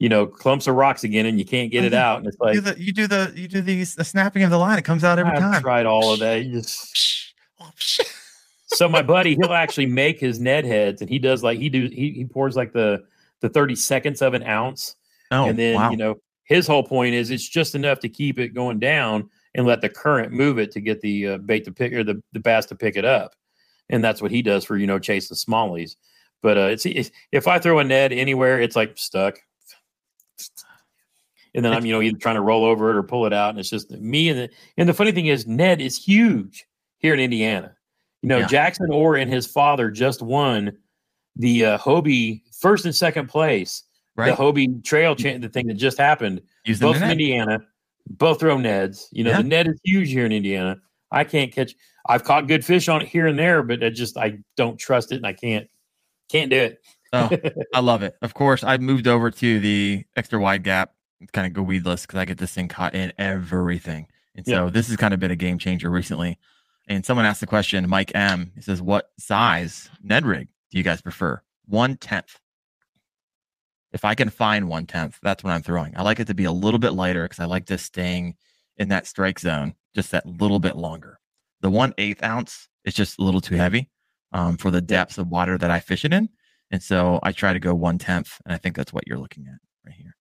you 0.00 0.08
know, 0.08 0.26
clumps 0.26 0.66
of 0.66 0.74
rocks 0.74 1.04
again, 1.04 1.26
and 1.26 1.38
you 1.38 1.44
can't 1.44 1.70
get 1.70 1.84
it 1.84 1.92
Mhm. 1.92 1.96
out. 1.98 2.18
And 2.18 2.26
it's 2.26 2.36
you 2.40 2.46
like 2.46 2.54
do 2.54 2.60
the 2.62 2.80
you 2.82 2.92
do 2.92 3.06
the 3.06 3.32
you 3.36 3.46
do 3.48 3.60
the, 3.60 3.84
the 3.84 4.04
snapping 4.04 4.42
of 4.42 4.50
the 4.50 4.58
line. 4.58 4.78
It 4.78 4.84
comes 4.84 5.04
out 5.04 5.18
every 5.20 5.32
I've 5.32 5.38
time. 5.38 5.62
tried 5.62 5.86
all 5.86 6.12
of 6.12 6.18
that. 6.20 6.44
You 6.44 6.52
just 6.52 7.32
so 8.66 8.88
my 8.88 9.02
buddy, 9.02 9.36
he'll 9.36 9.52
actually 9.52 9.86
make 9.86 10.18
his 10.18 10.40
Ned 10.40 10.64
heads, 10.64 11.00
and 11.00 11.08
he 11.10 11.18
does 11.20 11.42
like 11.44 11.58
he 11.60 11.68
do 11.68 11.86
he, 11.86 12.10
he 12.10 12.24
pours 12.24 12.56
like 12.56 12.72
the 12.72 13.04
the 13.40 13.48
thirty 13.48 13.76
seconds 13.76 14.20
of 14.20 14.34
an 14.34 14.42
ounce 14.42 14.96
Oh, 15.30 15.46
and 15.46 15.58
then 15.58 15.76
wow. 15.76 15.90
you 15.90 15.96
know 15.96 16.16
his 16.44 16.66
whole 16.66 16.82
point 16.82 17.14
is 17.14 17.30
it's 17.30 17.48
just 17.48 17.74
enough 17.74 18.00
to 18.00 18.08
keep 18.08 18.38
it 18.38 18.48
going 18.48 18.78
down 18.78 19.30
and 19.54 19.66
let 19.66 19.80
the 19.80 19.88
current 19.88 20.32
move 20.32 20.58
it 20.58 20.70
to 20.72 20.80
get 20.80 21.00
the 21.00 21.28
uh, 21.28 21.38
bait 21.38 21.64
to 21.64 21.72
pick 21.72 21.92
or 21.92 22.02
the, 22.04 22.22
the 22.32 22.40
bass 22.40 22.66
to 22.66 22.74
pick 22.74 22.96
it 22.96 23.04
up. 23.04 23.34
And 23.90 24.02
that's 24.02 24.22
what 24.22 24.30
he 24.30 24.42
does 24.42 24.64
for 24.64 24.76
you 24.76 24.86
know 24.86 24.98
chasing 24.98 25.36
smallies. 25.36 25.96
But 26.42 26.58
uh 26.58 26.68
it's, 26.72 26.86
it's 26.86 27.10
if 27.30 27.46
i 27.46 27.58
throw 27.58 27.78
a 27.78 27.84
Ned 27.84 28.12
anywhere 28.12 28.60
it's 28.60 28.74
like 28.76 28.96
stuck. 28.96 29.38
And 31.54 31.64
then 31.64 31.72
i'm 31.72 31.84
you 31.84 31.92
know 31.92 32.00
either 32.02 32.18
trying 32.18 32.36
to 32.36 32.40
roll 32.40 32.64
over 32.64 32.90
it 32.90 32.96
or 32.96 33.02
pull 33.02 33.26
it 33.26 33.32
out 33.32 33.50
and 33.50 33.58
it's 33.58 33.70
just 33.70 33.90
me 33.90 34.28
and 34.28 34.38
the 34.38 34.50
and 34.78 34.88
the 34.88 34.94
funny 34.94 35.12
thing 35.12 35.26
is 35.26 35.46
ned 35.46 35.80
is 35.80 36.02
huge 36.02 36.64
here 36.98 37.14
in 37.14 37.20
indiana. 37.20 37.74
You 38.22 38.28
know 38.30 38.38
Yeah. 38.38 38.46
jackson 38.46 38.90
orr 38.90 39.16
and 39.16 39.30
his 39.30 39.46
father 39.46 39.90
just 39.90 40.22
won 40.22 40.72
the 41.36 41.64
uh, 41.64 41.78
hobie 41.78 42.42
first 42.58 42.84
and 42.86 42.94
second 42.94 43.28
place 43.28 43.84
right? 44.16 44.36
the 44.36 44.42
Hobie 44.42 44.84
Trail 44.84 45.14
cha- 45.16 45.38
the 45.38 45.48
thing 45.48 45.66
that 45.68 45.74
just 45.74 45.98
happened. 45.98 46.42
Using 46.64 46.88
both 46.88 47.00
Ned. 47.00 47.12
Indiana, 47.12 47.58
both 48.08 48.40
throw 48.40 48.56
neds. 48.56 49.06
You 49.12 49.24
know, 49.24 49.30
Yeah. 49.30 49.38
the 49.42 49.48
Ned 49.48 49.68
is 49.68 49.80
huge 49.84 50.10
here 50.10 50.26
in 50.26 50.32
Indiana. 50.32 50.76
I 51.10 51.24
can't 51.24 51.52
catch. 51.52 51.74
I've 52.08 52.24
caught 52.24 52.48
good 52.48 52.64
fish 52.64 52.88
on 52.88 53.02
it 53.02 53.08
here 53.08 53.26
and 53.26 53.38
there, 53.38 53.62
but 53.62 53.82
I 53.84 53.90
just 53.90 54.16
I 54.16 54.38
don't 54.56 54.78
trust 54.78 55.12
it, 55.12 55.16
and 55.16 55.26
I 55.26 55.32
can't 55.34 55.68
can't 56.30 56.50
do 56.50 56.56
it. 56.56 56.80
Oh, 57.12 57.28
I 57.74 57.80
love 57.80 58.02
it. 58.02 58.16
Of 58.22 58.34
course, 58.34 58.64
I've 58.64 58.80
moved 58.80 59.06
over 59.06 59.30
to 59.30 59.60
the 59.60 60.04
extra 60.16 60.40
wide 60.40 60.64
gap, 60.64 60.94
kind 61.32 61.46
of 61.46 61.52
go 61.52 61.62
weedless 61.62 62.02
because 62.06 62.18
I 62.18 62.24
get 62.24 62.38
this 62.38 62.52
thing 62.54 62.68
caught 62.68 62.94
in 62.94 63.12
everything. 63.18 64.06
And 64.34 64.46
so 64.46 64.70
this 64.70 64.88
has 64.88 64.96
kind 64.96 65.12
of 65.12 65.20
been 65.20 65.30
a 65.30 65.36
game 65.36 65.58
changer 65.58 65.90
recently. 65.90 66.38
And 66.88 67.04
someone 67.04 67.26
asked 67.26 67.40
the 67.40 67.46
question, 67.46 67.88
Mike 67.88 68.10
M. 68.14 68.50
He 68.54 68.62
says, 68.62 68.80
"What 68.82 69.10
size 69.18 69.90
Ned 70.02 70.24
rig 70.24 70.48
do 70.70 70.78
you 70.78 70.82
guys 70.84 71.02
prefer? 71.02 71.40
One 71.66 71.96
tenth. 71.98 72.40
If 73.92 74.04
I 74.04 74.14
can 74.14 74.30
find 74.30 74.68
one 74.68 74.86
tenth, 74.86 75.18
that's 75.22 75.44
what 75.44 75.52
I'm 75.52 75.62
throwing. 75.62 75.96
I 75.96 76.02
like 76.02 76.18
it 76.18 76.26
to 76.28 76.34
be 76.34 76.44
a 76.44 76.52
little 76.52 76.78
bit 76.78 76.92
lighter 76.92 77.24
because 77.24 77.40
I 77.40 77.44
like 77.44 77.66
this 77.66 77.82
staying 77.82 78.36
in 78.76 78.88
that 78.88 79.06
strike 79.06 79.38
zone 79.38 79.74
just 79.94 80.10
that 80.12 80.26
little 80.26 80.58
bit 80.58 80.76
longer. 80.76 81.18
The 81.60 81.70
one 81.70 81.94
eighth 81.98 82.22
ounce 82.22 82.68
is 82.84 82.94
just 82.94 83.18
a 83.18 83.22
little 83.22 83.40
too 83.40 83.56
heavy 83.56 83.90
um, 84.32 84.56
for 84.56 84.70
the 84.70 84.80
depths 84.80 85.18
of 85.18 85.28
water 85.28 85.58
that 85.58 85.70
I 85.70 85.80
fish 85.80 86.04
it 86.04 86.12
in. 86.12 86.28
And 86.70 86.82
so 86.82 87.20
I 87.22 87.32
try 87.32 87.52
to 87.52 87.60
go 87.60 87.74
one 87.74 87.98
tenth, 87.98 88.40
and 88.44 88.54
I 88.54 88.56
think 88.56 88.76
that's 88.76 88.92
what 88.92 89.06
you're 89.06 89.18
looking 89.18 89.46
at 89.46 89.58
right 89.84 89.94
here. 89.94 90.16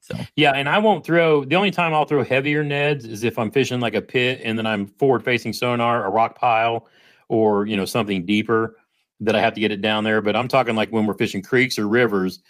So 0.00 0.16
Yeah, 0.36 0.52
and 0.52 0.68
I 0.68 0.78
won't 0.78 1.04
throw. 1.04 1.44
The 1.44 1.56
only 1.56 1.72
time 1.72 1.92
I'll 1.92 2.04
throw 2.04 2.22
heavier 2.22 2.64
neds 2.64 3.06
is 3.06 3.24
if 3.24 3.38
I'm 3.38 3.50
fishing 3.50 3.80
like 3.80 3.94
a 3.94 4.00
pit, 4.00 4.40
and 4.44 4.56
then 4.56 4.66
I'm 4.66 4.86
forward 4.86 5.24
facing 5.24 5.52
sonar, 5.52 6.06
a 6.06 6.10
rock 6.10 6.38
pile, 6.38 6.86
or 7.28 7.66
you 7.66 7.76
know 7.76 7.84
something 7.84 8.24
deeper 8.24 8.76
that 9.18 9.34
I 9.34 9.40
have 9.40 9.52
to 9.54 9.60
get 9.60 9.72
it 9.72 9.82
down 9.82 10.04
there. 10.04 10.22
But 10.22 10.36
I'm 10.36 10.48
talking 10.48 10.76
like 10.76 10.90
when 10.90 11.06
we're 11.06 11.14
fishing 11.14 11.42
creeks 11.42 11.78
or 11.78 11.88
rivers, 11.88 12.40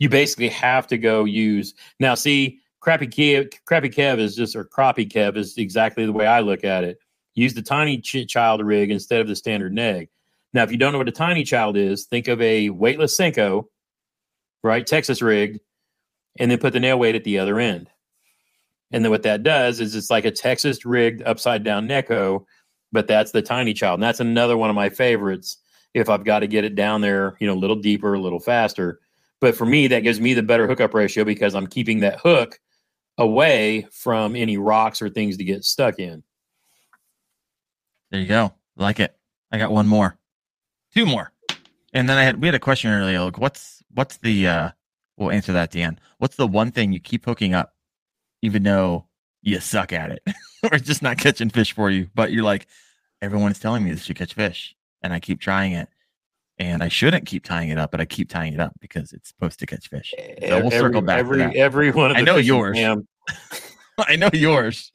you 0.00 0.08
basically 0.08 0.48
have 0.48 0.88
to 0.88 0.98
go 0.98 1.24
use. 1.24 1.74
Now, 2.00 2.16
see, 2.16 2.58
crappy 2.80 3.06
Kev, 3.06 3.54
crappy 3.66 3.90
Kev 3.90 4.18
is 4.18 4.34
just 4.34 4.56
or 4.56 4.64
crappy 4.64 5.06
Kev 5.06 5.36
is 5.36 5.56
exactly 5.56 6.04
the 6.04 6.12
way 6.12 6.26
I 6.26 6.40
look 6.40 6.64
at 6.64 6.82
it. 6.82 6.98
Use 7.34 7.54
the 7.54 7.62
tiny 7.62 7.98
ch- 7.98 8.26
child 8.26 8.64
rig 8.64 8.90
instead 8.90 9.20
of 9.20 9.28
the 9.28 9.36
standard 9.36 9.72
Ned. 9.72 10.08
Now, 10.52 10.64
if 10.64 10.72
you 10.72 10.78
don't 10.78 10.92
know 10.92 10.98
what 10.98 11.08
a 11.08 11.12
tiny 11.12 11.44
child 11.44 11.76
is, 11.76 12.06
think 12.06 12.26
of 12.26 12.40
a 12.40 12.70
weightless 12.70 13.16
Senko, 13.16 13.66
right? 14.64 14.84
Texas 14.84 15.22
rigged, 15.22 15.60
and 16.38 16.50
then 16.50 16.58
put 16.58 16.72
the 16.72 16.80
nail 16.80 16.98
weight 16.98 17.14
at 17.14 17.22
the 17.22 17.38
other 17.38 17.60
end. 17.60 17.88
And 18.90 19.04
then 19.04 19.10
what 19.10 19.22
that 19.22 19.44
does 19.44 19.80
is 19.80 19.94
it's 19.94 20.10
like 20.10 20.24
a 20.24 20.32
Texas 20.32 20.84
rigged 20.84 21.22
upside 21.22 21.62
down 21.62 21.86
Neko, 21.86 22.46
but 22.90 23.06
that's 23.06 23.30
the 23.30 23.42
tiny 23.42 23.74
child. 23.74 23.94
And 23.94 24.02
that's 24.02 24.18
another 24.18 24.56
one 24.56 24.70
of 24.70 24.76
my 24.76 24.88
favorites 24.88 25.58
if 25.94 26.08
I've 26.08 26.24
got 26.24 26.40
to 26.40 26.46
get 26.46 26.64
it 26.64 26.74
down 26.74 27.00
there, 27.00 27.36
you 27.38 27.46
know, 27.46 27.54
a 27.54 27.54
little 27.54 27.76
deeper, 27.76 28.14
a 28.14 28.20
little 28.20 28.40
faster. 28.40 29.00
But 29.40 29.56
for 29.56 29.64
me, 29.66 29.86
that 29.88 30.00
gives 30.00 30.20
me 30.20 30.34
the 30.34 30.42
better 30.42 30.66
hookup 30.66 30.94
ratio 30.94 31.24
because 31.24 31.54
I'm 31.54 31.66
keeping 31.66 32.00
that 32.00 32.20
hook 32.20 32.58
away 33.18 33.86
from 33.90 34.36
any 34.36 34.56
rocks 34.56 35.00
or 35.00 35.08
things 35.08 35.36
to 35.38 35.44
get 35.44 35.64
stuck 35.64 35.98
in. 35.98 36.22
there 38.10 38.20
you 38.20 38.26
go. 38.26 38.54
Like 38.76 39.00
it. 39.00 39.16
I 39.52 39.58
got 39.58 39.72
one 39.72 39.86
more, 39.86 40.16
two 40.94 41.06
more, 41.06 41.32
and 41.92 42.08
then 42.08 42.16
I 42.16 42.22
had 42.22 42.40
we 42.40 42.46
had 42.46 42.54
a 42.54 42.60
question 42.60 42.90
earlier. 42.90 43.20
Like, 43.20 43.38
what's 43.38 43.82
what's 43.94 44.18
the 44.18 44.46
uh? 44.46 44.70
We'll 45.16 45.32
answer 45.32 45.52
that 45.52 45.64
at 45.64 45.70
the 45.72 45.82
end. 45.82 46.00
What's 46.18 46.36
the 46.36 46.46
one 46.46 46.70
thing 46.70 46.92
you 46.92 47.00
keep 47.00 47.26
hooking 47.26 47.52
up, 47.52 47.74
even 48.42 48.62
though 48.62 49.06
you 49.42 49.60
suck 49.60 49.92
at 49.92 50.10
it, 50.10 50.22
or 50.72 50.78
just 50.78 51.02
not 51.02 51.18
catching 51.18 51.50
fish 51.50 51.72
for 51.74 51.90
you? 51.90 52.08
But 52.14 52.32
you're 52.32 52.44
like, 52.44 52.68
everyone 53.20 53.50
is 53.50 53.58
telling 53.58 53.84
me 53.84 53.90
this 53.90 54.04
should 54.04 54.16
catch 54.16 54.34
fish, 54.34 54.74
and 55.02 55.12
I 55.12 55.20
keep 55.20 55.40
trying 55.40 55.72
it, 55.72 55.88
and 56.60 56.82
I 56.82 56.88
shouldn't 56.88 57.24
keep 57.26 57.42
tying 57.44 57.70
it 57.70 57.78
up, 57.78 57.90
but 57.90 58.00
I 58.00 58.04
keep 58.04 58.28
tying 58.28 58.52
it 58.52 58.60
up 58.60 58.74
because 58.80 59.12
it's 59.14 59.28
supposed 59.28 59.58
to 59.60 59.66
catch 59.66 59.88
fish. 59.88 60.12
So 60.46 60.60
we'll 60.60 60.70
circle 60.70 61.00
back 61.00 61.16
to 61.16 61.20
Every 61.20 61.38
that. 61.38 61.56
every 61.56 61.90
one 61.90 62.10
of 62.12 62.18
I 62.18 62.20
know 62.20 62.36
yours. 62.36 62.78
I 63.98 64.16
know 64.16 64.30
yours. 64.32 64.92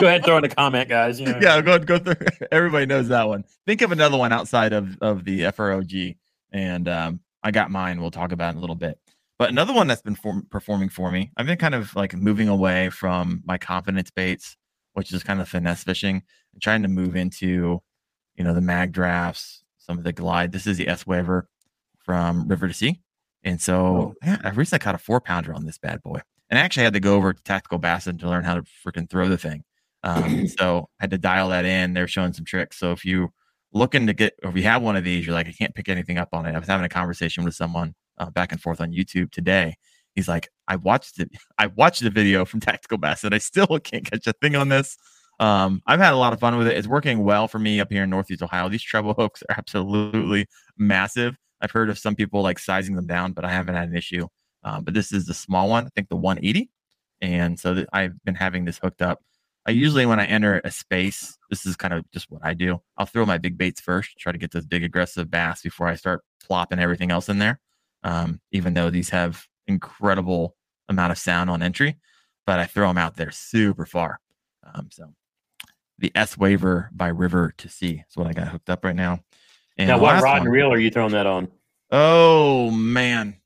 Go 0.00 0.06
ahead, 0.06 0.24
throw 0.24 0.38
in 0.38 0.44
a 0.44 0.48
comment, 0.48 0.88
guys. 0.88 1.20
You 1.20 1.26
know. 1.26 1.38
yeah, 1.40 1.60
go 1.60 1.78
go 1.78 1.98
through. 1.98 2.14
Everybody 2.52 2.86
knows 2.86 3.08
that 3.08 3.28
one. 3.28 3.44
Think 3.66 3.82
of 3.82 3.92
another 3.92 4.16
one 4.16 4.32
outside 4.32 4.72
of 4.72 4.96
of 5.02 5.24
the 5.24 5.50
FROG, 5.52 6.16
and 6.52 6.88
um, 6.88 7.20
I 7.42 7.50
got 7.50 7.70
mine. 7.70 8.00
We'll 8.00 8.10
talk 8.10 8.32
about 8.32 8.52
in 8.52 8.58
a 8.58 8.60
little 8.60 8.76
bit. 8.76 8.98
but 9.38 9.50
another 9.50 9.74
one 9.74 9.86
that's 9.86 10.00
been 10.02 10.14
form- 10.14 10.46
performing 10.50 10.88
for 10.88 11.10
me, 11.10 11.30
I've 11.36 11.46
been 11.46 11.58
kind 11.58 11.74
of 11.74 11.94
like 11.94 12.14
moving 12.14 12.48
away 12.48 12.88
from 12.88 13.42
my 13.44 13.58
confidence 13.58 14.10
baits, 14.10 14.56
which 14.94 15.12
is 15.12 15.22
kind 15.22 15.40
of 15.42 15.48
finesse 15.48 15.84
fishing, 15.84 16.22
and 16.54 16.62
trying 16.62 16.82
to 16.82 16.88
move 16.88 17.16
into, 17.16 17.82
you 18.36 18.44
know, 18.44 18.54
the 18.54 18.60
mag 18.62 18.92
drafts, 18.92 19.62
some 19.90 19.98
of 19.98 20.04
the 20.04 20.12
glide. 20.12 20.52
This 20.52 20.68
is 20.68 20.76
the 20.76 20.86
S 20.86 21.04
Waver 21.04 21.48
from 21.98 22.46
River 22.46 22.68
to 22.68 22.74
Sea. 22.74 23.00
And 23.42 23.60
so 23.60 23.74
Oh. 23.86 24.14
yeah, 24.22 24.38
I 24.44 24.50
recently 24.50 24.78
caught 24.78 24.94
a 24.94 24.98
four 24.98 25.20
pounder 25.20 25.52
on 25.52 25.66
this 25.66 25.78
bad 25.78 26.00
boy. 26.02 26.20
And 26.48 26.58
I 26.58 26.62
actually 26.62 26.84
had 26.84 26.92
to 26.92 27.00
go 27.00 27.16
over 27.16 27.32
to 27.32 27.42
Tactical 27.42 27.78
Bassin 27.78 28.16
to 28.18 28.28
learn 28.28 28.44
how 28.44 28.54
to 28.54 28.62
freaking 28.86 29.10
throw 29.10 29.28
the 29.28 29.36
thing. 29.38 29.64
Um, 30.04 30.46
so 30.58 30.88
I 31.00 31.04
had 31.04 31.10
to 31.10 31.18
dial 31.18 31.48
that 31.48 31.64
in. 31.64 31.92
They're 31.94 32.06
showing 32.06 32.32
some 32.32 32.44
tricks. 32.44 32.78
So 32.78 32.92
if 32.92 33.04
you 33.04 33.30
looking 33.72 34.06
to 34.06 34.12
get, 34.12 34.34
or 34.44 34.50
if 34.50 34.56
you 34.56 34.62
have 34.62 34.80
one 34.82 34.94
of 34.96 35.02
these, 35.02 35.26
you're 35.26 35.34
like, 35.34 35.48
I 35.48 35.52
can't 35.52 35.74
pick 35.74 35.88
anything 35.88 36.18
up 36.18 36.28
on 36.32 36.46
it. 36.46 36.54
I 36.54 36.58
was 36.60 36.68
having 36.68 36.86
a 36.86 36.88
conversation 36.88 37.44
with 37.44 37.54
someone 37.54 37.94
uh, 38.18 38.30
back 38.30 38.52
and 38.52 38.60
forth 38.60 38.80
on 38.80 38.92
YouTube 38.92 39.32
today. 39.32 39.74
He's 40.14 40.28
like, 40.28 40.48
I 40.68 40.76
watched 40.76 41.18
it. 41.18 41.30
I 41.58 41.66
watched 41.66 42.02
the 42.02 42.10
video 42.10 42.44
from 42.44 42.60
Tactical 42.60 42.98
Bassin. 42.98 43.32
I 43.32 43.38
still 43.38 43.66
can't 43.82 44.08
catch 44.08 44.26
a 44.28 44.32
thing 44.34 44.54
on 44.54 44.68
this. 44.68 44.96
Um, 45.40 45.82
I've 45.86 46.00
had 46.00 46.12
a 46.12 46.16
lot 46.16 46.34
of 46.34 46.38
fun 46.38 46.56
with 46.58 46.68
it. 46.68 46.76
It's 46.76 46.86
working 46.86 47.24
well 47.24 47.48
for 47.48 47.58
me 47.58 47.80
up 47.80 47.90
here 47.90 48.04
in 48.04 48.10
Northeast 48.10 48.42
Ohio. 48.42 48.68
These 48.68 48.82
treble 48.82 49.14
hooks 49.18 49.42
are 49.48 49.56
absolutely 49.58 50.46
massive. 50.76 51.36
I've 51.62 51.70
heard 51.70 51.90
of 51.90 51.98
some 51.98 52.14
people 52.14 52.42
like 52.42 52.58
sizing 52.58 52.94
them 52.94 53.06
down, 53.06 53.32
but 53.32 53.44
I 53.44 53.50
haven't 53.50 53.74
had 53.74 53.88
an 53.88 53.96
issue. 53.96 54.28
Um, 54.62 54.84
but 54.84 54.94
this 54.94 55.12
is 55.12 55.26
the 55.26 55.34
small 55.34 55.68
one, 55.70 55.86
I 55.86 55.88
think 55.96 56.10
the 56.10 56.16
180. 56.16 56.70
And 57.22 57.58
so 57.58 57.74
th- 57.74 57.86
I've 57.92 58.22
been 58.24 58.34
having 58.34 58.66
this 58.66 58.78
hooked 58.78 59.02
up. 59.02 59.20
I 59.66 59.72
usually, 59.72 60.06
when 60.06 60.20
I 60.20 60.26
enter 60.26 60.60
a 60.64 60.70
space, 60.70 61.36
this 61.50 61.66
is 61.66 61.76
kind 61.76 61.94
of 61.94 62.10
just 62.12 62.30
what 62.30 62.42
I 62.44 62.54
do. 62.54 62.80
I'll 62.96 63.06
throw 63.06 63.26
my 63.26 63.38
big 63.38 63.58
baits 63.58 63.80
first, 63.80 64.18
try 64.18 64.32
to 64.32 64.38
get 64.38 64.52
those 64.52 64.66
big 64.66 64.84
aggressive 64.84 65.30
bass 65.30 65.62
before 65.62 65.86
I 65.86 65.96
start 65.96 66.22
plopping 66.42 66.78
everything 66.78 67.10
else 67.10 67.28
in 67.28 67.38
there. 67.38 67.60
Um, 68.02 68.40
even 68.52 68.74
though 68.74 68.90
these 68.90 69.10
have 69.10 69.46
incredible 69.66 70.56
amount 70.88 71.12
of 71.12 71.18
sound 71.18 71.50
on 71.50 71.62
entry, 71.62 71.96
but 72.46 72.58
I 72.58 72.66
throw 72.66 72.88
them 72.88 72.98
out 72.98 73.16
there 73.16 73.30
super 73.30 73.84
far. 73.86 74.18
Um, 74.74 74.88
so 74.90 75.12
the 76.00 76.10
S 76.14 76.36
Waver 76.36 76.90
by 76.92 77.08
River 77.08 77.54
to 77.58 77.68
Sea 77.68 78.04
is 78.08 78.16
what 78.16 78.26
I 78.26 78.32
got 78.32 78.48
hooked 78.48 78.70
up 78.70 78.84
right 78.84 78.96
now. 78.96 79.20
And 79.76 79.88
now, 79.88 79.98
what 79.98 80.22
rod 80.22 80.42
and 80.42 80.50
reel 80.50 80.72
are 80.72 80.78
you 80.78 80.90
throwing 80.90 81.12
that 81.12 81.26
on? 81.26 81.48
Oh 81.90 82.70
man, 82.70 83.36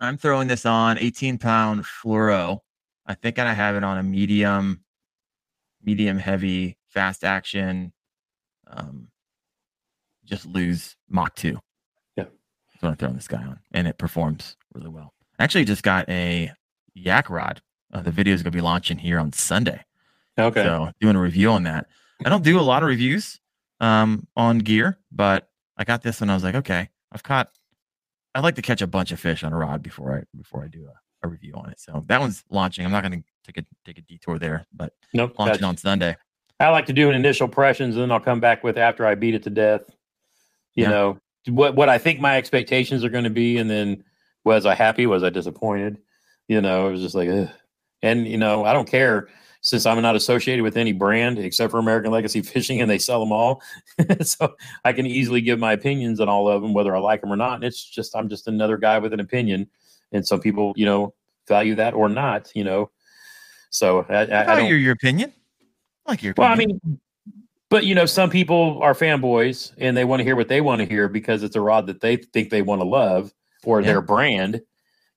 I'm 0.00 0.16
throwing 0.16 0.48
this 0.48 0.64
on 0.64 0.98
18 0.98 1.38
pound 1.38 1.84
fluoro. 1.84 2.60
I 3.04 3.14
think 3.14 3.38
I 3.38 3.52
have 3.52 3.76
it 3.76 3.84
on 3.84 3.98
a 3.98 4.02
medium, 4.02 4.84
medium 5.82 6.18
heavy, 6.18 6.78
fast 6.88 7.24
action. 7.24 7.92
Um, 8.66 9.08
just 10.24 10.46
Lew's 10.46 10.96
Mach 11.08 11.34
2. 11.36 11.58
Yeah. 12.16 12.24
That's 12.24 12.82
what 12.82 12.88
I'm 12.90 12.96
throwing 12.96 13.14
this 13.14 13.28
guy 13.28 13.42
on, 13.42 13.60
and 13.72 13.86
it 13.86 13.98
performs 13.98 14.56
really 14.74 14.88
well. 14.88 15.14
I 15.38 15.44
actually 15.44 15.64
just 15.64 15.82
got 15.82 16.08
a 16.08 16.50
yak 16.94 17.28
rod. 17.30 17.60
Uh, 17.92 18.00
the 18.00 18.10
video 18.10 18.34
is 18.34 18.42
going 18.42 18.52
to 18.52 18.56
be 18.56 18.62
launching 18.62 18.98
here 18.98 19.18
on 19.18 19.32
Sunday. 19.32 19.84
Okay. 20.38 20.62
So 20.62 20.90
doing 21.00 21.16
a 21.16 21.20
review 21.20 21.50
on 21.50 21.64
that. 21.64 21.86
I 22.24 22.28
don't 22.28 22.44
do 22.44 22.58
a 22.58 22.62
lot 22.62 22.82
of 22.82 22.88
reviews 22.88 23.40
um, 23.80 24.26
on 24.36 24.58
gear, 24.58 24.98
but 25.12 25.48
I 25.76 25.84
got 25.84 26.02
this 26.02 26.20
and 26.20 26.30
I 26.30 26.34
was 26.34 26.44
like, 26.44 26.54
okay, 26.54 26.88
I've 27.12 27.22
caught. 27.22 27.50
I 28.34 28.40
like 28.40 28.56
to 28.56 28.62
catch 28.62 28.82
a 28.82 28.86
bunch 28.86 29.12
of 29.12 29.20
fish 29.20 29.44
on 29.44 29.52
a 29.52 29.56
rod 29.56 29.82
before 29.82 30.16
I 30.18 30.22
before 30.36 30.62
I 30.62 30.68
do 30.68 30.86
a, 30.86 31.26
a 31.26 31.30
review 31.30 31.54
on 31.54 31.70
it. 31.70 31.80
So 31.80 32.02
that 32.06 32.20
one's 32.20 32.44
launching. 32.50 32.84
I'm 32.84 32.92
not 32.92 33.02
going 33.02 33.22
to 33.22 33.24
take 33.44 33.64
a 33.64 33.66
take 33.84 33.98
a 33.98 34.02
detour 34.02 34.38
there, 34.38 34.66
but 34.74 34.92
nope. 35.14 35.34
launching 35.38 35.64
on 35.64 35.76
Sunday. 35.76 36.16
I 36.58 36.68
like 36.70 36.86
to 36.86 36.92
do 36.92 37.08
an 37.10 37.14
initial 37.14 37.46
impressions, 37.46 37.96
and 37.96 38.02
then 38.02 38.10
I'll 38.10 38.20
come 38.20 38.40
back 38.40 38.64
with 38.64 38.78
after 38.78 39.06
I 39.06 39.14
beat 39.14 39.34
it 39.34 39.42
to 39.44 39.50
death. 39.50 39.82
You 40.74 40.84
Yeah. 40.84 40.90
know 40.90 41.18
what 41.48 41.74
what 41.76 41.88
I 41.88 41.98
think 41.98 42.20
my 42.20 42.36
expectations 42.36 43.04
are 43.04 43.08
going 43.08 43.24
to 43.24 43.30
be, 43.30 43.58
and 43.58 43.70
then 43.70 44.04
was 44.44 44.66
I 44.66 44.74
happy? 44.74 45.06
Was 45.06 45.22
I 45.22 45.30
disappointed? 45.30 45.98
You 46.48 46.60
know, 46.60 46.88
it 46.88 46.92
was 46.92 47.00
just 47.00 47.14
like, 47.14 47.28
Ugh. 47.28 47.48
and 48.02 48.26
you 48.26 48.36
know, 48.36 48.64
I 48.64 48.72
don't 48.72 48.88
care 48.88 49.28
since 49.66 49.84
I'm 49.84 50.00
not 50.00 50.14
associated 50.14 50.62
with 50.62 50.76
any 50.76 50.92
brand 50.92 51.40
except 51.40 51.72
for 51.72 51.78
American 51.80 52.12
Legacy 52.12 52.40
Fishing, 52.52 52.80
and 52.80 52.88
they 52.88 52.98
sell 52.98 53.18
them 53.18 53.32
all, 53.32 53.60
so 54.22 54.54
I 54.84 54.92
can 54.92 55.06
easily 55.06 55.40
give 55.40 55.58
my 55.58 55.72
opinions 55.72 56.20
on 56.20 56.28
all 56.28 56.48
of 56.48 56.62
them, 56.62 56.72
whether 56.72 56.94
I 56.94 57.00
like 57.00 57.20
them 57.20 57.32
or 57.32 57.36
not. 57.36 57.56
And 57.56 57.64
it's 57.64 57.84
just 57.84 58.14
I'm 58.14 58.28
just 58.28 58.46
another 58.46 58.76
guy 58.76 59.00
with 59.00 59.12
an 59.12 59.18
opinion, 59.18 59.66
and 60.12 60.24
some 60.24 60.38
people, 60.38 60.72
you 60.76 60.86
know, 60.86 61.14
value 61.48 61.74
that 61.74 61.94
or 61.94 62.08
not. 62.08 62.48
You 62.54 62.62
know, 62.62 62.90
so 63.70 64.06
I, 64.08 64.14
I, 64.14 64.22
I 64.24 64.52
I 64.52 64.56
don't. 64.56 64.68
your 64.68 64.78
your 64.78 64.92
opinion. 64.92 65.32
I 66.06 66.12
like 66.12 66.22
your 66.22 66.32
Well. 66.36 66.46
I 66.46 66.54
mean, 66.54 66.80
but 67.68 67.84
you 67.84 67.96
know, 67.96 68.06
some 68.06 68.30
people 68.30 68.78
are 68.82 68.94
fanboys 68.94 69.72
and 69.78 69.96
they 69.96 70.04
want 70.04 70.20
to 70.20 70.24
hear 70.24 70.36
what 70.36 70.46
they 70.46 70.60
want 70.60 70.78
to 70.80 70.86
hear 70.86 71.08
because 71.08 71.42
it's 71.42 71.56
a 71.56 71.60
rod 71.60 71.88
that 71.88 72.00
they 72.00 72.18
think 72.18 72.50
they 72.50 72.62
want 72.62 72.80
to 72.80 72.86
love 72.86 73.34
or 73.64 73.80
Yeah. 73.80 73.86
their 73.88 74.00
brand. 74.00 74.62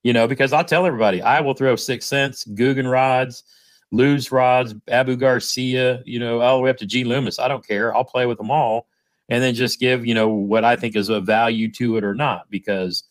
You 0.02 0.12
know, 0.12 0.26
because 0.26 0.52
I'll 0.52 0.64
tell 0.64 0.86
everybody, 0.86 1.22
I 1.22 1.40
will 1.40 1.54
throw 1.54 1.76
Six 1.76 2.04
Sense, 2.06 2.44
Guggen 2.46 2.90
rods, 2.90 3.44
Lew's 3.92 4.30
rods, 4.30 4.74
Abu 4.88 5.16
Garcia, 5.16 6.02
you 6.04 6.18
know, 6.18 6.40
all 6.40 6.56
the 6.56 6.62
way 6.62 6.70
up 6.70 6.76
to 6.78 6.86
G 6.86 7.04
Loomis. 7.04 7.38
I 7.38 7.48
don't 7.48 7.66
care. 7.66 7.94
I'll 7.94 8.04
play 8.04 8.26
with 8.26 8.38
them 8.38 8.50
all, 8.50 8.86
and 9.28 9.42
then 9.42 9.54
just 9.54 9.80
give 9.80 10.06
you 10.06 10.14
know 10.14 10.28
what 10.28 10.64
I 10.64 10.76
think 10.76 10.96
is 10.96 11.08
a 11.08 11.20
value 11.20 11.70
to 11.72 11.96
it 11.96 12.04
or 12.04 12.14
not 12.14 12.50
because 12.50 13.04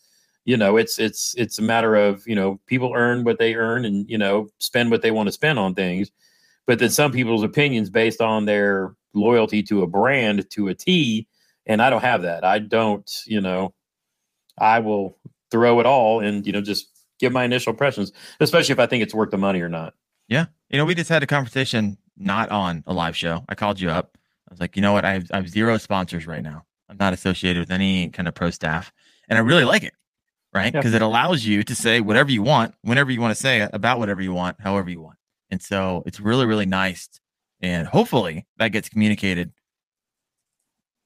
you 0.44 0.56
know 0.56 0.76
it's 0.76 0.98
it's 0.98 1.34
it's 1.36 1.58
a 1.58 1.62
matter 1.62 1.94
of 1.94 2.26
you 2.26 2.34
know 2.34 2.58
people 2.66 2.92
earn 2.94 3.24
what 3.24 3.38
they 3.38 3.54
earn 3.54 3.84
and 3.84 4.08
you 4.08 4.18
know 4.18 4.48
spend 4.58 4.90
what 4.90 5.02
they 5.02 5.10
want 5.10 5.26
to 5.26 5.32
spend 5.32 5.58
on 5.58 5.74
things 5.74 6.10
but 6.70 6.78
then 6.78 6.90
some 6.90 7.10
people's 7.10 7.42
opinions 7.42 7.90
based 7.90 8.20
on 8.20 8.44
their 8.44 8.94
loyalty 9.12 9.60
to 9.64 9.82
a 9.82 9.88
brand 9.88 10.48
to 10.50 10.68
a 10.68 10.74
T, 10.74 11.26
and 11.66 11.82
I 11.82 11.90
don't 11.90 12.02
have 12.02 12.22
that. 12.22 12.44
I 12.44 12.60
don't, 12.60 13.10
you 13.26 13.40
know, 13.40 13.74
I 14.56 14.78
will 14.78 15.18
throw 15.50 15.80
it 15.80 15.86
all 15.86 16.20
and 16.20 16.46
you 16.46 16.52
know 16.52 16.60
just 16.60 16.86
give 17.18 17.32
my 17.32 17.42
initial 17.42 17.72
impressions, 17.72 18.12
especially 18.38 18.72
if 18.72 18.78
I 18.78 18.86
think 18.86 19.02
it's 19.02 19.12
worth 19.12 19.30
the 19.30 19.36
money 19.36 19.60
or 19.60 19.68
not. 19.68 19.94
Yeah. 20.28 20.46
You 20.70 20.78
know, 20.78 20.84
we 20.84 20.94
just 20.94 21.08
had 21.08 21.22
a 21.22 21.26
conversation 21.26 21.98
not 22.16 22.50
on 22.50 22.84
a 22.86 22.92
live 22.92 23.16
show. 23.16 23.44
I 23.48 23.54
called 23.54 23.80
you 23.80 23.90
up. 23.90 24.16
I 24.48 24.52
was 24.52 24.60
like, 24.60 24.76
you 24.76 24.82
know 24.82 24.92
what? 24.92 25.04
I 25.04 25.12
have, 25.14 25.30
I 25.32 25.36
have 25.36 25.48
zero 25.48 25.78
sponsors 25.78 26.26
right 26.26 26.42
now. 26.42 26.64
I'm 26.88 26.96
not 26.98 27.12
associated 27.12 27.60
with 27.60 27.70
any 27.70 28.08
kind 28.10 28.28
of 28.28 28.34
pro 28.34 28.50
staff. 28.50 28.92
And 29.28 29.38
I 29.38 29.42
really 29.42 29.64
like 29.64 29.82
it, 29.84 29.94
right? 30.52 30.72
Because 30.72 30.92
it 30.94 31.02
allows 31.02 31.44
you 31.46 31.62
to 31.64 31.74
say 31.74 32.00
whatever 32.00 32.30
you 32.30 32.42
want, 32.42 32.74
whenever 32.82 33.10
you 33.10 33.20
want 33.20 33.34
to 33.34 33.40
say 33.40 33.60
it, 33.62 33.70
about 33.72 33.98
whatever 33.98 34.20
you 34.22 34.32
want, 34.32 34.60
however 34.60 34.90
you 34.90 35.00
want. 35.00 35.18
And 35.50 35.62
so 35.62 36.02
it's 36.06 36.20
really, 36.20 36.46
really 36.46 36.66
nice. 36.66 37.08
And 37.60 37.86
hopefully 37.86 38.46
that 38.58 38.68
gets 38.68 38.88
communicated. 38.88 39.52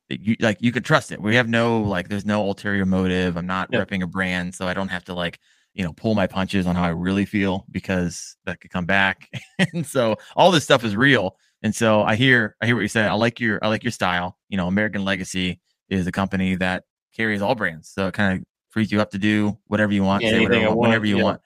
that 0.09 0.21
You 0.21 0.37
like 0.41 0.59
you 0.61 0.73
could 0.73 0.85
trust 0.85 1.12
it. 1.12 1.21
We 1.21 1.37
have 1.37 1.49
no 1.49 1.81
like 1.83 2.09
there's 2.09 2.27
no 2.27 2.43
ulterior 2.43 2.87
motive. 2.87 3.37
I'm 3.37 3.47
not 3.47 3.69
Yeah. 3.73 3.85
repping 3.85 4.03
a 4.03 4.07
brand, 4.07 4.55
so 4.55 4.67
I 4.69 4.75
don't 4.75 4.89
have 4.89 5.05
to 5.05 5.15
like 5.15 5.39
you 5.75 5.85
know 5.85 5.93
pull 5.93 6.14
my 6.14 6.27
punches 6.27 6.66
on 6.66 6.77
how 6.77 6.85
I 6.85 6.89
really 6.89 7.25
feel 7.25 7.66
because 7.70 8.37
that 8.45 8.61
could 8.61 8.70
come 8.70 8.87
back. 8.87 9.29
and 9.72 9.87
so 9.87 10.16
all 10.37 10.51
this 10.51 10.64
stuff 10.64 10.85
is 10.85 10.97
real. 10.97 11.37
And 11.62 11.75
so 11.75 12.03
I 12.03 12.14
hear 12.14 12.57
I 12.61 12.66
hear 12.66 12.75
what 12.77 12.83
you 12.83 12.89
say. 12.89 13.03
I 13.03 13.14
like 13.14 13.41
your 13.41 13.59
I 13.62 13.68
like 13.68 13.85
your 13.85 13.93
style. 13.93 14.39
You 14.49 14.57
know, 14.57 14.68
American 14.68 15.05
Legacy 15.05 15.61
is 15.89 16.07
a 16.07 16.12
company 16.12 16.55
that 16.57 16.85
carries 17.14 17.43
all 17.43 17.55
brands, 17.55 17.89
so 17.89 18.09
it 18.09 18.14
kind 18.14 18.39
of 18.39 18.45
frees 18.70 18.91
you 18.91 19.01
up 19.01 19.11
to 19.12 19.18
do 19.18 19.57
whatever 19.66 19.93
you 19.93 20.03
want, 20.03 20.22
say 20.22 20.41
whatever, 20.41 20.66
want, 20.66 20.79
whenever 20.79 21.07
you 21.07 21.18
yeah. 21.18 21.22
want. 21.22 21.41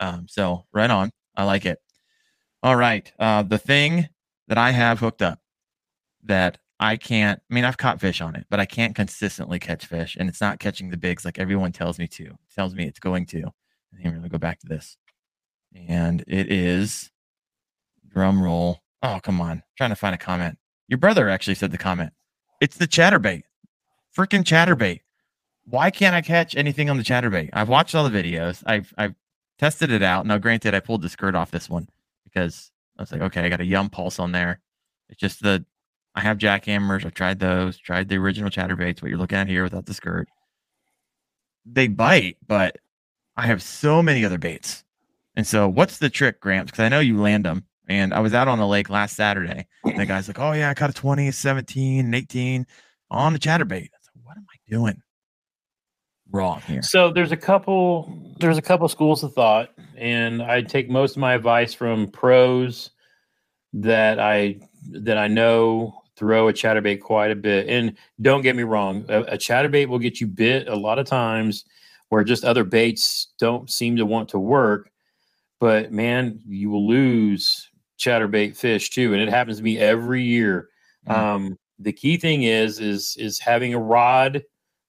Um, 0.00 0.26
so 0.28 0.64
right 0.72 0.90
on. 0.90 1.10
I 1.36 1.44
like 1.44 1.66
it. 1.66 1.78
All 2.62 2.76
right. 2.76 3.10
Uh, 3.18 3.42
the 3.42 3.58
thing 3.58 4.08
that 4.48 4.58
I 4.58 4.70
have 4.70 4.98
hooked 4.98 5.22
up 5.22 5.38
that 6.24 6.58
I 6.78 6.96
can't, 6.96 7.40
I 7.50 7.54
mean, 7.54 7.64
I've 7.64 7.76
caught 7.76 8.00
fish 8.00 8.20
on 8.20 8.34
it, 8.34 8.46
but 8.50 8.60
I 8.60 8.66
can't 8.66 8.94
consistently 8.94 9.58
catch 9.58 9.86
fish 9.86 10.16
and 10.18 10.28
it's 10.28 10.40
not 10.40 10.58
catching 10.58 10.90
the 10.90 10.96
bigs 10.96 11.24
like 11.24 11.38
everyone 11.38 11.72
tells 11.72 11.98
me 11.98 12.06
to, 12.08 12.36
tells 12.54 12.74
me 12.74 12.86
it's 12.86 12.98
going 12.98 13.26
to. 13.26 13.52
I 13.92 13.96
think 13.96 14.06
we're 14.06 14.12
going 14.12 14.22
to 14.22 14.28
go 14.28 14.38
back 14.38 14.60
to 14.60 14.66
this. 14.66 14.96
And 15.74 16.24
it 16.26 16.50
is 16.50 17.10
drum 18.08 18.42
roll. 18.42 18.82
Oh, 19.02 19.20
come 19.22 19.40
on. 19.40 19.62
trying 19.76 19.90
to 19.90 19.96
find 19.96 20.14
a 20.14 20.18
comment. 20.18 20.58
Your 20.88 20.98
brother 20.98 21.28
actually 21.28 21.54
said 21.54 21.70
the 21.70 21.78
comment. 21.78 22.12
It's 22.60 22.76
the 22.76 22.88
chatterbait. 22.88 23.42
Freaking 24.16 24.42
chatterbait. 24.42 25.00
Why 25.64 25.90
can't 25.90 26.16
I 26.16 26.20
catch 26.20 26.56
anything 26.56 26.90
on 26.90 26.96
the 26.96 27.04
chatterbait? 27.04 27.50
I've 27.52 27.68
watched 27.68 27.94
all 27.94 28.08
the 28.08 28.22
videos. 28.22 28.62
I've 28.66 28.92
I've 28.98 29.14
tested 29.58 29.90
it 29.90 30.02
out. 30.02 30.26
Now, 30.26 30.38
granted, 30.38 30.74
I 30.74 30.80
pulled 30.80 31.02
the 31.02 31.08
skirt 31.08 31.36
off 31.36 31.52
this 31.52 31.70
one 31.70 31.88
because 32.24 32.72
I 32.98 33.02
was 33.02 33.12
like, 33.12 33.20
okay, 33.22 33.42
I 33.42 33.48
got 33.48 33.60
a 33.60 33.64
yum 33.64 33.88
pulse 33.88 34.18
on 34.18 34.32
there. 34.32 34.60
It's 35.08 35.20
just 35.20 35.42
the 35.42 35.64
I 36.14 36.20
have 36.20 36.38
jackhammers. 36.38 37.04
I've 37.04 37.14
tried 37.14 37.38
those, 37.38 37.78
tried 37.78 38.08
the 38.08 38.16
original 38.16 38.50
chatterbaits, 38.50 39.00
what 39.00 39.10
you're 39.10 39.18
looking 39.18 39.38
at 39.38 39.48
here 39.48 39.62
without 39.62 39.86
the 39.86 39.94
skirt. 39.94 40.28
They 41.64 41.86
bite, 41.86 42.38
but 42.46 42.78
I 43.40 43.46
have 43.46 43.62
so 43.62 44.02
many 44.02 44.22
other 44.22 44.36
baits. 44.36 44.84
And 45.34 45.46
so, 45.46 45.66
what's 45.66 45.96
the 45.96 46.10
trick, 46.10 46.40
Gramps? 46.40 46.70
Because 46.70 46.84
I 46.84 46.90
know 46.90 47.00
you 47.00 47.18
land 47.18 47.46
them. 47.46 47.64
And 47.88 48.12
I 48.12 48.20
was 48.20 48.34
out 48.34 48.48
on 48.48 48.58
the 48.58 48.66
lake 48.66 48.90
last 48.90 49.16
Saturday. 49.16 49.66
And 49.82 49.98
the 49.98 50.04
guy's 50.04 50.28
like, 50.28 50.38
oh, 50.38 50.52
yeah, 50.52 50.68
I 50.68 50.74
caught 50.74 50.90
a 50.90 50.92
20, 50.92 51.30
17, 51.30 52.04
and 52.04 52.14
18 52.14 52.66
on 53.10 53.32
the 53.32 53.38
chatterbait. 53.38 53.72
I 53.72 53.96
like, 54.14 54.24
what 54.24 54.36
am 54.36 54.44
I 54.52 54.70
doing 54.70 55.02
wrong 56.30 56.60
here? 56.66 56.82
So 56.82 57.10
there's 57.10 57.32
a 57.32 57.36
couple 57.36 58.12
there's 58.38 58.58
a 58.58 58.62
couple 58.62 58.86
schools 58.88 59.22
of 59.22 59.32
thought, 59.32 59.70
and 59.96 60.42
I 60.42 60.60
take 60.60 60.90
most 60.90 61.12
of 61.12 61.20
my 61.20 61.32
advice 61.32 61.72
from 61.72 62.08
pros 62.08 62.90
that 63.72 64.20
I 64.20 64.60
that 64.90 65.16
I 65.16 65.28
know 65.28 66.02
throw 66.14 66.48
a 66.48 66.52
chatterbait 66.52 67.00
quite 67.00 67.30
a 67.30 67.36
bit. 67.36 67.68
And 67.70 67.96
don't 68.20 68.42
get 68.42 68.54
me 68.54 68.64
wrong, 68.64 69.06
a, 69.08 69.22
a 69.22 69.38
chatterbait 69.38 69.88
will 69.88 69.98
get 69.98 70.20
you 70.20 70.26
bit 70.26 70.68
a 70.68 70.76
lot 70.76 70.98
of 70.98 71.06
times 71.06 71.64
where 72.10 72.22
just 72.22 72.44
other 72.44 72.64
baits 72.64 73.28
don't 73.38 73.70
seem 73.70 73.96
to 73.96 74.04
want 74.04 74.28
to 74.28 74.38
work. 74.38 74.90
But 75.58 75.92
man, 75.92 76.40
you 76.46 76.68
will 76.68 76.86
lose 76.86 77.68
chatterbait 77.98 78.56
fish 78.56 78.90
too, 78.90 79.12
and 79.14 79.22
it 79.22 79.28
happens 79.28 79.58
to 79.58 79.62
me 79.62 79.78
every 79.78 80.22
year. 80.22 80.68
Mm. 81.08 81.16
Um, 81.16 81.58
the 81.78 81.92
key 81.92 82.16
thing 82.18 82.42
is 82.42 82.78
is 82.78 83.16
is 83.18 83.38
having 83.38 83.72
a 83.72 83.78
rod 83.78 84.42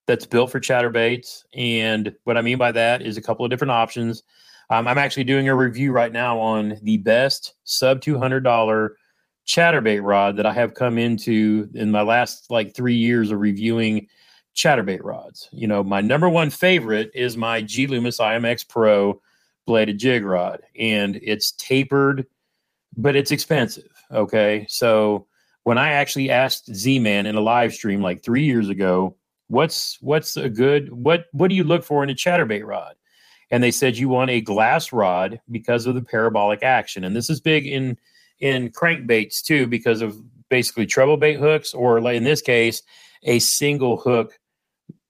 that's 0.06 0.26
built 0.26 0.50
for 0.50 0.60
chatterbaits, 0.60 1.44
and 1.54 2.14
what 2.24 2.36
I 2.36 2.42
mean 2.42 2.58
by 2.58 2.72
that 2.72 3.02
is 3.02 3.16
a 3.16 3.22
couple 3.22 3.44
of 3.44 3.50
different 3.50 3.70
options. 3.70 4.22
Um, 4.70 4.88
I'm 4.88 4.98
actually 4.98 5.24
doing 5.24 5.48
a 5.48 5.54
review 5.54 5.92
right 5.92 6.12
now 6.12 6.38
on 6.38 6.78
the 6.82 6.96
best 6.98 7.54
sub 7.64 8.00
two 8.00 8.18
hundred 8.18 8.44
dollar 8.44 8.96
chatterbait 9.46 10.02
rod 10.02 10.36
that 10.36 10.46
I 10.46 10.52
have 10.52 10.74
come 10.74 10.98
into 10.98 11.68
in 11.74 11.90
my 11.90 12.02
last 12.02 12.50
like 12.50 12.74
three 12.74 12.94
years 12.94 13.30
of 13.30 13.40
reviewing 13.40 14.06
chatterbait 14.54 15.02
rods. 15.02 15.48
You 15.52 15.66
know, 15.66 15.82
my 15.82 16.00
number 16.00 16.28
one 16.28 16.50
favorite 16.50 17.10
is 17.14 17.36
my 17.36 17.62
G 17.62 17.86
Loomis 17.86 18.18
IMX 18.18 18.68
Pro 18.68 19.20
bladed 19.66 19.98
jig 19.98 20.24
rod, 20.24 20.62
and 20.78 21.18
it's 21.22 21.52
tapered, 21.52 22.26
but 22.96 23.16
it's 23.16 23.30
expensive. 23.30 23.90
Okay. 24.10 24.66
So 24.68 25.26
when 25.64 25.78
I 25.78 25.92
actually 25.92 26.30
asked 26.30 26.74
Z 26.74 26.98
Man 26.98 27.26
in 27.26 27.36
a 27.36 27.40
live 27.40 27.72
stream 27.72 28.02
like 28.02 28.22
three 28.22 28.44
years 28.44 28.68
ago, 28.68 29.16
what's 29.48 29.98
what's 30.00 30.36
a 30.36 30.48
good 30.48 30.92
what 30.92 31.26
what 31.32 31.48
do 31.48 31.54
you 31.54 31.64
look 31.64 31.84
for 31.84 32.02
in 32.02 32.10
a 32.10 32.14
chatterbait 32.14 32.66
rod? 32.66 32.94
And 33.50 33.62
they 33.62 33.70
said 33.70 33.96
you 33.96 34.08
want 34.08 34.30
a 34.30 34.40
glass 34.40 34.92
rod 34.92 35.40
because 35.50 35.86
of 35.86 35.94
the 35.94 36.02
parabolic 36.02 36.62
action. 36.62 37.04
And 37.04 37.14
this 37.14 37.30
is 37.30 37.40
big 37.40 37.66
in 37.66 37.98
in 38.40 38.70
crankbaits 38.70 39.42
too, 39.42 39.66
because 39.66 40.02
of 40.02 40.16
basically 40.48 40.84
treble 40.84 41.16
bait 41.16 41.38
hooks, 41.38 41.72
or 41.72 41.98
in 42.10 42.24
this 42.24 42.42
case, 42.42 42.82
a 43.22 43.38
single 43.38 43.96
hook 43.96 44.38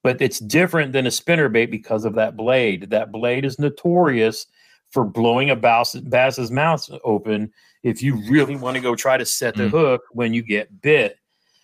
but 0.03 0.21
it's 0.21 0.39
different 0.39 0.93
than 0.93 1.07
a 1.07 1.11
spinner 1.11 1.49
bait 1.49 1.67
because 1.67 2.05
of 2.05 2.15
that 2.15 2.37
blade. 2.37 2.91
That 2.91 3.13
blade 3.13 3.45
is 3.45 3.59
notorious 3.59 4.47
for 4.91 5.05
blowing 5.05 5.51
a 5.51 5.57
bass, 5.57 5.95
bass's 5.95 6.51
mouth 6.51 6.89
open 7.05 7.53
if 7.83 8.03
you 8.03 8.17
really 8.29 8.57
want 8.57 8.77
to 8.77 8.83
go 8.83 8.95
try 8.95 9.17
to 9.17 9.27
set 9.27 9.57
the 9.57 9.65
mm. 9.65 9.71
hook 9.71 10.03
when 10.13 10.35
you 10.35 10.43
get 10.43 10.83
bit. 10.83 11.19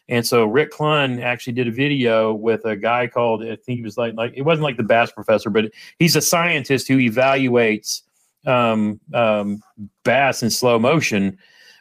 And 0.09 0.26
so 0.26 0.47
Rick 0.47 0.72
Clunn 0.72 1.22
actually 1.22 1.53
did 1.53 1.68
a 1.68 1.72
video 1.72 2.32
with 2.32 2.64
a 2.64 2.76
guy 2.76 3.07
called 3.07 3.43
I 3.43 3.57
think 3.57 3.78
he 3.78 3.82
was 3.82 3.99
like 3.99 4.14
like 4.14 4.32
it 4.34 4.43
wasn't 4.43 4.64
like 4.64 4.78
the 4.78 4.82
bass 4.82 5.12
professor, 5.12 5.51
but 5.51 5.70
he's 5.99 6.16
a 6.16 6.22
scientist 6.22 6.89
who 6.89 6.97
evaluates 6.97 8.03
um, 8.47 9.01
um, 9.12 9.62
bass 10.05 10.43
in 10.43 10.51
slow 10.51 10.78
motion. 10.78 11.39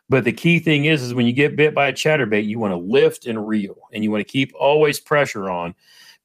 But 0.10 0.24
the 0.24 0.34
key 0.34 0.60
thing 0.60 0.86
is, 0.86 1.02
is 1.02 1.14
when 1.14 1.26
you 1.26 1.34
get 1.34 1.56
bit 1.56 1.74
by 1.74 1.88
a 1.88 1.94
chatterbait, 1.94 2.46
you 2.46 2.60
want 2.60 2.72
to 2.72 2.78
lift 2.78 3.26
and 3.26 3.48
reel, 3.48 3.78
and 3.94 4.04
you 4.04 4.12
want 4.12 4.26
to 4.26 4.32
keep 4.32 4.54
always 4.58 5.00
pressure 5.00 5.50
on 5.50 5.74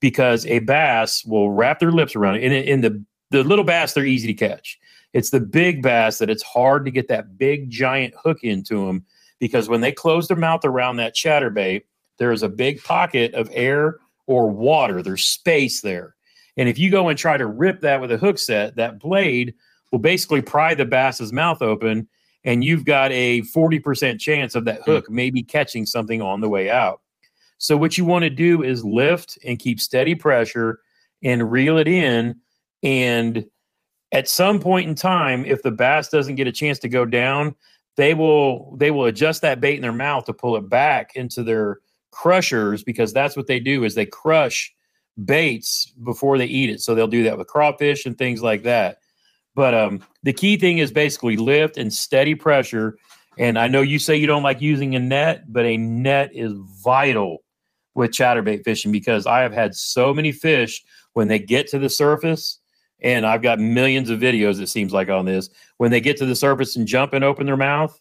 because 0.03 0.45
a 0.47 0.59
bass 0.59 1.25
will 1.25 1.51
wrap 1.51 1.79
their 1.79 1.93
lips 1.93 2.15
around 2.15 2.35
it. 2.35 2.45
And 2.45 2.53
in 2.53 2.83
the 2.83 3.03
the 3.31 3.43
little 3.45 3.65
bass, 3.65 3.95
they're 3.95 4.05
easy 4.05 4.27
to 4.27 4.35
catch. 4.35 4.79
It's 5.15 5.31
the 5.31 5.41
big 5.41 5.81
bass 5.81 6.19
that 6.19 6.29
it's 6.29 6.43
hard 6.43 6.85
to 6.85 6.91
get 6.91 7.09
that 7.09 7.39
big 7.39 7.71
giant 7.71 8.13
hook 8.23 8.41
into 8.43 8.87
them 8.87 9.07
because 9.39 9.71
when 9.71 9.81
they 9.81 9.93
close 9.93 10.29
their 10.29 10.37
mouth 10.37 10.67
around 10.67 10.97
that 10.97 11.15
chatterbait, 11.15 11.85
there 12.19 12.33
is 12.33 12.43
a 12.43 12.49
big 12.49 12.83
pocket 12.85 13.33
of 13.33 13.49
air 13.53 14.01
or 14.27 14.51
water. 14.51 15.03
There's 15.03 15.25
space 15.25 15.81
there. 15.81 16.15
And 16.59 16.69
if 16.69 16.79
you 16.79 16.91
go 16.91 17.09
and 17.09 17.19
try 17.19 17.39
to 17.39 17.47
rip 17.47 17.81
that 17.81 18.01
with 18.01 18.13
a 18.13 18.19
hook 18.19 18.39
set, 18.39 18.77
that 18.77 19.01
blade 19.01 19.55
will 19.91 19.99
basically 19.99 20.43
pry 20.43 20.75
the 20.75 20.85
bass's 20.85 21.33
mouth 21.33 21.63
open, 21.63 22.09
and 22.45 22.63
you've 22.63 22.85
got 22.85 23.13
a 23.13 23.41
40% 23.43 24.21
chance 24.21 24.55
of 24.55 24.67
that 24.67 24.83
hmm. 24.83 24.91
hook 24.91 25.11
maybe 25.11 25.43
catching 25.43 25.87
something 25.87 26.21
on 26.21 26.41
the 26.41 26.49
way 26.49 26.69
out. 26.69 27.01
So 27.63 27.77
what 27.77 27.97
you 27.97 28.05
want 28.05 28.25
to 28.25 28.31
do 28.31 28.65
is 28.65 28.85
lift 28.85 29.39
and 29.47 29.57
keep 29.57 29.81
steady 29.81 30.17
pressure 30.17 30.81
and 31.23 31.49
reel 31.49 31.79
it 31.79 31.87
in. 31.87 32.35
And 32.83 33.47
at 34.11 34.29
some 34.29 34.59
point 34.59 34.89
in 34.89 34.97
time, 34.97 35.45
if 35.45 35.63
the 35.63 35.71
bass 35.71 36.09
doesn't 36.09 36.35
get 36.35 36.49
a 36.49 36.53
chance 36.53 36.81
to 36.81 36.89
go 36.89 37.05
down, 37.05 37.55
they 37.97 38.15
will 38.15 38.75
they 38.79 38.91
will 38.91 39.05
adjust 39.05 39.43
that 39.43 39.61
bait 39.61 39.77
in 39.77 39.83
their 39.83 39.93
mouth 39.93 40.25
to 40.25 40.33
pull 40.33 40.57
it 40.57 40.69
back 40.69 41.13
into 41.15 41.45
their 41.45 41.79
crushers 42.11 42.83
because 42.83 43.13
that's 43.13 43.37
what 43.37 43.47
they 43.47 43.61
do 43.61 43.85
is 43.85 43.95
they 43.95 44.07
crush 44.07 44.75
baits 45.25 45.87
before 46.03 46.39
they 46.39 46.47
eat 46.47 46.69
it. 46.69 46.81
So 46.81 46.97
they'll 46.97 47.07
do 47.07 47.23
that 47.23 47.39
with 47.39 47.47
crawfish 47.47 48.07
and 48.07 48.19
things 48.19 48.43
like 48.43 48.65
that. 48.65 48.99
But 49.55 49.73
um, 49.73 50.05
the 50.25 50.33
key 50.33 50.57
thing 50.57 50.79
is 50.79 50.91
basically 50.91 51.37
lift 51.37 51.77
and 51.77 51.93
steady 51.93 52.35
pressure. 52.35 52.99
And 53.39 53.57
I 53.57 53.69
know 53.69 53.83
you 53.83 54.01
say 54.01 54.17
you 54.17 54.27
don't 54.27 54.43
like 54.43 54.61
using 54.61 54.97
a 54.97 54.99
net, 54.99 55.45
but 55.47 55.65
a 55.65 55.77
net 55.77 56.31
is 56.35 56.55
vital 56.83 57.45
with 57.95 58.11
chatterbait 58.11 58.65
fishing 58.65 58.93
because 58.93 59.27
I 59.27 59.41
have 59.41 59.53
had 59.53 59.75
so 59.75 60.15
many 60.15 60.33
fish 60.33 60.85
when 61.13 61.29
they 61.29 61.39
get 61.39 61.67
to 61.69 61.79
the 61.79 61.91
surface, 61.91 62.59
and 63.03 63.27
I've 63.27 63.43
got 63.43 63.59
millions 63.59 64.11
of 64.11 64.21
videos, 64.21 64.61
it 64.61 64.69
seems 64.69 64.93
like, 64.93 65.09
on 65.09 65.25
this. 65.25 65.51
When 65.77 65.91
they 65.91 66.01
get 66.01 66.17
to 66.19 66.27
the 66.27 66.37
surface 66.37 66.77
and 66.77 66.87
jump 66.87 67.13
and 67.13 67.25
open 67.25 67.47
their 67.47 67.57
mouth, 67.57 68.01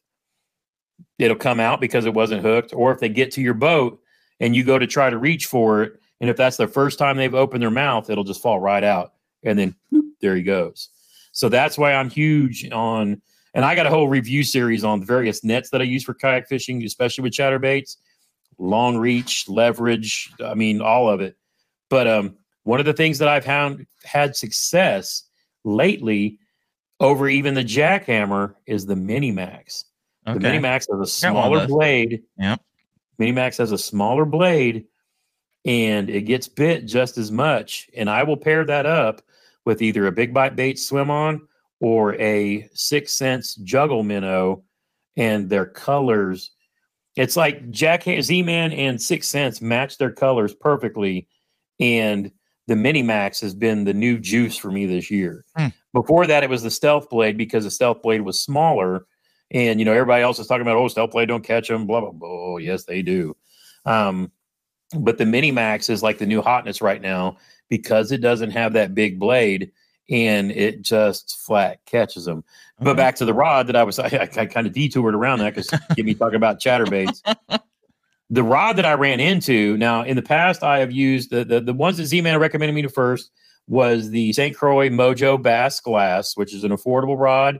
it'll 1.17 1.35
come 1.35 1.59
out 1.59 1.81
because 1.81 2.05
it 2.05 2.13
wasn't 2.13 2.43
hooked. 2.43 2.73
Or 2.73 2.91
if 2.91 2.99
they 2.99 3.09
get 3.09 3.31
to 3.31 3.41
your 3.41 3.53
boat 3.53 3.99
and 4.39 4.55
you 4.55 4.63
go 4.63 4.79
to 4.79 4.87
try 4.87 5.09
to 5.09 5.17
reach 5.17 5.47
for 5.47 5.83
it, 5.83 5.93
and 6.19 6.29
if 6.29 6.37
that's 6.37 6.57
the 6.57 6.67
first 6.67 6.99
time 6.99 7.17
they've 7.17 7.33
opened 7.33 7.63
their 7.63 7.71
mouth, 7.71 8.09
it'll 8.09 8.23
just 8.23 8.41
fall 8.41 8.59
right 8.59 8.83
out. 8.83 9.13
And 9.43 9.57
then 9.57 9.75
whoop, 9.89 10.05
there 10.21 10.35
he 10.35 10.43
goes. 10.43 10.89
So 11.31 11.49
that's 11.49 11.77
why 11.77 11.93
I'm 11.93 12.09
huge 12.09 12.69
on, 12.71 13.21
and 13.53 13.65
I 13.65 13.73
got 13.73 13.87
a 13.87 13.89
whole 13.89 14.07
review 14.07 14.43
series 14.43 14.83
on 14.83 14.99
the 14.99 15.05
various 15.05 15.43
nets 15.43 15.71
that 15.71 15.81
I 15.81 15.85
use 15.85 16.03
for 16.03 16.13
kayak 16.13 16.47
fishing, 16.47 16.83
especially 16.83 17.23
with 17.23 17.33
chatterbaits 17.33 17.97
long 18.57 18.97
reach, 18.97 19.47
leverage. 19.47 20.31
I 20.43 20.53
mean, 20.53 20.81
all 20.81 21.09
of 21.09 21.21
it. 21.21 21.37
But 21.89 22.07
um, 22.07 22.35
one 22.63 22.79
of 22.79 22.85
the 22.85 22.93
things 22.93 23.19
that 23.19 23.27
I've 23.27 23.45
found 23.45 23.85
had 24.03 24.35
success 24.35 25.23
lately 25.63 26.39
over 26.99 27.27
even 27.27 27.53
the 27.53 27.63
jackhammer 27.63 28.55
is 28.65 28.85
the 28.85 28.95
Mini 28.95 29.31
Max. 29.31 29.85
Okay. 30.27 30.35
The 30.35 30.39
Mini 30.39 30.59
Max 30.59 30.87
has 30.91 30.99
a 30.99 31.11
smaller 31.11 31.67
blade. 31.67 32.23
Yep. 32.37 32.61
Mini 33.17 33.31
Max 33.31 33.57
has 33.57 33.71
a 33.71 33.77
smaller 33.77 34.25
blade 34.25 34.85
and 35.65 36.09
it 36.09 36.21
gets 36.21 36.47
bit 36.47 36.85
just 36.85 37.17
as 37.17 37.31
much. 37.31 37.89
And 37.95 38.09
I 38.09 38.23
will 38.23 38.37
pair 38.37 38.65
that 38.65 38.85
up 38.85 39.21
with 39.65 39.81
either 39.81 40.07
a 40.07 40.11
big 40.11 40.33
bite 40.33 40.55
bait 40.55 40.79
swim 40.79 41.09
on 41.09 41.47
or 41.79 42.15
a 42.21 42.69
Six 42.73 43.13
Sense 43.13 43.55
juggle 43.55 44.03
minnow, 44.03 44.63
and 45.17 45.49
their 45.49 45.65
colors 45.65 46.51
it's 47.21 47.37
like 47.37 47.69
Jack 47.69 48.03
Z 48.03 48.41
Man 48.41 48.71
and 48.71 49.01
Six 49.01 49.27
Sense 49.27 49.61
match 49.61 49.97
their 49.97 50.11
colors 50.11 50.55
perfectly, 50.55 51.27
and 51.79 52.31
the 52.67 52.75
Mini 52.75 53.03
Max 53.03 53.41
has 53.41 53.53
been 53.53 53.83
the 53.83 53.93
new 53.93 54.17
juice 54.17 54.57
for 54.57 54.71
me 54.71 54.85
this 54.87 55.11
year. 55.11 55.45
Hmm. 55.55 55.67
Before 55.93 56.25
that, 56.25 56.43
it 56.43 56.49
was 56.49 56.63
the 56.63 56.71
Stealth 56.71 57.09
Blade 57.09 57.37
because 57.37 57.63
the 57.63 57.71
Stealth 57.71 58.01
Blade 58.01 58.21
was 58.21 58.39
smaller, 58.39 59.05
and 59.51 59.79
you 59.79 59.85
know 59.85 59.93
everybody 59.93 60.23
else 60.23 60.39
is 60.39 60.47
talking 60.47 60.63
about 60.63 60.77
oh 60.77 60.87
Stealth 60.87 61.11
Blade 61.11 61.27
don't 61.27 61.43
catch 61.43 61.67
them, 61.67 61.85
blah 61.85 62.01
blah 62.01 62.11
blah. 62.11 62.27
Oh 62.27 62.57
yes, 62.57 62.85
they 62.85 63.03
do. 63.03 63.35
Um, 63.85 64.31
but 64.97 65.17
the 65.17 65.25
Mini 65.25 65.51
Max 65.51 65.89
is 65.89 66.01
like 66.01 66.17
the 66.17 66.25
new 66.25 66.41
hotness 66.41 66.81
right 66.81 67.01
now 67.01 67.37
because 67.69 68.11
it 68.11 68.21
doesn't 68.21 68.51
have 68.51 68.73
that 68.73 68.95
big 68.95 69.19
blade 69.19 69.71
and 70.11 70.51
it 70.51 70.81
just 70.81 71.39
flat 71.39 71.79
catches 71.85 72.25
them. 72.25 72.43
But 72.77 72.85
mm-hmm. 72.85 72.97
back 72.97 73.15
to 73.15 73.25
the 73.25 73.33
rod 73.33 73.67
that 73.67 73.75
I 73.75 73.83
was, 73.83 73.97
I, 73.99 74.29
I 74.35 74.45
kind 74.45 74.67
of 74.67 74.73
detoured 74.73 75.15
around 75.15 75.39
that 75.39 75.55
because 75.55 75.69
get 75.95 76.05
me 76.05 76.13
talking 76.13 76.35
about 76.35 76.59
chatterbaits. 76.59 77.21
the 78.29 78.43
rod 78.43 78.75
that 78.75 78.85
I 78.85 78.93
ran 78.93 79.19
into 79.19 79.77
now 79.77 80.03
in 80.03 80.17
the 80.17 80.21
past, 80.21 80.63
I 80.63 80.79
have 80.79 80.91
used 80.91 81.31
the 81.31 81.45
the, 81.45 81.61
the 81.61 81.73
ones 81.73 81.97
that 81.97 82.05
Z 82.05 82.21
Man 82.21 82.37
recommended 82.39 82.73
me 82.73 82.81
to 82.83 82.89
first 82.89 83.31
was 83.67 84.09
the 84.09 84.33
St. 84.33 84.55
Croix 84.55 84.89
Mojo 84.89 85.41
Bass 85.41 85.79
Glass, 85.79 86.35
which 86.35 86.53
is 86.53 86.63
an 86.63 86.71
affordable 86.71 87.17
rod, 87.17 87.59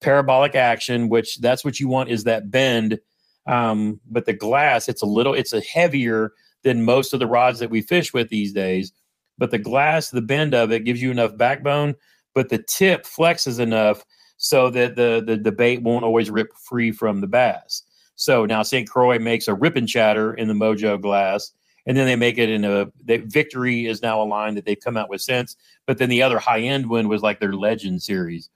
parabolic 0.00 0.56
action, 0.56 1.08
which 1.08 1.38
that's 1.38 1.64
what 1.64 1.78
you 1.78 1.86
want 1.86 2.10
is 2.10 2.24
that 2.24 2.50
bend. 2.50 2.98
Um, 3.46 4.00
but 4.10 4.24
the 4.24 4.32
glass, 4.32 4.88
it's 4.88 5.02
a 5.02 5.06
little, 5.06 5.34
it's 5.34 5.52
a 5.52 5.60
heavier 5.60 6.32
than 6.62 6.82
most 6.82 7.12
of 7.12 7.20
the 7.20 7.26
rods 7.26 7.58
that 7.58 7.70
we 7.70 7.82
fish 7.82 8.14
with 8.14 8.30
these 8.30 8.54
days 8.54 8.90
but 9.38 9.50
the 9.50 9.58
glass, 9.58 10.10
the 10.10 10.22
bend 10.22 10.54
of 10.54 10.72
it 10.72 10.84
gives 10.84 11.02
you 11.02 11.10
enough 11.10 11.36
backbone, 11.36 11.94
but 12.34 12.48
the 12.48 12.58
tip 12.58 13.04
flexes 13.04 13.58
enough 13.58 14.04
so 14.36 14.70
that 14.70 14.96
the, 14.96 15.40
the, 15.42 15.52
bait 15.52 15.82
won't 15.82 16.04
always 16.04 16.30
rip 16.30 16.52
free 16.56 16.92
from 16.92 17.20
the 17.20 17.26
bass. 17.26 17.82
So 18.16 18.46
now 18.46 18.62
St. 18.62 18.88
Croix 18.88 19.18
makes 19.18 19.48
a 19.48 19.54
rip 19.54 19.76
and 19.76 19.88
chatter 19.88 20.34
in 20.34 20.48
the 20.48 20.54
Mojo 20.54 21.00
glass, 21.00 21.52
and 21.86 21.96
then 21.96 22.06
they 22.06 22.16
make 22.16 22.38
it 22.38 22.48
in 22.48 22.64
a 22.64 22.90
Victory 23.04 23.86
is 23.86 24.02
now 24.02 24.22
a 24.22 24.24
line 24.24 24.54
that 24.54 24.64
they've 24.64 24.80
come 24.80 24.96
out 24.96 25.10
with 25.10 25.20
since. 25.20 25.56
But 25.86 25.98
then 25.98 26.08
the 26.08 26.22
other 26.22 26.38
high 26.38 26.60
end 26.60 26.88
one 26.88 27.08
was 27.08 27.22
like 27.22 27.40
their 27.40 27.52
Legend 27.52 28.02
series. 28.02 28.50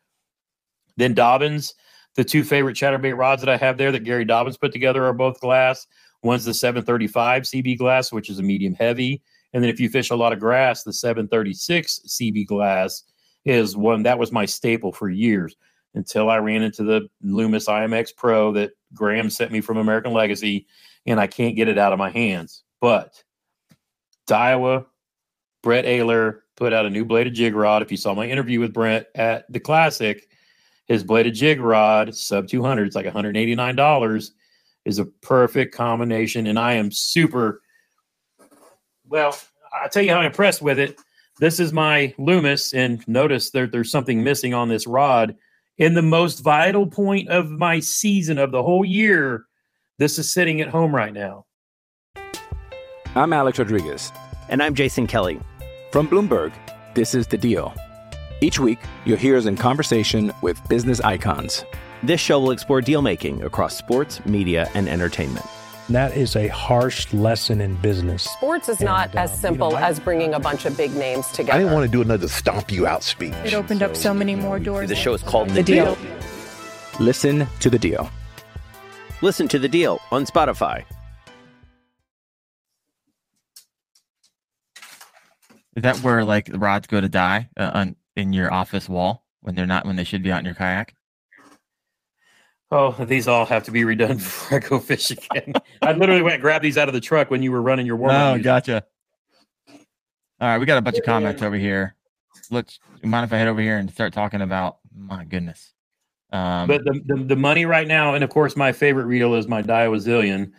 Then 0.97 1.14
Dobyns, 1.14 1.74
the 2.14 2.24
two 2.24 2.43
favorite 2.43 2.76
chatterbait 2.76 3.16
rods 3.16 3.43
that 3.43 3.49
I 3.49 3.57
have 3.57 3.79
there 3.79 3.93
that 3.93 4.05
Gary 4.05 4.24
Dobyns 4.24 4.59
put 4.59 4.72
together 4.72 5.05
are 5.05 5.12
both 5.12 5.41
glass. 5.41 5.87
One's 6.22 6.45
the 6.45 6.55
735 6.55 7.45
CB 7.45 7.79
glass, 7.79 8.11
which 8.11 8.29
is 8.29 8.39
a 8.39 8.43
medium 8.43 8.74
heavy, 8.74 9.22
and 9.53 9.62
then 9.62 9.70
if 9.70 9.80
you 9.80 9.88
fish 9.88 10.11
a 10.11 10.16
lot 10.16 10.32
of 10.32 10.40
grass, 10.40 10.82
the 10.82 10.92
736 10.92 12.01
CB 12.07 12.46
glass 12.46 13.05
is 13.44 13.76
one 13.76 14.03
that 14.03 14.18
was 14.18 14.32
my 14.32 14.44
staple 14.44 14.92
for 14.92 15.09
years 15.09 15.57
until 15.94 16.28
I 16.28 16.36
ran 16.36 16.62
into 16.62 16.84
the 16.84 17.09
Loomis 17.22 17.66
IMX 17.66 18.14
Pro 18.14 18.53
that 18.53 18.72
Graham 18.94 19.30
sent 19.30 19.53
me 19.53 19.61
from 19.61 19.78
American 19.78 20.12
Legacy, 20.12 20.66
and 21.07 21.18
I 21.18 21.26
can't 21.26 21.57
get 21.57 21.68
it 21.68 21.78
out 21.78 21.92
of 21.92 21.99
my 21.99 22.11
hands. 22.11 22.62
But 22.80 23.22
Daiwa, 24.28 24.86
Brent 25.62 25.86
Ehrler, 25.86 26.40
put 26.57 26.72
out 26.72 26.86
a 26.86 26.90
new 26.90 27.05
bladed 27.05 27.34
jig 27.34 27.55
rod. 27.55 27.82
If 27.82 27.90
you 27.90 27.96
saw 27.96 28.14
my 28.14 28.26
interview 28.26 28.61
with 28.61 28.72
Brent 28.72 29.07
at 29.14 29.51
the 29.51 29.61
Classic, 29.61 30.28
his 30.86 31.05
bladed 31.05 31.34
jig 31.34 31.61
rod, 31.61 32.14
sub 32.14 32.49
200, 32.49 32.86
it's 32.86 32.96
like 32.96 33.07
$189, 33.07 34.30
is 34.84 34.99
a 34.99 35.05
perfect 35.05 35.74
combination. 35.74 36.46
And 36.46 36.59
I 36.59 36.74
am 36.74 36.90
super, 36.90 37.62
well, 39.09 39.37
I'll 39.73 39.89
tell 39.89 40.03
you 40.03 40.11
how 40.11 40.19
I'm 40.19 40.27
impressed 40.27 40.63
with 40.63 40.79
it. 40.79 40.99
This 41.41 41.61
is 41.61 41.73
my 41.73 42.15
Loomis, 42.19 42.75
and 42.75 43.07
notice 43.07 43.51
that 43.51 43.71
there's 43.73 43.91
something 43.91 44.23
missing 44.25 44.55
on 44.55 44.69
this 44.69 44.87
rod. 44.87 45.37
In 45.79 45.95
the 45.95 46.03
most 46.03 46.41
vital 46.41 46.87
point 46.87 47.29
of 47.29 47.51
my 47.51 47.79
season 47.79 48.39
of 48.39 48.51
the 48.51 48.63
whole 48.63 48.85
year, 48.85 49.45
this 49.99 50.19
is 50.19 50.31
sitting 50.31 50.61
at 50.61 50.69
home 50.69 50.95
right 50.95 51.13
now. 51.13 51.47
I'm 53.15 53.33
Alex 53.33 53.59
Rodriguez. 53.59 54.13
And 54.49 54.63
I'm 54.63 54.75
Jason 54.75 55.07
Kelly. 55.07 55.41
From 55.93 56.09
Bloomberg, 56.09 56.53
this 56.95 57.15
is 57.15 57.27
The 57.27 57.39
Deal. 57.39 57.75
Each 58.41 58.59
week, 58.59 58.79
you'll 59.05 59.19
hear 59.19 59.37
us 59.37 59.47
in 59.47 59.57
conversation 59.57 60.33
with 60.43 60.61
business 60.69 61.01
icons. 61.01 61.65
This 62.03 62.21
show 62.21 62.41
will 62.41 62.53
explore 62.53 62.81
deal 62.81 63.03
making 63.03 63.43
across 63.43 63.77
sports, 63.77 64.25
media, 64.25 64.71
and 64.75 64.89
entertainment. 64.89 65.47
That 65.91 66.14
is 66.16 66.36
a 66.36 66.49
harsh 66.49 67.12
lesson 67.14 67.62
in 67.62 67.74
business. 67.76 68.22
Sports 68.24 68.68
is 68.68 68.80
not 68.80 69.09
And, 69.11 69.18
uh, 69.18 69.22
as 69.22 69.30
you 69.30 69.36
know, 69.36 69.41
simple 69.41 69.76
I- 69.76 69.89
as 69.89 69.99
bringing 70.01 70.34
a 70.34 70.39
bunch 70.41 70.66
of 70.66 70.76
big 70.76 70.95
names 70.95 71.26
together. 71.28 71.55
I 71.55 71.59
didn't 71.59 71.72
want 71.72 71.86
to 71.86 71.91
do 71.91 72.03
another 72.03 72.28
stomp 72.28 72.70
you 72.70 72.86
out 72.86 73.03
speech. 73.03 73.32
It 73.45 73.55
opened 73.55 73.82
up 73.82 73.97
so 73.97 74.12
many 74.12 74.34
more 74.34 74.59
doors. 74.59 74.89
The 74.91 74.95
show 74.95 75.14
is 75.14 75.22
called 75.22 75.49
The, 75.49 75.55
The 75.55 75.62
deal. 75.62 75.95
Deal. 75.95 76.11
Listen 77.01 77.47
to 77.61 77.70
The 77.70 77.78
Deal. 77.78 78.11
Listen 79.22 79.49
to 79.49 79.59
The 79.59 79.68
Deal 79.68 79.99
on 80.11 80.26
Spotify. 80.26 80.84
Is 85.74 85.82
that 85.82 85.97
where 86.03 86.24
like 86.24 86.47
the 86.47 86.59
rods 86.59 86.86
go 86.86 87.01
to 87.01 87.09
die 87.09 87.49
uh, 87.57 87.70
on 87.72 87.97
in 88.16 88.32
your 88.32 88.53
office 88.53 88.89
wall 88.89 89.24
when 89.41 89.55
they're 89.55 89.64
not 89.66 89.86
when 89.86 89.97
they 89.97 90.05
should 90.05 90.22
be 90.24 90.32
out 90.32 90.41
in 90.41 90.45
your 90.45 90.55
kayak? 90.55 90.93
Oh, 92.71 92.93
these 93.05 93.29
all 93.29 93.47
have 93.47 93.64
to 93.64 93.71
be 93.71 93.83
redone 93.83 94.16
before 94.19 94.59
I 94.59 94.61
go 94.61 94.79
fish 94.79 95.11
again. 95.11 95.55
I 95.81 95.93
literally 95.93 96.23
went 96.23 96.35
and 96.35 96.43
grabbed 96.43 96.64
these 96.64 96.77
out 96.77 96.89
of 96.89 96.95
the 96.95 97.01
truck 97.01 97.31
when 97.31 97.43
you 97.43 97.51
were 97.51 97.62
running 97.62 97.87
your 97.87 97.97
warm 97.97 98.12
up. 98.12 98.37
Oh, 98.37 98.43
gotcha. 98.43 98.85
All 100.41 100.49
right, 100.49 100.59
we 100.59 100.66
got 100.66 100.79
a 100.79 100.83
bunch 100.83 100.99
of 100.99 101.05
comments 101.05 101.43
over 101.43 101.57
here. 101.57 101.97
Let's 102.51 102.79
mind 103.03 103.25
if 103.25 103.33
I 103.33 103.39
head 103.39 103.49
over 103.49 103.61
here 103.61 103.79
and 103.79 103.91
start 103.91 104.12
talking 104.12 104.41
about 104.41 104.79
my 104.95 105.25
goodness. 105.25 105.73
Um, 106.33 106.69
But 106.69 106.85
the, 106.85 107.01
the 107.07 107.25
the 107.25 107.37
money 107.37 107.64
right 107.64 107.89
now, 107.89 108.14
and 108.14 108.23
of 108.23 108.31
course, 108.31 108.57
my 108.57 108.73
favorite 108.73 109.07
reel 109.07 109.35
is 109.35 109.49
my 109.49 109.62
Daiwa 109.62 109.97
Zillion. 109.97 110.53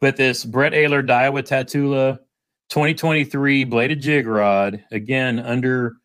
But 0.00 0.16
this 0.16 0.44
Brent 0.44 0.74
Ehrler 0.74 1.06
Daiwa 1.06 1.42
Tatula 1.42 2.18
2023 2.68 3.64
bladed 3.64 4.00
jig 4.00 4.26
rod 4.26 4.82
again 4.90 5.38
under 5.38 5.96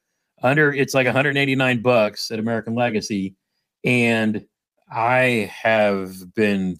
under 0.43 0.73
it's 0.73 0.93
like 0.93 1.05
189 1.05 1.81
bucks 1.81 2.31
at 2.31 2.39
American 2.39 2.75
Legacy, 2.75 3.35
and 3.83 4.45
I 4.91 5.51
have 5.53 6.33
been 6.35 6.77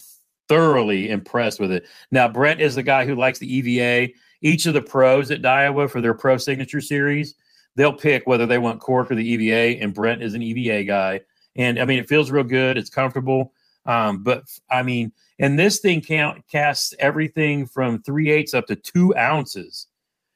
thoroughly 0.50 1.10
impressed 1.10 1.60
with 1.60 1.72
it. 1.72 1.86
Now 2.12 2.28
Brent 2.28 2.60
is 2.62 2.76
the 2.76 2.84
guy 2.84 3.06
who 3.06 3.16
likes 3.16 3.40
the 3.40 3.54
EVA. 3.54 4.14
Each 4.42 4.66
of 4.66 4.74
the 4.74 4.82
pros 4.82 5.32
at 5.32 5.42
Daiwa 5.42 5.90
for 5.90 6.02
their 6.02 6.14
Pro 6.14 6.38
Signature 6.38 6.82
Series, 6.82 7.36
they'll 7.76 7.94
pick 7.94 8.28
whether 8.28 8.46
they 8.46 8.58
want 8.58 8.82
cork 8.82 9.12
or 9.12 9.16
the 9.16 9.26
EVA, 9.26 9.82
and 9.82 9.94
Brent 9.94 10.22
is 10.22 10.34
an 10.34 10.42
EVA 10.42 10.84
guy. 10.84 11.22
And 11.56 11.80
I 11.80 11.86
mean, 11.86 12.00
it 12.00 12.10
feels 12.10 12.32
real 12.32 12.44
good. 12.44 12.78
It's 12.78 12.90
comfortable. 12.90 13.54
Um, 13.86 14.24
but 14.24 14.44
I 14.70 14.84
mean, 14.84 15.12
and 15.40 15.58
this 15.58 15.80
thing 15.80 16.02
count 16.02 16.44
casts 16.52 16.94
everything 17.00 17.66
from 17.66 18.02
three 18.02 18.30
eighths 18.30 18.54
up 18.54 18.68
to 18.68 18.76
two 18.76 19.16
ounces. 19.16 19.88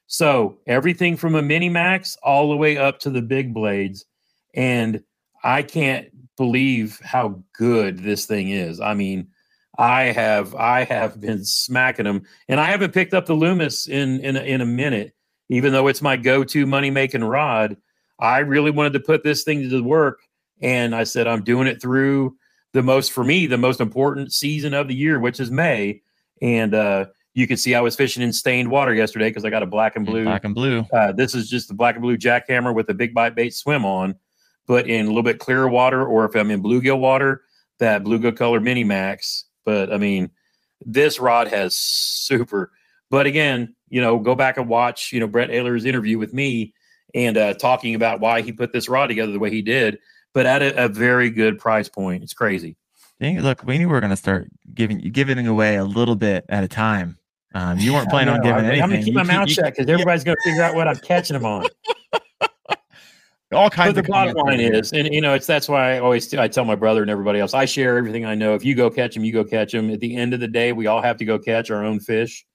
So 0.07 0.59
everything 0.67 1.17
from 1.17 1.35
a 1.35 1.41
mini 1.41 1.69
max 1.69 2.17
all 2.23 2.49
the 2.49 2.57
way 2.57 2.77
up 2.77 2.99
to 2.99 3.09
the 3.09 3.21
big 3.21 3.53
blades. 3.53 4.05
And 4.53 5.03
I 5.43 5.61
can't 5.61 6.14
believe 6.37 6.99
how 7.03 7.43
good 7.53 7.99
this 7.99 8.25
thing 8.25 8.49
is. 8.49 8.79
I 8.79 8.93
mean, 8.93 9.27
I 9.77 10.03
have 10.05 10.55
I 10.55 10.83
have 10.83 11.19
been 11.21 11.43
smacking 11.45 12.05
them, 12.05 12.23
and 12.47 12.59
I 12.59 12.65
haven't 12.65 12.93
picked 12.93 13.13
up 13.13 13.25
the 13.25 13.33
Loomis 13.33 13.87
in 13.87 14.19
in 14.21 14.35
a, 14.35 14.41
in 14.41 14.61
a 14.61 14.65
minute, 14.65 15.15
even 15.49 15.73
though 15.73 15.87
it's 15.87 16.01
my 16.01 16.17
go-to 16.17 16.65
money 16.65 16.89
making 16.89 17.23
rod. 17.23 17.77
I 18.19 18.39
really 18.39 18.71
wanted 18.71 18.93
to 18.93 19.01
put 19.01 19.23
this 19.23 19.43
thing 19.43 19.69
to 19.69 19.83
work, 19.83 20.21
and 20.61 20.95
I 20.95 21.03
said 21.03 21.27
I'm 21.27 21.43
doing 21.43 21.67
it 21.67 21.81
through 21.81 22.37
the 22.75 22.83
most 22.83 23.13
for 23.13 23.23
me 23.23 23.47
the 23.47 23.57
most 23.57 23.79
important 23.79 24.33
season 24.33 24.73
of 24.73 24.87
the 24.87 24.95
year, 24.95 25.19
which 25.19 25.39
is 25.39 25.49
May. 25.49 26.01
And 26.41 26.75
uh, 26.75 27.05
you 27.33 27.47
can 27.47 27.55
see 27.57 27.73
I 27.73 27.81
was 27.81 27.95
fishing 27.95 28.21
in 28.21 28.33
stained 28.33 28.69
water 28.69 28.93
yesterday 28.93 29.29
because 29.29 29.45
I 29.45 29.49
got 29.49 29.63
a 29.63 29.65
black 29.65 29.95
and 29.95 30.05
blue. 30.05 30.25
black 30.25 30.43
and 30.43 30.53
blue. 30.53 30.85
Uh, 30.91 31.13
this 31.13 31.33
is 31.33 31.49
just 31.49 31.69
the 31.69 31.73
black 31.73 31.95
and 31.95 32.01
blue 32.01 32.17
jackhammer 32.17 32.75
with 32.75 32.89
a 32.89 32.93
big 32.93 33.13
bite 33.13 33.33
bait 33.33 33.53
swim 33.53 33.85
on, 33.85 34.15
but 34.67 34.87
in 34.87 35.05
a 35.05 35.09
little 35.09 35.23
bit 35.23 35.39
clearer 35.39 35.67
water, 35.67 36.05
or 36.05 36.25
if 36.25 36.35
I'm 36.35 36.51
in 36.51 36.61
bluegill 36.63 36.99
water, 36.99 37.41
that 37.79 38.03
bluegill 38.03 38.35
color 38.37 38.59
mini 38.59 38.83
max. 38.83 39.45
But 39.65 39.91
I 39.93 39.97
mean, 39.97 40.29
this 40.85 41.19
rod 41.19 41.47
has 41.49 41.75
super. 41.75 42.71
But 43.09 43.25
again, 43.27 43.75
you 43.89 44.01
know, 44.01 44.17
go 44.19 44.35
back 44.35 44.57
and 44.57 44.67
watch, 44.67 45.11
you 45.13 45.19
know, 45.19 45.27
Brent 45.27 45.51
Ehrler's 45.51 45.85
interview 45.85 46.17
with 46.17 46.33
me 46.33 46.73
and 47.13 47.37
uh, 47.37 47.53
talking 47.53 47.95
about 47.95 48.19
why 48.19 48.41
he 48.41 48.51
put 48.51 48.73
this 48.73 48.89
rod 48.89 49.07
together 49.07 49.31
the 49.31 49.39
way 49.39 49.49
he 49.51 49.61
did, 49.61 49.99
but 50.33 50.45
at 50.45 50.61
a, 50.61 50.85
a 50.85 50.87
very 50.89 51.29
good 51.29 51.59
price 51.59 51.87
point. 51.87 52.23
It's 52.23 52.33
crazy. 52.33 52.75
Dang, 53.21 53.39
look, 53.39 53.63
we 53.63 53.77
knew 53.77 53.87
we 53.87 53.93
were 53.93 54.01
going 54.01 54.09
to 54.09 54.17
start 54.17 54.49
giving 54.73 54.97
giving 55.11 55.47
away 55.47 55.77
a 55.77 55.85
little 55.85 56.15
bit 56.15 56.43
at 56.49 56.63
a 56.63 56.67
time. 56.67 57.17
Um, 57.53 57.77
you 57.79 57.93
weren't 57.93 58.09
planning 58.09 58.33
on 58.33 58.41
giving 58.41 58.65
I- 58.65 58.67
anything. 58.67 58.83
I'm 58.83 58.89
gonna 58.89 59.01
keep 59.03 59.13
You 59.13 59.17
my 59.19 59.23
mouth 59.23 59.47
you- 59.47 59.53
shut 59.53 59.65
because 59.65 59.87
everybody's 59.87 60.23
gonna 60.25 60.35
figure 60.43 60.61
out 60.63 60.75
what 60.75 60.87
I'm 60.89 60.97
catching 60.97 61.35
them 61.35 61.45
on. 61.45 61.65
all 63.51 63.69
kinds 63.69 63.89
But 63.93 63.95
the 63.95 64.01
of 64.01 64.07
bottom 64.07 64.35
line 64.35 64.59
is 64.59 64.91
and 64.91 65.13
you 65.13 65.21
know, 65.21 65.33
it's 65.33 65.45
that's 65.47 65.69
why 65.69 65.95
I 65.95 65.99
always 65.99 66.33
I 66.33 66.47
tell 66.47 66.65
my 66.65 66.75
brother 66.75 67.01
and 67.01 67.11
everybody 67.11 67.39
else, 67.39 67.53
I 67.53 67.65
share 67.65 67.97
everything 67.97 68.25
I 68.25 68.35
know. 68.35 68.55
If 68.55 68.65
you 68.65 68.75
go 68.75 68.89
catch 68.89 69.13
them, 69.13 69.23
you 69.23 69.31
go 69.31 69.43
catch 69.43 69.71
them. 69.71 69.89
At 69.91 69.99
the 69.99 70.15
end 70.15 70.33
of 70.33 70.39
the 70.39 70.47
day, 70.47 70.71
we 70.73 70.87
all 70.87 71.01
have 71.01 71.17
to 71.17 71.25
go 71.25 71.37
catch 71.37 71.69
our 71.69 71.83
own 71.83 71.99
fish, 71.99 72.45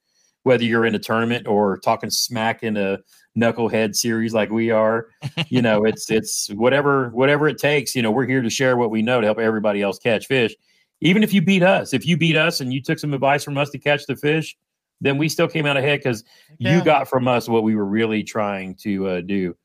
whether 0.43 0.63
you're 0.63 0.85
in 0.85 0.95
a 0.95 0.99
tournament 0.99 1.47
or 1.47 1.77
talking 1.77 2.09
smack 2.09 2.63
in 2.63 2.75
a 2.77 2.99
knucklehead 3.37 3.95
series 3.95 4.33
like 4.33 4.49
we 4.51 4.69
are. 4.71 5.07
You 5.47 5.61
know, 5.61 5.83
it's 5.85 6.09
it's 6.11 6.49
whatever 6.53 7.09
whatever 7.09 7.47
it 7.47 7.57
takes. 7.57 7.95
You 7.95 8.01
know, 8.01 8.11
we're 8.11 8.27
here 8.27 8.41
to 8.41 8.49
share 8.49 8.75
what 8.77 8.89
we 8.91 9.01
know 9.01 9.21
to 9.21 9.27
help 9.27 9.39
everybody 9.39 9.81
else 9.81 9.97
catch 9.99 10.27
fish. 10.27 10.55
Even 11.01 11.23
if 11.23 11.33
you 11.33 11.41
beat 11.41 11.63
us, 11.63 11.93
if 11.93 12.05
you 12.05 12.15
beat 12.15 12.35
us 12.37 12.61
and 12.61 12.71
you 12.71 12.81
took 12.81 12.99
some 12.99 13.13
advice 13.13 13.43
from 13.43 13.57
us 13.57 13.69
to 13.71 13.79
catch 13.79 14.05
the 14.05 14.15
fish, 14.15 14.55
then 15.01 15.17
we 15.17 15.27
still 15.29 15.47
came 15.47 15.65
out 15.65 15.77
ahead 15.77 15.99
because 15.99 16.23
Yeah. 16.59 16.77
you 16.77 16.83
got 16.83 17.07
from 17.09 17.27
us 17.27 17.49
what 17.49 17.63
we 17.63 17.75
were 17.75 17.85
really 17.85 18.23
trying 18.23 18.75
to 18.83 19.07
uh, 19.07 19.21
do. 19.21 19.55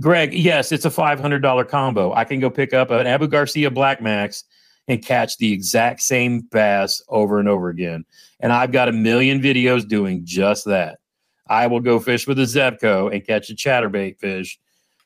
Greg, 0.00 0.34
yes, 0.34 0.72
it's 0.72 0.84
a 0.84 0.90
five 0.90 1.20
hundred 1.20 1.40
dollar 1.40 1.64
combo. 1.64 2.12
I 2.12 2.24
can 2.24 2.40
go 2.40 2.50
pick 2.50 2.74
up 2.74 2.90
an 2.90 3.06
Abu 3.06 3.28
Garcia 3.28 3.70
Black 3.70 4.02
Max 4.02 4.44
and 4.88 5.04
catch 5.04 5.38
the 5.38 5.52
exact 5.52 6.00
same 6.02 6.40
bass 6.40 7.02
over 7.08 7.38
and 7.38 7.48
over 7.48 7.68
again. 7.68 8.04
And 8.40 8.52
I've 8.52 8.72
got 8.72 8.88
a 8.88 8.92
million 8.92 9.40
videos 9.40 9.86
doing 9.86 10.22
just 10.24 10.64
that. 10.66 10.98
I 11.46 11.66
will 11.66 11.80
go 11.80 12.00
fish 12.00 12.26
with 12.26 12.38
a 12.38 12.42
Zebco 12.42 13.12
and 13.12 13.24
catch 13.24 13.50
a 13.50 13.54
chatterbait 13.54 14.18
fish. 14.18 14.58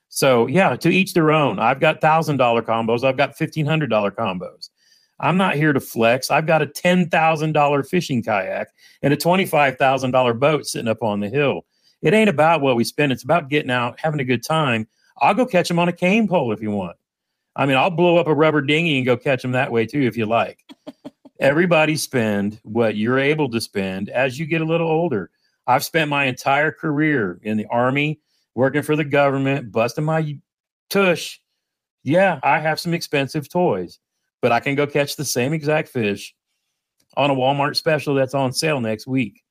So 0.08 0.46
yeah, 0.46 0.74
to 0.76 0.88
each 0.88 1.12
their 1.12 1.32
own. 1.32 1.58
I've 1.58 1.80
got 1.80 2.00
thousand 2.00 2.38
dollar 2.38 2.62
combos. 2.62 3.04
I've 3.04 3.16
got 3.16 3.36
fifteen 3.36 3.66
hundred 3.66 3.90
dollar 3.90 4.10
combos. 4.10 4.70
I'm 5.20 5.36
not 5.36 5.56
here 5.56 5.72
to 5.72 5.80
flex. 5.80 6.30
I've 6.30 6.46
got 6.46 6.62
a 6.62 6.66
ten 6.66 7.10
thousand 7.10 7.52
dollar 7.52 7.82
fishing 7.82 8.22
kayak 8.22 8.68
and 9.02 9.12
a 9.12 9.16
twenty 9.16 9.44
five 9.44 9.76
thousand 9.76 10.12
dollar 10.12 10.32
boat 10.32 10.66
sitting 10.66 10.88
up 10.88 11.02
on 11.02 11.20
the 11.20 11.28
hill. 11.28 11.66
It 12.02 12.14
ain't 12.14 12.30
about 12.30 12.60
what 12.60 12.76
we 12.76 12.84
spend. 12.84 13.12
It's 13.12 13.24
about 13.24 13.48
getting 13.48 13.70
out, 13.70 13.98
having 14.00 14.20
a 14.20 14.24
good 14.24 14.42
time. 14.42 14.86
I'll 15.20 15.34
go 15.34 15.46
catch 15.46 15.68
them 15.68 15.78
on 15.78 15.88
a 15.88 15.92
cane 15.92 16.28
pole 16.28 16.52
if 16.52 16.62
you 16.62 16.70
want. 16.70 16.96
I 17.56 17.66
mean, 17.66 17.76
I'll 17.76 17.90
blow 17.90 18.18
up 18.18 18.28
a 18.28 18.34
rubber 18.34 18.62
dinghy 18.62 18.98
and 18.98 19.06
go 19.06 19.16
catch 19.16 19.42
them 19.42 19.52
that 19.52 19.72
way 19.72 19.84
too 19.84 20.02
if 20.02 20.16
you 20.16 20.26
like. 20.26 20.64
Everybody 21.40 21.96
spend 21.96 22.60
what 22.62 22.96
you're 22.96 23.18
able 23.18 23.50
to 23.50 23.60
spend 23.60 24.10
as 24.10 24.38
you 24.38 24.46
get 24.46 24.60
a 24.60 24.64
little 24.64 24.88
older. 24.88 25.30
I've 25.66 25.84
spent 25.84 26.08
my 26.08 26.24
entire 26.24 26.72
career 26.72 27.40
in 27.42 27.56
the 27.56 27.66
army, 27.66 28.20
working 28.54 28.82
for 28.82 28.96
the 28.96 29.04
government, 29.04 29.70
busting 29.70 30.04
my 30.04 30.38
tush. 30.88 31.40
Yeah, 32.04 32.40
I 32.42 32.58
have 32.60 32.80
some 32.80 32.94
expensive 32.94 33.48
toys, 33.48 33.98
but 34.40 34.50
I 34.50 34.60
can 34.60 34.74
go 34.76 34.86
catch 34.86 35.16
the 35.16 35.24
same 35.24 35.52
exact 35.52 35.88
fish 35.88 36.34
on 37.16 37.30
a 37.30 37.34
Walmart 37.34 37.76
special 37.76 38.14
that's 38.14 38.34
on 38.34 38.52
sale 38.52 38.80
next 38.80 39.06
week. 39.06 39.42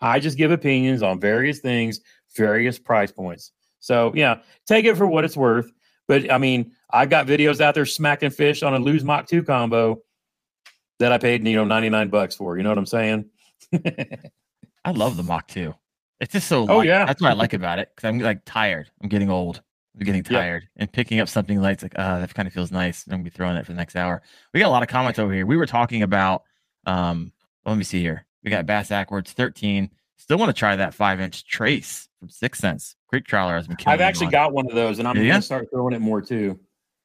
I 0.00 0.20
just 0.20 0.38
give 0.38 0.50
opinions 0.50 1.02
on 1.02 1.20
various 1.20 1.60
things, 1.60 2.00
various 2.36 2.78
price 2.78 3.12
points. 3.12 3.52
So 3.80 4.12
yeah, 4.14 4.40
take 4.66 4.84
it 4.84 4.96
for 4.96 5.06
what 5.06 5.24
it's 5.24 5.36
worth. 5.36 5.70
But 6.06 6.30
I 6.32 6.38
mean, 6.38 6.72
I've 6.90 7.10
got 7.10 7.26
videos 7.26 7.60
out 7.60 7.74
there 7.74 7.86
smacking 7.86 8.30
fish 8.30 8.62
on 8.62 8.74
a 8.74 8.78
Lew's 8.78 9.04
Mach 9.04 9.26
2 9.26 9.42
combo 9.42 10.00
that 10.98 11.12
I 11.12 11.18
paid, 11.18 11.46
you 11.46 11.54
know, 11.54 11.64
99 11.64 12.08
bucks 12.08 12.34
for. 12.34 12.56
You 12.56 12.62
know 12.62 12.70
what 12.70 12.78
I'm 12.78 12.86
saying? 12.86 13.26
I 14.84 14.90
love 14.92 15.16
the 15.16 15.22
Mach 15.22 15.46
2. 15.48 15.74
It's 16.20 16.32
just 16.32 16.48
so 16.48 16.66
Oh, 16.68 16.80
yeah. 16.80 17.04
That's 17.04 17.20
what 17.20 17.30
I 17.30 17.34
like 17.34 17.52
about 17.52 17.78
it. 17.78 17.90
Because 17.94 18.08
I'm 18.08 18.18
like 18.18 18.40
tired. 18.44 18.90
I'm 19.02 19.08
getting 19.08 19.30
old. 19.30 19.62
I'm 19.94 20.04
getting 20.04 20.22
tired. 20.22 20.68
And 20.76 20.90
picking 20.90 21.20
up 21.20 21.28
something 21.28 21.60
light, 21.60 21.82
like, 21.82 21.98
uh, 21.98 22.20
that 22.20 22.34
kind 22.34 22.46
of 22.46 22.54
feels 22.54 22.72
nice. 22.72 23.04
I'm 23.06 23.12
gonna 23.12 23.24
be 23.24 23.30
throwing 23.30 23.56
it 23.56 23.66
for 23.66 23.72
the 23.72 23.78
next 23.78 23.96
hour. 23.96 24.22
We 24.54 24.60
got 24.60 24.68
a 24.68 24.70
lot 24.70 24.82
of 24.82 24.88
comments 24.88 25.18
over 25.18 25.32
here. 25.32 25.46
We 25.46 25.56
were 25.56 25.66
talking 25.66 26.02
about 26.02 26.44
um 26.86 27.32
let 27.66 27.76
me 27.76 27.84
see 27.84 28.00
here. 28.00 28.24
We 28.44 28.50
got 28.50 28.66
Bass 28.66 28.90
Ackwards 28.90 29.32
13. 29.32 29.90
Still 30.16 30.38
want 30.38 30.48
to 30.48 30.58
try 30.58 30.76
that 30.76 30.94
five 30.94 31.20
inch 31.20 31.46
trace 31.46 32.08
from 32.18 32.28
Six 32.28 32.58
Sense. 32.58 32.96
Creek 33.08 33.26
Crawler 33.26 33.56
has 33.56 33.66
been 33.66 33.76
killing 33.76 33.94
I've 33.94 34.00
actually 34.00 34.26
on. 34.26 34.32
got 34.32 34.52
one 34.52 34.66
of 34.66 34.74
those, 34.74 34.98
and 34.98 35.06
I'm 35.08 35.14
Yeah, 35.16 35.20
going 35.20 35.28
yeah. 35.28 35.36
to 35.36 35.42
start 35.42 35.68
throwing 35.72 35.94
it 35.94 36.00
more 36.00 36.20
too. 36.20 36.58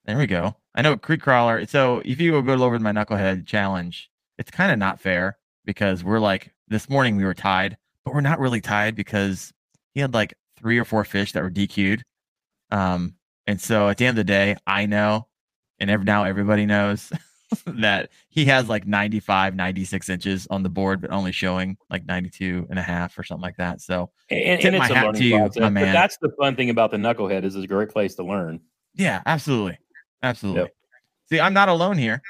There 0.06 0.18
we 0.18 0.28
go. 0.28 0.56
I 0.76 0.82
know 0.82 0.98
Creek 0.98 1.22
Crawler. 1.22 1.66
So 1.68 2.02
if 2.04 2.20
you 2.20 2.32
go 2.42 2.54
over 2.64 2.78
to 2.78 2.84
my 2.84 2.92
Knucklehead 2.92 3.46
challenge, 3.46 4.10
it's 4.38 4.52
kind 4.52 4.72
of 4.72 4.80
not 4.80 5.00
fair 5.00 5.38
because 5.66 6.04
we're 6.04 6.20
like 6.20 6.52
this 6.68 6.90
morning 6.90 7.16
we 7.16 7.24
were 7.24 7.34
tied, 7.36 7.78
but 8.04 8.14
we're 8.14 8.22
not 8.22 8.40
really 8.40 8.60
tied 8.62 8.96
because 8.96 9.54
he 9.94 10.02
had 10.02 10.14
like 10.14 10.34
three 10.58 10.78
or 10.78 10.86
four 10.86 11.04
fish 11.06 11.32
that 11.34 11.44
were 11.44 11.52
DQ'd. 11.52 12.04
Um, 12.72 13.16
and 13.48 13.62
so 13.62 13.88
at 13.90 13.98
the 13.98 14.06
end 14.06 14.18
of 14.18 14.26
the 14.26 14.32
day, 14.32 14.56
I 14.66 14.86
know, 14.88 15.28
and 15.80 15.90
every, 15.90 16.06
now 16.06 16.24
everybody 16.24 16.66
knows 16.66 17.12
that 17.66 18.10
he 18.30 18.45
has 18.45 18.68
like 18.70 18.86
95, 18.88 19.56
96 19.56 20.10
inches 20.10 20.47
on 20.49 20.64
the 20.64 20.70
board, 20.70 21.01
but 21.01 21.12
only 21.12 21.32
showing 21.32 21.78
like 21.89 22.06
92 22.06 22.68
and 22.70 22.80
a 22.80 22.82
half 22.82 23.18
or 23.18 23.24
something 23.24 23.41
like 23.43 23.58
that. 23.58 23.82
So 23.82 24.10
And, 24.30 24.60
Tip 24.62 24.74
and 24.74 24.80
my 24.80 24.88
a 24.88 24.93
hat 24.93 25.16
to 25.16 25.24
you, 25.24 25.38
process. 25.38 25.62
my 25.62 25.70
man. 25.70 25.93
that's 25.93 26.18
the 26.18 26.32
fun 26.39 26.56
thing 26.56 26.70
about 26.70 26.91
the 26.91 26.97
knucklehead 26.97 27.43
is 27.43 27.56
it's 27.56 27.66
a 27.66 27.68
great 27.68 27.89
place 27.89 28.16
to 28.16 28.24
learn. 28.24 28.60
Yeah, 28.95 29.22
absolutely. 29.26 29.78
Absolutely. 30.22 30.62
Yep. 30.64 30.74
See, 31.30 31.39
I'm 31.39 31.54
not 31.54 31.70
alone 31.70 31.97
here. 31.97 32.22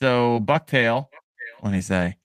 So 0.00 0.40
bucktail, 0.42 1.06
what 1.60 1.70
do 1.70 1.76
you 1.76 1.82
say? 1.82 2.16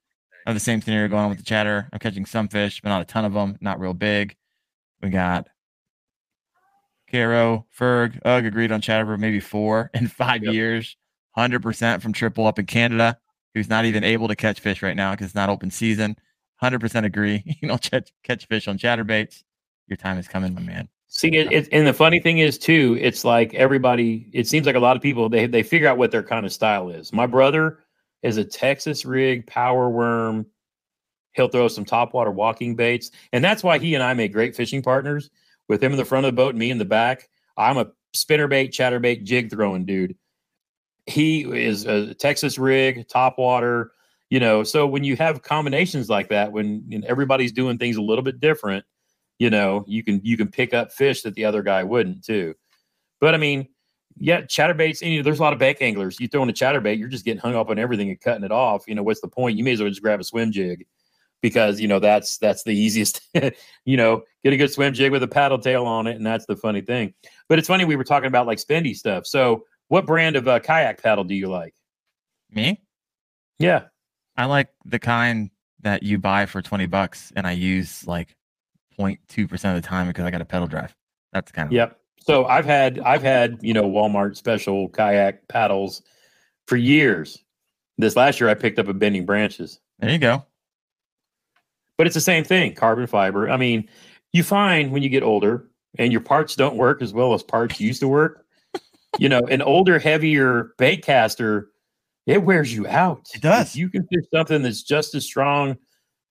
I 0.45 0.49
have 0.51 0.55
the 0.55 0.59
same 0.59 0.81
scenario 0.81 1.07
going 1.09 1.23
on 1.23 1.29
with 1.29 1.39
the 1.39 1.43
chatter. 1.43 1.89
I'm 1.91 1.99
catching 1.99 2.25
some 2.25 2.47
fish, 2.47 2.81
but 2.81 2.89
not 2.89 3.01
a 3.01 3.05
ton 3.05 3.25
of 3.25 3.33
them, 3.33 3.57
not 3.61 3.79
real 3.79 3.93
big. 3.93 4.35
We 5.01 5.09
got 5.09 5.47
Caro, 7.11 7.65
Ferg, 7.77 8.19
Ugg 8.25 8.45
agreed 8.45 8.71
on 8.71 8.81
chatter 8.81 9.05
for 9.05 9.17
maybe 9.17 9.39
four 9.39 9.89
in 9.93 10.07
five 10.07 10.43
Yep. 10.43 10.53
years. 10.53 10.97
100% 11.37 12.01
from 12.01 12.13
Triple 12.13 12.47
up 12.47 12.59
in 12.59 12.65
Canada, 12.65 13.17
who's 13.53 13.69
not 13.69 13.85
even 13.85 14.03
able 14.03 14.27
to 14.27 14.35
catch 14.35 14.59
fish 14.59 14.81
right 14.81 14.95
now 14.95 15.11
because 15.11 15.27
it's 15.27 15.35
not 15.35 15.49
open 15.49 15.71
season. 15.71 16.17
100% 16.61 17.05
agree. 17.05 17.43
You 17.61 17.67
don't 17.67 17.81
catch, 17.81 18.11
catch 18.23 18.45
fish 18.47 18.67
on 18.67 18.77
chatterbaits. 18.77 19.43
Your 19.87 19.97
time 19.97 20.17
is 20.17 20.27
coming, 20.27 20.53
my 20.53 20.61
man. 20.61 20.89
See, 21.07 21.29
it, 21.29 21.51
it, 21.51 21.69
and 21.71 21.87
the 21.87 21.93
funny 21.93 22.19
thing 22.19 22.39
is 22.39 22.57
too, 22.57 22.97
it's 22.99 23.23
like 23.23 23.53
everybody. 23.53 24.29
It 24.33 24.47
seems 24.47 24.65
like 24.65 24.75
a 24.75 24.79
lot 24.79 24.97
of 24.97 25.01
people 25.01 25.29
they 25.29 25.45
they 25.45 25.63
figure 25.63 25.87
out 25.87 25.97
what 25.97 26.11
their 26.11 26.23
kind 26.23 26.45
of 26.45 26.51
style 26.51 26.89
is. 26.89 27.13
My 27.13 27.25
brother 27.25 27.79
is 28.21 28.35
a 28.35 28.43
Texas 28.43 29.05
rig 29.05 29.47
power 29.47 29.89
worm. 29.89 30.45
He'll 31.33 31.47
throw 31.47 31.69
some 31.69 31.85
topwater 31.85 32.33
walking 32.33 32.75
baits, 32.75 33.11
and 33.31 33.41
that's 33.41 33.63
why 33.63 33.77
he 33.77 33.93
and 33.95 34.03
I 34.03 34.13
make 34.13 34.33
great 34.33 34.57
fishing 34.57 34.81
partners. 34.81 35.29
With 35.69 35.81
him 35.81 35.93
in 35.93 35.97
the 35.97 36.05
front 36.05 36.25
of 36.25 36.33
the 36.33 36.35
boat 36.35 36.49
and 36.49 36.59
me 36.59 36.69
in 36.69 36.77
the 36.77 36.85
back, 36.85 37.29
I'm 37.57 37.77
a 37.77 37.87
spinnerbait, 38.13 38.69
chatterbait, 38.69 39.23
jig 39.23 39.49
throwing 39.49 39.85
dude. 39.85 40.17
He 41.07 41.41
is 41.41 41.85
a 41.85 42.13
Texas 42.15 42.57
rig, 42.57 43.07
topwater. 43.07 43.89
You 44.29 44.39
know, 44.39 44.63
so 44.63 44.87
when 44.87 45.03
you 45.03 45.15
have 45.17 45.43
combinations 45.43 46.09
like 46.09 46.29
that, 46.29 46.51
when 46.51 46.83
you 46.87 46.99
know, 46.99 47.07
everybody's 47.07 47.51
doing 47.51 47.77
things 47.77 47.95
a 47.95 48.01
little 48.01 48.23
bit 48.23 48.39
different, 48.39 48.83
you 49.39 49.49
know 49.49 49.83
you 49.87 50.03
can 50.03 50.21
you 50.23 50.37
can 50.37 50.47
pick 50.47 50.73
up 50.73 50.91
fish 50.91 51.21
that 51.23 51.35
the 51.35 51.45
other 51.45 51.61
guy 51.61 51.83
wouldn't 51.83 52.23
too. 52.23 52.55
But 53.19 53.33
i 53.33 53.37
mean 53.37 53.67
yeah 54.17 54.41
chatterbaits 54.41 55.01
you 55.01 55.17
know, 55.17 55.23
there's 55.23 55.39
a 55.39 55.43
lot 55.43 55.53
of 55.53 55.59
bank 55.59 55.79
anglers. 55.81 56.19
You 56.19 56.27
throw 56.27 56.43
in 56.43 56.49
a 56.49 56.53
chatterbait 56.53 56.97
you're 56.97 57.09
just 57.09 57.25
getting 57.25 57.41
hung 57.41 57.55
up 57.55 57.69
on 57.69 57.79
everything 57.79 58.09
and 58.09 58.19
cutting 58.19 58.43
it 58.43 58.51
off. 58.51 58.85
You 58.87 58.95
know 58.95 59.03
what's 59.03 59.21
the 59.21 59.27
point? 59.27 59.57
You 59.57 59.63
may 59.63 59.73
as 59.73 59.81
well 59.81 59.89
just 59.89 60.01
grab 60.01 60.19
a 60.19 60.23
swim 60.23 60.51
jig 60.51 60.85
because 61.41 61.79
you 61.79 61.87
know 61.87 61.99
that's 61.99 62.37
that's 62.37 62.63
the 62.63 62.71
easiest 62.75 63.21
you 63.85 63.97
know 63.97 64.23
get 64.43 64.53
a 64.53 64.57
good 64.57 64.71
swim 64.71 64.93
jig 64.93 65.11
with 65.11 65.23
a 65.23 65.27
paddle 65.27 65.59
tail 65.59 65.85
on 65.85 66.07
it 66.07 66.15
and 66.15 66.25
that's 66.25 66.45
the 66.45 66.55
funny 66.55 66.81
thing. 66.81 67.13
But 67.49 67.59
it's 67.59 67.67
funny 67.67 67.85
we 67.85 67.95
were 67.95 68.03
talking 68.03 68.27
about 68.27 68.47
like 68.47 68.59
spendy 68.59 68.95
stuff. 68.95 69.27
So 69.27 69.65
what 69.87 70.05
brand 70.05 70.35
of 70.35 70.47
uh, 70.47 70.59
kayak 70.59 71.01
paddle 71.01 71.23
do 71.23 71.35
you 71.35 71.47
like 71.47 71.73
Me? 72.51 72.81
yeah 73.59 73.83
I 74.37 74.45
like 74.45 74.69
the 74.85 74.99
kind 74.99 75.49
that 75.81 76.03
you 76.03 76.17
buy 76.19 76.45
for 76.45 76.61
20 76.61 76.87
bucks 76.87 77.31
and 77.35 77.45
I 77.47 77.51
use 77.51 78.05
like 78.07 78.35
0.2% 78.99 79.53
of 79.53 79.81
the 79.81 79.87
time 79.87 80.07
because 80.07 80.25
I 80.25 80.31
got 80.31 80.41
a 80.41 80.45
pedal 80.45 80.67
drive. 80.67 80.95
That's 81.31 81.51
kind 81.51 81.67
of 81.67 81.73
Yep. 81.73 81.99
So 82.21 82.45
I've 82.45 82.65
had 82.65 82.99
I've 82.99 83.21
had 83.21 83.59
you 83.61 83.73
know 83.73 83.83
Walmart 83.83 84.35
special 84.35 84.89
kayak 84.89 85.47
paddles 85.47 86.01
for 86.67 86.75
years. 86.75 87.43
This 87.97 88.15
last 88.15 88.39
year 88.39 88.49
I 88.49 88.55
picked 88.55 88.79
up 88.79 88.87
a 88.87 88.93
bending 88.93 89.25
branches, 89.25 89.79
There 89.99 90.09
you 90.09 90.17
go. 90.17 90.43
but 91.97 92.07
it's 92.07 92.13
the 92.15 92.21
same 92.21 92.43
thing, 92.43 92.73
carbon 92.73 93.07
fiber. 93.07 93.49
I 93.49 93.57
mean, 93.57 93.87
you 94.33 94.43
find 94.43 94.91
when 94.91 95.03
you 95.03 95.09
get 95.09 95.23
older 95.23 95.67
and 95.97 96.11
your 96.11 96.21
parts 96.21 96.55
don't 96.55 96.75
work 96.77 97.01
as 97.01 97.13
well 97.13 97.33
as 97.33 97.43
parts 97.43 97.79
used 97.79 97.99
to 98.01 98.07
work. 98.07 98.44
You 99.19 99.29
know, 99.29 99.41
an 99.41 99.61
older, 99.61 99.99
heavier 99.99 100.73
bait 100.77 101.03
caster, 101.03 101.69
it 102.25 102.43
wears 102.43 102.73
you 102.73 102.87
out. 102.87 103.27
It 103.33 103.41
does. 103.41 103.69
If 103.69 103.75
you 103.75 103.89
can 103.89 104.07
fish 104.07 104.25
something 104.33 104.61
that's 104.61 104.83
just 104.83 105.15
as 105.15 105.25
strong, 105.25 105.77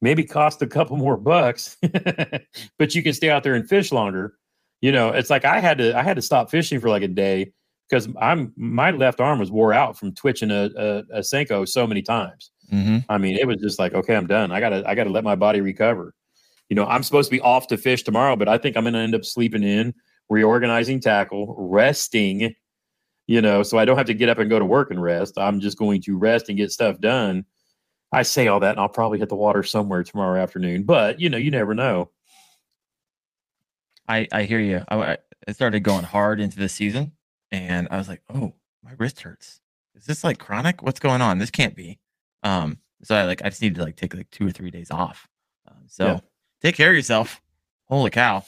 maybe 0.00 0.24
cost 0.24 0.60
a 0.62 0.66
couple 0.66 0.96
more 0.96 1.16
bucks, 1.16 1.76
but 2.78 2.94
you 2.94 3.02
can 3.02 3.12
stay 3.12 3.30
out 3.30 3.42
there 3.42 3.54
and 3.54 3.68
fish 3.68 3.92
longer. 3.92 4.34
You 4.80 4.92
know, 4.92 5.10
it's 5.10 5.30
like 5.30 5.44
I 5.44 5.60
had 5.60 5.78
to 5.78 5.96
I 5.96 6.02
had 6.02 6.16
to 6.16 6.22
stop 6.22 6.50
fishing 6.50 6.80
for 6.80 6.88
like 6.88 7.02
a 7.02 7.08
day 7.08 7.52
because 7.88 8.08
I'm 8.20 8.52
my 8.56 8.90
left 8.90 9.20
arm 9.20 9.38
was 9.38 9.50
wore 9.50 9.72
out 9.72 9.98
from 9.98 10.14
twitching 10.14 10.50
a 10.50 10.70
a, 10.76 10.98
a 11.12 11.20
Senko 11.20 11.66
so 11.68 11.86
many 11.86 12.02
times. 12.02 12.50
hmm 12.70 12.98
I 13.08 13.18
mean, 13.18 13.36
it 13.36 13.46
was 13.46 13.58
just 13.58 13.78
like, 13.78 13.94
okay, 13.94 14.14
I'm 14.14 14.26
done. 14.26 14.52
I 14.52 14.60
gotta 14.60 14.82
I 14.86 14.94
gotta 14.94 15.10
let 15.10 15.24
my 15.24 15.36
body 15.36 15.60
recover. 15.60 16.14
You 16.68 16.76
know, 16.76 16.86
I'm 16.86 17.02
supposed 17.02 17.30
to 17.30 17.36
be 17.36 17.40
off 17.40 17.68
to 17.68 17.76
fish 17.76 18.02
tomorrow, 18.02 18.36
but 18.36 18.48
I 18.48 18.58
think 18.58 18.76
I'm 18.76 18.84
gonna 18.84 18.98
end 18.98 19.14
up 19.14 19.24
sleeping 19.24 19.62
in, 19.62 19.94
reorganizing 20.28 21.00
tackle, 21.00 21.54
resting. 21.58 22.54
You 23.26 23.40
know, 23.40 23.62
so 23.62 23.78
I 23.78 23.84
don't 23.86 23.96
have 23.96 24.06
to 24.06 24.14
get 24.14 24.28
up 24.28 24.38
and 24.38 24.50
go 24.50 24.58
to 24.58 24.64
work 24.66 24.90
and 24.90 25.02
rest. 25.02 25.38
I'm 25.38 25.60
just 25.60 25.78
going 25.78 26.02
to 26.02 26.18
rest 26.18 26.48
and 26.48 26.58
get 26.58 26.70
stuff 26.72 27.00
done. 27.00 27.44
I 28.12 28.22
say 28.22 28.48
all 28.48 28.60
that, 28.60 28.72
and 28.72 28.80
I'll 28.80 28.88
probably 28.88 29.18
hit 29.18 29.28
the 29.30 29.34
water 29.36 29.62
somewhere 29.62 30.04
tomorrow 30.04 30.40
afternoon. 30.40 30.82
But 30.84 31.20
you 31.20 31.30
know, 31.30 31.38
you 31.38 31.50
never 31.50 31.74
know. 31.74 32.10
I, 34.08 34.28
I 34.30 34.42
hear 34.44 34.60
you. 34.60 34.82
I, 34.88 35.16
I 35.48 35.52
started 35.52 35.80
going 35.80 36.04
hard 36.04 36.40
into 36.40 36.58
the 36.58 36.68
season 36.68 37.12
and 37.50 37.88
I 37.90 37.96
was 37.96 38.08
like, 38.08 38.20
oh, 38.32 38.52
my 38.82 38.92
wrist 38.98 39.22
hurts. 39.22 39.60
Is 39.94 40.04
this 40.04 40.24
like 40.24 40.38
chronic? 40.38 40.82
What's 40.82 41.00
going 41.00 41.22
on? 41.22 41.38
This 41.38 41.50
can't 41.50 41.74
be. 41.74 41.98
Um, 42.42 42.78
so 43.02 43.14
I 43.14 43.24
like, 43.24 43.42
I 43.42 43.48
just 43.48 43.62
need 43.62 43.74
to 43.76 43.82
like 43.82 43.96
take 43.96 44.14
like 44.14 44.30
two 44.30 44.46
or 44.46 44.50
three 44.50 44.70
days 44.70 44.90
off. 44.90 45.26
Um, 45.66 45.84
so 45.86 46.06
Yeah. 46.06 46.20
take 46.62 46.76
care 46.76 46.90
of 46.90 46.96
yourself. 46.96 47.40
Holy 47.86 48.10
cow. 48.10 48.44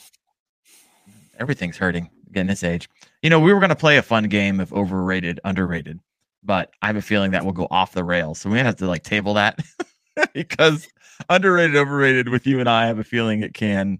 Everything's 1.38 1.76
hurting 1.78 2.10
again 2.28 2.46
this 2.46 2.64
age. 2.64 2.88
You 3.22 3.30
know, 3.30 3.40
we 3.40 3.52
were 3.52 3.60
going 3.60 3.70
to 3.70 3.76
play 3.76 3.96
a 3.96 4.02
fun 4.02 4.24
game 4.24 4.60
of 4.60 4.72
overrated, 4.72 5.40
underrated, 5.44 6.00
but 6.42 6.70
I 6.82 6.86
have 6.86 6.96
a 6.96 7.02
feeling 7.02 7.32
that 7.32 7.44
will 7.44 7.52
go 7.52 7.66
off 7.70 7.92
the 7.92 8.04
rails. 8.04 8.40
So 8.40 8.50
we 8.50 8.58
have 8.58 8.76
to 8.76 8.86
like 8.86 9.02
table 9.02 9.34
that 9.34 9.58
because 10.34 10.88
underrated, 11.28 11.76
overrated 11.76 12.28
with 12.28 12.46
you 12.46 12.60
and 12.60 12.68
I, 12.68 12.84
I 12.84 12.86
have 12.86 12.98
a 12.98 13.04
feeling 13.04 13.42
it 13.42 13.54
can, 13.54 13.98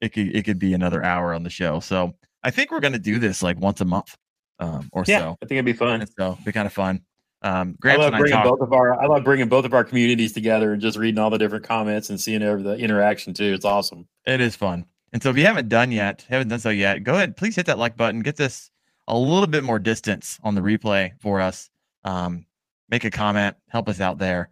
it 0.00 0.10
could, 0.10 0.34
it 0.34 0.44
could 0.44 0.58
be 0.58 0.74
another 0.74 1.04
hour 1.04 1.34
on 1.34 1.42
the 1.42 1.50
show. 1.50 1.80
So 1.80 2.14
I 2.42 2.50
think 2.50 2.70
we're 2.70 2.80
going 2.80 2.92
to 2.92 2.98
do 2.98 3.18
this 3.18 3.42
like 3.42 3.58
once 3.58 3.80
a 3.80 3.84
month 3.84 4.16
um, 4.58 4.88
or 4.92 5.04
Yeah, 5.06 5.18
so. 5.20 5.38
I 5.42 5.46
think 5.46 5.52
it'd 5.52 5.64
be 5.64 5.72
fun. 5.72 6.00
And 6.00 6.10
so 6.18 6.32
it'd 6.32 6.44
be 6.44 6.52
kind 6.52 6.66
of 6.66 6.72
fun. 6.72 7.02
Um, 7.42 7.76
I 7.84 7.96
love 7.96 8.06
and 8.06 8.16
I 8.16 8.18
bringing 8.18 8.42
both 8.42 8.60
of 8.60 8.72
our 8.72 9.00
I 9.00 9.06
love 9.06 9.22
bringing 9.22 9.48
both 9.48 9.64
of 9.64 9.74
our 9.74 9.84
communities 9.84 10.32
together 10.32 10.72
and 10.72 10.80
just 10.80 10.96
reading 10.96 11.18
all 11.18 11.30
the 11.30 11.38
different 11.38 11.64
comments 11.64 12.08
and 12.10 12.20
seeing 12.20 12.42
over 12.42 12.62
the 12.62 12.74
interaction 12.76 13.34
too. 13.34 13.52
It's 13.52 13.64
awesome. 13.64 14.08
It 14.26 14.40
is 14.40 14.56
fun. 14.56 14.86
And 15.12 15.22
so 15.22 15.30
if 15.30 15.36
you 15.36 15.46
haven't 15.46 15.68
done 15.68 15.92
yet, 15.92 16.26
haven't 16.28 16.48
done 16.48 16.58
so 16.58 16.70
yet, 16.70 17.04
go 17.04 17.14
ahead, 17.14 17.36
please 17.36 17.56
hit 17.56 17.66
that 17.66 17.78
like 17.78 17.96
button. 17.96 18.20
Get 18.20 18.36
this 18.36 18.70
a 19.08 19.16
little 19.16 19.46
bit 19.46 19.64
more 19.64 19.78
distance 19.78 20.38
on 20.42 20.54
the 20.54 20.60
replay 20.60 21.12
for 21.20 21.40
us. 21.40 21.70
Um, 22.04 22.46
make 22.88 23.04
a 23.04 23.10
comment, 23.10 23.56
help 23.68 23.88
us 23.88 24.00
out 24.00 24.18
there. 24.18 24.50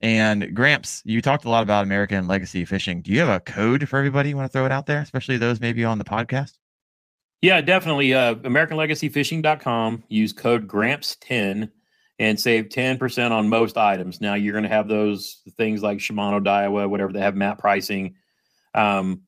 And 0.00 0.54
Gramps, 0.54 1.02
you 1.04 1.22
talked 1.22 1.44
a 1.44 1.48
lot 1.50 1.62
about 1.62 1.84
American 1.84 2.26
legacy 2.26 2.64
fishing. 2.64 3.00
Do 3.00 3.10
you 3.10 3.20
have 3.20 3.28
a 3.28 3.40
code 3.40 3.88
for 3.88 3.98
everybody? 3.98 4.30
You 4.30 4.36
want 4.36 4.50
to 4.50 4.52
throw 4.52 4.66
it 4.66 4.72
out 4.72 4.86
there, 4.86 5.00
especially 5.00 5.38
those 5.38 5.60
maybe 5.60 5.84
on 5.84 5.98
the 5.98 6.04
podcast? 6.04 6.52
Yeah, 7.40 7.60
definitely. 7.60 8.12
Uh, 8.12 8.34
AmericanLegacyFishing.com. 8.36 10.04
Use 10.08 10.32
code 10.32 10.66
GRAMPS10 10.66 11.70
and 12.18 12.40
save 12.40 12.68
10% 12.68 13.30
on 13.30 13.48
most 13.48 13.76
items. 13.76 14.20
Now, 14.20 14.34
you're 14.34 14.52
going 14.52 14.64
to 14.64 14.70
have 14.70 14.88
those 14.88 15.42
things 15.56 15.82
like 15.82 15.98
Shimano, 15.98 16.42
Daiwa, 16.42 16.88
whatever, 16.88 17.12
they 17.12 17.20
have 17.20 17.36
map 17.36 17.58
pricing. 17.58 18.16
Um, 18.74 19.22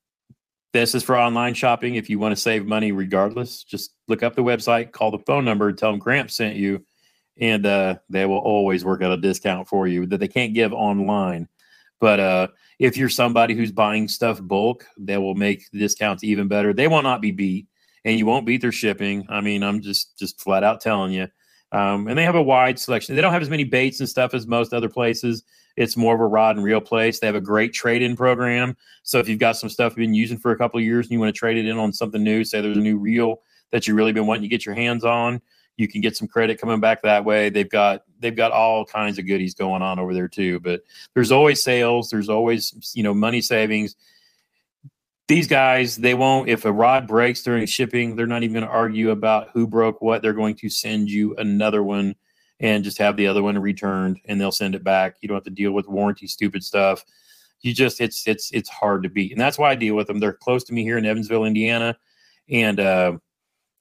this 0.80 0.94
is 0.94 1.02
for 1.02 1.18
online 1.18 1.55
shopping. 1.55 1.94
If 1.94 2.10
you 2.10 2.18
want 2.18 2.32
to 2.32 2.40
save 2.40 2.66
money 2.66 2.92
regardless, 2.92 3.64
just 3.64 3.92
look 4.06 4.22
up 4.22 4.34
the 4.34 4.42
website, 4.42 4.92
call 4.92 5.10
the 5.10 5.18
phone 5.20 5.44
number, 5.44 5.72
tell 5.72 5.90
them 5.90 5.98
Gramps 5.98 6.34
sent 6.34 6.56
you, 6.56 6.84
and 7.38 7.66
uh, 7.66 7.96
they 8.09 8.26
will 8.26 8.38
always 8.38 8.84
work 8.84 9.02
out 9.02 9.12
a 9.12 9.16
discount 9.16 9.68
for 9.68 9.86
you 9.86 10.06
that 10.06 10.18
they 10.18 10.28
can't 10.28 10.55
give 10.55 10.72
online. 10.72 11.48
But 12.00 12.20
uh, 12.20 12.48
if 12.78 12.96
you're 12.96 13.09
somebody 13.09 13.55
who's 13.55 13.72
buying 13.72 14.09
stuff 14.09 14.40
bulk, 14.40 14.86
they 14.96 15.18
will 15.18 15.34
make 15.34 15.70
the 15.70 15.78
discounts 15.78 16.22
even 16.24 16.48
better. 16.48 16.72
They 16.72 16.88
will 16.88 17.02
not 17.02 17.20
be 17.20 17.32
beat 17.32 17.66
and 18.05 18.18
you 18.18 18.26
won't 18.26 18.46
beat 18.46 18.60
their 18.60 18.72
shipping. 18.72 19.26
I 19.28 19.40
mean, 19.40 19.62
I'm 19.62 19.80
just 19.80 20.18
just 20.18 20.40
flat 20.40 20.64
out 20.64 20.80
telling 20.80 21.12
you. 21.12 21.28
Um, 21.72 22.09
and 22.09 22.16
they 22.16 22.24
have 22.24 22.36
a 22.36 22.42
wide 22.42 22.78
selection. 22.78 23.14
They 23.14 23.20
don't 23.20 23.32
have 23.32 23.42
as 23.42 23.50
many 23.50 23.64
baits 23.64 24.00
and 24.00 24.09
stuff 24.09 24.32
as 24.32 24.46
most 24.46 24.72
other 24.72 24.88
places. 24.88 25.42
It's 25.78 25.96
more 25.96 26.14
of 26.14 26.20
a 26.20 26.26
rod 26.26 26.56
and 26.56 26.64
reel 26.64 26.80
place. 26.80 27.20
They 27.20 27.28
have 27.28 27.36
a 27.36 27.40
great 27.40 27.72
trade-in 27.72 28.16
program. 28.16 28.76
So 29.05 29.20
if 29.20 29.28
you've 29.28 29.38
got 29.38 29.56
some 29.56 29.70
stuff 29.70 29.92
you've 29.92 29.98
been 29.98 30.12
using 30.12 30.36
for 30.36 30.50
a 30.50 30.59
couple 30.59 30.78
of 30.78 30.84
years 30.84 31.06
and 31.06 31.12
you 31.12 31.20
want 31.20 31.32
to 31.32 31.38
trade 31.38 31.56
it 31.56 31.66
in 31.66 31.78
on 31.78 31.92
something 31.92 32.22
new, 32.22 32.42
say 32.42 32.60
there's 32.60 32.76
a 32.76 32.80
new 32.80 32.98
reel 32.98 33.42
that 33.70 33.86
you 33.86 33.94
really 33.94 34.12
been 34.12 34.26
wanting 34.26 34.42
to 34.42 34.48
get 34.48 34.66
your 34.66 34.74
hands 34.74 35.05
on, 35.05 35.40
you 35.76 35.86
can 35.86 36.00
get 36.00 36.16
some 36.16 36.26
credit 36.26 36.60
coming 36.60 36.80
back 36.80 37.02
that 37.02 37.24
way. 37.24 37.48
They've 37.48 37.68
got 37.68 38.02
they've 38.18 38.34
got 38.34 38.50
all 38.50 38.84
kinds 38.84 39.18
of 39.18 39.26
goodies 39.26 39.55
going 39.55 39.80
on 39.80 40.00
over 40.00 40.12
there 40.12 40.26
too. 40.26 40.59
But 40.60 40.82
there's 41.14 41.30
always 41.30 41.62
sales. 41.62 42.10
There's 42.10 42.28
always 42.28 42.92
you 42.94 43.05
know 43.05 43.14
money 43.14 43.40
savings. 43.40 43.94
These 45.28 45.46
guys, 45.46 45.96
they 45.96 46.14
won't. 46.14 46.48
If 46.48 46.64
a 46.64 46.72
rod 46.72 47.06
breaks 47.06 47.42
during 47.42 47.66
shipping, 47.66 48.16
they're 48.16 48.26
not 48.26 48.42
even 48.42 48.55
going 48.55 48.66
to 48.66 48.72
argue 48.72 49.10
about 49.10 49.50
who 49.52 49.66
broke 49.66 50.02
what. 50.02 50.22
They're 50.22 50.32
going 50.32 50.56
to 50.56 50.68
send 50.68 51.09
you 51.09 51.36
another 51.36 51.84
one 51.84 52.16
and 52.60 52.85
just 52.85 52.98
have 52.98 53.16
the 53.16 53.26
other 53.26 53.43
one 53.43 53.59
returned, 53.59 54.20
and 54.26 54.40
they'll 54.40 54.52
send 54.52 54.74
it 54.74 54.85
back. 54.85 55.16
You 55.20 55.28
don't 55.28 55.36
have 55.36 55.44
to 55.44 55.51
deal 55.51 55.72
with 55.72 55.89
warranty 55.89 56.26
stupid 56.26 56.64
stuff. 56.64 57.05
You 57.60 57.74
just 57.74 58.01
it's 58.01 58.26
it's 58.26 58.51
it's 58.52 58.68
hard 58.68 59.02
to 59.02 59.09
beat, 59.09 59.32
and 59.32 59.40
that's 59.40 59.59
why 59.59 59.70
I 59.70 59.74
deal 59.74 59.94
with 59.94 60.06
them. 60.06 60.20
They're 60.20 60.32
close 60.32 60.64
to 60.64 60.72
me 60.72 60.82
here 60.82 60.98
in 60.98 61.06
Evansville, 61.06 61.44
Indiana, 61.44 61.97
and 62.48 62.78
uh, 62.80 63.18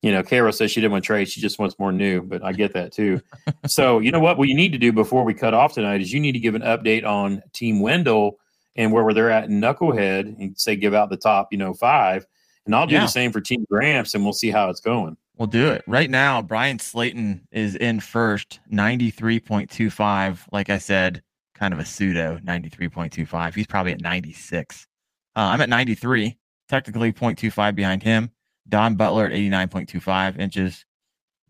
you 0.01 0.11
know, 0.11 0.23
Kara 0.23 0.53
says 0.53 0.71
she 0.71 0.79
didn't 0.79 0.91
want 0.91 1.03
to 1.03 1.07
trade. 1.07 1.27
She 1.27 1.41
just 1.41 1.59
wants 1.59 1.77
more 1.79 1.91
new, 1.91 2.21
but 2.21 2.43
I 2.43 2.53
get 2.53 2.73
that 2.73 2.91
too. 2.91 3.21
so, 3.67 3.99
you 3.99 4.11
know 4.11 4.19
what? 4.19 4.37
What 4.37 4.47
you 4.47 4.55
need 4.55 4.71
to 4.73 4.77
do 4.77 4.91
before 4.91 5.23
we 5.23 5.33
cut 5.33 5.53
off 5.53 5.73
tonight 5.73 6.01
is 6.01 6.13
you 6.13 6.19
need 6.19 6.33
to 6.33 6.39
give 6.39 6.55
an 6.55 6.61
update 6.61 7.05
on 7.05 7.41
Team 7.53 7.79
Wendell 7.79 8.37
and 8.75 8.91
where 8.93 9.11
they're 9.13 9.31
at 9.31 9.45
in 9.45 9.59
Knucklehead 9.59 10.39
and 10.39 10.57
say, 10.57 10.75
give 10.75 10.93
out 10.93 11.09
the 11.09 11.17
top, 11.17 11.47
you 11.51 11.57
know, 11.57 11.73
five. 11.73 12.25
And 12.65 12.75
I'll 12.75 12.85
do 12.85 12.93
Yeah. 12.93 13.01
the 13.01 13.07
same 13.07 13.31
for 13.31 13.41
Team 13.41 13.65
Gramps 13.69 14.13
and 14.13 14.23
we'll 14.23 14.33
see 14.33 14.51
how 14.51 14.69
it's 14.69 14.81
going. 14.81 15.17
We'll 15.37 15.47
do 15.47 15.67
it 15.69 15.83
right 15.85 16.09
now. 16.09 16.41
Brian 16.41 16.79
Slayton 16.79 17.47
is 17.51 17.75
in 17.75 17.99
first, 17.99 18.59
93.25. 18.71 20.39
Like 20.51 20.71
I 20.71 20.79
said, 20.79 21.21
kind 21.53 21.73
of 21.73 21.79
a 21.79 21.85
pseudo 21.85 22.39
93.25. 22.43 23.53
He's 23.53 23.67
probably 23.67 23.91
at 23.91 24.01
96. 24.01 24.87
Uh, 25.35 25.39
I'm 25.39 25.61
at 25.61 25.69
93, 25.69 26.35
technically 26.67 27.13
0.25 27.13 27.75
behind 27.75 28.01
him. 28.01 28.31
Don 28.67 28.95
Butler 28.95 29.27
at 29.27 29.31
89.25 29.33 30.39
inches. 30.39 30.85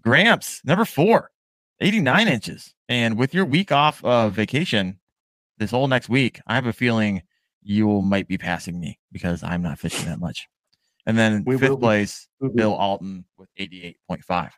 Gramps, 0.01 0.61
number 0.65 0.85
four, 0.85 1.31
89 1.79 2.27
inches. 2.27 2.73
And 2.89 3.17
with 3.17 3.33
your 3.33 3.45
week 3.45 3.71
off 3.71 4.03
of 4.03 4.33
vacation 4.33 4.99
this 5.57 5.71
whole 5.71 5.87
next 5.87 6.09
week, 6.09 6.41
I 6.45 6.55
have 6.55 6.65
a 6.65 6.73
feeling 6.73 7.23
you 7.61 8.01
might 8.01 8.27
be 8.27 8.37
passing 8.37 8.79
me 8.79 8.99
because 9.13 9.43
I'm 9.43 9.61
not 9.61 9.79
fishing 9.79 10.05
that 10.07 10.19
much. 10.19 10.47
And 11.07 11.17
then 11.17 11.43
We 11.45 11.57
fifth 11.57 11.79
place, 11.79 12.27
will. 12.39 12.49
Bill 12.49 12.73
Alton 12.73 13.23
with 13.37 13.49
88.5. 13.57 14.51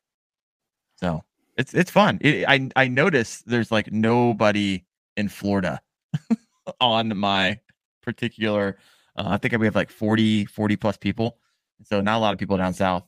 So 0.96 1.22
it's 1.58 1.74
it's 1.74 1.92
fun. 1.92 2.18
It, 2.22 2.46
I 2.48 2.70
I 2.76 2.88
noticed 2.88 3.48
there's 3.48 3.72
like 3.72 3.92
nobody 3.92 4.84
in 5.16 5.30
Florida 5.30 5.80
on 6.82 7.16
my 7.16 7.60
particular. 8.02 8.80
Uh, 9.16 9.28
I 9.28 9.38
think 9.38 9.58
we 9.58 9.68
have 9.68 9.76
like 9.76 9.92
40 9.92 10.46
40 10.46 10.76
plus 10.76 10.98
people. 10.98 11.38
So 11.84 12.02
not 12.02 12.18
a 12.18 12.20
lot 12.20 12.34
of 12.34 12.40
people 12.40 12.58
down 12.58 12.74
south 12.74 13.04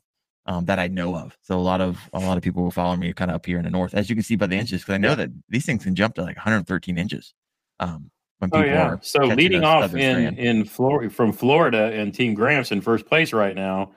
um, 0.46 0.66
that 0.66 0.80
I 0.80 0.88
know 0.88 1.16
of. 1.16 1.38
So 1.42 1.58
a 1.58 1.60
lot 1.60 1.82
of 1.82 1.98
a 2.14 2.20
lot 2.20 2.38
of 2.38 2.44
people 2.44 2.64
who 2.64 2.72
follow 2.72 2.96
me 2.96 3.12
kind 3.12 3.32
of 3.32 3.36
up 3.36 3.46
here 3.46 3.58
in 3.58 3.64
the 3.64 3.72
north, 3.72 3.96
as 3.96 4.10
you 4.10 4.16
can 4.16 4.24
see 4.24 4.36
by 4.36 4.48
the 4.48 4.56
inches, 4.56 4.82
because 4.82 4.94
I 4.94 5.00
know 5.00 5.16
that 5.16 5.30
these 5.50 5.66
things 5.66 5.84
can 5.84 5.96
jump 5.96 6.16
to 6.16 6.22
like 6.22 6.38
113 6.38 6.98
inches. 6.98 7.34
Um, 7.80 8.12
Oh 8.52 8.64
yeah. 8.64 8.96
So 9.02 9.24
leading 9.26 9.64
off 9.64 9.94
in 9.96 10.36
in 10.38 10.66
Florida 10.66 11.10
from 11.14 11.32
Florida 11.32 11.92
and 11.94 12.14
Team 12.14 12.34
Gramps 12.34 12.72
in 12.72 12.82
first 12.82 13.06
place 13.06 13.34
right 13.34 13.56
now 13.56 13.92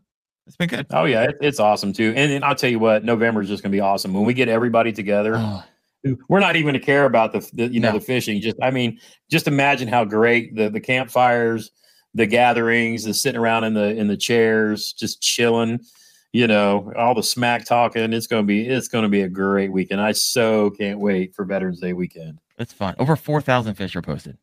It's 0.48 0.57
been 0.57 0.68
good. 0.69 0.86
oh 0.91 1.06
yeah, 1.06 1.27
it's 1.41 1.60
awesome 1.60 1.94
too. 1.94 2.14
And, 2.15 2.32
then 2.32 2.44
I'll 2.44 2.56
tell 2.56 2.69
you 2.69 2.77
what, 2.80 3.03
November 3.03 3.41
is 3.41 3.48
just 3.48 3.64
gonna 3.64 3.72
be 3.72 3.80
awesome 3.80 4.14
when 4.14 4.26
we 4.26 4.34
get 4.34 4.48
everybody 4.49 4.91
together. 4.91 5.36
Oh, 5.38 5.64
we're 6.30 6.40
not 6.40 6.56
even 6.56 6.73
to 6.73 6.80
care 6.80 7.06
about 7.06 7.32
the, 7.34 7.40
the 7.53 7.68
you 7.73 7.80
know 7.80 7.91
No. 7.91 7.98
the 7.98 8.06
fishing 8.06 8.40
just 8.40 8.57
i 8.61 8.69
mean 8.69 8.99
just 9.32 9.48
imagine 9.48 9.88
how 9.88 10.06
great 10.06 10.56
the 10.56 10.69
the 10.69 10.80
campfires 10.80 11.72
the 12.14 12.27
gatherings 12.27 13.06
the 13.06 13.14
sitting 13.15 13.41
around 13.41 13.64
in 13.64 13.73
the 13.73 13.95
in 13.98 14.07
the 14.07 14.15
chairs 14.15 14.94
just 14.94 15.19
chilling 15.19 15.80
you 16.32 16.45
know 16.45 16.94
all 16.95 17.15
the 17.15 17.23
smack 17.23 17.65
talking 17.65 18.14
it's 18.14 18.27
going 18.27 18.44
to 18.44 18.45
be 18.45 18.68
it's 18.68 18.88
going 18.88 19.02
to 19.02 19.10
be 19.10 19.22
a 19.22 19.27
great 19.27 19.72
weekend 19.72 19.99
i 19.99 20.11
so 20.11 20.69
can't 20.69 20.99
wait 20.99 21.34
for 21.34 21.44
veterans 21.44 21.80
day 21.80 21.94
weekend 21.94 22.38
it's 22.60 22.72
fun. 22.72 22.94
Over 22.99 23.15
4,000 23.15 23.73
fish 23.73 23.95
are 23.95 24.02
posted. 24.03 24.38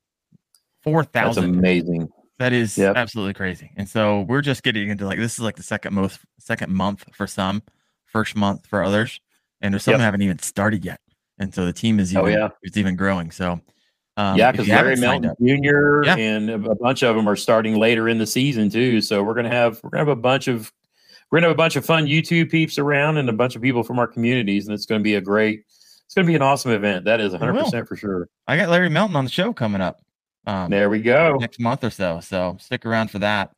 That's 0.85 1.35
4,000. 1.37 1.45
amazing 1.45 2.09
That 2.39 2.53
is 2.53 2.77
Yep. 2.77 2.97
absolutely 2.97 3.35
crazy. 3.35 3.71
And 3.77 3.89
so 3.89 4.23
we're 4.23 4.41
just 4.43 4.63
getting 4.63 4.89
into 4.89 5.07
like 5.07 5.19
this 5.19 5.35
is 5.35 5.41
like 5.41 5.57
the 5.57 5.63
second 5.63 5.95
most 5.95 6.19
second 6.39 6.73
month 6.75 7.05
for 7.15 7.27
some, 7.27 7.63
first 8.07 8.35
month 8.37 8.67
for 8.67 8.83
others, 8.83 9.21
and 9.61 9.73
there's 9.75 9.85
some 9.85 9.93
Yep. 9.93 10.01
haven't 10.01 10.23
even 10.23 10.39
started 10.41 10.85
yet. 10.85 11.01
And 11.39 11.55
so 11.55 11.65
the 11.65 11.73
team 11.73 11.99
is 12.01 12.15
Oh, 12.17 12.23
even 12.29 12.33
yeah. 12.41 12.49
it's 12.63 12.77
even 12.77 12.97
growing. 12.97 13.31
So 13.31 13.61
um, 14.19 14.37
yeah 14.37 14.53
because 14.53 14.69
larry 14.69 14.95
melton 14.97 15.31
up- 15.31 15.39
jr 15.39 16.03
Yeah. 16.05 16.17
and 16.19 16.51
a 16.51 16.55
a 16.73 16.75
bunch 16.75 17.03
of 17.03 17.17
them 17.17 17.27
are 17.27 17.35
starting 17.37 17.77
later 17.79 18.11
in 18.11 18.19
the 18.19 18.27
season 18.27 18.69
too 18.69 19.01
so 19.01 19.23
we're 19.23 19.33
going 19.33 19.47
to 19.49 19.51
have 19.51 19.81
we're 19.83 19.89
going 19.89 20.05
to 20.05 20.11
have 20.11 20.19
a 20.19 20.21
bunch 20.21 20.49
of 20.49 20.71
we're 21.31 21.37
going 21.37 21.45
to 21.45 21.49
have 21.49 21.55
a 21.55 21.57
bunch 21.57 21.77
of 21.77 21.87
fun 21.87 22.05
youtube 22.07 22.51
peeps 22.51 22.77
around 22.79 23.17
and 23.17 23.31
a 23.31 23.33
bunch 23.33 23.57
of 23.57 23.63
people 23.63 23.83
from 23.83 23.99
our 23.99 24.07
communities 24.07 24.67
and 24.67 24.75
it's 24.75 24.85
going 24.85 24.99
to 24.99 25.03
be 25.03 25.15
a 25.15 25.21
great 25.23 25.61
it's 26.05 26.15
going 26.15 26.27
to 26.27 26.31
be 26.31 26.35
an 26.37 26.43
awesome 26.43 26.73
event 26.73 27.07
that 27.07 27.23
is 27.23 27.33
100% 27.33 27.89
for 27.89 27.97
sure 27.97 28.29
I 28.47 28.59
got 28.59 28.69
Larry 28.69 28.91
Melton 28.91 29.17
on 29.17 29.25
the 29.25 29.31
show 29.31 29.55
coming 29.55 29.81
up 29.81 30.03
um, 30.47 30.71
there 30.71 30.91
we 30.91 31.01
go 31.01 31.37
next 31.41 31.61
month 31.61 31.85
or 31.85 31.91
so. 31.91 32.21
So 32.21 32.57
stick 32.61 32.85
around 32.87 33.11
for 33.11 33.19
that. 33.21 33.55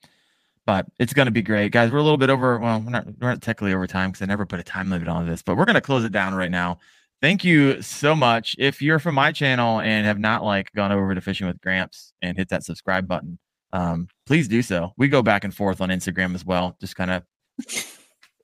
But 0.66 0.86
it's 0.98 1.12
going 1.12 1.26
to 1.26 1.32
be 1.32 1.42
great, 1.42 1.72
guys. 1.72 1.90
We're 1.90 1.98
a 1.98 2.02
little 2.02 2.16
bit 2.16 2.30
over. 2.30 2.58
Well, 2.58 2.80
we're 2.80 2.90
not, 2.90 3.06
we're 3.20 3.28
not 3.28 3.42
technically 3.42 3.74
over 3.74 3.86
time 3.86 4.10
because 4.10 4.22
I 4.22 4.26
never 4.26 4.46
put 4.46 4.60
a 4.60 4.62
time 4.62 4.88
limit 4.88 5.08
on 5.08 5.28
this, 5.28 5.42
but 5.42 5.56
we're 5.56 5.66
going 5.66 5.74
to 5.74 5.82
close 5.82 6.04
it 6.04 6.12
down 6.12 6.34
right 6.34 6.50
now. 6.50 6.78
Thank 7.20 7.44
you 7.44 7.82
so 7.82 8.14
much. 8.14 8.56
If 8.58 8.80
you're 8.80 8.98
from 8.98 9.14
my 9.14 9.30
channel 9.30 9.80
and 9.80 10.06
have 10.06 10.18
not 10.18 10.42
like 10.42 10.72
gone 10.72 10.90
over 10.90 11.14
to 11.14 11.20
Fishing 11.20 11.46
with 11.46 11.60
Gramps 11.60 12.14
and 12.22 12.36
hit 12.36 12.48
that 12.48 12.64
subscribe 12.64 13.06
button, 13.06 13.38
um, 13.74 14.08
please 14.24 14.48
do 14.48 14.62
so. 14.62 14.92
We 14.96 15.08
go 15.08 15.22
back 15.22 15.44
and 15.44 15.54
forth 15.54 15.82
on 15.82 15.90
Instagram 15.90 16.34
as 16.34 16.46
well, 16.46 16.76
just 16.80 16.96
kind 16.96 17.10
of 17.10 17.22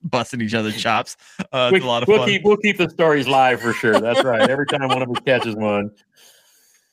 busting 0.03 0.41
each 0.41 0.55
other's 0.55 0.81
chops. 0.81 1.17
Uh, 1.53 1.71
it's 1.75 1.85
a 1.85 1.89
lot 1.89 2.03
of 2.03 2.09
will 2.09 2.19
fun. 2.19 2.29
keep 2.29 2.43
we'll 2.45 2.57
keep 2.59 2.79
the 2.79 2.89
stories 2.91 3.27
live 3.27 3.61
for 3.61 3.73
sure 3.73 3.99
that's 4.01 4.23
right 4.25 4.49
every 4.49 4.67
time 4.67 4.87
one 4.89 5.03
of 5.03 5.11
us 5.11 5.17
catches 5.25 5.57
one 5.57 5.91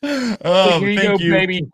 oh, 0.04 0.80
here 0.80 0.90
you 0.90 1.00
thank 1.00 1.20
go 1.20 1.24
you. 1.26 1.32
baby 1.32 1.68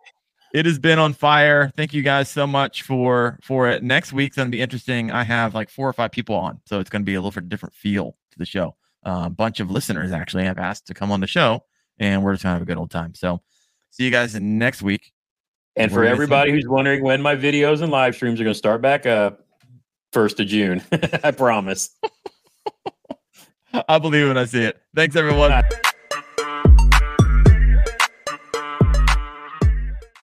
it 0.54 0.68
has 0.68 0.78
been 0.78 1.00
on 1.00 1.14
fire. 1.14 1.72
Thank 1.76 1.94
you 1.94 2.04
guys 2.04 2.30
so 2.30 2.46
much 2.46 2.84
for 2.84 3.40
for 3.42 3.68
it. 3.68 3.84
Next 3.84 4.14
week's 4.14 4.38
gonna 4.38 4.52
be 4.52 4.62
interesting. 4.62 5.12
I 5.12 5.24
have 5.24 5.56
like 5.56 5.70
four 5.70 5.90
or 5.90 5.94
five 5.94 6.12
people 6.12 6.36
on, 6.36 6.62
so 6.66 6.80
it's 6.80 6.90
gonna 6.90 7.04
be 7.04 7.16
a 7.16 7.20
little 7.20 7.32
bit 7.32 7.50
different 7.50 7.74
feel 7.74 8.16
to 8.32 8.38
the 8.38 8.46
show. 8.46 8.76
Uh, 9.06 9.24
a 9.26 9.30
bunch 9.30 9.60
of 9.60 9.72
listeners 9.72 10.12
actually 10.12 10.46
have 10.46 10.60
asked 10.60 10.88
to 10.88 10.94
come 10.94 11.12
on 11.12 11.20
the 11.20 11.28
show, 11.28 11.64
and 11.98 12.24
we're 12.24 12.34
just 12.34 12.44
gonna 12.44 12.54
have 12.54 12.62
a 12.62 12.66
good 12.66 12.78
old 12.78 12.92
time. 12.92 13.16
So, 13.16 13.42
see 13.90 14.06
you 14.06 14.12
guys 14.12 14.40
next 14.40 14.84
week. 14.84 15.12
and 15.76 15.92
We're 15.92 15.98
for 15.98 16.04
everybody 16.06 16.52
who's 16.52 16.68
wondering 16.68 17.04
when 17.04 17.22
my 17.22 17.36
videos 17.36 17.82
and 17.82 17.92
live 17.92 18.14
streams 18.14 18.40
are 18.40 18.44
going 18.44 18.54
to 18.54 18.58
start 18.58 18.82
back 18.82 19.08
up 19.08 19.48
first 20.12 20.40
of 20.40 20.46
june 20.46 20.80
i 21.24 21.32
promise 21.32 21.98
I 23.88 23.98
believe 23.98 24.28
when 24.28 24.38
I 24.38 24.46
see 24.46 24.62
it. 24.66 24.80
Thanks, 24.96 25.16
everyone. 25.16 25.64